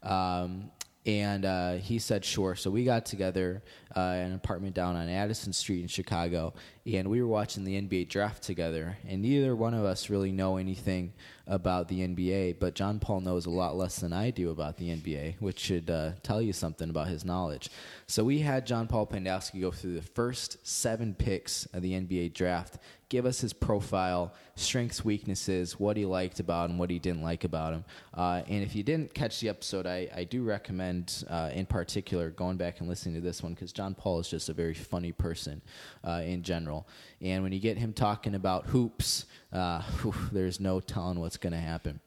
Um, 0.01 0.72
and 1.05 1.45
uh, 1.45 1.74
he 1.74 1.99
said 1.99 2.24
sure. 2.24 2.55
So 2.55 2.70
we 2.70 2.84
got 2.84 3.05
together 3.05 3.64
uh, 3.95 3.99
an 3.99 4.34
apartment 4.34 4.76
down 4.76 4.95
on 4.95 5.10
Addison 5.10 5.51
Street 5.51 5.82
in 5.82 5.88
Chicago, 5.88 6.53
and 6.86 7.10
we 7.10 7.22
were 7.22 7.28
watching 7.28 7.66
the 7.66 7.82
NBA 7.82 8.08
draft 8.08 8.43
together. 8.43 8.97
And 9.08 9.22
neither 9.22 9.55
one 9.55 9.74
of 9.74 9.84
us 9.84 10.10
really 10.10 10.32
know 10.32 10.55
anything 10.55 11.14
about 11.48 11.88
the 11.88 12.08
NBA, 12.08 12.60
but 12.60 12.76
John 12.76 13.00
Paul 13.00 13.22
knows 13.22 13.45
a 13.45 13.50
lot 13.50 13.76
less 13.76 14.00
than 14.00 14.14
I 14.14 14.32
do 14.32 14.52
about 14.52 14.78
the 14.78 14.89
NBA, 14.89 15.36
which 15.39 15.60
should 15.60 15.89
uh, 15.89 16.12
tell 16.22 16.41
you 16.41 16.54
something 16.54 16.89
about 16.89 17.08
his 17.08 17.24
knowledge. 17.24 17.70
So 18.06 18.24
we 18.24 18.39
had 18.39 18.68
John 18.68 18.88
Paul 18.88 19.08
Pandowski 19.08 19.62
go 19.62 19.72
through 19.72 19.95
the 19.95 20.02
first 20.02 20.66
seven 20.68 21.16
picks 21.16 21.66
of 21.68 21.82
the 21.82 21.93
NBA 21.93 22.34
draft, 22.34 22.78
give 23.10 23.26
us 23.26 23.39
his 23.39 23.54
profile, 23.54 24.34
strengths, 24.56 25.06
weaknesses, 25.06 25.80
what 25.80 25.95
he 25.95 26.06
liked 26.06 26.39
about 26.39 26.70
him, 26.70 26.78
what 26.78 26.89
he 26.89 27.00
didn't 27.00 27.22
like 27.22 27.45
about 27.45 27.74
him. 27.74 27.86
Uh, 28.14 28.41
and 28.48 28.64
if 28.64 28.76
you 28.76 28.84
didn't 28.84 29.14
catch 29.14 29.39
the 29.39 29.48
episode, 29.48 29.86
I, 29.86 30.10
I 30.14 30.26
do 30.26 30.43
recommend, 30.43 31.24
uh, 31.30 31.52
in 31.54 31.66
particular, 31.66 32.30
going 32.32 32.58
back 32.58 32.82
and 32.82 32.89
listening 32.89 33.16
to 33.16 33.22
this 33.22 33.41
one 33.41 33.54
because 33.54 33.72
John 33.72 33.95
Paul 33.95 34.20
is 34.20 34.28
just 34.28 34.50
a 34.50 34.54
very 34.54 34.74
funny 34.74 35.14
person 35.14 35.62
uh, 36.04 36.22
in 36.26 36.43
general. 36.43 36.88
And 37.22 37.43
when 37.43 37.51
you 37.51 37.59
get 37.59 37.78
him 37.78 37.93
talking 37.93 38.36
about 38.36 38.68
hoops, 38.68 39.26
uh, 39.51 39.82
whew, 40.01 40.13
there's 40.32 40.59
no 40.59 40.80
telling 40.80 41.20
what's 41.20 41.38
going 41.38 41.53
to 41.53 41.59
happen. 41.59 41.99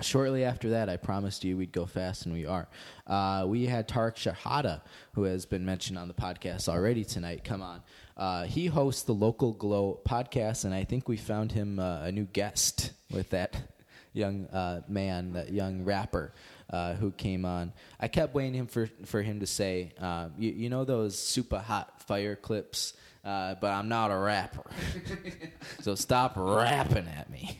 Shortly 0.00 0.44
after 0.44 0.70
that, 0.70 0.88
I 0.88 0.96
promised 0.96 1.42
you 1.42 1.56
we'd 1.56 1.72
go 1.72 1.84
fast, 1.84 2.24
and 2.24 2.32
we 2.32 2.46
are. 2.46 2.68
Uh, 3.04 3.46
we 3.48 3.66
had 3.66 3.88
Tarek 3.88 4.14
Shahada, 4.14 4.82
who 5.14 5.24
has 5.24 5.44
been 5.44 5.64
mentioned 5.64 5.98
on 5.98 6.06
the 6.06 6.14
podcast 6.14 6.68
already 6.68 7.04
tonight, 7.04 7.42
come 7.42 7.62
on. 7.62 7.82
Uh, 8.16 8.44
he 8.44 8.66
hosts 8.66 9.02
the 9.02 9.14
Local 9.14 9.52
Glow 9.52 10.00
podcast, 10.08 10.64
and 10.64 10.72
I 10.72 10.84
think 10.84 11.08
we 11.08 11.16
found 11.16 11.50
him 11.50 11.80
uh, 11.80 12.02
a 12.02 12.12
new 12.12 12.26
guest 12.26 12.92
with 13.10 13.30
that 13.30 13.56
young 14.12 14.46
uh, 14.46 14.82
man, 14.88 15.32
that 15.32 15.52
young 15.52 15.84
rapper 15.84 16.32
uh, 16.70 16.94
who 16.94 17.10
came 17.10 17.44
on. 17.44 17.72
I 17.98 18.06
kept 18.06 18.34
waiting 18.34 18.68
for, 18.68 18.88
for 19.04 19.22
him 19.22 19.40
to 19.40 19.46
say, 19.46 19.92
uh, 20.00 20.28
you, 20.38 20.50
you 20.50 20.68
know 20.68 20.84
those 20.84 21.18
super 21.18 21.58
hot 21.58 22.02
fire 22.06 22.36
clips, 22.36 22.92
but 23.60 23.70
I'm 23.72 23.88
not 23.88 24.10
a 24.10 24.16
rapper. 24.16 24.70
so 25.80 25.94
stop 25.94 26.32
rapping 26.36 27.06
at 27.06 27.28
me. 27.30 27.58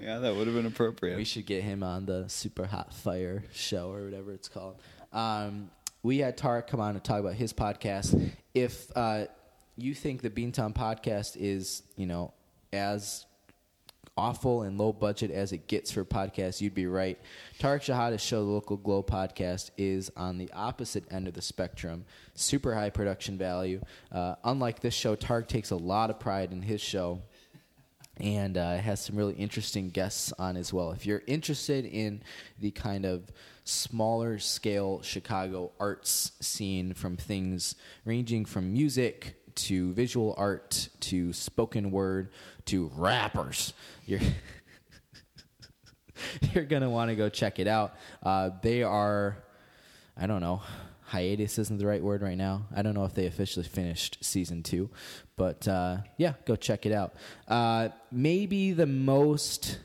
Yeah, 0.00 0.18
that 0.18 0.34
would 0.34 0.46
have 0.46 0.56
been 0.56 0.66
appropriate. 0.66 1.16
We 1.16 1.24
should 1.24 1.44
get 1.44 1.62
him 1.62 1.82
on 1.82 2.06
the 2.06 2.26
Super 2.28 2.64
Hot 2.66 2.94
Fire 2.94 3.44
show 3.52 3.92
or 3.92 4.04
whatever 4.04 4.32
it's 4.32 4.48
called. 4.48 4.80
Um, 5.12 5.70
we 6.02 6.18
had 6.18 6.38
Tarek 6.38 6.66
come 6.66 6.80
on 6.80 6.94
to 6.94 7.00
talk 7.00 7.20
about 7.20 7.34
his 7.34 7.52
podcast. 7.52 8.30
If 8.54 8.90
uh, 8.96 9.26
you 9.76 9.94
think 9.94 10.22
the 10.22 10.30
Beantown 10.30 10.74
podcast 10.74 11.36
is, 11.36 11.82
you 11.96 12.06
know, 12.06 12.32
as 12.72 13.26
awful 14.20 14.62
and 14.62 14.76
low 14.76 14.92
budget 14.92 15.30
as 15.30 15.50
it 15.52 15.66
gets 15.66 15.90
for 15.90 16.04
podcasts, 16.04 16.60
you'd 16.60 16.74
be 16.74 16.86
right. 16.86 17.18
Tarek 17.58 17.80
Shahada's 17.80 18.20
show, 18.20 18.44
the 18.44 18.50
Local 18.50 18.76
Glow 18.76 19.02
podcast, 19.02 19.70
is 19.78 20.12
on 20.14 20.36
the 20.36 20.52
opposite 20.52 21.10
end 21.10 21.26
of 21.26 21.32
the 21.32 21.40
spectrum. 21.40 22.04
Super 22.34 22.74
high 22.74 22.90
production 22.90 23.38
value. 23.38 23.80
Uh, 24.12 24.34
unlike 24.44 24.80
this 24.80 24.92
show, 24.92 25.16
Tarek 25.16 25.48
takes 25.48 25.70
a 25.70 25.76
lot 25.76 26.10
of 26.10 26.20
pride 26.20 26.52
in 26.52 26.60
his 26.60 26.82
show 26.82 27.22
and 28.18 28.58
uh, 28.58 28.76
has 28.76 29.00
some 29.00 29.16
really 29.16 29.32
interesting 29.34 29.88
guests 29.88 30.34
on 30.38 30.58
as 30.58 30.70
well. 30.70 30.92
If 30.92 31.06
you're 31.06 31.22
interested 31.26 31.86
in 31.86 32.22
the 32.58 32.72
kind 32.72 33.06
of 33.06 33.22
smaller 33.64 34.38
scale 34.38 35.00
Chicago 35.00 35.72
arts 35.80 36.32
scene, 36.40 36.92
from 36.92 37.16
things 37.16 37.74
ranging 38.04 38.44
from 38.44 38.70
music 38.70 39.39
to 39.56 39.92
visual 39.92 40.34
art 40.36 40.88
to 41.00 41.32
spoken 41.32 41.90
word 41.90 42.30
to 42.66 42.90
rappers, 42.94 43.72
you're 44.06 44.20
you're 46.52 46.64
gonna 46.64 46.90
want 46.90 47.10
to 47.10 47.16
go 47.16 47.28
check 47.28 47.58
it 47.58 47.66
out. 47.66 47.94
Uh, 48.22 48.50
they 48.62 48.82
are, 48.82 49.36
I 50.16 50.26
don't 50.26 50.40
know, 50.40 50.62
hiatus 51.10 51.58
isn't 51.58 51.78
the 51.78 51.86
right 51.86 52.02
word 52.02 52.22
right 52.22 52.38
now. 52.38 52.66
I 52.74 52.82
don't 52.82 52.94
know 52.94 53.04
if 53.04 53.14
they 53.14 53.26
officially 53.26 53.66
finished 53.66 54.18
season 54.20 54.62
two, 54.62 54.90
but 55.36 55.66
uh, 55.66 55.98
yeah, 56.16 56.34
go 56.44 56.56
check 56.56 56.86
it 56.86 56.92
out. 56.92 57.14
Uh, 57.48 57.88
maybe 58.12 58.72
the 58.72 58.86
most 58.86 59.78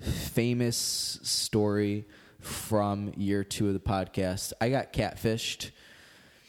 famous 0.00 0.76
story 1.22 2.06
from 2.40 3.12
year 3.16 3.42
two 3.42 3.68
of 3.68 3.74
the 3.74 3.80
podcast. 3.80 4.52
I 4.60 4.68
got 4.68 4.92
catfished. 4.92 5.70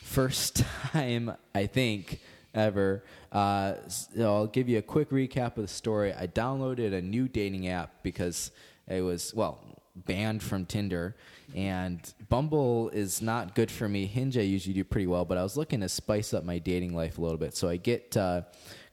First 0.01 0.57
time, 0.91 1.36
I 1.53 1.65
think, 1.65 2.22
ever. 2.58 3.03
Uh, 3.32 3.76
so 3.88 4.36
I'll 4.36 4.47
give 4.47 4.68
you 4.68 4.80
a 4.80 4.82
quick 4.82 5.10
recap 5.12 5.58
of 5.58 5.64
the 5.64 5.68
story. 5.68 6.14
I 6.14 6.28
downloaded 6.28 6.93
a 6.93 7.01
new 7.01 7.28
dating 7.28 7.68
app 7.68 8.03
because 8.03 8.51
it 8.88 9.01
was, 9.01 9.34
well, 9.34 9.60
banned 9.95 10.43
from 10.43 10.66
Tinder. 10.66 11.16
And 11.55 12.01
Bumble 12.30 12.89
is 12.89 13.22
not 13.22 13.55
good 13.55 13.72
for 13.72 13.88
me. 13.88 14.05
Hinge 14.05 14.38
I 14.38 14.41
usually 14.41 14.74
do 14.74 14.84
pretty 14.84 15.08
well, 15.08 15.26
but 15.26 15.38
I 15.38 15.43
was 15.43 15.55
looking 15.55 15.80
to 15.82 15.89
spice 15.89 16.34
up 16.34 16.43
my 16.43 16.60
dating 16.60 16.95
life 16.95 17.18
a 17.18 17.22
little 17.22 17.38
bit. 17.38 17.55
So 17.55 17.70
I 17.70 17.78
get 17.78 18.18
uh, 18.18 18.41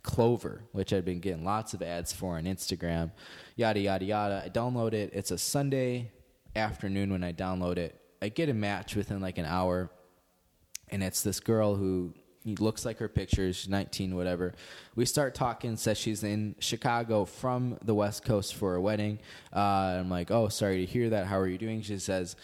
Clover, 0.02 0.62
which 0.72 0.92
I've 0.92 1.04
been 1.04 1.20
getting 1.20 1.44
lots 1.44 1.74
of 1.74 1.82
ads 1.82 2.12
for 2.12 2.36
on 2.36 2.44
Instagram, 2.44 3.10
yada, 3.56 3.80
yada, 3.80 4.04
yada. 4.04 4.42
I 4.44 4.48
download 4.50 4.92
it. 4.92 5.10
It's 5.12 5.30
a 5.30 5.38
Sunday 5.38 6.12
afternoon 6.54 7.10
when 7.10 7.24
I 7.24 7.32
download 7.32 7.78
it. 7.78 8.00
I 8.22 8.28
get 8.28 8.48
a 8.48 8.54
match 8.54 8.94
within 8.96 9.20
like 9.20 9.38
an 9.38 9.44
hour, 9.44 9.90
and 10.88 11.02
it's 11.02 11.22
this 11.22 11.40
girl 11.40 11.74
who 11.74 12.14
looks 12.44 12.84
like 12.84 12.98
her 12.98 13.08
pictures, 13.08 13.56
she's 13.56 13.68
19, 13.68 14.14
whatever. 14.14 14.54
We 14.94 15.04
start 15.04 15.34
talking, 15.34 15.76
says 15.76 15.98
she's 15.98 16.22
in 16.22 16.54
Chicago 16.58 17.24
from 17.24 17.78
the 17.84 17.94
West 17.94 18.24
Coast 18.24 18.54
for 18.54 18.74
a 18.74 18.80
wedding. 18.80 19.18
Uh, 19.54 19.98
I'm 20.00 20.10
like, 20.10 20.30
oh, 20.30 20.48
sorry 20.48 20.84
to 20.84 20.90
hear 20.90 21.10
that. 21.10 21.26
How 21.26 21.38
are 21.38 21.48
you 21.48 21.58
doing? 21.58 21.82
She 21.82 21.98
says, 21.98 22.36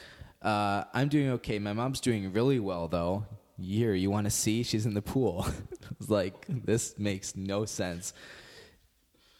uh, 0.42 0.84
I'm 0.94 1.08
doing 1.08 1.30
okay. 1.32 1.58
My 1.58 1.72
mom's 1.72 2.00
doing 2.00 2.32
really 2.32 2.60
well, 2.60 2.88
though. 2.88 3.26
Here, 3.60 3.94
you 3.94 4.10
want 4.10 4.24
to 4.24 4.30
see? 4.30 4.62
She's 4.62 4.86
in 4.86 4.94
the 4.94 5.02
pool. 5.02 5.46
I 5.82 5.94
was 5.98 6.08
like, 6.08 6.46
this 6.48 6.98
makes 6.98 7.36
no 7.36 7.66
sense. 7.66 8.14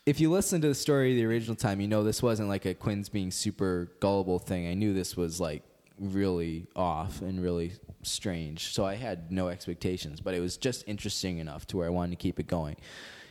If 0.05 0.21
you 0.21 0.31
listen 0.31 0.61
to 0.61 0.69
the 0.69 0.75
story 0.75 1.15
the 1.15 1.25
original 1.25 1.57
time, 1.57 1.81
you 1.81 1.89
know 1.89 2.03
this 2.03 2.23
wasn't 2.23 2.49
like 2.49 2.67
a 2.67 2.75
Quinn's 2.75 3.09
being 3.09 3.31
super 3.31 3.93
gullible 4.01 4.39
thing. 4.39 4.69
I 4.69 4.75
knew 4.75 4.93
this 4.93 5.17
was 5.17 5.41
like 5.41 5.63
really 6.01 6.67
off 6.75 7.21
and 7.21 7.43
really 7.43 7.73
strange. 8.03 8.73
So 8.73 8.85
I 8.85 8.95
had 8.95 9.31
no 9.31 9.49
expectations, 9.49 10.21
but 10.21 10.35
it 10.35 10.41
was 10.41 10.57
just 10.57 10.85
interesting 10.87 11.39
enough 11.39 11.67
to 11.69 11.77
where 11.77 11.87
I 11.87 11.91
wanted 11.91 12.13
to 12.13 12.17
keep 12.17 12.41
it 12.41 12.47
going. 12.47 12.77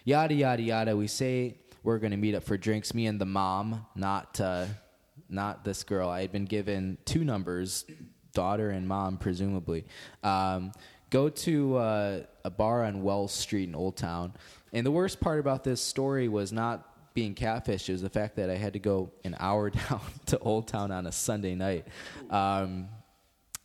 Yada 0.06 0.34
yada 0.34 0.62
yada. 0.62 0.96
We 0.96 1.08
say 1.08 1.58
we're 1.84 1.98
going 1.98 2.12
to 2.12 2.18
meet 2.18 2.36
up 2.36 2.44
for 2.44 2.58
drinks. 2.58 2.94
Me 2.94 3.08
and 3.08 3.20
the 3.20 3.26
mom, 3.26 3.86
not 3.96 4.40
uh, 4.40 4.68
not 5.30 5.64
this 5.64 5.84
girl. 5.84 6.10
I 6.10 6.22
had 6.22 6.32
been 6.32 6.46
given 6.46 6.98
two 7.06 7.24
numbers, 7.24 7.86
daughter 8.34 8.70
and 8.70 8.88
mom, 8.88 9.18
presumably. 9.18 9.86
Um, 10.24 10.72
go 11.10 11.30
to 11.30 11.78
uh, 11.78 12.20
a 12.46 12.50
bar 12.50 12.84
on 12.84 13.04
Wells 13.04 13.34
Street 13.34 13.68
in 13.68 13.76
Old 13.76 13.98
Town. 13.98 14.34
And 14.72 14.86
the 14.86 14.92
worst 14.92 15.20
part 15.20 15.40
about 15.40 15.64
this 15.64 15.82
story 15.82 16.28
was 16.28 16.52
not 16.52 16.89
being 17.14 17.36
catfished; 17.36 17.90
it 17.90 17.94
was 17.94 18.02
the 18.02 18.10
fact 18.10 18.36
that 18.38 18.50
I 18.50 18.56
had 18.56 18.74
to 18.74 18.80
go 18.80 19.12
an 19.24 19.36
hour 19.40 19.70
down 19.90 20.02
to 20.28 20.40
Old 20.40 20.68
Town 20.68 20.92
on 20.92 21.08
a 21.08 21.12
Sunday 21.12 21.56
night. 21.56 21.88
Um, 22.30 22.90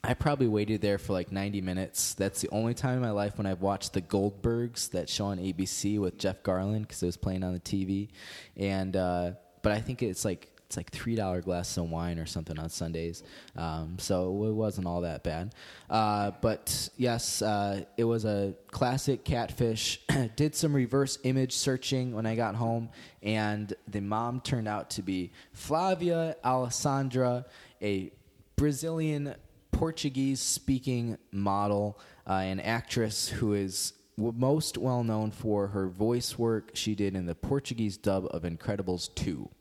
I 0.06 0.12
probably 0.12 0.48
waited 0.48 0.82
there 0.82 0.98
for 0.98 1.14
like 1.14 1.32
90 1.32 1.62
minutes. 1.62 2.12
That's 2.12 2.42
the 2.42 2.50
only 2.50 2.74
time 2.74 2.96
in 2.96 3.00
my 3.00 3.10
life 3.10 3.38
when 3.38 3.46
I've 3.46 3.62
watched 3.62 3.94
the 3.94 4.02
Goldbergs 4.02 4.90
that 4.90 5.08
show 5.08 5.26
on 5.26 5.38
ABC 5.38 5.98
with 5.98 6.18
Jeff 6.18 6.42
Garlin 6.42 6.82
because 6.82 7.02
it 7.02 7.06
was 7.06 7.16
playing 7.16 7.42
on 7.42 7.54
the 7.54 7.60
TV. 7.60 8.10
And 8.54 8.94
uh, 8.96 9.32
but 9.62 9.72
I 9.72 9.80
think 9.80 10.02
it's 10.02 10.24
like 10.24 10.53
it's 10.74 10.76
like 10.76 10.90
three 10.90 11.14
dollar 11.14 11.40
glasses 11.40 11.76
of 11.78 11.88
wine 11.88 12.18
or 12.18 12.26
something 12.26 12.58
on 12.58 12.68
Sundays. 12.68 13.22
Um, 13.56 13.96
so 13.96 14.46
it 14.46 14.52
wasn't 14.52 14.88
all 14.88 15.02
that 15.02 15.22
bad. 15.22 15.54
Uh, 15.88 16.32
but 16.40 16.88
yes, 16.96 17.42
uh, 17.42 17.84
it 17.96 18.02
was 18.02 18.24
a 18.24 18.54
classic 18.72 19.24
catfish. 19.24 20.00
Did 20.36 20.56
some 20.56 20.74
reverse 20.74 21.18
image 21.22 21.52
searching 21.52 22.12
when 22.12 22.26
I 22.26 22.34
got 22.34 22.56
home, 22.56 22.90
and 23.22 23.72
the 23.86 24.00
mom 24.00 24.40
turned 24.40 24.66
out 24.66 24.90
to 24.90 25.02
be 25.02 25.30
Flavia 25.52 26.34
Alessandra, 26.44 27.46
a 27.80 28.10
Brazilian 28.56 29.36
Portuguese 29.70 30.40
speaking 30.40 31.18
model 31.30 32.00
uh, 32.26 32.32
and 32.32 32.60
actress 32.60 33.28
who 33.28 33.52
is 33.52 33.92
most 34.16 34.76
well 34.76 35.04
known 35.04 35.30
for 35.30 35.68
her 35.68 35.86
voice 35.86 36.36
work 36.36 36.72
she 36.74 36.96
did 36.96 37.14
in 37.14 37.26
the 37.26 37.34
Portuguese 37.36 37.96
dub 37.96 38.26
of 38.32 38.42
Incredibles 38.42 39.14
2. 39.14 39.48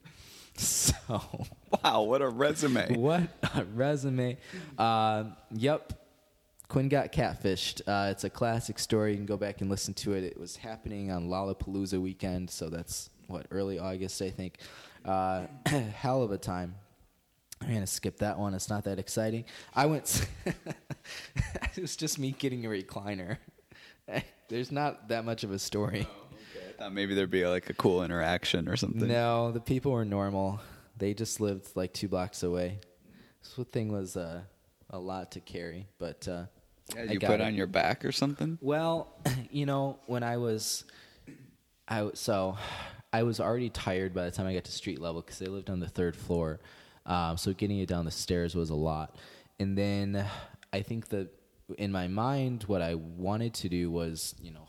So, 0.56 0.93
Wow, 1.82 2.02
what 2.02 2.22
a 2.22 2.28
resume. 2.28 2.96
what 2.96 3.22
a 3.54 3.64
resume. 3.64 4.38
Uh, 4.78 5.24
yep. 5.52 5.92
Quinn 6.68 6.88
got 6.88 7.12
catfished. 7.12 7.82
Uh, 7.86 8.10
it's 8.10 8.24
a 8.24 8.30
classic 8.30 8.78
story. 8.78 9.10
You 9.10 9.16
can 9.18 9.26
go 9.26 9.36
back 9.36 9.60
and 9.60 9.68
listen 9.68 9.92
to 9.94 10.14
it. 10.14 10.24
It 10.24 10.38
was 10.38 10.56
happening 10.56 11.10
on 11.10 11.28
Lollapalooza 11.28 12.00
weekend, 12.00 12.48
so 12.48 12.68
that's 12.68 13.10
what 13.26 13.46
early 13.50 13.78
August, 13.78 14.22
I 14.22 14.30
think. 14.30 14.58
Uh, 15.04 15.46
hell 15.66 16.22
of 16.22 16.30
a 16.30 16.38
time. 16.38 16.76
I'm 17.60 17.72
gonna 17.72 17.86
skip 17.86 18.18
that 18.18 18.38
one. 18.38 18.54
It's 18.54 18.68
not 18.68 18.84
that 18.84 18.98
exciting. 18.98 19.44
I 19.74 19.86
went. 19.86 20.26
it 20.44 21.80
was 21.80 21.96
just 21.96 22.18
me 22.18 22.32
getting 22.32 22.66
a 22.66 22.68
recliner. 22.68 23.38
There's 24.48 24.70
not 24.70 25.08
that 25.08 25.24
much 25.24 25.44
of 25.44 25.50
a 25.50 25.58
story. 25.58 26.06
I 26.56 26.72
thought 26.82 26.92
maybe 26.92 27.14
there'd 27.14 27.30
be 27.30 27.46
like 27.46 27.70
a 27.70 27.74
cool 27.74 28.02
interaction 28.02 28.68
or 28.68 28.76
something. 28.76 29.08
No, 29.08 29.52
the 29.52 29.60
people 29.60 29.92
were 29.92 30.04
normal. 30.04 30.60
They 30.96 31.14
just 31.14 31.40
lived 31.40 31.68
like 31.74 31.92
two 31.92 32.08
blocks 32.08 32.42
away. 32.42 32.78
This 33.42 33.52
whole 33.54 33.64
thing 33.64 33.92
was 33.92 34.16
uh, 34.16 34.42
a 34.90 34.98
lot 34.98 35.32
to 35.32 35.40
carry, 35.40 35.86
but 35.98 36.26
uh, 36.28 36.44
Yeah, 36.94 37.04
you 37.12 37.20
put 37.20 37.40
it. 37.40 37.42
on 37.42 37.54
your 37.54 37.66
back 37.66 38.04
or 38.04 38.12
something? 38.12 38.58
Well, 38.60 39.08
you 39.50 39.66
know, 39.66 39.98
when 40.06 40.22
I 40.22 40.36
was, 40.38 40.84
I 41.88 42.10
so 42.14 42.56
I 43.12 43.22
was 43.24 43.40
already 43.40 43.70
tired 43.70 44.14
by 44.14 44.24
the 44.24 44.30
time 44.30 44.46
I 44.46 44.54
got 44.54 44.64
to 44.64 44.72
street 44.72 45.00
level 45.00 45.20
because 45.20 45.38
they 45.38 45.46
lived 45.46 45.68
on 45.70 45.80
the 45.80 45.88
third 45.88 46.16
floor, 46.16 46.60
um, 47.06 47.36
so 47.36 47.52
getting 47.52 47.78
it 47.80 47.88
down 47.88 48.04
the 48.04 48.10
stairs 48.10 48.54
was 48.54 48.70
a 48.70 48.74
lot. 48.74 49.16
And 49.60 49.76
then 49.76 50.24
I 50.72 50.82
think 50.82 51.08
that 51.10 51.28
in 51.78 51.92
my 51.92 52.08
mind, 52.08 52.64
what 52.64 52.82
I 52.82 52.94
wanted 52.94 53.54
to 53.54 53.68
do 53.68 53.90
was, 53.90 54.34
you 54.40 54.50
know, 54.52 54.63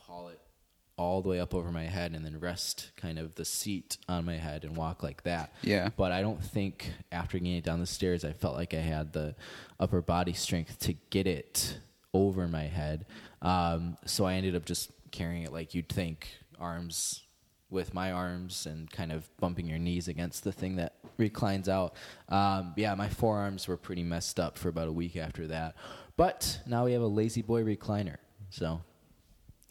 all 0.97 1.21
the 1.21 1.29
way 1.29 1.39
up 1.39 1.53
over 1.53 1.71
my 1.71 1.83
head 1.83 2.13
and 2.13 2.23
then 2.23 2.39
rest 2.39 2.91
kind 2.95 3.19
of 3.19 3.35
the 3.35 3.43
seat 3.45 3.97
on 4.07 4.25
my 4.25 4.37
head 4.37 4.63
and 4.63 4.77
walk 4.77 5.03
like 5.03 5.23
that. 5.23 5.53
Yeah. 5.61 5.89
But 5.95 6.11
I 6.11 6.21
don't 6.21 6.43
think 6.43 6.91
after 7.11 7.37
getting 7.37 7.57
it 7.57 7.65
down 7.65 7.79
the 7.79 7.85
stairs, 7.85 8.23
I 8.23 8.31
felt 8.31 8.55
like 8.55 8.73
I 8.73 8.79
had 8.79 9.11
the 9.13 9.35
upper 9.79 10.01
body 10.01 10.33
strength 10.33 10.79
to 10.79 10.93
get 11.09 11.27
it 11.27 11.79
over 12.13 12.47
my 12.47 12.63
head. 12.63 13.05
Um, 13.41 13.97
so 14.05 14.25
I 14.25 14.35
ended 14.35 14.55
up 14.55 14.65
just 14.65 14.91
carrying 15.11 15.43
it 15.43 15.51
like 15.51 15.75
you'd 15.75 15.89
think, 15.89 16.29
arms 16.59 17.23
with 17.69 17.93
my 17.93 18.11
arms 18.11 18.65
and 18.65 18.89
kind 18.89 19.11
of 19.11 19.29
bumping 19.37 19.67
your 19.67 19.79
knees 19.79 20.07
against 20.07 20.43
the 20.43 20.51
thing 20.51 20.77
that 20.77 20.93
reclines 21.17 21.67
out. 21.67 21.95
Um, 22.29 22.73
yeah, 22.77 22.95
my 22.95 23.09
forearms 23.09 23.67
were 23.67 23.77
pretty 23.77 24.03
messed 24.03 24.39
up 24.39 24.57
for 24.57 24.69
about 24.69 24.87
a 24.87 24.93
week 24.93 25.17
after 25.17 25.47
that. 25.47 25.75
But 26.15 26.59
now 26.65 26.85
we 26.85 26.93
have 26.93 27.01
a 27.01 27.07
lazy 27.07 27.41
boy 27.41 27.63
recliner. 27.63 28.17
So 28.49 28.81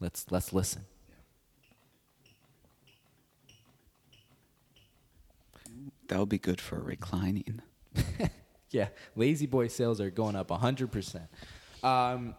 let's 0.01 0.27
let's 0.31 0.53
listen. 0.53 0.85
That 6.09 6.19
would 6.19 6.29
be 6.29 6.39
good 6.39 6.61
for 6.61 6.79
reclining. 6.81 7.61
Yeah, 8.75 8.89
lazy 9.15 9.47
boy 9.47 9.69
sales 9.69 10.01
are 10.01 10.11
going 10.11 10.35
up 10.35 10.49
100%. 10.49 11.29
Um, 11.85 12.35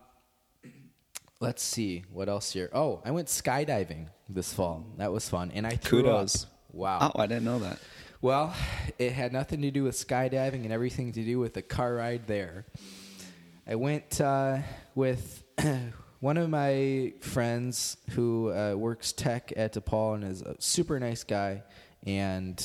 let's 1.39 1.63
see 1.63 2.03
what 2.11 2.27
else 2.27 2.51
here. 2.51 2.69
Oh, 2.73 3.01
I 3.05 3.11
went 3.11 3.29
skydiving 3.29 4.07
this 4.27 4.53
fall. 4.53 4.85
That 4.97 5.13
was 5.13 5.29
fun, 5.29 5.53
and 5.55 5.65
I 5.65 5.77
threw 5.77 6.01
Kudos. 6.01 6.43
up. 6.43 6.51
Wow. 6.73 7.11
Oh, 7.15 7.21
I 7.21 7.27
didn't 7.27 7.45
know 7.45 7.59
that. 7.59 7.79
Well, 8.19 8.53
it 8.99 9.13
had 9.13 9.31
nothing 9.31 9.61
to 9.61 9.71
do 9.71 9.83
with 9.85 9.95
skydiving 9.95 10.65
and 10.65 10.73
everything 10.73 11.13
to 11.13 11.23
do 11.23 11.39
with 11.39 11.53
the 11.53 11.61
car 11.61 11.95
ride 11.95 12.27
there. 12.27 12.65
I 13.65 13.75
went 13.75 14.19
uh, 14.19 14.57
with 14.93 15.41
one 16.19 16.35
of 16.35 16.49
my 16.49 17.13
friends 17.21 17.95
who 18.09 18.51
uh, 18.51 18.73
works 18.75 19.13
tech 19.13 19.53
at 19.55 19.73
DePaul 19.73 20.15
and 20.15 20.23
is 20.25 20.41
a 20.41 20.57
super 20.59 20.99
nice 20.99 21.23
guy. 21.23 21.63
And 22.05 22.59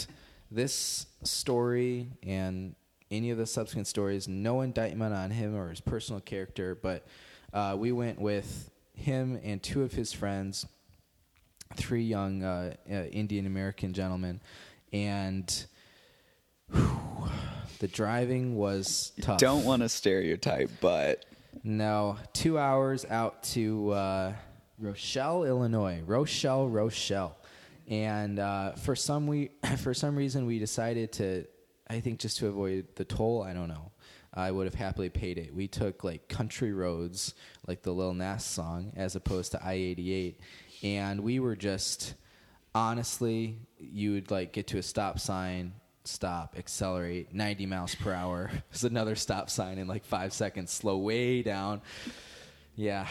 this 0.51 1.07
story 1.23 2.09
and 2.23 2.75
any 3.11 3.31
of 3.31 3.39
the 3.39 3.47
subsequent 3.47 3.87
stories, 3.87 4.29
no 4.29 4.61
indictment 4.61 5.15
on 5.15 5.31
him 5.31 5.57
or 5.57 5.69
his 5.71 5.81
personal 5.81 6.21
character, 6.21 6.75
but 6.75 7.07
uh, 7.53 7.75
we 7.79 7.93
went 7.93 8.21
with 8.21 8.71
him 8.95 9.39
and 9.43 9.63
two 9.63 9.83
of 9.83 9.93
his 9.93 10.13
friends, 10.13 10.67
three 11.75 12.03
young 12.03 12.43
uh, 12.43 12.75
uh, 12.89 12.95
Indian 12.95 13.47
American 13.47 13.93
gentlemen, 13.93 14.41
and 14.93 15.67
whew, 16.71 17.29
the 17.81 17.89
driving 17.89 18.57
was 18.57 19.13
tough. 19.21 19.39
Don't 19.39 19.65
want 19.65 19.83
to 19.83 19.89
stereotype, 19.89 20.71
but 20.81 21.25
No, 21.65 22.17
two 22.33 22.59
hours 22.59 23.05
out 23.09 23.43
to 23.45 23.91
uh, 23.91 24.33
Rochelle, 24.79 25.45
Illinois. 25.45 26.03
Rochelle, 26.07 26.69
Rochelle, 26.69 27.37
and 27.91 28.39
uh, 28.39 28.73
for 28.73 28.97
some 28.97 29.27
we 29.27 29.51
for 29.79 29.93
some 29.93 30.17
reason 30.17 30.47
we 30.47 30.59
decided 30.59 31.13
to. 31.15 31.45
I 31.89 31.99
think 31.99 32.21
just 32.21 32.39
to 32.39 32.47
avoid 32.47 32.87
the 32.95 33.05
toll. 33.05 33.43
I 33.43 33.53
don't 33.53 33.69
know. 33.69 33.91
I 34.33 34.53
would 34.53 34.67
have 34.67 34.75
happily 34.75 35.09
paid 35.09 35.39
it. 35.39 35.53
We 35.53 35.67
took 35.67 36.05
like 36.05 36.29
country 36.29 36.73
roads, 36.73 37.35
like 37.67 37.83
the 37.83 37.91
Lil 37.91 38.15
Nas 38.15 38.45
song, 38.45 38.93
as 38.95 39.17
opposed 39.17 39.53
to 39.53 39.65
I 39.65 39.73
eighty 39.73 40.15
eight, 40.15 40.41
and 40.85 41.21
we 41.21 41.41
were 41.41 41.57
just 41.57 42.15
honestly, 42.75 43.59
you 43.79 44.13
would 44.13 44.31
like 44.31 44.53
get 44.53 44.69
to 44.69 44.79
a 44.79 44.83
stop 44.83 45.19
sign, 45.19 45.73
stop, 46.05 46.55
accelerate, 46.57 47.35
90 47.35 47.67
miles 47.67 47.95
per 47.95 48.13
hour. 48.13 48.51
There's 48.71 48.85
another 48.85 49.17
stop 49.17 49.51
sign 49.51 49.79
in 49.79 49.87
like 49.87 50.05
five 50.05 50.33
seconds, 50.33 50.71
slow 50.71 50.99
way 50.99 51.43
down. 51.43 51.83
Yeah, 52.77 53.07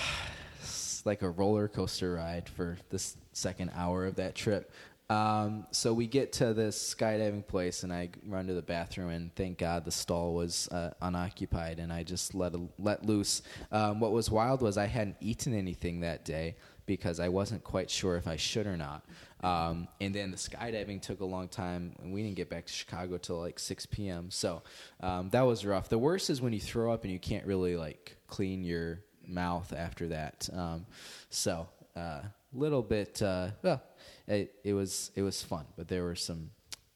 it's 1.00 1.06
like 1.06 1.22
a 1.22 1.30
roller 1.30 1.70
coaster 1.70 2.16
ride 2.16 2.50
for 2.50 2.78
this 2.89 3.16
second 3.32 3.72
hour 3.74 4.06
of 4.06 4.16
that 4.16 4.36
trip. 4.36 4.70
Um, 5.10 5.66
so 5.72 5.93
we 5.93 6.08
get 6.08 6.34
to 6.34 6.54
this 6.54 6.93
skydiving 6.93 7.47
place, 7.47 7.84
and 7.84 7.93
I 7.93 8.10
run 8.28 8.47
to 8.47 8.54
the 8.54 8.62
bathroom, 8.62 9.10
and 9.10 9.34
thank 9.34 9.60
God 9.60 9.86
the 9.86 9.91
stall 9.91 10.34
was 10.34 10.68
uh, 10.68 10.91
unoccupied, 11.02 11.80
and 11.80 11.93
I 11.93 12.04
just 12.04 12.36
let 12.36 12.54
let 12.78 13.06
loose. 13.06 13.43
Um, 13.72 14.02
what 14.02 14.12
was 14.12 14.30
wild 14.30 14.62
was 14.62 14.78
I 14.78 14.88
hadn't 14.88 15.16
eaten 15.22 15.54
anything 15.54 16.02
that 16.02 16.26
day 16.26 16.58
because 16.86 17.22
I 17.22 17.30
wasn't 17.30 17.64
quite 17.64 17.89
sure 17.89 18.18
if 18.18 18.28
I 18.28 18.36
should 18.36 18.68
or 18.68 18.76
not. 18.76 19.06
Um, 19.41 19.88
and 20.02 20.14
then 20.14 20.32
the 20.32 20.38
skydiving 20.38 21.02
took 21.02 21.22
a 21.22 21.26
long 21.26 21.47
time, 21.47 21.95
and 22.02 22.12
we 22.12 22.24
didn't 22.24 22.36
get 22.36 22.50
back 22.50 22.66
to 22.66 22.74
Chicago 22.74 23.18
till 23.18 23.39
like 23.39 23.58
6 23.58 23.86
p.m. 23.86 24.30
So 24.32 24.64
um, 25.00 25.30
that 25.30 25.43
was 25.43 25.66
rough. 25.66 25.88
The 25.88 25.97
worst 25.97 26.30
is 26.30 26.41
when 26.41 26.52
you 26.52 26.60
throw 26.60 26.91
up 26.91 27.04
and 27.04 27.14
you 27.14 27.20
can't 27.20 27.45
really 27.45 27.78
like 27.78 28.18
clean 28.28 28.66
your 28.66 29.00
mouth 29.30 29.74
after 29.74 30.08
that. 30.10 30.50
Um, 30.54 30.86
so 31.30 31.68
a 31.96 32.00
uh, 32.00 32.22
little 32.54 32.82
bit, 32.82 33.22
uh, 33.22 33.50
well, 33.62 33.82
it, 34.28 34.54
it 34.64 34.74
was 34.74 35.12
it 35.16 35.22
was 35.22 35.42
fun, 35.44 35.66
but 35.78 35.88
there 35.88 36.04
were 36.04 36.16
some 36.16 36.52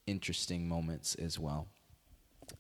interesting 0.08 0.68
moments 0.68 1.16
as 1.16 1.40
well. 1.40 1.68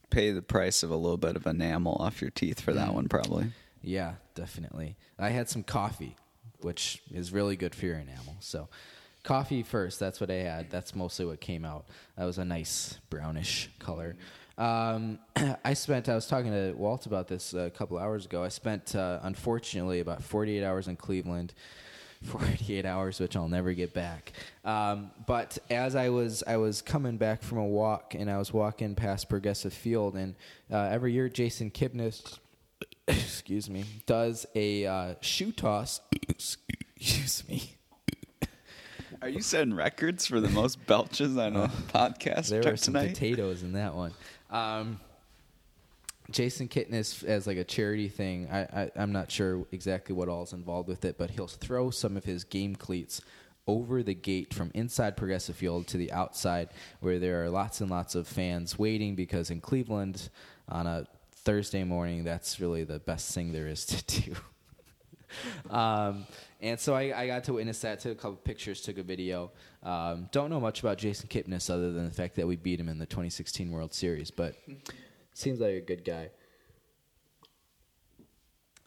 pay 0.09 0.31
the 0.31 0.41
price 0.41 0.83
of 0.83 0.91
a 0.91 0.95
little 0.95 1.17
bit 1.17 1.35
of 1.35 1.45
enamel 1.47 1.95
off 1.99 2.21
your 2.21 2.29
teeth 2.31 2.59
for 2.61 2.71
that 2.73 2.89
Mm. 2.89 2.93
one, 2.93 3.07
probably. 3.09 3.51
Yeah, 3.81 4.13
definitely. 4.35 4.95
I 5.19 5.29
had 5.29 5.49
some 5.49 5.63
coffee, 5.63 6.15
which 6.61 7.01
is 7.11 7.33
really 7.33 7.55
good 7.55 7.73
for 7.75 7.85
your 7.87 7.97
enamel. 7.97 8.35
So, 8.39 8.69
coffee 9.23 9.63
first. 9.63 9.99
That's 9.99 10.21
what 10.21 10.29
I 10.31 10.35
had. 10.35 10.69
That's 10.69 10.95
mostly 10.95 11.25
what 11.25 11.41
came 11.41 11.65
out. 11.65 11.85
That 12.17 12.25
was 12.25 12.37
a 12.37 12.45
nice 12.45 12.97
brownish 13.09 13.69
color. 13.79 14.15
Um, 14.57 15.19
I 15.65 15.73
spent. 15.73 16.09
I 16.09 16.15
was 16.15 16.27
talking 16.27 16.51
to 16.51 16.73
Walt 16.73 17.05
about 17.05 17.27
this 17.27 17.53
a 17.53 17.69
couple 17.69 17.97
hours 17.97 18.25
ago. 18.25 18.43
I 18.43 18.49
spent, 18.49 18.95
uh, 18.95 19.19
unfortunately, 19.23 19.99
about 19.99 20.23
48 20.23 20.63
hours 20.63 20.87
in 20.87 20.95
Cleveland. 20.95 21.53
48 22.23 22.85
hours, 22.85 23.19
which 23.19 23.35
I'll 23.35 23.49
never 23.49 23.73
get 23.73 23.93
back. 23.93 24.31
Um, 24.63 25.11
but 25.27 25.57
as 25.69 25.93
I 25.93 26.07
was, 26.07 26.41
I 26.47 26.55
was 26.55 26.81
coming 26.81 27.17
back 27.17 27.43
from 27.43 27.57
a 27.57 27.65
walk, 27.65 28.15
and 28.15 28.31
I 28.31 28.37
was 28.37 28.53
walking 28.53 28.95
past 28.95 29.27
Progressive 29.27 29.73
Field, 29.73 30.15
and 30.15 30.35
uh, 30.71 30.77
every 30.89 31.11
year 31.11 31.27
Jason 31.27 31.69
Kipnis 31.69 32.39
excuse 33.07 33.69
me, 33.69 33.83
does 34.05 34.45
a 34.55 34.85
uh, 34.85 35.15
shoe 35.21 35.51
toss. 35.51 35.99
excuse 36.29 37.43
me. 37.49 37.75
Are 39.21 39.29
you 39.29 39.41
setting 39.41 39.73
records 39.73 40.25
for 40.25 40.41
the 40.41 40.49
most 40.49 40.85
belches 40.85 41.37
on 41.37 41.55
a 41.55 41.69
podcast 41.93 42.49
There 42.49 42.61
were 42.63 42.75
some 42.75 42.93
tonight? 42.93 43.13
potatoes 43.13 43.63
in 43.63 43.73
that 43.73 43.95
one. 43.95 44.11
Um, 44.53 44.99
Jason 46.31 46.69
Kipnis, 46.69 47.23
as 47.25 47.47
like 47.47 47.57
a 47.57 47.63
charity 47.63 48.07
thing, 48.07 48.47
I, 48.49 48.61
I, 48.61 48.91
I'm 48.95 49.11
not 49.11 49.29
sure 49.29 49.65
exactly 49.71 50.15
what 50.15 50.29
all's 50.29 50.53
involved 50.53 50.87
with 50.87 51.03
it, 51.03 51.17
but 51.17 51.31
he'll 51.31 51.47
throw 51.47 51.89
some 51.89 52.15
of 52.15 52.23
his 52.23 52.45
game 52.45 52.75
cleats 52.75 53.21
over 53.67 54.03
the 54.03 54.13
gate 54.13 54.53
from 54.53 54.71
inside 54.73 55.17
Progressive 55.17 55.55
Field 55.55 55.87
to 55.87 55.97
the 55.97 56.11
outside, 56.11 56.69
where 57.01 57.19
there 57.19 57.43
are 57.43 57.49
lots 57.49 57.81
and 57.81 57.89
lots 57.89 58.15
of 58.15 58.27
fans 58.27 58.79
waiting 58.79 59.15
because 59.15 59.49
in 59.49 59.59
Cleveland 59.59 60.29
on 60.69 60.87
a 60.87 61.07
Thursday 61.31 61.83
morning, 61.83 62.23
that's 62.23 62.59
really 62.59 62.83
the 62.83 62.99
best 62.99 63.33
thing 63.33 63.51
there 63.51 63.67
is 63.67 63.85
to 63.85 64.21
do. 64.21 64.35
Um, 65.69 66.25
and 66.63 66.79
so 66.79 66.95
I, 66.95 67.23
I 67.23 67.27
got 67.27 67.43
to 67.43 67.53
witness 67.53 67.81
that. 67.81 67.99
Took 67.99 68.13
a 68.13 68.15
couple 68.15 68.37
pictures, 68.37 68.81
took 68.81 68.97
a 68.97 69.03
video. 69.03 69.51
Um, 69.83 70.29
don't 70.31 70.49
know 70.49 70.61
much 70.61 70.79
about 70.79 70.97
Jason 70.97 71.27
Kipnis 71.27 71.69
other 71.69 71.91
than 71.91 72.05
the 72.05 72.13
fact 72.13 72.37
that 72.37 72.47
we 72.47 72.55
beat 72.55 72.79
him 72.79 72.87
in 72.87 72.97
the 72.97 73.05
2016 73.05 73.69
World 73.69 73.93
Series, 73.93 74.31
but 74.31 74.55
seems 75.33 75.59
like 75.59 75.75
a 75.75 75.81
good 75.81 76.05
guy. 76.05 76.29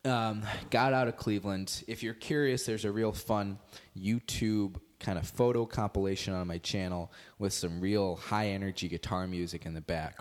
Um, 0.07 0.43
got 0.71 0.95
out 0.95 1.07
of 1.07 1.19
Cleveland. 1.19 1.85
If 1.87 2.03
you're 2.03 2.15
curious, 2.15 2.65
there's 2.65 2.87
a 2.87 2.93
real 2.93 3.13
fun 3.13 3.59
YouTube 3.95 4.77
kind 4.99 5.19
of 5.19 5.29
photo 5.29 5.67
compilation 5.67 6.33
on 6.33 6.47
my 6.47 6.57
channel 6.57 7.13
with 7.39 7.53
some 7.53 7.81
real 7.81 8.17
high 8.17 8.49
energy 8.49 8.89
guitar 8.89 9.27
music 9.27 9.67
in 9.67 9.75
the 9.75 9.83
back. 9.83 10.19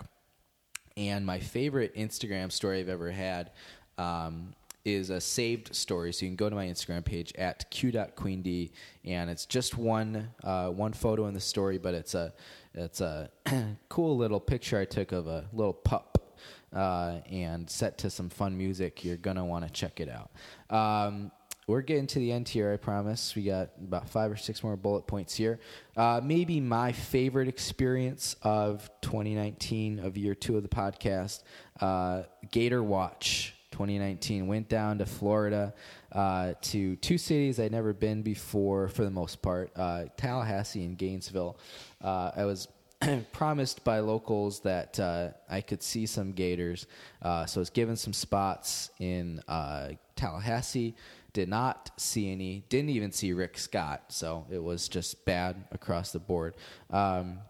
And 0.98 1.24
my 1.24 1.40
favorite 1.40 1.94
Instagram 1.96 2.52
story 2.52 2.80
I've 2.80 2.90
ever 2.90 3.10
had 3.10 3.52
um, 3.96 4.54
is 4.86 5.10
a 5.10 5.20
saved 5.20 5.74
story. 5.74 6.12
So 6.12 6.24
you 6.24 6.30
can 6.30 6.36
go 6.36 6.48
to 6.48 6.54
my 6.54 6.66
Instagram 6.66 7.04
page 7.04 7.32
at 7.36 7.68
q.queend, 7.70 8.70
and 9.04 9.28
it's 9.28 9.44
just 9.44 9.76
one 9.76 10.30
uh, 10.44 10.68
one 10.68 10.92
photo 10.92 11.26
in 11.26 11.34
the 11.34 11.40
story, 11.40 11.76
but 11.76 11.92
it's 11.92 12.14
a 12.14 12.32
it's 12.72 13.00
a 13.00 13.28
cool 13.88 14.16
little 14.16 14.40
picture 14.40 14.78
I 14.78 14.84
took 14.84 15.10
of 15.10 15.26
a 15.26 15.46
little 15.52 15.72
pup 15.72 16.38
uh, 16.72 17.18
and 17.28 17.68
set 17.68 17.98
to 17.98 18.10
some 18.10 18.28
fun 18.28 18.56
music. 18.56 19.04
You're 19.04 19.16
gonna 19.16 19.44
want 19.44 19.66
to 19.66 19.72
check 19.72 19.98
it 20.00 20.08
out. 20.08 20.30
Um, 20.74 21.32
we're 21.66 21.80
getting 21.80 22.06
to 22.06 22.20
the 22.20 22.30
end 22.30 22.48
here, 22.48 22.72
I 22.72 22.76
promise. 22.76 23.34
We 23.34 23.42
got 23.42 23.70
about 23.82 24.08
five 24.08 24.30
or 24.30 24.36
six 24.36 24.62
more 24.62 24.76
bullet 24.76 25.08
points 25.08 25.34
here. 25.34 25.58
Uh, 25.96 26.20
maybe 26.22 26.60
my 26.60 26.92
favorite 26.92 27.48
experience 27.48 28.36
of 28.42 28.88
2019, 29.00 29.98
of 29.98 30.16
year 30.16 30.36
two 30.36 30.56
of 30.56 30.62
the 30.62 30.68
podcast, 30.68 31.42
uh, 31.80 32.22
Gator 32.52 32.84
Watch 32.84 33.55
2019. 33.70 34.46
Went 34.46 34.68
down 34.68 34.98
to 34.98 35.06
Florida 35.06 35.74
uh, 36.12 36.54
to 36.62 36.96
two 36.96 37.18
cities 37.18 37.60
I'd 37.60 37.72
never 37.72 37.92
been 37.92 38.22
before, 38.22 38.88
for 38.88 39.04
the 39.04 39.10
most 39.10 39.42
part 39.42 39.70
uh, 39.76 40.04
Tallahassee 40.16 40.84
and 40.84 40.96
Gainesville. 40.96 41.58
Uh, 42.02 42.30
I 42.36 42.44
was 42.44 42.68
promised 43.32 43.84
by 43.84 44.00
locals 44.00 44.60
that 44.60 44.98
uh, 44.98 45.28
I 45.48 45.60
could 45.60 45.82
see 45.82 46.06
some 46.06 46.32
gators. 46.32 46.86
Uh, 47.22 47.46
so 47.46 47.60
I 47.60 47.62
was 47.62 47.70
given 47.70 47.96
some 47.96 48.12
spots 48.12 48.90
in 48.98 49.40
uh, 49.48 49.90
Tallahassee. 50.14 50.94
Did 51.32 51.48
not 51.48 51.90
see 51.98 52.32
any. 52.32 52.64
Didn't 52.68 52.90
even 52.90 53.12
see 53.12 53.32
Rick 53.32 53.58
Scott. 53.58 54.04
So 54.08 54.46
it 54.50 54.62
was 54.62 54.88
just 54.88 55.24
bad 55.26 55.56
across 55.70 56.12
the 56.12 56.18
board. 56.18 56.54
Um, 56.90 57.40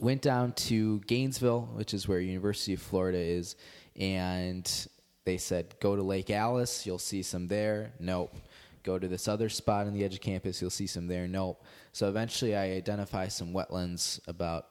went 0.00 0.20
down 0.20 0.52
to 0.52 1.00
Gainesville, 1.00 1.70
which 1.74 1.94
is 1.94 2.06
where 2.06 2.20
University 2.20 2.74
of 2.74 2.82
Florida 2.82 3.18
is, 3.18 3.56
and 3.98 4.86
they 5.26 5.36
said 5.36 5.74
go 5.80 5.94
to 5.94 6.02
Lake 6.02 6.30
Alice, 6.30 6.86
you'll 6.86 6.98
see 6.98 7.22
some 7.22 7.48
there. 7.48 7.92
Nope. 8.00 8.34
Go 8.82 8.98
to 8.98 9.08
this 9.08 9.26
other 9.26 9.48
spot 9.48 9.86
on 9.86 9.92
the 9.92 10.04
edge 10.04 10.14
of 10.14 10.20
campus, 10.20 10.60
you'll 10.62 10.70
see 10.70 10.86
some 10.86 11.08
there. 11.08 11.26
Nope. 11.26 11.62
So 11.92 12.08
eventually, 12.08 12.56
I 12.56 12.70
identify 12.70 13.28
some 13.28 13.52
wetlands 13.52 14.20
about 14.28 14.68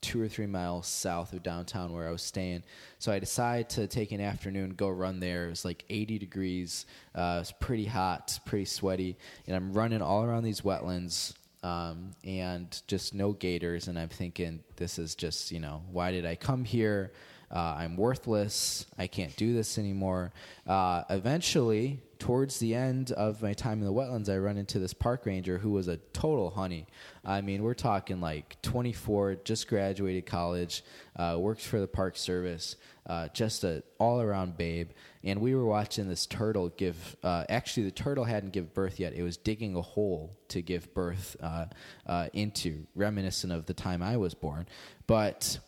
two 0.00 0.20
or 0.20 0.28
three 0.28 0.46
miles 0.46 0.86
south 0.86 1.32
of 1.32 1.42
downtown 1.42 1.92
where 1.92 2.08
I 2.08 2.10
was 2.10 2.22
staying. 2.22 2.62
So 2.98 3.12
I 3.12 3.18
decided 3.18 3.68
to 3.70 3.86
take 3.86 4.12
an 4.12 4.20
afternoon, 4.20 4.70
go 4.70 4.88
run 4.88 5.20
there. 5.20 5.46
It 5.46 5.50
was 5.50 5.64
like 5.64 5.84
80 5.90 6.18
degrees. 6.18 6.86
Uh, 7.14 7.34
it 7.36 7.40
was 7.40 7.52
pretty 7.60 7.84
hot, 7.84 8.38
pretty 8.46 8.64
sweaty, 8.64 9.18
and 9.46 9.54
I'm 9.54 9.72
running 9.72 10.00
all 10.00 10.24
around 10.24 10.44
these 10.44 10.62
wetlands 10.62 11.34
um, 11.62 12.12
and 12.24 12.80
just 12.86 13.12
no 13.12 13.32
gators. 13.32 13.88
And 13.88 13.98
I'm 13.98 14.08
thinking, 14.08 14.60
this 14.76 14.98
is 14.98 15.14
just, 15.14 15.50
you 15.50 15.60
know, 15.60 15.82
why 15.90 16.12
did 16.12 16.24
I 16.24 16.36
come 16.36 16.64
here? 16.64 17.12
Uh, 17.50 17.76
I'm 17.78 17.96
worthless. 17.96 18.86
I 18.98 19.06
can't 19.06 19.34
do 19.36 19.54
this 19.54 19.78
anymore. 19.78 20.32
Uh, 20.66 21.04
eventually, 21.08 22.00
towards 22.18 22.58
the 22.58 22.74
end 22.74 23.12
of 23.12 23.42
my 23.42 23.54
time 23.54 23.78
in 23.78 23.86
the 23.86 23.92
wetlands, 23.92 24.28
I 24.28 24.36
run 24.38 24.56
into 24.56 24.78
this 24.78 24.92
park 24.92 25.24
ranger 25.24 25.58
who 25.58 25.70
was 25.70 25.88
a 25.88 25.96
total 26.12 26.50
honey. 26.50 26.86
I 27.24 27.40
mean, 27.40 27.62
we're 27.62 27.74
talking 27.74 28.20
like 28.20 28.60
24, 28.62 29.36
just 29.44 29.68
graduated 29.68 30.26
college, 30.26 30.82
uh, 31.16 31.36
works 31.38 31.64
for 31.64 31.80
the 31.80 31.86
park 31.86 32.16
service, 32.16 32.76
uh, 33.06 33.28
just 33.28 33.64
a 33.64 33.82
all 33.98 34.20
around 34.20 34.56
babe. 34.58 34.90
And 35.24 35.40
we 35.40 35.54
were 35.54 35.64
watching 35.64 36.08
this 36.08 36.26
turtle 36.26 36.68
give. 36.70 37.16
Uh, 37.22 37.44
actually, 37.48 37.84
the 37.84 37.92
turtle 37.92 38.24
hadn't 38.24 38.52
given 38.52 38.70
birth 38.74 39.00
yet. 39.00 39.14
It 39.14 39.22
was 39.22 39.36
digging 39.36 39.74
a 39.74 39.82
hole 39.82 40.36
to 40.48 40.60
give 40.60 40.92
birth 40.92 41.36
uh, 41.40 42.28
into, 42.32 42.86
reminiscent 42.94 43.52
of 43.52 43.66
the 43.66 43.74
time 43.74 44.02
I 44.02 44.16
was 44.16 44.34
born. 44.34 44.66
But 45.06 45.58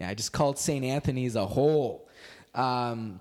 yeah, 0.00 0.08
I 0.08 0.14
just 0.14 0.32
called 0.32 0.58
St. 0.58 0.84
Anthony's 0.84 1.36
a 1.36 1.46
hole. 1.46 2.08
Um, 2.54 3.20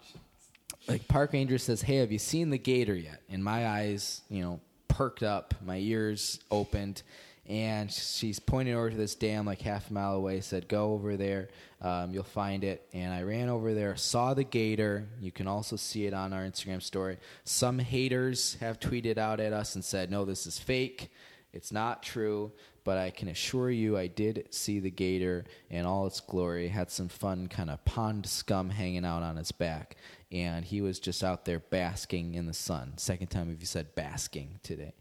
like 0.87 1.07
park 1.07 1.33
ranger 1.33 1.57
says, 1.57 1.81
"Hey, 1.81 1.97
have 1.97 2.11
you 2.11 2.19
seen 2.19 2.49
the 2.49 2.57
gator 2.57 2.95
yet?" 2.95 3.21
And 3.29 3.43
my 3.43 3.67
eyes, 3.67 4.21
you 4.29 4.41
know, 4.41 4.59
perked 4.87 5.23
up, 5.23 5.53
my 5.63 5.77
ears 5.77 6.39
opened, 6.51 7.03
and 7.47 7.91
she's 7.91 8.39
pointing 8.39 8.75
over 8.75 8.89
to 8.89 8.95
this 8.95 9.15
dam 9.15 9.45
like 9.45 9.61
half 9.61 9.89
a 9.89 9.93
mile 9.93 10.15
away. 10.15 10.41
Said, 10.41 10.67
"Go 10.67 10.93
over 10.93 11.15
there, 11.15 11.49
um, 11.81 12.11
you'll 12.11 12.23
find 12.23 12.63
it." 12.63 12.87
And 12.93 13.13
I 13.13 13.23
ran 13.23 13.49
over 13.49 13.73
there, 13.73 13.95
saw 13.95 14.33
the 14.33 14.43
gator. 14.43 15.07
You 15.21 15.31
can 15.31 15.47
also 15.47 15.75
see 15.75 16.05
it 16.05 16.13
on 16.13 16.33
our 16.33 16.43
Instagram 16.43 16.81
story. 16.81 17.17
Some 17.43 17.79
haters 17.79 18.55
have 18.59 18.79
tweeted 18.79 19.17
out 19.17 19.39
at 19.39 19.53
us 19.53 19.75
and 19.75 19.85
said, 19.85 20.11
"No, 20.11 20.25
this 20.25 20.45
is 20.47 20.59
fake." 20.59 21.11
It's 21.53 21.71
not 21.71 22.01
true, 22.01 22.51
but 22.83 22.97
I 22.97 23.11
can 23.11 23.27
assure 23.27 23.69
you 23.69 23.97
I 23.97 24.07
did 24.07 24.47
see 24.49 24.79
the 24.79 24.89
gator 24.89 25.45
in 25.69 25.85
all 25.85 26.07
its 26.07 26.19
glory. 26.19 26.67
Had 26.67 26.89
some 26.89 27.07
fun 27.07 27.47
kind 27.47 27.69
of 27.69 27.83
pond 27.85 28.25
scum 28.25 28.71
hanging 28.71 29.05
out 29.05 29.21
on 29.21 29.37
its 29.37 29.51
back, 29.51 29.95
and 30.31 30.65
he 30.65 30.81
was 30.81 30.99
just 30.99 31.23
out 31.23 31.45
there 31.45 31.59
basking 31.59 32.33
in 32.33 32.47
the 32.47 32.53
sun. 32.53 32.93
Second 32.97 33.27
time 33.27 33.51
if 33.51 33.59
you 33.59 33.67
said 33.67 33.93
basking 33.93 34.59
today. 34.63 34.93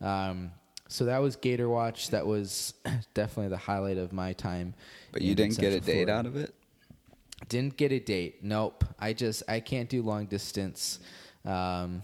Um, 0.00 0.50
so 0.88 1.04
that 1.04 1.18
was 1.18 1.36
Gator 1.36 1.68
Watch. 1.68 2.10
That 2.10 2.26
was 2.26 2.74
definitely 3.14 3.50
the 3.50 3.56
highlight 3.56 3.96
of 3.96 4.12
my 4.12 4.32
time. 4.32 4.74
But 5.12 5.22
you 5.22 5.36
didn't 5.36 5.58
get 5.58 5.72
a 5.72 5.80
date 5.80 6.04
Florida. 6.06 6.12
out 6.12 6.26
of 6.26 6.34
it? 6.34 6.52
Didn't 7.48 7.76
get 7.76 7.92
a 7.92 8.00
date. 8.00 8.42
Nope. 8.42 8.84
I 8.98 9.12
just 9.12 9.44
I 9.48 9.60
can't 9.60 9.88
do 9.88 10.02
long 10.02 10.26
distance. 10.26 10.98
Um, 11.44 12.02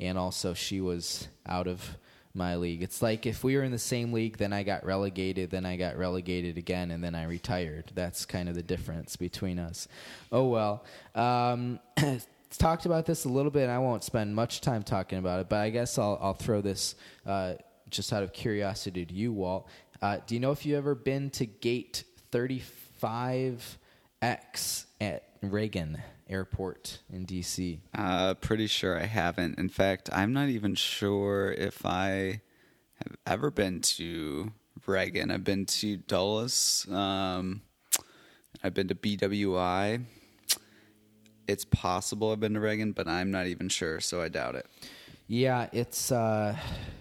and 0.00 0.18
also 0.18 0.52
she 0.52 0.80
was 0.80 1.28
out 1.46 1.68
of 1.68 1.96
my 2.34 2.56
league. 2.56 2.82
It's 2.82 3.00
like 3.00 3.26
if 3.26 3.44
we 3.44 3.56
were 3.56 3.62
in 3.62 3.72
the 3.72 3.78
same 3.78 4.12
league, 4.12 4.38
then 4.38 4.52
I 4.52 4.64
got 4.64 4.84
relegated, 4.84 5.50
then 5.50 5.64
I 5.64 5.76
got 5.76 5.96
relegated 5.96 6.58
again, 6.58 6.90
and 6.90 7.02
then 7.02 7.14
I 7.14 7.24
retired. 7.24 7.92
That's 7.94 8.26
kind 8.26 8.48
of 8.48 8.56
the 8.56 8.62
difference 8.62 9.16
between 9.16 9.58
us. 9.58 9.88
Oh 10.32 10.48
well. 10.48 10.84
Um, 11.14 11.78
talked 12.58 12.86
about 12.86 13.06
this 13.06 13.24
a 13.24 13.28
little 13.28 13.50
bit. 13.50 13.64
And 13.64 13.72
I 13.72 13.78
won't 13.78 14.04
spend 14.04 14.34
much 14.34 14.60
time 14.60 14.82
talking 14.82 15.18
about 15.18 15.40
it, 15.40 15.48
but 15.48 15.60
I 15.60 15.70
guess 15.70 15.98
I'll 15.98 16.18
I'll 16.20 16.34
throw 16.34 16.60
this 16.60 16.94
uh, 17.26 17.54
just 17.90 18.12
out 18.12 18.22
of 18.22 18.32
curiosity 18.32 19.04
to 19.04 19.14
you, 19.14 19.32
Walt. 19.32 19.68
Uh, 20.02 20.18
do 20.26 20.34
you 20.34 20.40
know 20.40 20.50
if 20.50 20.66
you 20.66 20.76
ever 20.76 20.94
been 20.94 21.30
to 21.30 21.46
Gate 21.46 22.04
35X 22.32 24.84
at 25.00 25.24
Reagan 25.40 26.02
Airport 26.28 27.00
in 27.12 27.26
DC? 27.26 27.78
Uh, 27.94 28.34
pretty 28.34 28.66
sure 28.66 28.98
I 28.98 29.06
haven't. 29.06 29.58
In 29.58 29.68
fact, 29.68 30.08
I'm 30.12 30.32
not 30.32 30.48
even 30.48 30.74
sure 30.74 31.52
if 31.52 31.84
I 31.84 32.40
have 32.94 33.16
ever 33.26 33.50
been 33.50 33.80
to 33.80 34.52
Reagan. 34.86 35.30
I've 35.30 35.44
been 35.44 35.66
to 35.66 35.96
Dulles. 35.96 36.86
Um, 36.90 37.62
I've 38.62 38.74
been 38.74 38.88
to 38.88 38.94
BWI. 38.94 40.04
It's 41.46 41.64
possible 41.66 42.32
I've 42.32 42.40
been 42.40 42.54
to 42.54 42.60
Reagan, 42.60 42.92
but 42.92 43.06
I'm 43.06 43.30
not 43.30 43.46
even 43.46 43.68
sure, 43.68 44.00
so 44.00 44.22
I 44.22 44.28
doubt 44.28 44.54
it. 44.54 44.66
Yeah, 45.26 45.68
it's 45.72 46.12
uh, 46.12 46.56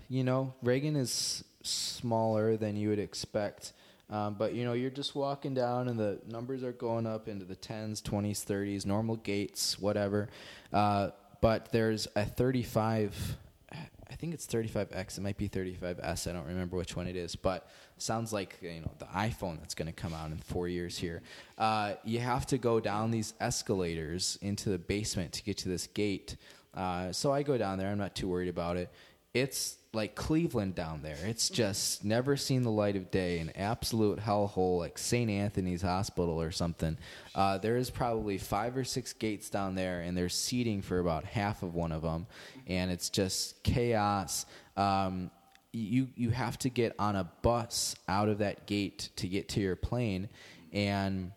you 0.10 0.24
know 0.24 0.54
Reagan 0.62 0.96
is 0.96 1.44
smaller 1.62 2.58
than 2.58 2.76
you 2.76 2.90
would 2.90 3.00
expect, 3.00 3.74
um, 4.14 4.36
but 4.36 4.54
you 4.54 4.64
know 4.64 4.74
you're 4.74 4.92
just 4.92 5.16
walking 5.16 5.56
down 5.56 5.88
and 5.88 6.00
the 6.00 6.20
numbers 6.28 6.64
are 6.64 6.72
going 6.72 7.08
up 7.08 7.28
into 7.28 7.46
the 7.46 7.56
tens, 7.56 8.00
twenties, 8.00 8.44
thirties, 8.44 8.86
normal 8.86 9.16
gates, 9.16 9.80
whatever. 9.80 10.30
Uh, 10.72 11.10
but 11.42 11.72
there's 11.72 12.08
a 12.16 12.24
35. 12.24 13.38
I 13.72 14.16
think 14.16 14.36
it's 14.36 14.46
35X. 14.46 15.18
It 15.18 15.22
might 15.22 15.38
be 15.38 15.50
35S. 15.50 16.30
I 16.30 16.34
don't 16.34 16.46
remember 16.46 16.78
which 16.78 16.96
one 16.96 17.08
it 17.08 17.16
is, 17.16 17.36
but 17.36 17.68
sounds 17.98 18.32
like 18.32 18.60
you 18.62 18.82
know 18.82 18.92
the 19.00 19.06
iPhone 19.06 19.60
that's 19.60 19.74
going 19.74 19.88
to 19.88 19.92
come 19.92 20.14
out 20.14 20.30
in 20.30 20.38
four 20.38 20.68
years 20.68 20.96
here. 20.96 21.24
Uh, 21.58 21.96
you 22.04 22.20
have 22.20 22.46
to 22.48 22.60
go 22.60 22.80
down 22.80 23.10
these 23.10 23.34
escalators 23.42 24.38
into 24.44 24.70
the 24.70 24.78
basement 24.78 25.34
to 25.34 25.44
get 25.44 25.58
to 25.58 25.70
this 25.70 25.88
gate. 25.88 26.36
Uh, 26.76 27.12
so 27.12 27.32
I 27.32 27.42
go 27.42 27.58
down 27.58 27.80
there. 27.80 27.90
I'm 27.90 27.98
not 27.98 28.14
too 28.14 28.28
worried 28.28 28.50
about 28.50 28.78
it. 28.78 28.90
It's 29.34 29.78
like 29.94 30.16
Cleveland 30.16 30.76
down 30.76 31.02
there. 31.02 31.18
It's 31.24 31.50
just 31.50 32.04
never 32.04 32.36
seen 32.36 32.64
the 32.64 32.72
light 32.72 32.96
of 32.96 33.12
day, 33.12 33.40
an 33.40 33.52
absolute 33.56 34.20
hellhole, 34.20 34.80
like 34.80 34.98
St. 34.98 35.30
Anthony's 35.30 35.82
Hospital 35.82 36.42
or 36.42 36.52
something. 36.52 36.98
Uh, 37.34 37.58
there 37.60 37.78
is 37.78 37.90
probably 37.90 38.38
five 38.38 38.76
or 38.76 38.84
six 38.84 39.14
gates 39.14 39.50
down 39.50 39.76
there, 39.76 40.02
and 40.02 40.18
there's 40.18 40.36
seating 40.36 40.82
for 40.82 41.00
about 41.00 41.26
half 41.26 41.64
of 41.64 41.76
one 41.76 41.92
of 41.92 42.02
them, 42.02 42.26
and 42.68 42.92
it's 42.92 43.10
just 43.10 43.62
chaos. 43.64 44.46
Um, 44.78 45.32
you 45.72 46.08
you 46.16 46.30
have 46.30 46.58
to 46.60 46.70
get 46.70 46.94
on 47.00 47.16
a 47.16 47.24
bus 47.42 47.96
out 48.08 48.30
of 48.30 48.40
that 48.40 48.68
gate 48.68 49.10
to 49.16 49.28
get 49.28 49.50
to 49.50 49.60
your 49.62 49.76
plane, 49.76 50.30
and 50.72 51.32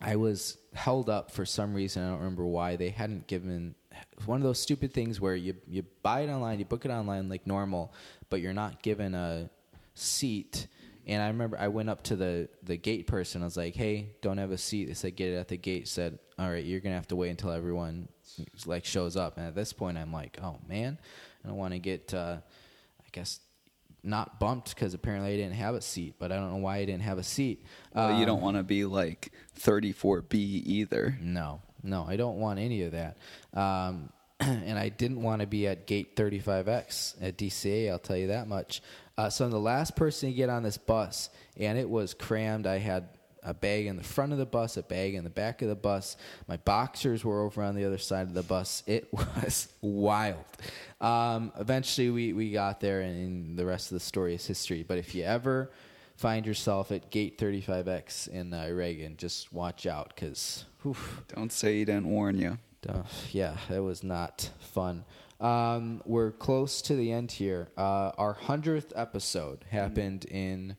I 0.00 0.16
was 0.16 0.56
held 0.74 1.08
up 1.08 1.30
for 1.30 1.44
some 1.44 1.74
reason. 1.74 2.02
I 2.02 2.10
don't 2.10 2.18
remember 2.18 2.46
why. 2.46 2.76
They 2.76 2.90
hadn't 2.90 3.26
given 3.26 3.74
one 4.26 4.38
of 4.38 4.42
those 4.44 4.58
stupid 4.60 4.92
things 4.92 5.20
where 5.20 5.34
you 5.34 5.54
you 5.68 5.84
buy 6.02 6.20
it 6.22 6.30
online, 6.30 6.58
you 6.58 6.64
book 6.64 6.84
it 6.84 6.90
online 6.90 7.28
like 7.28 7.46
normal, 7.46 7.92
but 8.30 8.40
you're 8.40 8.52
not 8.52 8.82
given 8.82 9.14
a 9.14 9.50
seat. 9.94 10.66
And 11.06 11.20
I 11.20 11.26
remember 11.28 11.58
I 11.58 11.68
went 11.68 11.90
up 11.90 12.02
to 12.04 12.16
the 12.16 12.48
the 12.62 12.76
gate 12.76 13.06
person. 13.06 13.42
I 13.42 13.44
was 13.46 13.56
like, 13.56 13.74
"Hey, 13.74 14.10
don't 14.20 14.38
have 14.38 14.52
a 14.52 14.58
seat." 14.58 14.86
They 14.86 14.94
said, 14.94 15.16
"Get 15.16 15.30
it 15.32 15.36
at 15.36 15.48
the 15.48 15.56
gate." 15.56 15.88
Said, 15.88 16.18
"All 16.38 16.48
right, 16.50 16.64
you're 16.64 16.80
gonna 16.80 16.94
have 16.94 17.08
to 17.08 17.16
wait 17.16 17.30
until 17.30 17.50
everyone 17.50 18.08
like 18.66 18.84
shows 18.84 19.16
up." 19.16 19.36
And 19.36 19.46
at 19.46 19.54
this 19.56 19.72
point, 19.72 19.98
I'm 19.98 20.12
like, 20.12 20.38
"Oh 20.42 20.58
man, 20.68 20.98
I 21.44 21.48
don't 21.48 21.56
want 21.56 21.72
to 21.74 21.80
get, 21.80 22.14
uh, 22.14 22.36
I 23.00 23.08
guess." 23.12 23.40
Not 24.04 24.40
bumped 24.40 24.74
because 24.74 24.94
apparently 24.94 25.32
I 25.32 25.36
didn't 25.36 25.54
have 25.54 25.76
a 25.76 25.80
seat, 25.80 26.16
but 26.18 26.32
I 26.32 26.36
don't 26.36 26.50
know 26.50 26.56
why 26.56 26.78
I 26.78 26.84
didn't 26.84 27.02
have 27.02 27.18
a 27.18 27.22
seat. 27.22 27.64
Well, 27.94 28.10
you 28.10 28.22
Um, 28.22 28.26
don't 28.26 28.40
want 28.42 28.56
to 28.56 28.64
be 28.64 28.84
like 28.84 29.30
34B 29.56 30.34
either. 30.66 31.16
No, 31.20 31.62
no, 31.82 32.06
I 32.08 32.16
don't 32.16 32.38
want 32.38 32.58
any 32.58 32.82
of 32.82 32.92
that. 32.92 33.16
Um, 33.54 34.10
and 34.40 34.78
I 34.78 34.88
didn't 34.88 35.22
want 35.22 35.40
to 35.40 35.46
be 35.46 35.66
at 35.66 35.86
gate 35.86 36.16
35X 36.16 37.16
at 37.20 37.36
DCA, 37.38 37.90
I'll 37.90 37.98
tell 37.98 38.16
you 38.16 38.28
that 38.28 38.48
much. 38.48 38.82
Uh, 39.16 39.28
so 39.30 39.44
I'm 39.44 39.50
the 39.50 39.58
last 39.58 39.94
person 39.94 40.30
to 40.30 40.34
get 40.34 40.48
on 40.48 40.62
this 40.62 40.78
bus, 40.78 41.30
and 41.56 41.78
it 41.78 41.88
was 41.88 42.14
crammed. 42.14 42.66
I 42.66 42.78
had 42.78 43.08
a 43.42 43.52
bag 43.52 43.86
in 43.86 43.96
the 43.96 44.02
front 44.02 44.32
of 44.32 44.38
the 44.38 44.46
bus, 44.46 44.76
a 44.76 44.82
bag 44.82 45.14
in 45.14 45.24
the 45.24 45.30
back 45.30 45.62
of 45.62 45.68
the 45.68 45.74
bus. 45.74 46.16
My 46.46 46.56
boxers 46.56 47.24
were 47.24 47.42
over 47.42 47.62
on 47.62 47.74
the 47.74 47.84
other 47.84 47.98
side 47.98 48.22
of 48.22 48.34
the 48.34 48.42
bus. 48.42 48.82
It 48.86 49.08
was 49.12 49.68
wild. 49.80 50.44
Um, 51.00 51.52
eventually, 51.58 52.10
we, 52.10 52.32
we 52.32 52.52
got 52.52 52.80
there, 52.80 53.00
and 53.00 53.58
the 53.58 53.66
rest 53.66 53.90
of 53.90 53.96
the 53.96 54.04
story 54.04 54.34
is 54.34 54.46
history. 54.46 54.84
But 54.86 54.98
if 54.98 55.14
you 55.14 55.24
ever 55.24 55.70
find 56.16 56.46
yourself 56.46 56.92
at 56.92 57.10
gate 57.10 57.38
35X 57.38 58.28
in 58.28 58.54
uh, 58.54 58.68
Reagan, 58.68 59.16
just 59.16 59.52
watch 59.52 59.86
out 59.86 60.12
because, 60.14 60.64
Don't 61.34 61.52
say 61.52 61.78
he 61.78 61.84
didn't 61.84 62.06
warn 62.08 62.36
you. 62.38 62.58
uh, 62.88 63.02
yeah, 63.30 63.56
it 63.70 63.80
was 63.80 64.02
not 64.02 64.50
fun. 64.60 65.04
Um, 65.40 66.02
we're 66.04 66.30
close 66.30 66.82
to 66.82 66.94
the 66.96 67.10
end 67.12 67.32
here. 67.32 67.68
Uh, 67.76 68.12
our 68.16 68.32
hundredth 68.32 68.92
episode 68.94 69.64
happened 69.70 70.24
in 70.26 70.76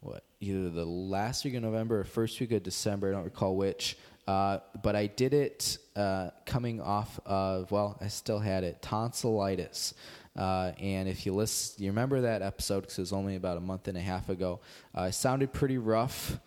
what 0.00 0.24
either 0.40 0.70
the 0.70 0.84
last 0.84 1.44
week 1.44 1.54
of 1.54 1.62
November 1.62 2.00
or 2.00 2.04
first 2.04 2.40
week 2.40 2.52
of 2.52 2.62
December. 2.62 3.10
I 3.10 3.12
don't 3.12 3.24
recall 3.24 3.56
which. 3.56 3.98
Uh, 4.26 4.58
but 4.82 4.96
I 4.96 5.06
did 5.06 5.34
it 5.34 5.78
uh, 5.94 6.30
coming 6.46 6.80
off 6.80 7.20
of 7.24 7.70
well, 7.70 7.96
I 8.00 8.08
still 8.08 8.38
had 8.40 8.64
it 8.64 8.82
tonsillitis. 8.82 9.94
Uh, 10.36 10.72
and 10.80 11.08
if 11.08 11.24
you 11.24 11.34
listen, 11.34 11.82
you 11.82 11.90
remember 11.90 12.22
that 12.22 12.42
episode 12.42 12.80
because 12.80 12.98
it 12.98 13.02
was 13.02 13.12
only 13.12 13.36
about 13.36 13.56
a 13.56 13.60
month 13.60 13.88
and 13.88 13.96
a 13.96 14.00
half 14.00 14.28
ago. 14.28 14.60
Uh, 14.96 15.02
it 15.04 15.12
sounded 15.12 15.52
pretty 15.52 15.78
rough. 15.78 16.38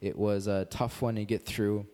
It 0.00 0.16
was 0.16 0.46
a 0.46 0.66
tough 0.66 1.00
one 1.00 1.14
to 1.14 1.24
get 1.24 1.44
through. 1.46 1.86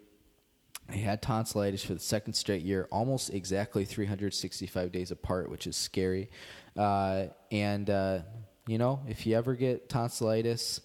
I 0.88 0.96
had 0.96 1.20
tonsillitis 1.20 1.84
for 1.84 1.94
the 1.94 2.00
second 2.00 2.32
straight 2.32 2.62
year, 2.62 2.88
almost 2.90 3.32
exactly 3.32 3.84
365 3.84 4.90
days 4.90 5.10
apart, 5.10 5.50
which 5.50 5.66
is 5.66 5.76
scary. 5.76 6.30
Uh, 6.76 7.26
and, 7.52 7.90
uh, 7.90 8.20
you 8.66 8.78
know, 8.78 9.00
if 9.06 9.26
you 9.26 9.36
ever 9.36 9.54
get 9.54 9.88
tonsillitis, 9.88 10.80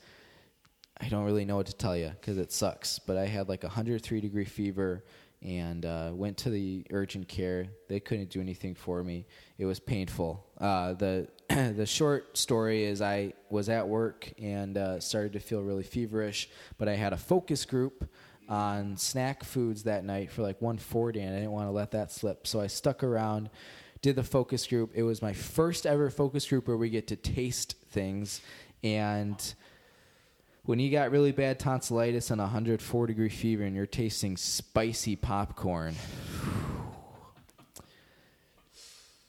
I 0.99 1.07
don't 1.07 1.23
really 1.23 1.45
know 1.45 1.55
what 1.55 1.67
to 1.67 1.75
tell 1.75 1.95
you 1.95 2.09
because 2.09 2.37
it 2.37 2.51
sucks. 2.51 2.99
But 2.99 3.17
I 3.17 3.25
had 3.25 3.47
like 3.47 3.63
103 3.63 4.21
degree 4.21 4.45
fever 4.45 5.03
and 5.41 5.85
uh, 5.85 6.11
went 6.13 6.37
to 6.37 6.49
the 6.49 6.85
urgent 6.91 7.27
care. 7.27 7.67
They 7.89 7.99
couldn't 7.99 8.29
do 8.29 8.41
anything 8.41 8.75
for 8.75 9.03
me. 9.03 9.25
It 9.57 9.65
was 9.65 9.79
painful. 9.79 10.45
Uh, 10.59 10.93
the 10.93 11.27
the 11.49 11.85
short 11.85 12.37
story 12.37 12.85
is 12.85 13.01
I 13.01 13.33
was 13.49 13.69
at 13.69 13.87
work 13.87 14.31
and 14.41 14.77
uh, 14.77 14.99
started 14.99 15.33
to 15.33 15.39
feel 15.39 15.61
really 15.61 15.83
feverish, 15.83 16.49
but 16.77 16.87
I 16.87 16.95
had 16.95 17.13
a 17.13 17.17
focus 17.17 17.65
group 17.65 18.09
on 18.53 18.95
snack 18.97 19.43
foods 19.43 19.83
that 19.83 20.05
night 20.05 20.31
for 20.31 20.43
like 20.43 20.61
140, 20.61 21.19
and 21.19 21.35
I 21.35 21.39
didn't 21.39 21.51
want 21.51 21.67
to 21.67 21.71
let 21.71 21.91
that 21.91 22.11
slip. 22.11 22.45
So 22.45 22.61
I 22.61 22.67
stuck 22.67 23.03
around, 23.03 23.49
did 24.03 24.15
the 24.15 24.23
focus 24.23 24.67
group. 24.67 24.91
It 24.93 25.01
was 25.01 25.23
my 25.23 25.33
first 25.33 25.87
ever 25.87 26.11
focus 26.11 26.47
group 26.47 26.67
where 26.67 26.77
we 26.77 26.91
get 26.91 27.07
to 27.07 27.15
taste 27.15 27.75
things, 27.89 28.41
and 28.83 29.53
when 30.65 30.77
you 30.79 30.91
got 30.91 31.09
really 31.09 31.31
bad 31.31 31.59
tonsillitis 31.59 32.29
and 32.29 32.39
104 32.39 33.07
degree 33.07 33.29
fever 33.29 33.63
and 33.63 33.75
you're 33.75 33.85
tasting 33.85 34.37
spicy 34.37 35.15
popcorn 35.17 35.93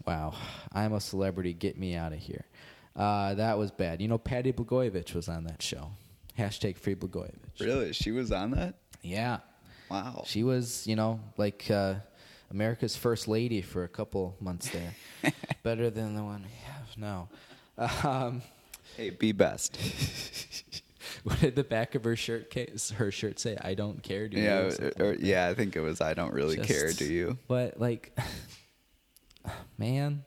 wow 0.06 0.32
i'm 0.72 0.92
a 0.92 1.00
celebrity 1.00 1.52
get 1.52 1.76
me 1.76 1.96
out 1.96 2.12
of 2.12 2.20
here 2.20 2.44
uh, 2.94 3.34
that 3.34 3.58
was 3.58 3.72
bad 3.72 4.00
you 4.00 4.06
know 4.06 4.18
patti 4.18 4.52
blagojevich 4.52 5.12
was 5.12 5.28
on 5.28 5.42
that 5.42 5.60
show 5.60 5.90
hashtag 6.38 6.76
free 6.76 6.94
blagojevich 6.94 7.44
Really? 7.60 7.92
She 7.92 8.10
was 8.10 8.32
on 8.32 8.50
that? 8.52 8.74
Yeah 9.04 9.38
Wow. 9.90 10.24
she 10.26 10.42
was 10.42 10.86
you 10.86 10.96
know 10.96 11.20
like 11.36 11.70
uh, 11.70 11.94
america's 12.50 12.96
first 12.96 13.28
lady 13.28 13.60
for 13.62 13.84
a 13.84 13.88
couple 13.88 14.34
months 14.40 14.70
there 14.70 14.94
better 15.62 15.90
than 15.90 16.16
the 16.16 16.22
one 16.24 16.42
we 16.42 16.56
have 16.64 16.96
now 16.96 17.28
um, 18.04 18.42
Hey, 18.96 19.10
be 19.10 19.32
best. 19.32 19.76
What 21.24 21.40
did 21.40 21.54
the 21.56 21.64
back 21.64 21.94
of 21.94 22.04
her 22.04 22.16
shirt 22.16 22.50
case, 22.50 22.90
her 22.90 23.10
shirt 23.10 23.38
say? 23.38 23.56
I 23.60 23.72
don't 23.74 24.02
care. 24.02 24.28
Do 24.28 24.36
you?" 24.36 24.42
yeah, 24.44 24.58
or 24.58 24.92
or, 25.00 25.10
like 25.12 25.18
yeah. 25.22 25.48
I 25.48 25.54
think 25.54 25.74
it 25.74 25.80
was. 25.80 26.00
I 26.02 26.12
don't 26.12 26.32
really 26.34 26.56
Just- 26.56 26.68
care. 26.68 26.92
Do 26.92 27.06
you? 27.06 27.38
But 27.48 27.80
like, 27.80 28.16
man, 29.78 30.24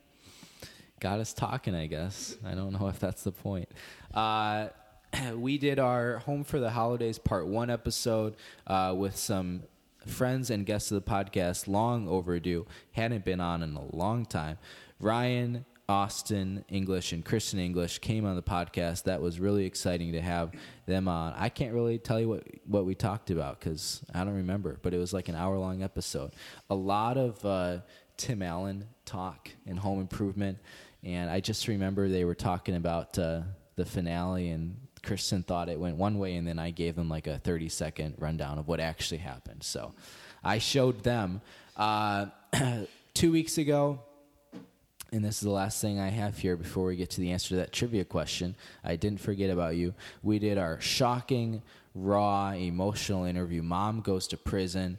got 0.99 1.19
us 1.19 1.33
talking. 1.33 1.75
I 1.75 1.85
guess 1.87 2.35
I 2.45 2.55
don't 2.55 2.73
know 2.79 2.87
if 2.87 2.99
that's 2.99 3.23
the 3.23 3.31
point. 3.31 3.69
Uh, 4.13 4.69
we 5.35 5.57
did 5.57 5.79
our 5.79 6.19
home 6.19 6.43
for 6.43 6.59
the 6.59 6.69
holidays 6.69 7.19
part 7.19 7.47
one 7.47 7.69
episode 7.69 8.35
uh, 8.65 8.93
with 8.95 9.15
some 9.15 9.63
friends 10.05 10.49
and 10.49 10.65
guests 10.65 10.91
of 10.91 11.03
the 11.03 11.09
podcast. 11.09 11.67
Long 11.67 12.07
overdue. 12.07 12.65
Hadn't 12.91 13.25
been 13.25 13.39
on 13.39 13.63
in 13.63 13.75
a 13.75 13.95
long 13.95 14.25
time. 14.25 14.57
Ryan. 14.99 15.65
Austin 15.89 16.65
English 16.67 17.13
and 17.13 17.23
Kristen 17.23 17.59
English 17.59 17.99
came 17.99 18.25
on 18.25 18.35
the 18.35 18.43
podcast. 18.43 19.03
That 19.03 19.21
was 19.21 19.39
really 19.39 19.65
exciting 19.65 20.11
to 20.11 20.21
have 20.21 20.51
them 20.85 21.07
on. 21.07 21.33
I 21.37 21.47
can't 21.47 21.73
really 21.73 21.97
tell 21.97 22.19
you 22.19 22.27
what 22.27 22.43
what 22.65 22.85
we 22.85 22.93
talked 22.93 23.29
about 23.31 23.57
because 23.57 24.03
I 24.13 24.25
don't 24.25 24.35
remember, 24.35 24.79
but 24.81 24.93
it 24.93 24.97
was 24.97 25.13
like 25.13 25.29
an 25.29 25.35
hour 25.35 25.57
long 25.57 25.83
episode. 25.83 26.33
A 26.69 26.75
lot 26.75 27.15
of 27.17 27.45
uh, 27.45 27.77
Tim 28.17 28.41
Allen 28.41 28.83
talk 29.05 29.49
and 29.65 29.79
Home 29.79 30.01
Improvement, 30.01 30.57
and 31.03 31.29
I 31.29 31.39
just 31.39 31.69
remember 31.69 32.09
they 32.09 32.25
were 32.25 32.35
talking 32.35 32.75
about 32.75 33.17
uh, 33.17 33.43
the 33.77 33.85
finale, 33.85 34.49
and 34.49 34.75
Kristen 35.07 35.41
thought 35.41 35.69
it 35.69 35.79
went 35.79 35.95
one 35.95 36.19
way, 36.19 36.35
and 36.35 36.47
then 36.47 36.59
I 36.59 36.69
gave 36.69 36.95
them 36.95 37.09
like 37.09 37.25
a 37.25 37.39
thirty 37.39 37.69
second 37.69 38.15
rundown 38.19 38.59
of 38.59 38.67
what 38.67 38.79
actually 38.79 39.19
happened. 39.19 39.63
So 39.63 39.93
I 40.43 40.59
showed 40.59 41.03
them 41.03 41.41
uh, 41.75 42.27
two 43.13 43.31
weeks 43.31 43.57
ago 43.57 43.99
and 45.11 45.23
this 45.23 45.35
is 45.35 45.41
the 45.41 45.49
last 45.49 45.81
thing 45.81 45.99
I 45.99 46.09
have 46.09 46.37
here 46.37 46.57
before 46.57 46.87
we 46.87 46.97
get 46.97 47.11
to 47.11 47.21
the 47.21 47.31
answer 47.31 47.49
to 47.49 47.55
that 47.57 47.71
trivia 47.71 48.03
question. 48.03 48.55
I 48.83 48.97
didn't 48.97 49.21
forget 49.21 49.49
about 49.49 49.75
you. 49.75 49.93
We 50.21 50.37
did 50.37 50.57
our 50.57 50.81
shocking, 50.81 51.61
raw, 51.95 52.51
emotional 52.51 53.23
interview. 53.23 53.63
Mom 53.63 54.01
goes 54.01 54.27
to 54.27 54.37
prison. 54.37 54.97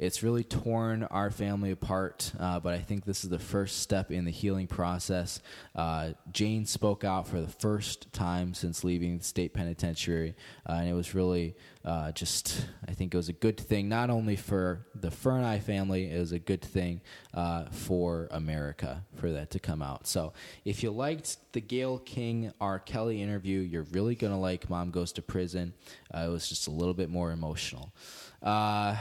It's 0.00 0.22
really 0.22 0.44
torn 0.44 1.02
our 1.02 1.30
family 1.30 1.72
apart, 1.72 2.32
uh, 2.40 2.58
but 2.58 2.72
I 2.72 2.78
think 2.78 3.04
this 3.04 3.22
is 3.22 3.28
the 3.28 3.38
first 3.38 3.80
step 3.80 4.10
in 4.10 4.24
the 4.24 4.30
healing 4.30 4.66
process. 4.66 5.42
Uh, 5.76 6.12
Jane 6.32 6.64
spoke 6.64 7.04
out 7.04 7.28
for 7.28 7.38
the 7.38 7.48
first 7.48 8.10
time 8.10 8.54
since 8.54 8.82
leaving 8.82 9.18
the 9.18 9.24
state 9.24 9.52
penitentiary, 9.52 10.34
uh, 10.66 10.72
and 10.72 10.88
it 10.88 10.94
was 10.94 11.14
really 11.14 11.54
uh, 11.84 12.12
just, 12.12 12.66
I 12.88 12.92
think 12.92 13.12
it 13.12 13.16
was 13.18 13.28
a 13.28 13.34
good 13.34 13.60
thing, 13.60 13.90
not 13.90 14.08
only 14.08 14.36
for 14.36 14.86
the 14.94 15.10
Furness 15.10 15.62
family, 15.62 16.10
it 16.10 16.18
was 16.18 16.32
a 16.32 16.38
good 16.38 16.62
thing 16.62 17.02
uh, 17.34 17.66
for 17.66 18.28
America 18.30 19.04
for 19.16 19.30
that 19.32 19.50
to 19.50 19.58
come 19.58 19.82
out. 19.82 20.06
So 20.06 20.32
if 20.64 20.82
you 20.82 20.92
liked 20.92 21.36
the 21.52 21.60
Gayle 21.60 21.98
King 21.98 22.54
R. 22.58 22.78
Kelly 22.78 23.20
interview, 23.20 23.60
you're 23.60 23.86
really 23.92 24.14
going 24.14 24.32
to 24.32 24.38
like 24.38 24.70
Mom 24.70 24.92
Goes 24.92 25.12
to 25.12 25.22
Prison. 25.22 25.74
Uh, 26.14 26.20
it 26.20 26.30
was 26.30 26.48
just 26.48 26.68
a 26.68 26.70
little 26.70 26.94
bit 26.94 27.10
more 27.10 27.32
emotional. 27.32 27.92
Uh, 28.42 28.96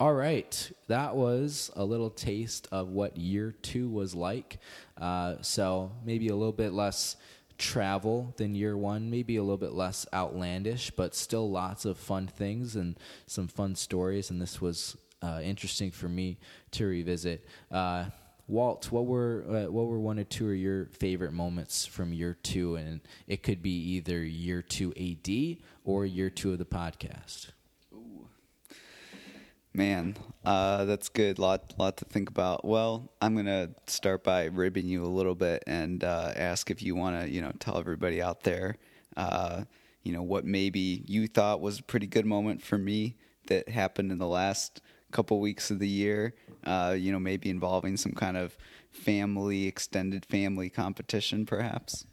all 0.00 0.14
right, 0.14 0.72
that 0.86 1.16
was 1.16 1.72
a 1.74 1.84
little 1.84 2.10
taste 2.10 2.68
of 2.70 2.88
what 2.88 3.16
year 3.16 3.54
two 3.62 3.88
was 3.88 4.14
like. 4.14 4.58
Uh, 4.96 5.36
so 5.40 5.90
maybe 6.04 6.28
a 6.28 6.36
little 6.36 6.52
bit 6.52 6.72
less 6.72 7.16
travel 7.58 8.32
than 8.36 8.54
year 8.54 8.76
one, 8.76 9.10
maybe 9.10 9.36
a 9.36 9.42
little 9.42 9.56
bit 9.56 9.72
less 9.72 10.06
outlandish, 10.14 10.92
but 10.92 11.16
still 11.16 11.50
lots 11.50 11.84
of 11.84 11.98
fun 11.98 12.28
things 12.28 12.76
and 12.76 12.96
some 13.26 13.48
fun 13.48 13.74
stories. 13.74 14.30
And 14.30 14.40
this 14.40 14.60
was 14.60 14.96
uh, 15.20 15.40
interesting 15.42 15.90
for 15.90 16.08
me 16.08 16.38
to 16.72 16.86
revisit. 16.86 17.44
Uh, 17.70 18.04
Walt, 18.46 18.90
what 18.92 19.04
were 19.04 19.44
uh, 19.46 19.70
what 19.70 19.88
were 19.88 19.98
one 20.00 20.18
or 20.18 20.24
two 20.24 20.48
of 20.48 20.56
your 20.56 20.86
favorite 20.86 21.32
moments 21.32 21.84
from 21.84 22.14
year 22.14 22.38
two? 22.42 22.76
And 22.76 23.00
it 23.26 23.42
could 23.42 23.62
be 23.62 23.96
either 23.96 24.24
year 24.24 24.62
two 24.62 24.94
AD 24.96 25.58
or 25.84 26.06
year 26.06 26.30
two 26.30 26.52
of 26.52 26.58
the 26.58 26.64
podcast. 26.64 27.48
Man, 29.74 30.16
uh, 30.44 30.84
that's 30.86 31.08
good. 31.08 31.38
Lot, 31.38 31.74
lot 31.78 31.96
to 31.98 32.04
think 32.04 32.30
about. 32.30 32.64
Well, 32.64 33.12
I'm 33.20 33.36
gonna 33.36 33.70
start 33.86 34.24
by 34.24 34.46
ribbing 34.46 34.86
you 34.86 35.04
a 35.04 35.06
little 35.06 35.34
bit 35.34 35.62
and 35.66 36.02
uh, 36.02 36.32
ask 36.34 36.70
if 36.70 36.82
you 36.82 36.96
want 36.96 37.20
to, 37.20 37.28
you 37.28 37.42
know, 37.42 37.52
tell 37.60 37.78
everybody 37.78 38.20
out 38.20 38.42
there, 38.42 38.76
uh, 39.16 39.64
you 40.02 40.12
know, 40.12 40.22
what 40.22 40.44
maybe 40.44 41.02
you 41.06 41.26
thought 41.26 41.60
was 41.60 41.78
a 41.80 41.82
pretty 41.82 42.06
good 42.06 42.26
moment 42.26 42.62
for 42.62 42.78
me 42.78 43.16
that 43.48 43.68
happened 43.68 44.10
in 44.10 44.18
the 44.18 44.26
last 44.26 44.80
couple 45.10 45.40
weeks 45.40 45.70
of 45.70 45.78
the 45.78 45.88
year. 45.88 46.34
Uh, 46.64 46.96
you 46.98 47.12
know, 47.12 47.18
maybe 47.18 47.50
involving 47.50 47.96
some 47.96 48.12
kind 48.12 48.36
of 48.36 48.56
family, 48.90 49.66
extended 49.66 50.24
family 50.24 50.70
competition, 50.70 51.46
perhaps. 51.46 52.04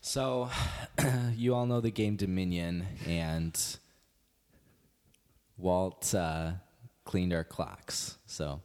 So, 0.00 0.50
you 1.36 1.54
all 1.54 1.66
know 1.66 1.80
the 1.80 1.90
game 1.90 2.16
Dominion, 2.16 2.86
and 3.06 3.58
Walt 5.56 6.14
uh, 6.14 6.52
cleaned 7.08 7.32
our 7.32 7.42
clocks. 7.42 8.18
So, 8.26 8.60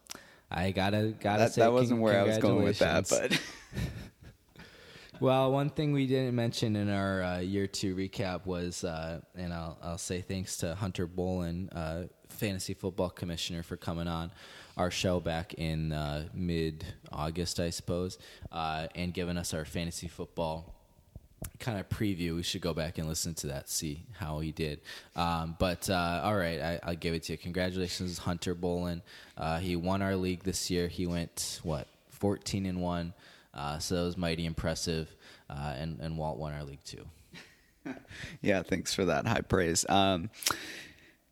I 0.52 0.72
gotta 0.72 1.16
gotta 1.18 1.44
That, 1.44 1.54
say 1.54 1.62
that 1.62 1.72
wasn't 1.72 2.02
where 2.02 2.20
I 2.20 2.24
was 2.24 2.38
going 2.40 2.62
with 2.64 2.80
that, 2.80 3.08
but 3.10 3.32
Well, 5.22 5.54
one 5.54 5.70
thing 5.70 5.94
we 5.94 6.06
didn't 6.06 6.36
mention 6.36 6.76
in 6.76 6.90
our 6.90 7.24
uh, 7.24 7.40
year 7.40 7.68
two 7.68 7.96
recap 7.96 8.46
was, 8.46 8.84
uh, 8.84 9.22
and 9.36 9.54
I'll, 9.54 9.78
I'll 9.82 9.98
say 9.98 10.20
thanks 10.20 10.58
to 10.58 10.76
Hunter 10.76 11.08
Bolin, 11.08 11.70
uh, 11.74 12.08
fantasy 12.28 12.74
football 12.74 13.10
commissioner, 13.10 13.64
for 13.64 13.78
coming 13.78 14.10
on 14.10 14.30
our 14.76 14.92
show 14.92 15.22
back 15.22 15.54
in 15.54 15.94
uh, 15.94 16.28
mid 16.34 16.84
August, 17.14 17.62
I 17.62 17.70
suppose, 17.70 18.18
uh, 18.52 18.88
and 18.96 19.14
giving 19.14 19.38
us 19.38 19.54
our 19.54 19.64
fantasy 19.64 20.10
football 20.10 20.76
kind 21.60 21.80
of 21.80 21.90
preview. 21.90 22.36
We 22.36 22.44
should 22.44 22.62
go 22.62 22.74
back 22.74 22.98
and 22.98 23.08
listen 23.08 23.34
to 23.36 23.48
that, 23.48 23.70
see 23.70 24.06
how 24.18 24.40
he 24.40 24.52
did. 24.52 24.82
Um, 25.16 25.56
but 25.60 25.90
uh, 25.90 26.22
all 26.24 26.36
right, 26.36 26.60
I, 26.60 26.80
I'll 26.84 26.96
give 26.96 27.14
it 27.14 27.24
to 27.24 27.34
you. 27.34 27.38
Congratulations, 27.38 28.18
Hunter 28.20 28.56
Bolin. 28.56 29.02
Uh, 29.38 29.60
he 29.60 29.76
won 29.76 30.02
our 30.02 30.16
league 30.16 30.44
this 30.44 30.70
year. 30.70 30.88
He 30.88 31.08
went 31.08 31.60
what 31.64 31.88
fourteen 32.10 32.66
and 32.66 32.82
one. 32.82 33.14
Uh, 33.54 33.80
so 33.80 33.96
that 33.96 34.04
was 34.04 34.18
mighty 34.18 34.46
impressive. 34.46 35.16
Uh, 35.50 35.74
and 35.78 36.00
and 36.00 36.18
Walt 36.18 36.38
won 36.38 36.54
our 36.54 36.64
league 36.64 36.84
too. 36.84 37.06
yeah, 38.42 38.64
thanks 38.64 38.94
for 38.94 39.06
that 39.06 39.28
high 39.28 39.42
praise. 39.42 39.86
Um, 39.90 40.30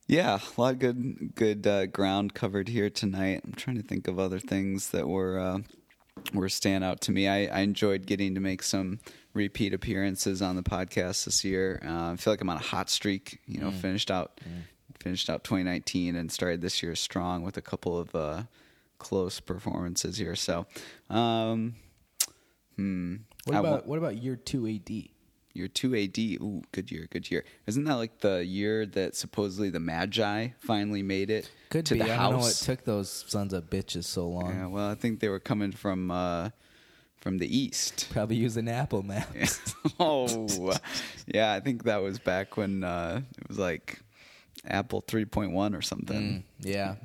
yeah, 0.08 0.40
a 0.58 0.62
lot 0.62 0.74
of 0.74 0.80
good 0.80 1.36
good 1.36 1.66
uh, 1.66 1.86
ground 1.86 2.34
covered 2.34 2.68
here 2.68 2.90
tonight. 2.90 3.42
I'm 3.46 3.54
trying 3.54 3.78
to 3.78 3.84
think 3.84 4.08
of 4.08 4.20
other 4.20 4.40
things 4.40 4.90
that 4.90 5.08
were 5.08 5.40
uh, 5.40 5.60
were 6.34 6.50
stand 6.50 6.84
out 6.84 7.02
to 7.02 7.12
me. 7.12 7.28
I, 7.28 7.46
I 7.46 7.60
enjoyed 7.62 8.06
getting 8.06 8.36
to 8.36 8.42
make 8.42 8.64
some 8.64 9.00
repeat 9.34 9.74
appearances 9.74 10.41
on 10.41 10.56
the 10.56 10.64
podcast 10.64 11.26
this 11.26 11.44
year. 11.44 11.82
Uh, 11.86 12.12
I 12.12 12.16
feel 12.18 12.34
like 12.34 12.41
I'm 12.41 12.49
on 12.49 12.58
a 12.58 12.62
hot 12.62 12.90
streak. 12.90 13.40
You 13.45 13.60
know, 13.62 13.72
finished 13.72 14.12
out 14.12 14.40
finished 14.99 15.30
out 15.30 15.44
2019 15.44 16.16
and 16.16 16.32
started 16.32 16.62
this 16.62 16.84
year 16.84 16.94
strong 16.95 17.41
with 17.44 17.58
a 17.58 17.62
couple 17.62 17.98
of 17.98 18.14
uh, 18.16 18.44
close 18.99 19.40
performances 19.40 20.18
here. 20.18 20.36
So, 20.36 20.68
um, 21.10 21.76
hmm, 22.76 23.16
What 23.45 23.58
about 23.58 23.72
wa- 23.86 23.90
what 23.90 23.98
about 23.98 24.18
year 24.22 24.36
two 24.36 24.68
AD? 24.68 24.90
Year 25.53 25.68
two 25.68 25.95
AD. 25.95 26.18
Ooh, 26.41 26.62
good 26.72 26.91
year, 26.91 27.08
good 27.10 27.30
year. 27.30 27.44
Isn't 27.68 27.84
that 27.86 27.95
like 27.95 28.20
the 28.20 28.45
year 28.45 28.86
that 28.86 29.16
supposedly 29.16 29.70
the 29.70 29.80
Magi 29.82 30.49
finally 30.60 31.03
made 31.03 31.30
it 31.30 31.49
Could 31.70 31.86
to 31.88 31.95
be. 31.95 31.99
the 31.99 32.06
I 32.06 32.16
house? 32.16 32.32
don't 32.32 32.40
know 32.40 32.45
what 32.45 32.53
took 32.56 32.86
those 32.86 33.26
sons 33.28 33.53
of 33.53 33.70
bitches 33.70 34.06
so 34.06 34.28
long. 34.30 34.53
yeah, 34.53 34.68
well, 34.68 34.90
I 34.90 34.95
think 34.95 35.20
they 35.20 35.28
were 35.30 35.40
coming 35.41 35.72
from 35.74 36.10
uh, 36.12 36.49
from 37.22 37.38
the 37.38 37.57
east. 37.57 38.10
Probably 38.11 38.35
using 38.35 38.68
Apple 38.68 39.03
Maps. 39.03 39.76
oh, 39.99 40.73
yeah. 41.27 41.53
I 41.53 41.60
think 41.60 41.84
that 41.84 42.02
was 42.02 42.19
back 42.19 42.57
when 42.57 42.84
uh, 42.84 43.22
it 43.38 43.48
was 43.48 43.57
like 43.57 44.02
Apple 44.68 45.02
3.1 45.03 45.77
or 45.77 45.81
something. 45.81 46.22
Mm, 46.22 46.43
yeah. 46.60 46.95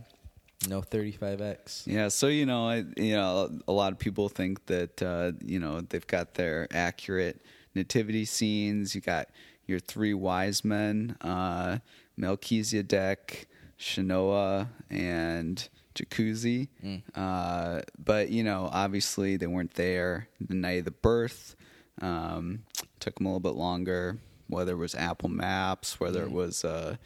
No 0.68 0.80
35X. 0.80 1.86
Yeah, 1.86 2.08
so 2.08 2.26
you 2.28 2.46
know, 2.46 2.68
I, 2.68 2.84
you 2.96 3.14
know, 3.14 3.50
a 3.68 3.72
lot 3.72 3.92
of 3.92 3.98
people 3.98 4.28
think 4.28 4.64
that 4.66 5.02
uh, 5.02 5.32
you 5.44 5.60
know 5.60 5.82
they've 5.82 6.06
got 6.06 6.34
their 6.34 6.66
accurate 6.72 7.42
nativity 7.74 8.24
scenes. 8.24 8.94
You 8.94 9.02
got 9.02 9.28
your 9.66 9.78
three 9.78 10.14
wise 10.14 10.64
men, 10.64 11.16
uh, 11.20 11.78
Melchizedek, 12.16 13.48
Shinoa 13.78 14.68
and 14.90 15.68
Jacuzzi. 15.96 16.68
Mm. 16.84 17.02
Uh, 17.14 17.80
but 17.98 18.28
you 18.30 18.44
know, 18.44 18.68
obviously 18.72 19.36
they 19.36 19.46
weren't 19.46 19.74
there 19.74 20.28
the 20.40 20.54
night 20.54 20.78
of 20.80 20.84
the 20.84 20.90
birth. 20.92 21.56
Um, 22.00 22.64
took 23.00 23.16
them 23.16 23.26
a 23.26 23.30
little 23.30 23.40
bit 23.40 23.54
longer. 23.58 24.18
Whether 24.48 24.72
it 24.72 24.76
was 24.76 24.94
Apple 24.94 25.28
Maps, 25.28 25.98
whether 25.98 26.20
Mm. 26.22 26.26
it 26.26 26.32
was 26.32 26.64
uh, 26.64 26.96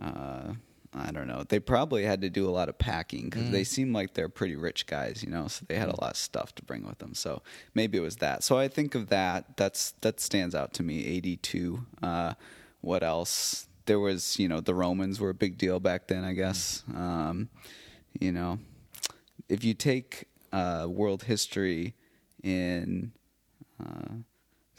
uh, 0.00 0.54
I 0.92 1.12
don't 1.12 1.28
know. 1.28 1.44
They 1.48 1.60
probably 1.60 2.04
had 2.04 2.20
to 2.22 2.30
do 2.30 2.48
a 2.48 2.50
lot 2.50 2.68
of 2.68 2.76
packing 2.76 3.24
because 3.30 3.44
Mm. 3.44 3.52
they 3.52 3.62
seem 3.64 3.92
like 3.92 4.14
they're 4.14 4.28
pretty 4.28 4.56
rich 4.56 4.86
guys, 4.86 5.22
you 5.22 5.30
know. 5.30 5.46
So 5.48 5.64
they 5.68 5.76
had 5.76 5.88
a 5.88 6.00
lot 6.00 6.10
of 6.12 6.16
stuff 6.16 6.52
to 6.56 6.64
bring 6.64 6.84
with 6.86 6.98
them. 6.98 7.14
So 7.14 7.42
maybe 7.74 7.96
it 7.98 8.00
was 8.00 8.16
that. 8.16 8.42
So 8.44 8.58
I 8.58 8.66
think 8.68 8.94
of 8.96 9.08
that. 9.08 9.56
That's 9.56 9.92
that 10.00 10.18
stands 10.20 10.54
out 10.54 10.72
to 10.74 10.82
me. 10.82 11.06
Eighty 11.06 11.36
two. 11.36 11.86
Uh, 12.02 12.34
what 12.80 13.02
else? 13.02 13.66
There 13.86 13.98
was, 14.00 14.38
you 14.38 14.46
know, 14.48 14.60
the 14.60 14.74
Romans 14.74 15.18
were 15.20 15.30
a 15.30 15.34
big 15.34 15.58
deal 15.58 15.80
back 15.80 16.06
then. 16.08 16.24
I 16.24 16.32
guess. 16.34 16.82
Um, 16.94 17.48
you 18.18 18.32
know, 18.32 18.58
if 19.48 19.64
you 19.64 19.74
take 19.74 20.26
uh, 20.52 20.86
world 20.88 21.24
history 21.24 21.94
in 22.42 23.12
uh, 23.80 24.14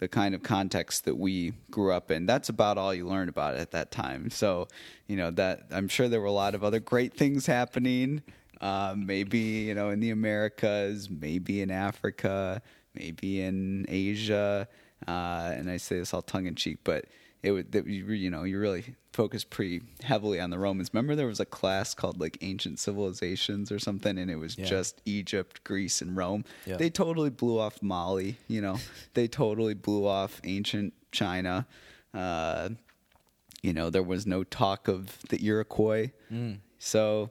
the 0.01 0.07
kind 0.07 0.33
of 0.33 0.41
context 0.41 1.05
that 1.05 1.15
we 1.15 1.53
grew 1.69 1.93
up 1.93 2.09
in. 2.09 2.25
That's 2.25 2.49
about 2.49 2.79
all 2.79 2.93
you 2.93 3.07
learned 3.07 3.29
about 3.29 3.53
it 3.53 3.59
at 3.59 3.71
that 3.71 3.91
time. 3.91 4.31
So, 4.31 4.67
you 5.07 5.15
know, 5.15 5.29
that 5.31 5.67
I'm 5.71 5.87
sure 5.87 6.09
there 6.09 6.19
were 6.19 6.25
a 6.25 6.31
lot 6.31 6.55
of 6.55 6.63
other 6.63 6.79
great 6.79 7.13
things 7.13 7.45
happening. 7.45 8.23
Uh, 8.59 8.95
maybe 8.97 9.39
you 9.39 9.73
know 9.73 9.89
in 9.89 9.99
the 9.99 10.11
Americas, 10.11 11.09
maybe 11.09 11.61
in 11.61 11.71
Africa, 11.71 12.61
maybe 12.93 13.41
in 13.41 13.85
Asia. 13.87 14.67
Uh, 15.07 15.51
and 15.55 15.69
I 15.69 15.77
say 15.77 15.97
this 15.97 16.13
all 16.13 16.21
tongue 16.21 16.45
in 16.45 16.55
cheek, 16.55 16.79
but 16.83 17.05
it 17.43 17.51
would 17.51 17.71
that 17.71 17.87
you, 17.87 18.05
you 18.11 18.29
know 18.29 18.43
you 18.43 18.59
really 18.59 18.95
focused 19.13 19.49
pretty 19.49 19.81
heavily 20.03 20.39
on 20.39 20.49
the 20.51 20.59
Romans. 20.59 20.89
Remember 20.93 21.15
there 21.15 21.27
was 21.27 21.39
a 21.39 21.45
class 21.45 21.93
called 21.93 22.19
like 22.19 22.37
ancient 22.41 22.79
civilizations 22.79 23.71
or 23.71 23.79
something, 23.79 24.17
and 24.17 24.29
it 24.31 24.37
was 24.37 24.57
Yeah. 24.57 24.65
just 24.65 25.01
Egypt, 25.05 25.63
Greece, 25.63 26.01
and 26.01 26.15
Rome. 26.15 26.45
Yeah. 26.65 26.77
They 26.77 26.89
totally 26.89 27.29
blew 27.29 27.59
off 27.59 27.81
Mali. 27.81 28.37
You 28.47 28.61
know, 28.61 28.77
they 29.13 29.27
totally 29.27 29.73
blew 29.73 30.05
off 30.07 30.39
ancient 30.43 30.93
China. 31.11 31.67
Uh, 32.13 32.69
you 33.63 33.73
know, 33.73 33.89
there 33.89 34.03
was 34.03 34.25
no 34.25 34.43
talk 34.43 34.87
of 34.87 35.19
the 35.29 35.43
Iroquois. 35.45 36.11
So, 36.79 37.29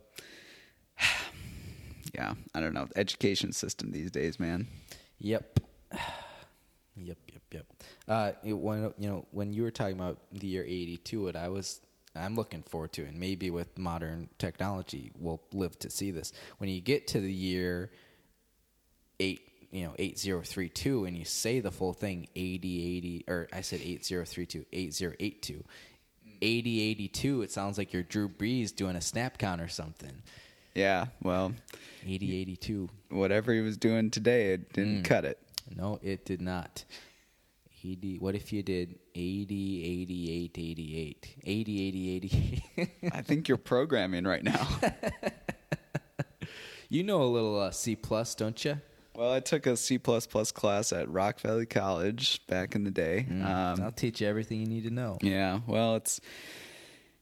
yeah, 2.14 2.34
I 2.54 2.60
don't 2.60 2.74
know. 2.74 2.88
Education 2.96 3.52
system 3.52 3.90
these 3.92 4.10
days, 4.10 4.38
man. 4.38 4.66
Yep, 5.18 5.60
yep. 6.96 7.18
Uh, 8.10 8.32
it, 8.42 8.52
when 8.54 8.92
you 8.98 9.08
know 9.08 9.24
when 9.30 9.52
you 9.52 9.62
were 9.62 9.70
talking 9.70 9.94
about 9.94 10.18
the 10.32 10.48
year 10.48 10.64
'82, 10.64 11.22
what 11.22 11.36
I 11.36 11.48
was, 11.48 11.80
I'm 12.16 12.34
looking 12.34 12.62
forward 12.64 12.92
to, 12.94 13.04
and 13.04 13.16
maybe 13.20 13.50
with 13.50 13.78
modern 13.78 14.28
technology, 14.36 15.12
we'll 15.16 15.40
live 15.52 15.78
to 15.78 15.90
see 15.90 16.10
this. 16.10 16.32
When 16.58 16.68
you 16.68 16.80
get 16.80 17.06
to 17.08 17.20
the 17.20 17.32
year 17.32 17.92
eight, 19.20 19.42
you 19.70 19.84
know, 19.84 19.94
eight 20.00 20.18
zero 20.18 20.42
three 20.42 20.68
two, 20.68 21.04
and 21.04 21.16
you 21.16 21.24
say 21.24 21.60
the 21.60 21.70
full 21.70 21.92
thing, 21.92 22.26
80, 22.34 22.96
80, 22.96 23.24
or 23.28 23.48
I 23.52 23.60
said 23.60 23.80
eight 23.80 24.04
zero 24.04 24.24
three 24.24 24.46
two, 24.46 24.66
eight 24.72 24.92
zero 24.92 25.14
eight 25.20 25.40
two. 25.40 25.62
80 26.42 26.80
82 26.92 27.42
it 27.42 27.52
sounds 27.52 27.76
like 27.76 27.92
you're 27.92 28.02
Drew 28.02 28.26
Brees 28.26 28.74
doing 28.74 28.96
a 28.96 29.00
snap 29.02 29.36
count 29.36 29.60
or 29.60 29.68
something. 29.68 30.22
Yeah, 30.74 31.06
well, 31.22 31.52
eighty 32.04 32.36
eighty 32.40 32.56
two. 32.56 32.88
whatever 33.08 33.52
he 33.52 33.60
was 33.60 33.76
doing 33.76 34.10
today, 34.10 34.54
it 34.54 34.72
didn't 34.72 35.04
cut 35.04 35.24
it. 35.24 35.38
No, 35.76 36.00
it 36.02 36.24
did 36.24 36.40
not. 36.40 36.84
80, 37.82 38.18
what 38.18 38.34
if 38.34 38.52
you 38.52 38.62
did 38.62 38.98
80, 39.14 39.84
88, 40.02 40.58
88? 40.58 41.36
80, 41.44 41.88
80, 41.88 42.16
88. 42.16 42.90
I 43.12 43.22
think 43.22 43.48
you're 43.48 43.56
programming 43.56 44.24
right 44.24 44.44
now. 44.44 44.68
you 46.88 47.02
know 47.02 47.22
a 47.22 47.24
little 47.24 47.58
uh, 47.58 47.70
C, 47.70 47.96
plus, 47.96 48.34
don't 48.34 48.64
you? 48.64 48.80
well, 49.20 49.32
I 49.32 49.40
took 49.40 49.66
a 49.66 49.76
C 49.76 49.98
class 49.98 50.92
at 50.94 51.10
Rock 51.10 51.40
Valley 51.40 51.66
College 51.66 52.46
back 52.46 52.74
in 52.74 52.84
the 52.84 52.90
day. 52.90 53.26
Um, 53.30 53.82
I'll 53.82 53.92
teach 53.92 54.22
you 54.22 54.26
everything 54.26 54.60
you 54.60 54.66
need 54.66 54.84
to 54.84 54.90
know. 54.90 55.18
Yeah, 55.20 55.60
well, 55.66 55.96
it's 55.96 56.22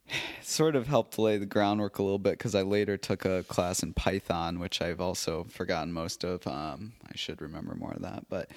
sort 0.43 0.76
of 0.76 0.86
helped 0.86 1.18
lay 1.18 1.39
the 1.39 1.47
groundwork 1.47 1.98
a 1.98 2.02
little 2.05 2.20
bit 2.20 2.32
because 2.32 2.55
I 2.55 2.62
later 2.62 2.97
took 2.97 3.24
a 3.24 3.43
class 3.44 3.82
in 3.82 3.94
Python, 3.94 4.60
which 4.60 4.80
I've 4.80 5.01
also 5.01 5.44
forgotten 5.51 5.93
most 5.93 6.24
of. 6.24 6.47
Um, 6.47 6.93
I 7.05 7.16
should 7.16 7.43
remember 7.43 7.74
more 7.74 7.93
of 7.93 8.02
that, 8.02 8.26
but 8.28 8.48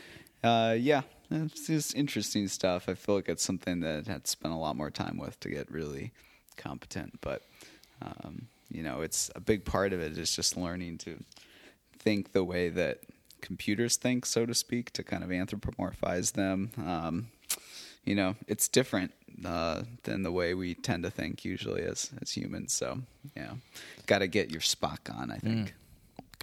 uh, 0.43 0.75
yeah, 0.77 1.01
it's 1.31 1.67
just 1.67 1.95
interesting 1.95 2.47
stuff. 2.47 2.89
I 2.89 2.93
feel 2.93 3.15
like 3.15 3.29
it's 3.29 3.43
something 3.43 3.79
that 3.81 4.07
I 4.07 4.11
had 4.11 4.27
spent 4.27 4.53
a 4.53 4.57
lot 4.57 4.75
more 4.75 4.91
time 4.91 5.17
with 5.17 5.39
to 5.41 5.49
get 5.49 5.71
really 5.71 6.11
competent, 6.57 7.19
but 7.21 7.43
um, 8.01 8.47
you 8.69 8.83
know, 8.83 9.01
it's 9.01 9.29
a 9.35 9.39
big 9.39 9.65
part 9.65 9.93
of 9.93 10.01
it 10.01 10.17
is 10.17 10.35
just 10.35 10.57
learning 10.57 10.97
to 10.99 11.23
think 11.97 12.31
the 12.31 12.43
way 12.43 12.69
that 12.69 12.99
computers 13.41 13.97
think, 13.97 14.25
so 14.25 14.45
to 14.45 14.53
speak, 14.53 14.91
to 14.93 15.03
kind 15.03 15.23
of 15.23 15.29
anthropomorphize 15.29 16.33
them. 16.33 16.71
Um, 16.77 17.27
you 18.05 18.15
know, 18.15 18.35
it's 18.47 18.67
different 18.67 19.11
uh, 19.45 19.83
than 20.03 20.23
the 20.23 20.31
way 20.31 20.53
we 20.53 20.73
tend 20.73 21.03
to 21.03 21.11
think 21.11 21.45
usually 21.45 21.83
as 21.83 22.11
as 22.21 22.31
humans. 22.31 22.73
So, 22.73 22.99
yeah, 23.35 23.53
got 24.07 24.19
to 24.19 24.27
get 24.27 24.49
your 24.51 24.61
Spock 24.61 25.13
on. 25.13 25.31
I 25.31 25.37
think. 25.37 25.73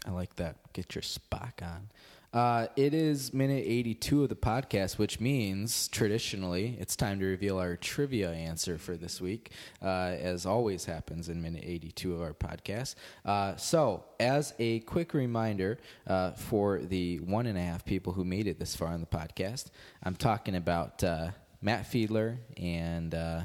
I 0.06 0.10
like 0.10 0.36
that. 0.36 0.56
Get 0.72 0.94
your 0.94 1.02
Spock 1.02 1.62
on. 1.62 1.88
Uh, 2.32 2.66
it 2.76 2.92
is 2.92 3.32
minute 3.32 3.64
82 3.66 4.24
of 4.24 4.28
the 4.28 4.36
podcast, 4.36 4.98
which 4.98 5.18
means 5.18 5.88
traditionally 5.88 6.76
it's 6.78 6.94
time 6.94 7.18
to 7.20 7.24
reveal 7.24 7.58
our 7.58 7.74
trivia 7.76 8.30
answer 8.30 8.76
for 8.76 8.96
this 8.98 9.18
week, 9.18 9.52
uh, 9.82 10.14
as 10.20 10.44
always 10.44 10.84
happens 10.84 11.30
in 11.30 11.40
minute 11.40 11.64
82 11.64 12.14
of 12.14 12.20
our 12.20 12.34
podcast. 12.34 12.96
Uh, 13.24 13.56
so, 13.56 14.04
as 14.20 14.52
a 14.58 14.80
quick 14.80 15.14
reminder 15.14 15.78
uh, 16.06 16.32
for 16.32 16.80
the 16.80 17.18
one 17.20 17.46
and 17.46 17.56
a 17.56 17.62
half 17.62 17.84
people 17.86 18.12
who 18.12 18.24
made 18.24 18.46
it 18.46 18.58
this 18.58 18.76
far 18.76 18.88
on 18.88 19.00
the 19.00 19.06
podcast, 19.06 19.70
I'm 20.02 20.14
talking 20.14 20.54
about 20.54 21.02
uh, 21.02 21.30
Matt 21.62 21.90
Fiedler 21.90 22.36
and. 22.58 23.14
Uh, 23.14 23.42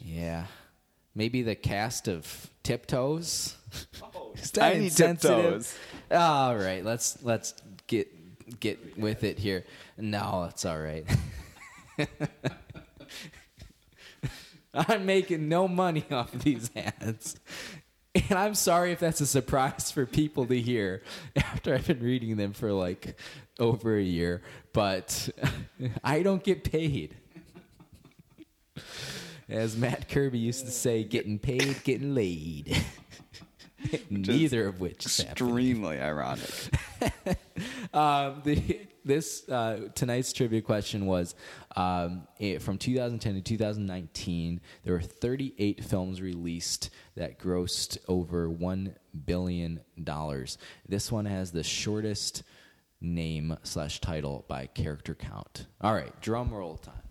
yeah. 0.00 0.46
Maybe 1.14 1.42
the 1.42 1.54
cast 1.54 2.08
of 2.08 2.50
Tiptoes. 2.62 3.56
Oh, 4.02 4.32
Is 4.36 4.50
that 4.52 4.72
Tiny? 4.72 4.90
Tiptoes. 4.90 5.76
All 6.10 6.56
right, 6.56 6.84
let's 6.84 7.22
let's 7.22 7.54
get 7.86 8.08
get 8.60 8.98
with 8.98 9.24
it 9.24 9.38
here. 9.38 9.64
No, 9.96 10.48
it's 10.50 10.64
all 10.64 10.78
right. 10.78 11.06
I'm 14.74 15.06
making 15.06 15.48
no 15.48 15.68
money 15.68 16.04
off 16.10 16.34
of 16.34 16.42
these 16.42 16.70
ads. 16.74 17.38
And 18.14 18.38
I'm 18.38 18.54
sorry 18.54 18.92
if 18.92 19.00
that's 19.00 19.20
a 19.20 19.26
surprise 19.26 19.90
for 19.90 20.06
people 20.06 20.46
to 20.46 20.60
hear 20.60 21.02
after 21.36 21.74
I've 21.74 21.86
been 21.86 22.00
reading 22.00 22.36
them 22.36 22.52
for 22.52 22.72
like 22.72 23.16
over 23.58 23.96
a 23.96 24.02
year, 24.02 24.42
but 24.72 25.28
I 26.02 26.22
don't 26.22 26.42
get 26.42 26.64
paid. 26.64 27.16
As 29.48 29.76
Matt 29.76 30.08
Kirby 30.08 30.38
used 30.38 30.64
to 30.64 30.70
say, 30.70 31.04
getting 31.04 31.38
paid, 31.38 31.82
getting 31.84 32.14
laid. 32.14 32.76
Neither 34.10 34.68
of 34.68 34.80
which 34.80 35.04
is. 35.06 35.20
Extremely 35.20 36.00
ironic. 36.00 36.50
Um, 37.92 38.42
the, 38.42 38.80
this 39.04 39.48
uh, 39.48 39.88
tonight's 39.94 40.32
trivia 40.32 40.60
question 40.60 41.06
was 41.06 41.36
um, 41.76 42.26
it, 42.40 42.60
from 42.60 42.76
2010 42.76 43.34
to 43.34 43.40
2019. 43.40 44.60
There 44.82 44.94
were 44.94 45.00
38 45.00 45.84
films 45.84 46.20
released 46.20 46.90
that 47.14 47.38
grossed 47.38 47.98
over 48.08 48.50
one 48.50 48.96
billion 49.26 49.80
dollars. 50.02 50.58
This 50.88 51.12
one 51.12 51.26
has 51.26 51.52
the 51.52 51.62
shortest 51.62 52.42
name 53.00 53.56
slash 53.62 54.00
title 54.00 54.44
by 54.48 54.66
character 54.66 55.14
count. 55.14 55.66
All 55.80 55.94
right, 55.94 56.18
drum 56.20 56.52
roll 56.52 56.78
time. 56.78 57.03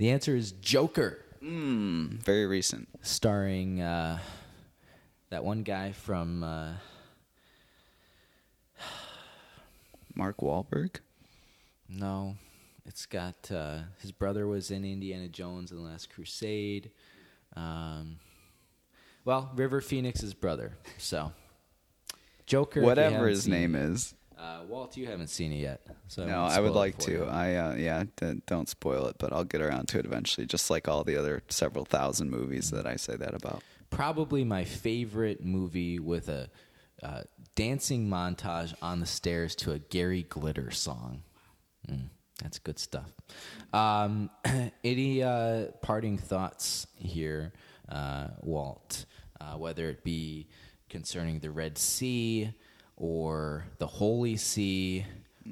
The 0.00 0.08
answer 0.08 0.34
is 0.34 0.52
Joker, 0.52 1.18
Mm, 1.44 2.22
very 2.24 2.46
recent. 2.46 2.88
starring 3.02 3.82
uh, 3.82 4.18
that 5.28 5.44
one 5.44 5.62
guy 5.62 5.92
from. 5.92 6.42
Uh, 6.42 6.72
Mark 10.14 10.38
Wahlberg. 10.38 11.00
No, 11.86 12.36
it's 12.86 13.04
got 13.04 13.50
uh, 13.52 13.80
his 13.98 14.10
brother 14.10 14.46
was 14.46 14.70
in 14.70 14.86
Indiana 14.86 15.28
Jones 15.28 15.70
and 15.70 15.80
the 15.80 15.84
Last 15.84 16.08
Crusade. 16.08 16.90
Um, 17.54 18.20
well, 19.26 19.50
River 19.54 19.82
Phoenix's 19.82 20.32
brother. 20.32 20.78
So, 20.96 21.30
Joker. 22.46 22.80
Whatever 22.80 23.28
his 23.28 23.42
seen 23.42 23.52
name 23.52 23.74
is. 23.74 24.14
Uh, 24.40 24.60
Walt, 24.68 24.96
you 24.96 25.06
haven't 25.06 25.28
seen 25.28 25.52
it 25.52 25.56
yet, 25.56 25.86
so 26.08 26.24
No, 26.24 26.44
I 26.44 26.60
would 26.60 26.72
like 26.72 26.96
to. 26.98 27.10
you. 27.12 27.24
I 27.24 27.56
uh, 27.56 27.74
yeah, 27.74 28.04
d- 28.16 28.40
don't 28.46 28.70
spoil 28.70 29.06
it, 29.06 29.16
but 29.18 29.34
I'll 29.34 29.44
get 29.44 29.60
around 29.60 29.88
to 29.88 29.98
it 29.98 30.06
eventually. 30.06 30.46
Just 30.46 30.70
like 30.70 30.88
all 30.88 31.04
the 31.04 31.16
other 31.16 31.42
several 31.50 31.84
thousand 31.84 32.30
movies 32.30 32.70
that 32.70 32.86
I 32.86 32.96
say 32.96 33.16
that 33.16 33.34
about. 33.34 33.62
Probably 33.90 34.42
my 34.44 34.64
favorite 34.64 35.44
movie 35.44 35.98
with 35.98 36.30
a 36.30 36.48
uh, 37.02 37.22
dancing 37.54 38.08
montage 38.08 38.72
on 38.80 39.00
the 39.00 39.06
stairs 39.06 39.54
to 39.56 39.72
a 39.72 39.78
Gary 39.78 40.22
Glitter 40.22 40.70
song. 40.70 41.22
Mm. 41.90 42.08
That's 42.42 42.58
good 42.58 42.78
stuff. 42.78 43.12
Um, 43.74 44.30
any 44.84 45.22
uh, 45.22 45.66
parting 45.82 46.16
thoughts 46.16 46.86
here, 46.96 47.52
uh, 47.90 48.28
Walt? 48.40 49.04
Uh, 49.38 49.56
whether 49.56 49.90
it 49.90 50.02
be 50.02 50.48
concerning 50.88 51.40
the 51.40 51.50
Red 51.50 51.76
Sea 51.76 52.54
or 53.00 53.64
the 53.78 53.86
Holy 53.86 54.36
See 54.36 55.04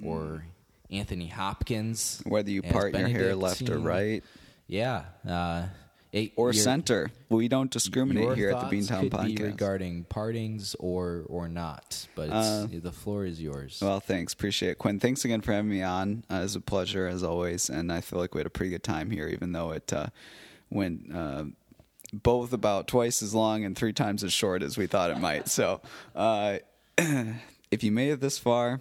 or 0.04 0.44
Anthony 0.90 1.26
Hopkins. 1.26 2.22
Whether 2.26 2.50
you 2.50 2.62
part 2.62 2.94
your 2.94 3.08
hair 3.08 3.34
left 3.34 3.68
or 3.68 3.78
right 3.78 4.22
Yeah. 4.68 5.04
Uh, 5.26 5.66
it- 6.12 6.32
or 6.36 6.52
your- 6.52 6.62
center. 6.62 7.10
We 7.30 7.48
don't 7.48 7.70
discriminate 7.70 8.36
here 8.36 8.50
at 8.50 8.68
the 8.70 8.76
Beantown 8.76 9.10
could 9.10 9.10
be 9.26 9.34
Podcast. 9.34 9.42
regarding 9.46 10.04
partings 10.04 10.74
or 10.78 11.24
or 11.28 11.48
not, 11.48 12.06
but 12.14 12.30
it's, 12.32 12.82
the 12.82 12.92
floor 12.92 13.24
is 13.26 13.40
yours. 13.40 13.78
Well, 13.82 14.00
thanks. 14.00 14.32
Appreciate 14.34 14.70
it. 14.72 14.78
Quinn, 14.78 14.98
thanks 15.00 15.24
again 15.24 15.40
for 15.42 15.52
having 15.52 15.70
me 15.70 15.82
on. 15.82 16.24
Uh, 16.30 16.36
it 16.36 16.40
was 16.40 16.56
a 16.56 16.60
pleasure, 16.60 17.06
as 17.06 17.22
always. 17.22 17.68
And 17.70 17.90
I 17.92 18.00
feel 18.00 18.18
like 18.18 18.34
we 18.34 18.38
had 18.40 18.46
a 18.46 18.50
pretty 18.50 18.70
good 18.70 18.82
time 18.84 19.10
here, 19.10 19.28
even 19.28 19.52
though 19.52 19.72
it 19.72 19.92
uh, 19.92 20.06
went 20.70 21.14
uh, 21.14 21.44
both 22.12 22.54
about 22.54 22.88
twice 22.88 23.22
as 23.22 23.34
long 23.34 23.64
and 23.64 23.76
three 23.76 23.92
times 23.92 24.24
as 24.24 24.32
short 24.32 24.62
as 24.62 24.78
we 24.78 24.86
thought 24.86 25.10
it 25.10 25.18
might. 25.18 25.48
So 25.48 25.82
uh, 26.16 26.58
if 27.70 27.84
you 27.84 27.92
made 27.92 28.10
it 28.10 28.20
this 28.20 28.38
far, 28.38 28.80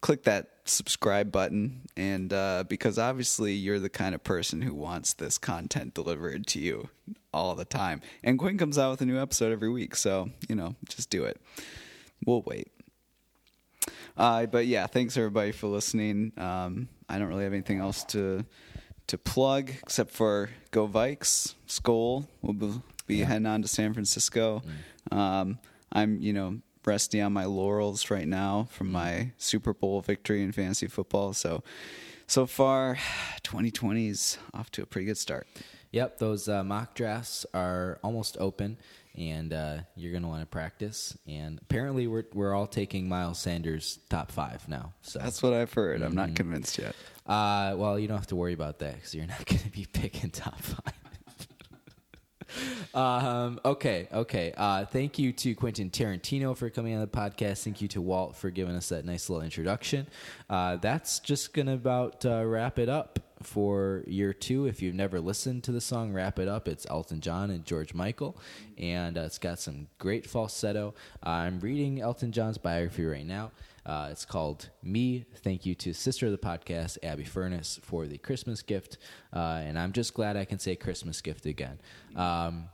click 0.00 0.22
that 0.24 0.50
subscribe 0.64 1.30
button. 1.30 1.82
And 1.96 2.32
uh, 2.32 2.64
because 2.66 2.98
obviously 2.98 3.52
you're 3.52 3.78
the 3.78 3.90
kind 3.90 4.14
of 4.14 4.24
person 4.24 4.62
who 4.62 4.74
wants 4.74 5.12
this 5.12 5.36
content 5.36 5.94
delivered 5.94 6.46
to 6.48 6.58
you 6.58 6.88
all 7.32 7.54
the 7.54 7.64
time. 7.64 8.00
And 8.24 8.38
Quinn 8.38 8.56
comes 8.56 8.78
out 8.78 8.92
with 8.92 9.02
a 9.02 9.06
new 9.06 9.20
episode 9.20 9.52
every 9.52 9.68
week. 9.68 9.94
So, 9.94 10.30
you 10.48 10.54
know, 10.54 10.74
just 10.88 11.10
do 11.10 11.24
it. 11.24 11.40
We'll 12.24 12.42
wait. 12.42 12.72
Uh, 14.16 14.46
but 14.46 14.66
yeah, 14.66 14.86
thanks 14.86 15.16
everybody 15.18 15.52
for 15.52 15.66
listening. 15.66 16.32
Um, 16.38 16.88
I 17.08 17.18
don't 17.18 17.28
really 17.28 17.44
have 17.44 17.52
anything 17.52 17.78
else 17.78 18.04
to 18.04 18.44
to 19.08 19.18
plug 19.18 19.70
except 19.82 20.10
for 20.10 20.50
go 20.70 20.88
Vikes. 20.88 21.54
Skull 21.66 22.26
will 22.42 22.54
be, 22.54 22.72
be 23.06 23.20
heading 23.20 23.46
on 23.46 23.62
to 23.62 23.68
San 23.68 23.92
Francisco. 23.92 24.62
Um, 25.12 25.58
I'm 25.92 26.20
you 26.20 26.32
know 26.32 26.58
resting 26.86 27.20
on 27.20 27.32
my 27.32 27.44
laurels 27.44 28.10
right 28.10 28.28
now 28.28 28.68
from 28.70 28.90
my 28.90 29.32
Super 29.36 29.74
Bowl 29.74 30.00
victory 30.00 30.42
in 30.42 30.52
fantasy 30.52 30.86
football. 30.86 31.34
So 31.34 31.62
so 32.26 32.46
far, 32.46 32.96
2020 33.42 34.08
is 34.08 34.38
off 34.54 34.70
to 34.72 34.82
a 34.82 34.86
pretty 34.86 35.06
good 35.06 35.18
start. 35.18 35.46
Yep, 35.92 36.18
those 36.18 36.48
uh, 36.48 36.64
mock 36.64 36.94
drafts 36.94 37.46
are 37.54 37.98
almost 38.02 38.36
open, 38.38 38.76
and 39.16 39.52
uh, 39.52 39.78
you're 39.94 40.10
going 40.10 40.24
to 40.24 40.28
want 40.28 40.42
to 40.42 40.46
practice. 40.46 41.16
And 41.26 41.58
apparently, 41.62 42.06
we're 42.06 42.24
we're 42.34 42.54
all 42.54 42.66
taking 42.66 43.08
Miles 43.08 43.38
Sanders 43.38 43.98
top 44.10 44.30
five 44.30 44.68
now. 44.68 44.92
So 45.02 45.18
That's 45.20 45.42
what 45.42 45.52
I've 45.52 45.72
heard. 45.72 46.02
I'm 46.02 46.14
not 46.14 46.34
convinced 46.34 46.78
yet. 46.78 46.94
Uh, 47.24 47.74
well, 47.76 47.98
you 47.98 48.08
don't 48.08 48.18
have 48.18 48.26
to 48.28 48.36
worry 48.36 48.52
about 48.52 48.78
that 48.80 48.96
because 48.96 49.14
you're 49.14 49.26
not 49.26 49.44
going 49.46 49.62
to 49.62 49.70
be 49.70 49.86
picking 49.90 50.30
top 50.30 50.60
five. 50.60 50.92
Um, 52.94 53.60
okay, 53.64 54.08
okay. 54.12 54.52
Uh, 54.56 54.84
thank 54.84 55.18
you 55.18 55.32
to 55.32 55.54
Quentin 55.54 55.90
Tarantino 55.90 56.56
for 56.56 56.70
coming 56.70 56.94
on 56.94 57.00
the 57.00 57.06
podcast. 57.06 57.64
Thank 57.64 57.80
you 57.80 57.88
to 57.88 58.00
Walt 58.00 58.36
for 58.36 58.50
giving 58.50 58.74
us 58.74 58.88
that 58.90 59.04
nice 59.04 59.28
little 59.28 59.44
introduction. 59.44 60.06
Uh, 60.48 60.76
that's 60.76 61.18
just 61.20 61.52
going 61.52 61.66
to 61.66 61.74
about 61.74 62.24
uh, 62.24 62.44
wrap 62.44 62.78
it 62.78 62.88
up 62.88 63.20
for 63.42 64.02
year 64.06 64.32
two. 64.32 64.66
If 64.66 64.82
you've 64.82 64.94
never 64.94 65.20
listened 65.20 65.64
to 65.64 65.72
the 65.72 65.80
song 65.80 66.12
Wrap 66.12 66.38
It 66.38 66.48
Up, 66.48 66.68
it's 66.68 66.86
Elton 66.88 67.20
John 67.20 67.50
and 67.50 67.64
George 67.64 67.94
Michael, 67.94 68.36
and 68.78 69.18
uh, 69.18 69.22
it's 69.22 69.38
got 69.38 69.58
some 69.58 69.88
great 69.98 70.26
falsetto. 70.28 70.94
I'm 71.22 71.60
reading 71.60 72.00
Elton 72.00 72.32
John's 72.32 72.58
biography 72.58 73.04
right 73.04 73.26
now. 73.26 73.52
Uh, 73.86 74.08
it's 74.10 74.24
called 74.24 74.70
Me. 74.82 75.24
Thank 75.36 75.64
you 75.64 75.76
to 75.76 75.92
sister 75.92 76.26
of 76.26 76.32
the 76.32 76.38
podcast, 76.38 76.98
Abby 77.04 77.22
Furness, 77.24 77.78
for 77.82 78.06
the 78.06 78.18
Christmas 78.18 78.60
gift. 78.60 78.98
Uh, 79.32 79.62
and 79.64 79.78
I'm 79.78 79.92
just 79.92 80.12
glad 80.12 80.36
I 80.36 80.44
can 80.44 80.58
say 80.58 80.74
Christmas 80.74 81.20
gift 81.20 81.46
again. 81.46 81.78
Um, 82.16 82.68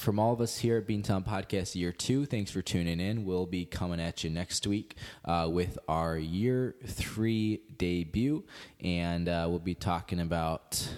from 0.00 0.18
all 0.18 0.32
of 0.32 0.40
us 0.40 0.58
here 0.58 0.78
at 0.78 0.88
Beantown 0.88 1.24
Podcast 1.24 1.76
Year 1.76 1.92
2, 1.92 2.26
thanks 2.26 2.50
for 2.50 2.62
tuning 2.62 2.98
in. 2.98 3.24
We'll 3.24 3.46
be 3.46 3.64
coming 3.64 4.00
at 4.00 4.24
you 4.24 4.30
next 4.30 4.66
week 4.66 4.96
uh, 5.24 5.48
with 5.48 5.78
our 5.86 6.18
Year 6.18 6.74
3 6.84 7.60
debut. 7.78 8.42
And 8.80 9.28
uh, 9.28 9.46
we'll 9.48 9.60
be 9.60 9.76
talking 9.76 10.18
about, 10.18 10.88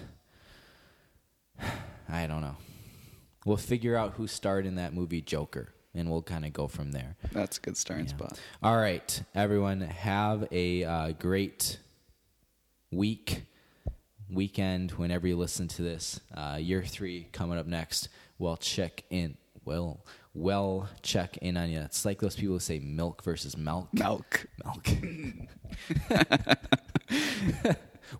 I 2.09 2.25
don't 2.25 2.41
know. 2.41 2.57
We'll 3.45 3.57
figure 3.57 3.95
out 3.95 4.13
who 4.13 4.25
starred 4.25 4.65
in 4.65 4.75
that 4.75 4.95
movie 4.95 5.21
Joker, 5.21 5.69
and 5.97 6.09
we'll 6.09 6.21
kind 6.21 6.45
of 6.45 6.53
go 6.53 6.67
from 6.67 6.91
there. 6.91 7.15
That's 7.31 7.57
a 7.57 7.61
good 7.61 7.77
starting 7.77 8.07
spot. 8.07 8.39
All 8.61 8.77
right, 8.77 9.23
everyone, 9.35 9.81
have 9.81 10.47
a 10.51 10.83
uh, 10.83 11.11
great 11.13 11.79
week, 12.91 13.43
weekend, 14.29 14.91
whenever 14.91 15.27
you 15.27 15.35
listen 15.35 15.67
to 15.69 15.81
this. 15.81 16.19
Uh, 16.33 16.57
year 16.59 16.83
three 16.83 17.27
coming 17.31 17.57
up 17.57 17.65
next. 17.65 18.09
Well, 18.39 18.57
check 18.57 19.03
in. 19.09 19.37
Well, 19.65 20.05
well, 20.33 20.87
check 21.01 21.37
in 21.37 21.57
on 21.57 21.69
you. 21.69 21.79
It's 21.79 22.05
like 22.05 22.19
those 22.19 22.35
people 22.35 22.55
who 22.55 22.59
say 22.59 22.79
milk 22.79 23.23
versus 23.23 23.57
milk. 23.57 23.89
Milk. 23.91 24.45
Milk. 24.63 24.87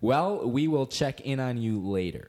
well, 0.00 0.50
we 0.50 0.66
will 0.66 0.86
check 0.86 1.20
in 1.20 1.38
on 1.38 1.56
you 1.56 1.80
later. 1.80 2.28